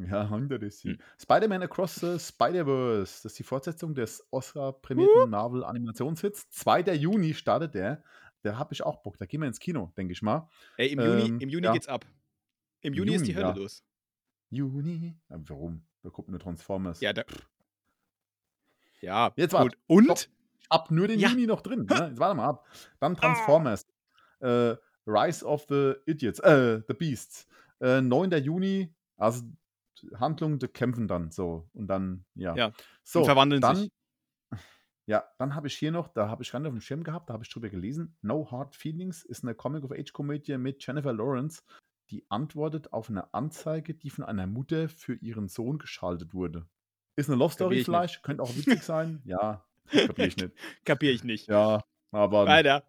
Ja, 0.07 0.23
ist 0.61 0.79
sie. 0.79 0.91
Hm. 0.91 0.99
Spider-Man 1.19 1.63
Across 1.63 1.95
the 1.95 2.19
Spider-Verse. 2.19 3.23
Das 3.23 3.25
ist 3.25 3.39
die 3.39 3.43
Fortsetzung 3.43 3.93
des 3.95 4.25
Oscar-prämierten 4.31 5.29
Marvel-Animationshits. 5.29 6.49
2. 6.51 6.81
Juni 6.95 7.33
startet 7.33 7.73
der. 7.75 8.03
Da 8.41 8.57
habe 8.57 8.73
ich 8.73 8.83
auch 8.83 9.01
Bock. 9.01 9.17
Da 9.17 9.25
gehen 9.25 9.41
wir 9.41 9.47
ins 9.47 9.59
Kino, 9.59 9.91
denke 9.97 10.13
ich 10.13 10.21
mal. 10.21 10.47
Ey, 10.77 10.89
im 10.89 10.99
Juni, 10.99 11.21
Ähm, 11.23 11.39
im 11.41 11.49
Juni 11.49 11.65
ja. 11.65 11.73
geht's 11.73 11.87
ab. 11.87 12.05
Im 12.81 12.93
Juni, 12.93 13.13
ist 13.15 13.25
die 13.25 13.31
Juni, 13.31 13.43
Hölle 13.43 13.55
ja. 13.55 13.55
los. 13.55 13.83
Juni. 14.49 15.15
Ja, 15.29 15.37
warum? 15.47 15.85
Da 16.01 16.09
gucken 16.09 16.31
nur 16.31 16.39
Transformers. 16.39 17.01
Ja, 17.01 17.11
da, 17.11 17.23
ja 19.01 19.31
Jetzt 19.35 19.51
gut. 19.51 19.59
warte. 19.59 19.77
Und? 19.87 20.05
Stopp. 20.05 20.19
Ab 20.69 20.91
nur 20.91 21.07
den. 21.07 21.19
Juni 21.19 21.47
noch 21.47 21.61
drin. 21.61 21.85
Ne? 21.89 22.07
Jetzt 22.09 22.19
warte 22.19 22.35
mal 22.35 22.47
ab. 22.47 22.65
Dann 22.99 23.15
Transformers. 23.15 23.87
Äh, 24.39 24.75
Rise 25.05 25.45
of 25.45 25.65
the 25.67 25.95
Idiots. 26.05 26.39
Äh, 26.39 26.81
The 26.87 26.93
Beasts. 26.93 27.47
Äh, 27.81 28.01
9. 28.01 28.31
Juni. 28.43 28.93
Also 29.17 29.43
Handlung, 30.15 30.59
die 30.59 30.67
kämpfen 30.67 31.07
dann 31.07 31.31
so. 31.31 31.69
Und 31.73 31.87
dann, 31.87 32.25
ja. 32.35 32.55
Ja, 32.55 32.73
So, 33.03 33.19
und 33.19 33.25
verwandeln 33.25 33.61
dann, 33.61 33.75
sich. 33.75 33.91
Ja, 35.05 35.23
dann 35.39 35.55
habe 35.55 35.67
ich 35.67 35.75
hier 35.75 35.91
noch, 35.91 36.07
da 36.07 36.29
habe 36.29 36.43
ich 36.43 36.53
nicht 36.53 36.65
auf 36.67 36.71
dem 36.71 36.81
Schirm 36.81 37.03
gehabt, 37.03 37.29
da 37.29 37.33
habe 37.33 37.43
ich 37.43 37.49
drüber 37.49 37.69
gelesen. 37.69 38.15
No 38.21 38.51
Hard 38.51 38.75
Feelings 38.75 39.23
ist 39.23 39.43
eine 39.43 39.55
Comic-of-Age-Komödie 39.55 40.57
mit 40.59 40.85
Jennifer 40.85 41.13
Lawrence, 41.13 41.63
die 42.11 42.25
antwortet 42.29 42.93
auf 42.93 43.09
eine 43.09 43.33
Anzeige, 43.33 43.95
die 43.95 44.11
von 44.11 44.23
einer 44.23 44.45
Mutter 44.45 44.87
für 44.87 45.15
ihren 45.15 45.47
Sohn 45.47 45.79
geschaltet 45.79 46.33
wurde. 46.33 46.67
Ist 47.15 47.29
eine 47.29 47.39
Love 47.39 47.53
Story 47.53 47.75
ich 47.75 47.79
nicht. 47.79 47.85
vielleicht, 47.85 48.23
könnte 48.23 48.43
auch 48.43 48.55
witzig 48.55 48.83
sein. 48.83 49.21
Ja, 49.25 49.65
kapier 49.91 50.27
ich 50.27 50.37
nicht. 50.37 50.51
Kapier 50.85 51.11
ich 51.11 51.23
nicht. 51.23 51.47
Ja, 51.47 51.83
aber 52.11 52.45
Weiter. 52.45 52.83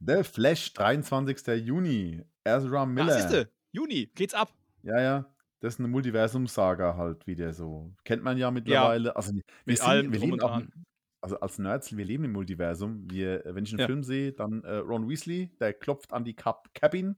The 0.00 0.24
Flash, 0.24 0.72
23. 0.72 1.46
Juni. 1.64 2.24
Ezra 2.42 2.86
Miller. 2.86 3.20
siehste, 3.20 3.52
Juni, 3.70 4.06
geht's 4.14 4.34
ab. 4.34 4.52
Ja, 4.82 5.00
ja. 5.00 5.26
Das 5.60 5.74
ist 5.74 5.78
eine 5.80 5.88
Multiversum-Saga 5.88 6.96
halt 6.96 7.26
wieder 7.26 7.52
so. 7.52 7.92
Kennt 8.04 8.22
man 8.22 8.38
ja 8.38 8.50
mittlerweile. 8.50 9.14
Also, 9.14 9.34
wir, 9.34 9.42
Mit 9.66 9.78
sind, 9.78 9.86
allem 9.86 10.12
wir 10.12 10.18
drum 10.18 10.30
leben 10.30 10.42
und 10.42 10.48
auch, 10.48 10.62
also 11.20 11.38
als 11.40 11.58
Nerds, 11.58 11.94
wir 11.94 12.04
leben 12.04 12.24
im 12.24 12.32
Multiversum. 12.32 13.10
Wir, 13.10 13.42
wenn 13.44 13.64
ich 13.64 13.72
einen 13.72 13.80
Ja. 13.80 13.86
Film 13.86 14.02
sehe, 14.02 14.32
dann 14.32 14.64
äh, 14.64 14.76
Ron 14.76 15.06
Weasley, 15.08 15.50
der 15.60 15.74
klopft 15.74 16.12
an 16.14 16.24
die 16.24 16.34
Cap 16.34 16.72
Cabin. 16.74 17.16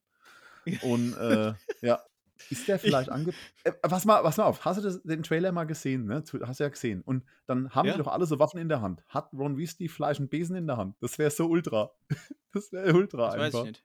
Und 0.82 1.16
äh, 1.18 1.54
ja, 1.82 2.02
ist 2.50 2.66
der 2.66 2.78
vielleicht 2.80 3.10
ange... 3.10 3.32
Äh, 3.62 3.72
was, 3.82 4.04
mal, 4.04 4.24
was 4.24 4.36
mal 4.38 4.44
auf, 4.44 4.64
hast 4.64 4.78
du 4.78 4.82
das, 4.82 5.00
den 5.02 5.22
Trailer 5.22 5.52
mal 5.52 5.64
gesehen? 5.64 6.06
Ne? 6.06 6.24
Hast 6.42 6.58
du 6.60 6.64
ja 6.64 6.68
gesehen. 6.70 7.02
Und 7.02 7.24
dann 7.46 7.70
haben 7.70 7.86
Ja. 7.86 7.92
die 7.94 7.98
doch 7.98 8.08
alle 8.12 8.26
so 8.26 8.38
Waffen 8.40 8.58
in 8.58 8.68
der 8.68 8.80
Hand. 8.80 9.04
Hat 9.08 9.32
Ron 9.32 9.56
Weasley 9.56 9.88
vielleicht 9.88 10.18
einen 10.20 10.28
Besen 10.28 10.56
in 10.56 10.66
der 10.66 10.76
Hand? 10.78 10.96
Das 11.00 11.18
wäre 11.18 11.30
so 11.30 11.46
ultra. 11.46 11.92
Das 12.54 12.70
wäre 12.72 12.92
ultra 12.92 13.28
Das 13.28 13.36
weiß 13.38 13.44
einfach. 13.46 13.60
ich 13.60 13.66
nicht. 13.70 13.84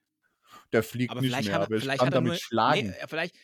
Der 0.74 0.84
fliegt 0.84 1.12
Aber 1.12 1.22
nicht 1.22 1.32
mehr, 1.32 1.54
hat, 1.54 1.62
aber 1.62 1.72
er, 1.72 1.78
ich 1.78 1.84
vielleicht 1.84 2.00
kann 2.00 2.08
hat 2.08 2.14
er 2.14 2.18
damit 2.18 2.32
nur. 2.32 2.40
schlagen. 2.40 2.88
Nee, 2.88 2.94
äh, 3.02 3.08
vielleicht, 3.08 3.36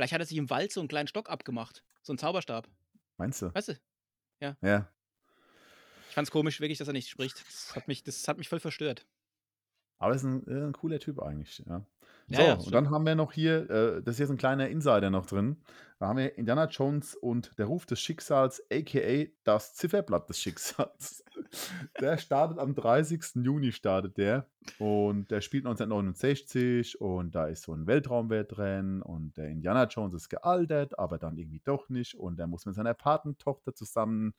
vielleicht 0.00 0.14
hat 0.14 0.20
er 0.20 0.26
sich 0.26 0.38
im 0.38 0.48
Wald 0.48 0.72
so 0.72 0.80
einen 0.80 0.88
kleinen 0.88 1.08
Stock 1.08 1.28
abgemacht. 1.28 1.84
So 2.02 2.12
einen 2.12 2.18
Zauberstab. 2.18 2.66
Meinst 3.18 3.42
du? 3.42 3.54
Weißt 3.54 3.68
du? 3.68 3.80
Ja. 4.40 4.56
Ich 6.08 6.14
fand's 6.14 6.30
komisch, 6.30 6.58
wirklich, 6.58 6.78
dass 6.78 6.88
er 6.88 6.94
nicht 6.94 7.10
spricht. 7.10 7.44
Das 7.46 7.76
hat 7.76 7.86
mich, 7.86 8.02
das 8.02 8.26
hat 8.26 8.38
mich 8.38 8.48
voll 8.48 8.60
verstört. 8.60 9.06
Aber 9.98 10.14
ist 10.14 10.22
ein, 10.22 10.46
ein 10.46 10.72
cooler 10.72 10.98
Typ 11.00 11.20
eigentlich, 11.20 11.62
ja. 11.66 11.84
So, 12.32 12.40
Ja, 12.42 12.54
und 12.54 12.72
dann 12.72 12.90
haben 12.90 13.04
wir 13.06 13.14
noch 13.14 13.32
hier, 13.32 13.68
äh, 13.70 14.02
das 14.02 14.14
ist 14.16 14.20
jetzt 14.20 14.30
ein 14.30 14.36
kleiner 14.36 14.68
Insider 14.68 15.10
noch 15.10 15.26
drin. 15.26 15.60
Da 15.98 16.06
haben 16.08 16.16
wir 16.18 16.38
Indiana 16.38 16.64
Jones 16.66 17.14
und 17.14 17.58
der 17.58 17.66
Ruf 17.66 17.84
des 17.84 18.00
Schicksals, 18.00 18.62
aka 18.72 19.26
das 19.44 19.74
Zifferblatt 19.74 20.28
des 20.30 20.40
Schicksals. 20.40 21.24
Der 22.00 22.16
startet 22.18 22.58
am 22.58 22.74
30. 22.74 23.22
Juni 23.42 23.72
startet 23.72 24.16
der 24.18 24.46
und 24.78 25.30
der 25.30 25.40
spielt 25.40 25.66
1969 25.66 27.00
und 27.00 27.34
da 27.34 27.46
ist 27.46 27.62
so 27.64 27.72
ein 27.74 27.86
Weltraumwettrennen 27.86 29.02
und 29.02 29.36
der 29.36 29.48
Indiana 29.48 29.84
Jones 29.84 30.14
ist 30.14 30.28
gealtert, 30.28 30.98
aber 30.98 31.18
dann 31.18 31.36
irgendwie 31.36 31.60
doch 31.64 31.88
nicht 31.88 32.14
und 32.14 32.38
der 32.38 32.46
muss 32.46 32.66
mit 32.66 32.74
seiner 32.74 32.94
Patentochter 32.94 33.74
zusammen 33.74 34.34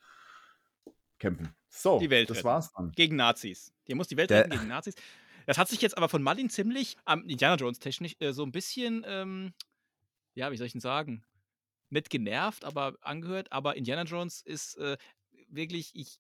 kämpfen. 1.20 1.50
So, 1.70 2.00
Die 2.00 2.10
Welt 2.10 2.30
das 2.30 2.38
retten. 2.38 2.48
war's 2.48 2.72
dann. 2.74 2.92
Gegen 2.94 3.16
Nazis. 3.16 3.74
Der 3.88 3.96
muss 3.96 4.08
die 4.08 4.18
Welt 4.18 4.30
Der- 4.30 4.39
retten 4.42 4.52
gegen 4.52 4.68
Nazis. 4.68 4.96
Das 5.46 5.58
hat 5.58 5.68
sich 5.70 5.82
jetzt 5.82 5.98
aber 5.98 6.10
von 6.10 6.22
Martin 6.22 6.50
ziemlich 6.50 6.98
am 7.06 7.24
Indiana 7.28 7.56
Jones 7.56 7.80
technisch 7.80 8.16
äh, 8.20 8.34
so 8.34 8.44
ein 8.44 8.52
bisschen, 8.52 9.04
ähm, 9.08 9.54
ja, 10.34 10.52
wie 10.52 10.58
soll 10.58 10.68
ich 10.68 10.74
denn 10.74 10.82
sagen? 10.82 11.24
Nicht 11.89 12.10
genervt, 12.10 12.64
aber 12.64 12.96
angehört. 13.02 13.52
Aber 13.52 13.76
Indiana 13.76 14.04
Jones 14.04 14.42
ist 14.42 14.78
äh, 14.78 14.98
wirklich, 15.50 15.92
ich, 15.94 16.20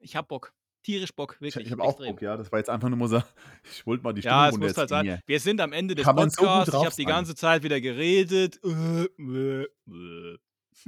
ich 0.00 0.16
hab 0.16 0.28
Bock. 0.28 0.52
Tierisch 0.82 1.14
Bock, 1.14 1.36
Ich, 1.36 1.40
wirklich. 1.40 1.66
ich 1.66 1.72
habe 1.72 1.82
auch. 1.82 1.96
Bock, 1.98 2.20
ja. 2.20 2.36
Das 2.36 2.52
war 2.52 2.58
jetzt 2.58 2.68
einfach 2.68 2.90
nur 2.90 3.08
so, 3.08 3.22
ich 3.64 3.86
wollte 3.86 4.04
mal 4.04 4.12
die 4.12 4.20
Stimme 4.20 4.34
Ja, 4.36 4.48
es 4.50 4.58
muss 4.58 4.76
halt 4.76 4.90
sein. 4.90 5.04
hier. 5.04 5.20
Wir 5.26 5.40
sind 5.40 5.60
am 5.60 5.72
Ende 5.72 5.94
des 5.94 6.04
Kann 6.04 6.14
man 6.14 6.30
so 6.30 6.42
Podcasts. 6.44 6.74
ich 6.74 6.84
habe 6.84 6.94
die 6.96 7.04
ganze 7.06 7.34
Zeit 7.34 7.62
wieder 7.62 7.80
geredet. 7.80 8.60
Äh, 8.62 9.04
äh, 9.18 9.62
äh. 9.88 10.38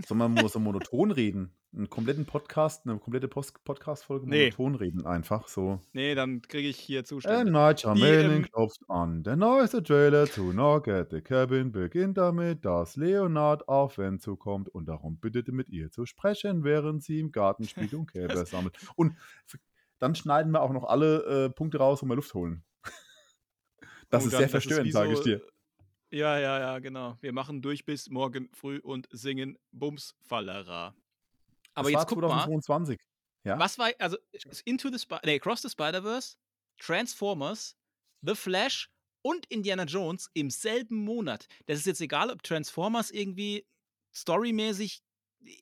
Soll 0.06 0.16
man 0.18 0.36
so 0.48 0.58
monoton 0.58 1.10
reden? 1.10 1.56
Einen 1.76 1.90
kompletten 1.90 2.24
Podcast, 2.24 2.86
eine 2.88 2.98
komplette 2.98 3.28
Podcast-Folge 3.28 4.26
Nee. 4.26 4.44
monoton 4.56 4.74
reden, 4.76 5.04
einfach 5.06 5.46
so. 5.46 5.78
Nee, 5.92 6.14
dann 6.14 6.40
kriege 6.40 6.68
ich 6.68 6.78
hier. 6.78 7.04
Zustände. 7.04 7.52
Night 7.52 7.82
Shyamalan 7.82 8.44
klopft 8.50 8.80
an. 8.88 9.22
Der 9.22 9.36
neueste 9.36 9.82
Trailer 9.82 10.24
zu 10.26 10.52
Knock 10.52 10.88
at 10.88 11.10
the 11.10 11.20
Cabin 11.20 11.72
beginnt 11.72 12.16
damit, 12.16 12.64
dass 12.64 12.96
Leonard 12.96 13.68
auf 13.68 13.98
Wen 13.98 14.18
zukommt 14.18 14.70
und 14.70 14.86
darum 14.88 15.18
bittet, 15.18 15.48
mit 15.48 15.68
ihr 15.68 15.90
zu 15.90 16.06
sprechen, 16.06 16.64
während 16.64 17.02
sie 17.02 17.20
im 17.20 17.30
Garten 17.30 17.64
spielt 17.68 17.92
und 17.92 18.10
Käfer 18.10 18.46
sammelt. 18.46 18.78
Und 18.96 19.14
dann 19.98 20.14
schneiden 20.14 20.52
wir 20.52 20.62
auch 20.62 20.72
noch 20.72 20.84
alle 20.84 21.46
äh, 21.46 21.50
Punkte 21.50 21.76
raus, 21.76 22.02
wo 22.02 22.06
wir 22.06 22.16
Luft 22.16 22.32
holen. 22.32 22.64
Das 24.08 24.22
Oh, 24.22 24.26
ist 24.28 24.32
dann- 24.34 24.38
sehr 24.40 24.48
verstörend, 24.48 24.92
sage 24.92 25.12
ich 25.12 25.20
dir. 25.20 25.42
Ja, 26.12 26.38
ja, 26.38 26.58
ja, 26.60 26.78
genau. 26.78 27.18
Wir 27.20 27.32
machen 27.32 27.60
durch 27.60 27.84
bis 27.84 28.08
morgen 28.08 28.48
früh 28.52 28.78
und 28.78 29.08
singen 29.10 29.58
Bumsfallera. 29.72 30.94
Aber 31.76 31.90
das 31.90 32.02
jetzt 32.02 32.10
war 32.10 32.20
guck 32.20 32.22
mal, 32.22 32.44
2022. 32.44 33.00
Ja? 33.44 33.58
was 33.58 33.78
war, 33.78 33.92
also 33.98 34.16
Into 34.64 34.90
the 34.90 34.98
Spy 34.98 35.18
nee, 35.24 35.36
Across 35.36 35.62
the 35.62 35.70
Spider-Verse, 35.70 36.36
Transformers, 36.78 37.76
The 38.22 38.34
Flash 38.34 38.90
und 39.22 39.46
Indiana 39.46 39.84
Jones 39.84 40.28
im 40.34 40.50
selben 40.50 40.96
Monat. 41.04 41.46
Das 41.66 41.78
ist 41.78 41.86
jetzt 41.86 42.00
egal, 42.00 42.30
ob 42.30 42.42
Transformers 42.42 43.10
irgendwie 43.10 43.66
storymäßig 44.12 45.02
äh, 45.44 45.52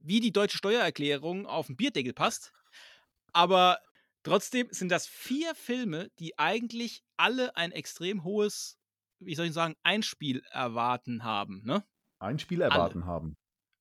wie 0.00 0.20
die 0.20 0.32
deutsche 0.32 0.58
Steuererklärung 0.58 1.46
auf 1.46 1.66
den 1.66 1.76
Bierdeckel 1.76 2.12
passt, 2.12 2.52
aber 3.32 3.78
trotzdem 4.22 4.68
sind 4.70 4.90
das 4.90 5.06
vier 5.06 5.54
Filme, 5.54 6.10
die 6.18 6.38
eigentlich 6.38 7.04
alle 7.16 7.54
ein 7.56 7.72
extrem 7.72 8.24
hohes, 8.24 8.78
wie 9.20 9.34
soll 9.34 9.46
ich 9.46 9.52
sagen, 9.52 9.76
Einspiel 9.82 10.42
erwarten 10.50 11.24
haben, 11.24 11.62
ne? 11.64 11.84
Ein 12.20 12.38
Spiel 12.38 12.62
erwarten 12.62 13.04
haben. 13.04 13.36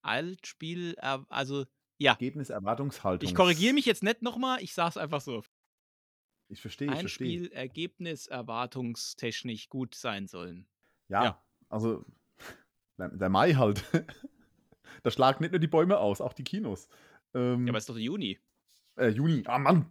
Altspiel, 0.08 0.96
er- 0.98 1.26
also 1.30 1.66
ja. 2.00 2.12
Ergebnis 2.14 2.50
Erwartungshaltung. 2.50 3.28
Ich 3.28 3.36
korrigiere 3.36 3.74
mich 3.74 3.86
jetzt 3.86 4.04
nicht 4.04 4.22
nochmal, 4.22 4.62
ich 4.62 4.74
sag's 4.74 4.98
einfach 4.98 5.22
so. 5.22 5.44
Ich 6.50 6.62
verstehe, 6.62 6.88
ich 6.88 6.94
Ein 6.94 7.00
verstehe. 7.02 7.28
Spiel 7.40 7.52
Ergebnis 7.52 8.28
erwartungstechnisch 8.28 9.68
gut 9.70 9.96
sein 9.96 10.28
sollen. 10.28 10.68
Ja, 11.10 11.24
Ja. 11.24 11.44
also 11.70 12.06
der, 12.98 13.10
der 13.10 13.30
Mai 13.30 13.54
halt. 13.54 13.84
da 15.04 15.12
schlagen 15.12 15.42
nicht 15.44 15.52
nur 15.52 15.60
die 15.60 15.68
Bäume 15.68 15.98
aus, 15.98 16.22
auch 16.22 16.34
die 16.34 16.44
Kinos. 16.44 16.88
Ähm, 17.34 17.66
Ja, 17.68 17.72
aber 17.72 17.78
es 17.78 17.84
ist 17.84 17.90
doch 17.90 17.98
Juni. 17.98 18.40
äh, 18.96 19.10
Juni, 19.10 19.44
ah 19.48 19.58
Mann. 19.60 19.90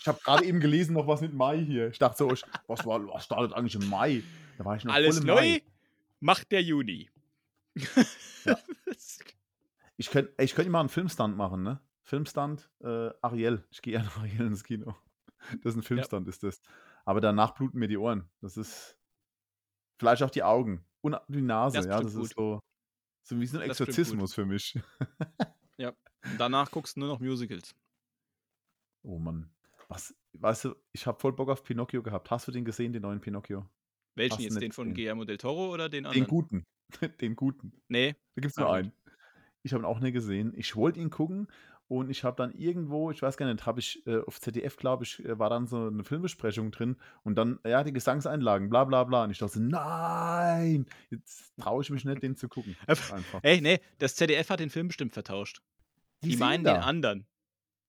ich 0.00 0.06
habe 0.06 0.20
gerade 0.24 0.44
eben 0.44 0.60
gelesen 0.60 0.94
noch 0.94 1.06
was 1.06 1.20
mit 1.20 1.34
Mai 1.34 1.58
hier. 1.64 1.88
Ich 1.88 1.98
dachte 1.98 2.16
so, 2.18 2.32
ich, 2.32 2.42
was, 2.66 2.86
war, 2.86 3.06
was 3.08 3.24
startet 3.24 3.52
eigentlich 3.52 3.74
im 3.74 3.88
Mai? 3.90 4.22
Da 4.56 4.64
war 4.64 4.76
ich 4.76 4.84
noch 4.84 4.94
Alles 4.94 5.16
voll 5.18 5.22
im 5.22 5.34
neu 5.34 5.40
Mai. 5.40 5.62
macht 6.20 6.50
der 6.52 6.62
Juni. 6.62 7.10
Ja. 7.74 8.58
Ich 9.96 10.10
könnte 10.10 10.34
ich 10.42 10.56
könnt 10.56 10.68
mal 10.70 10.80
einen 10.80 10.88
Filmstand 10.88 11.36
machen, 11.36 11.62
ne? 11.62 11.80
Filmstand, 12.02 12.68
äh, 12.80 13.10
Ariel. 13.22 13.64
Ich 13.70 13.80
gehe 13.80 13.92
gerne 13.92 14.06
nach 14.06 14.16
Ariel 14.22 14.46
ins 14.46 14.64
Kino. 14.64 14.96
Das 15.62 15.74
ist 15.74 15.76
ein 15.76 15.82
Filmstand, 15.84 16.26
ist 16.26 16.42
das. 16.42 16.60
Aber 17.04 17.20
danach 17.20 17.54
bluten 17.54 17.78
mir 17.78 17.86
die 17.86 17.96
Ohren. 17.96 18.28
Das 18.40 18.56
ist 18.56 18.98
vielleicht 20.00 20.24
auch 20.24 20.30
die 20.30 20.42
Augen 20.42 20.84
und 21.00 21.16
die 21.28 21.42
Nase, 21.42 21.76
Das 21.76 21.86
ja. 21.86 22.00
Das 22.00 22.14
ist 22.16 22.34
so, 22.34 22.60
so 23.22 23.40
wie 23.40 23.46
so 23.46 23.58
ein 23.58 23.68
Das. 23.68 23.78
Exorzismus 23.78 24.34
für 24.34 24.44
mich. 24.46 24.78
Und 26.26 26.40
danach 26.40 26.70
guckst 26.70 26.96
du 26.96 27.00
nur 27.00 27.10
noch 27.10 27.20
Musicals. 27.20 27.74
Oh 29.02 29.18
Mann. 29.18 29.50
Was, 29.88 30.14
weißt 30.32 30.64
du, 30.64 30.74
ich 30.92 31.06
habe 31.06 31.20
voll 31.20 31.34
Bock 31.34 31.50
auf 31.50 31.62
Pinocchio 31.62 32.02
gehabt. 32.02 32.30
Hast 32.30 32.48
du 32.48 32.52
den 32.52 32.64
gesehen, 32.64 32.94
den 32.94 33.02
neuen 33.02 33.20
Pinocchio? 33.20 33.68
Welchen 34.14 34.36
Hast 34.36 34.42
jetzt? 34.44 34.60
Den 34.62 34.72
von. 34.72 34.94
Guillermo 34.94 35.24
del 35.24 35.36
Toro 35.36 35.70
oder 35.72 35.88
den 35.90 36.04
Den 36.04 36.06
anderen? 36.06 36.26
guten. 36.26 36.64
Den 37.20 37.36
guten. 37.36 37.72
Nee. 37.88 38.14
Da 38.34 38.40
gibt 38.40 38.52
es 38.52 38.56
nur 38.58 38.72
einen. 38.72 38.92
Ich 39.62 39.72
habe 39.72 39.82
ihn 39.82 39.86
auch 39.86 40.00
nicht 40.00 40.12
gesehen. 40.12 40.52
Ich 40.56 40.76
wollte 40.76 41.00
ihn 41.00 41.10
gucken 41.10 41.48
und 41.88 42.10
ich 42.10 42.24
habe 42.24 42.36
dann 42.36 42.52
irgendwo, 42.52 43.10
ich 43.10 43.22
weiß 43.22 43.36
gar 43.36 43.50
nicht, 43.50 43.66
habe 43.66 43.80
ich 43.80 44.06
äh, 44.06 44.20
auf 44.20 44.40
ZDF, 44.40 44.76
glaube 44.76 45.04
ich, 45.04 45.24
äh, 45.24 45.38
war 45.38 45.50
dann 45.50 45.66
so 45.66 45.86
eine 45.86 46.04
Filmbesprechung 46.04 46.70
drin 46.70 46.96
und 47.22 47.36
dann, 47.36 47.58
ja, 47.66 47.82
die 47.84 47.92
Gesangseinlagen, 47.92 48.68
bla 48.70 48.84
bla 48.84 49.04
bla. 49.04 49.24
Und 49.24 49.30
ich 49.30 49.38
dachte 49.38 49.60
nein, 49.62 50.86
jetzt 51.10 51.54
traue 51.58 51.82
ich 51.82 51.90
mich 51.90 52.04
nicht, 52.04 52.22
den 52.22 52.36
zu 52.36 52.48
gucken. 52.48 52.76
Einfach. 52.86 53.40
Ey, 53.42 53.60
nee, 53.60 53.80
das 53.98 54.16
ZDF 54.16 54.50
hat 54.50 54.60
den 54.60 54.70
Film 54.70 54.88
bestimmt 54.88 55.12
vertauscht. 55.14 55.62
Die, 56.22 56.30
singen 56.30 56.40
meinen 56.40 56.64
da. 56.64 56.74
den 56.74 56.82
anderen. 56.82 57.26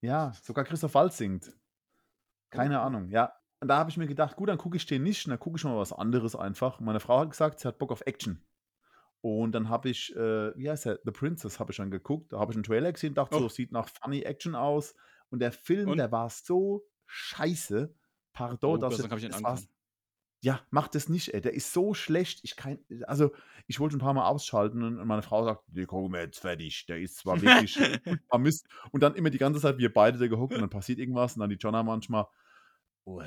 Ja, 0.01 0.33
sogar 0.43 0.65
Christoph 0.65 0.93
Waltz 0.93 1.17
singt. 1.17 1.53
Keine 2.49 2.79
Oh. 2.79 2.83
Ahnung, 2.83 3.09
ja. 3.09 3.33
Und 3.59 3.69
da 3.69 3.77
habe 3.77 3.89
ich 3.89 3.97
mir 3.97 4.07
gedacht, 4.07 4.35
gut, 4.35 4.49
dann 4.49 4.57
gucke 4.57 4.77
ich 4.77 4.85
den 4.85 5.03
nicht, 5.03 5.27
dann 5.27 5.39
gucke 5.39 5.57
ich 5.57 5.63
mal 5.63 5.77
was 5.77 5.93
anderes 5.93 6.35
einfach. 6.35 6.79
Meine 6.79 6.99
Frau 6.99 7.19
hat 7.21 7.31
gesagt, 7.31 7.59
sie 7.59 7.67
hat 7.67 7.79
Bock 7.79 7.91
auf 7.91 8.01
Action. 8.05 8.41
Und 9.25 9.53
dann 9.53 9.69
habe 9.69 9.89
ich, 9.89 10.15
äh, 10.15 10.55
wie 10.55 10.69
heißt 10.69 10.85
der, 10.85 10.99
The 11.03 11.09
Princess 11.09 11.59
habe 11.59 11.71
ich 11.71 11.77
dann 11.77 11.89
geguckt. 11.89 12.31
Da 12.31 12.37
habe 12.39 12.51
ich 12.51 12.57
einen 12.57 12.63
Trailer 12.63 12.91
gesehen, 12.93 13.15
dachte 13.15 13.39
so, 13.39 13.45
Oh. 13.45 13.49
sieht 13.49 13.71
nach 13.71 13.89
funny 13.89 14.21
Action 14.21 14.53
aus. 14.53 14.93
Und 15.31 15.39
der 15.39 15.51
Film, 15.51 15.89
Und? 15.89 15.97
der 15.97 16.11
war 16.11 16.29
so 16.29 16.85
scheiße. 17.07 17.91
Pardon, 18.33 18.69
Oh, 18.75 18.77
dass 18.77 18.99
ich 18.99 19.07
das 19.09 19.41
war, 19.41 19.59
ja, 20.41 20.61
mach 20.69 20.89
das 20.89 21.09
nicht, 21.09 21.33
ey. 21.33 21.41
Der 21.41 21.55
ist 21.55 21.73
so 21.73 21.95
schlecht. 21.95 22.41
Ich 22.43 22.55
kann, 22.55 22.77
also, 23.07 23.31
ich 23.65 23.79
wollte 23.79 23.97
ein 23.97 23.99
paar 23.99 24.13
Mal 24.13 24.27
ausschalten 24.27 24.83
und 24.83 25.03
meine 25.07 25.23
Frau 25.23 25.43
sagt, 25.43 25.63
die 25.69 25.87
gucken 25.87 26.13
wir 26.13 26.21
jetzt 26.21 26.41
fertig. 26.41 26.85
Der 26.85 26.99
ist 26.99 27.17
zwar 27.17 27.41
wirklich 27.41 27.79
Mist. 28.37 28.67
Und 28.91 29.01
dann 29.01 29.15
immer 29.15 29.31
die 29.31 29.39
ganze 29.39 29.59
Zeit, 29.59 29.79
wir 29.79 29.91
beide 29.91 30.19
da 30.19 30.27
gehockt 30.27 30.53
und 30.53 30.61
dann 30.61 30.69
passiert 30.69 30.99
irgendwas 30.99 31.33
und 31.33 31.39
dann 31.39 31.49
die 31.49 31.55
Jonna 31.55 31.81
manchmal. 31.81 32.27
Und 33.05 33.25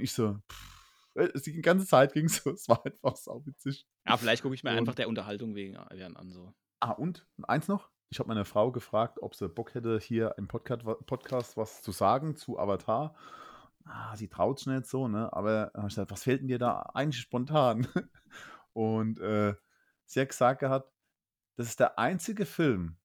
ich 0.00 0.12
so, 0.12 0.38
pff, 0.50 0.75
die 1.16 1.62
ganze 1.62 1.86
Zeit 1.86 2.12
ging 2.12 2.28
so, 2.28 2.50
es 2.52 2.68
war 2.68 2.84
einfach 2.84 3.16
sauwitzig. 3.16 3.86
Ja, 4.06 4.16
vielleicht 4.16 4.42
gucke 4.42 4.54
ich 4.54 4.62
mir 4.64 4.70
Und- 4.70 4.78
einfach 4.78 4.94
der 4.94 5.08
Unterhaltung 5.08 5.54
wegen 5.54 5.74
äh, 5.74 6.02
an. 6.02 6.30
So. 6.30 6.54
Ah, 6.80 6.92
und 6.92 7.26
eins 7.46 7.68
noch. 7.68 7.90
Ich 8.10 8.18
habe 8.20 8.28
meine 8.28 8.44
Frau 8.44 8.70
gefragt, 8.70 9.18
ob 9.20 9.34
sie 9.34 9.48
Bock 9.48 9.74
hätte, 9.74 9.98
hier 9.98 10.34
im 10.38 10.46
Podcast, 10.46 10.84
Podcast 11.06 11.56
was 11.56 11.82
zu 11.82 11.90
sagen 11.90 12.36
zu 12.36 12.58
Avatar. 12.58 13.16
Ah, 13.84 14.16
sie 14.16 14.28
traut 14.28 14.64
nicht 14.66 14.86
so, 14.86 15.08
ne? 15.08 15.32
Aber 15.32 15.72
ich 15.76 15.82
gesagt, 15.82 16.10
was 16.10 16.22
fällt 16.22 16.40
denn 16.40 16.48
dir 16.48 16.58
da 16.58 16.82
eigentlich 16.94 17.20
spontan? 17.20 17.86
Und 18.72 19.18
äh, 19.20 19.54
sie 20.04 20.20
hat 20.20 20.28
gesagt 20.28 20.60
gehabt, 20.60 20.92
das 21.56 21.68
ist 21.68 21.80
der 21.80 21.98
einzige 21.98 22.46
Film, 22.46 22.96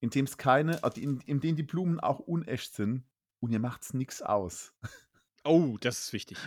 in 0.00 0.10
dem 0.10 0.26
es 0.26 0.36
keine, 0.36 0.84
also 0.84 1.00
in, 1.00 1.20
in 1.22 1.40
dem 1.40 1.56
die 1.56 1.62
Blumen 1.62 1.98
auch 1.98 2.18
unecht 2.20 2.74
sind 2.74 3.04
und 3.40 3.52
ihr 3.52 3.60
macht's 3.60 3.94
nichts 3.94 4.22
aus. 4.22 4.74
Oh, 5.46 5.76
das 5.78 5.98
ist 5.98 6.12
wichtig. 6.14 6.38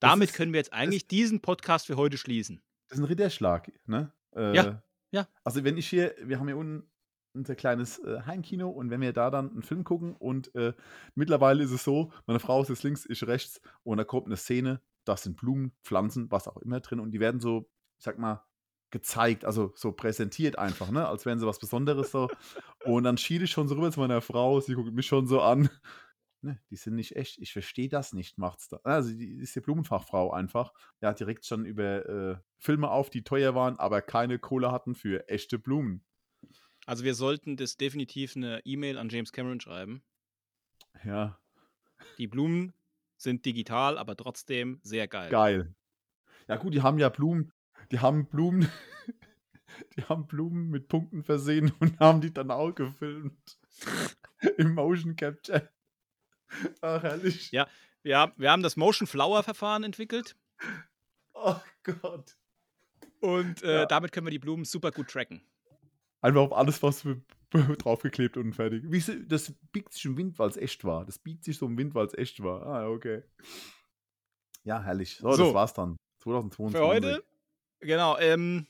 Damit 0.00 0.30
ist- 0.30 0.34
können 0.36 0.52
wir 0.52 0.58
jetzt 0.58 0.72
eigentlich 0.72 1.06
diesen 1.08 1.40
Podcast 1.40 1.86
für 1.86 1.96
heute 1.96 2.18
schließen. 2.18 2.62
Das 2.88 2.98
ist 2.98 3.04
ein 3.04 3.08
Ritterschlag, 3.08 3.70
ne? 3.86 4.12
Äh, 4.34 4.54
Ja, 4.54 4.82
ja. 5.10 5.28
Also 5.44 5.64
wenn 5.64 5.76
ich 5.76 5.88
hier, 5.88 6.14
wir 6.22 6.38
haben 6.38 6.46
hier 6.48 6.56
unten 6.56 6.88
unser 7.34 7.54
kleines 7.54 7.98
äh, 8.00 8.22
Heimkino 8.26 8.68
und 8.70 8.90
wenn 8.90 9.00
wir 9.00 9.12
da 9.12 9.30
dann 9.30 9.50
einen 9.50 9.62
Film 9.62 9.84
gucken 9.84 10.16
und 10.16 10.54
äh, 10.54 10.72
mittlerweile 11.14 11.62
ist 11.62 11.70
es 11.70 11.84
so, 11.84 12.10
meine 12.26 12.40
Frau 12.40 12.62
ist 12.62 12.68
jetzt 12.68 12.82
links, 12.82 13.06
ich 13.08 13.24
rechts 13.26 13.60
und 13.84 13.98
da 13.98 14.04
kommt 14.04 14.26
eine 14.26 14.36
Szene, 14.36 14.80
da 15.04 15.16
sind 15.16 15.36
Blumen, 15.36 15.72
Pflanzen, 15.84 16.30
was 16.30 16.48
auch 16.48 16.56
immer 16.58 16.80
drin 16.80 17.00
und 17.00 17.10
die 17.12 17.20
werden 17.20 17.40
so, 17.40 17.70
ich 17.98 18.04
sag 18.04 18.18
mal, 18.18 18.44
gezeigt, 18.90 19.44
also 19.44 19.72
so 19.76 19.92
präsentiert 19.92 20.58
einfach, 20.58 20.90
ne? 20.90 21.06
Als 21.06 21.26
wären 21.26 21.38
sie 21.38 21.46
was 21.46 21.58
Besonderes 21.58 22.10
so. 22.10 22.30
Und 22.86 23.04
dann 23.04 23.18
schiele 23.18 23.44
ich 23.44 23.50
schon 23.50 23.68
so 23.68 23.74
rüber 23.74 23.92
zu 23.92 24.00
meiner 24.00 24.22
Frau, 24.22 24.60
sie 24.60 24.72
guckt 24.74 24.94
mich 24.94 25.06
schon 25.06 25.26
so 25.26 25.42
an. 25.42 25.68
Ne, 26.40 26.60
die 26.70 26.76
sind 26.76 26.94
nicht 26.94 27.16
echt. 27.16 27.38
Ich 27.38 27.52
verstehe 27.52 27.88
das 27.88 28.12
nicht, 28.12 28.38
macht's 28.38 28.68
da. 28.68 28.78
Also, 28.84 29.12
die 29.12 29.38
ist 29.38 29.56
die 29.56 29.60
Blumenfachfrau 29.60 30.32
einfach. 30.32 30.72
Ja, 31.00 31.12
direkt 31.12 31.44
schon 31.44 31.64
über 31.64 32.08
äh, 32.08 32.36
Filme 32.58 32.90
auf, 32.90 33.10
die 33.10 33.24
teuer 33.24 33.54
waren, 33.54 33.78
aber 33.78 34.02
keine 34.02 34.38
Kohle 34.38 34.70
hatten 34.70 34.94
für 34.94 35.28
echte 35.28 35.58
Blumen. 35.58 36.04
Also 36.86 37.04
wir 37.04 37.14
sollten 37.14 37.56
das 37.56 37.76
definitiv 37.76 38.34
eine 38.36 38.64
E-Mail 38.64 38.98
an 38.98 39.10
James 39.10 39.32
Cameron 39.32 39.60
schreiben. 39.60 40.02
Ja. 41.04 41.38
Die 42.16 42.26
Blumen 42.26 42.72
sind 43.16 43.44
digital, 43.44 43.98
aber 43.98 44.16
trotzdem 44.16 44.80
sehr 44.82 45.06
geil. 45.06 45.28
Geil. 45.28 45.74
Ja 46.46 46.56
gut, 46.56 46.72
die 46.72 46.80
haben 46.80 46.98
ja 46.98 47.10
Blumen 47.10 47.52
die 47.90 48.00
haben 48.00 48.26
Blumen 48.26 48.68
die 49.96 50.04
haben 50.04 50.26
Blumen 50.26 50.68
mit 50.70 50.88
Punkten 50.88 51.22
versehen 51.22 51.72
und 51.80 51.98
haben 52.00 52.20
die 52.20 52.32
dann 52.32 52.50
auch 52.50 52.74
gefilmt. 52.74 53.58
Im 54.56 54.74
Motion 54.74 55.16
Capture. 55.16 55.68
Ach, 56.80 57.02
herrlich. 57.02 57.50
Ja, 57.52 57.68
wir 58.02 58.18
haben 58.18 58.32
wir 58.36 58.50
haben 58.50 58.62
das 58.62 58.76
Motion 58.76 59.06
Flower 59.06 59.42
Verfahren 59.42 59.84
entwickelt. 59.84 60.36
Oh 61.34 61.56
Gott. 61.84 62.36
Und, 63.20 63.62
äh, 63.62 63.80
Ja. 63.80 63.86
damit 63.86 64.12
können 64.12 64.26
wir 64.26 64.30
die 64.30 64.38
Blumen 64.38 64.64
super 64.64 64.90
gut 64.90 65.08
tracken. 65.08 65.42
Einfach 66.20 66.40
auf 66.40 66.52
alles, 66.52 66.82
was 66.82 67.04
wir 67.04 67.20
draufgeklebt 67.78 68.36
und 68.36 68.52
fertig. 68.54 68.82
Wie 68.86 69.26
das 69.26 69.52
biegt 69.72 69.92
sich 69.94 70.04
im 70.04 70.16
Wind, 70.16 70.38
weil's 70.38 70.56
echt 70.56 70.84
war. 70.84 71.04
Das 71.04 71.18
biegt 71.18 71.44
sich 71.44 71.58
so 71.58 71.66
im 71.66 71.78
Wind, 71.78 71.94
weil's 71.94 72.14
echt 72.14 72.42
war. 72.42 72.66
Ah, 72.66 72.88
okay. 72.88 73.22
Ja, 74.64 74.82
herrlich. 74.82 75.16
So, 75.18 75.32
So. 75.32 75.44
das 75.46 75.54
war's 75.54 75.72
dann. 75.74 75.96
2022. 76.22 76.76
Für 76.78 76.86
heute 76.86 77.24
genau, 77.80 78.18
ähm, 78.18 78.66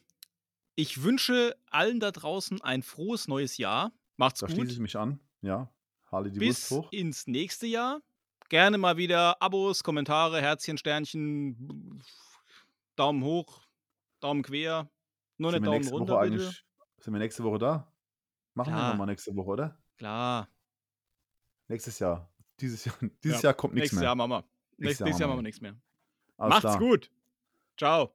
ich 0.74 1.02
wünsche 1.02 1.56
allen 1.70 1.98
da 2.00 2.10
draußen 2.10 2.60
ein 2.60 2.82
frohes 2.82 3.26
neues 3.26 3.56
Jahr. 3.56 3.92
Macht's 4.16 4.40
Da 4.40 4.46
schließe 4.48 4.62
gut. 4.62 4.72
ich 4.72 4.78
mich 4.78 4.96
an. 4.96 5.18
Ja. 5.40 5.72
Halle 6.10 6.30
die 6.30 6.40
Bis 6.40 6.70
Wurst 6.70 6.70
hoch. 6.70 6.93
ins 6.93 7.26
nächste 7.26 7.66
Jahr. 7.66 8.01
Gerne 8.48 8.78
mal 8.78 8.97
wieder 8.97 9.40
Abos, 9.43 9.82
Kommentare, 9.82 10.40
Herzchen, 10.40 10.78
Sternchen, 10.78 12.02
Daumen 12.97 13.22
hoch, 13.22 13.66
Daumen 14.20 14.43
quer. 14.43 14.90
Nur 15.36 15.52
Sind 15.52 15.60
nicht 15.60 15.62
wir 15.62 15.70
Daumen 15.70 15.89
runter, 15.89 16.14
Woche 16.14 16.30
bitte. 16.30 16.39
sind 16.98 17.12
wir 17.12 17.18
nächste 17.20 17.44
Woche 17.44 17.59
da? 17.59 17.93
Machen 18.55 18.72
wir 18.74 18.76
Klar. 18.76 18.90
noch 18.90 18.98
mal 18.98 19.06
nächste 19.06 19.36
Woche, 19.36 19.48
oder? 19.48 19.78
Klar. 19.98 20.48
Nächstes 21.68 21.98
Jahr. 21.98 22.32
Dieses 22.60 22.85
Jahr, 22.85 22.97
dieses 23.22 23.43
Ja, 23.43 23.48
Jahr 23.51 23.55
kommt 23.55 23.74
nichts 23.74 23.93
mehr. 23.93 24.05
Jahr 24.05 24.14
machen 24.16 24.30
wir. 24.30 24.44
Nächstes 24.78 25.01
Nächstes, 25.05 25.20
Jahr 25.20 25.28
machen 25.28 25.39
wir 25.39 25.43
wir 25.43 25.43
nichts 25.43 25.60
mehr. 25.60 25.76
Alles 26.39 26.51
Macht's 26.55 26.60
klar. 26.62 26.78
gut. 26.78 27.10
Ciao. 27.76 28.14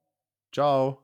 Ciao. 0.52 1.04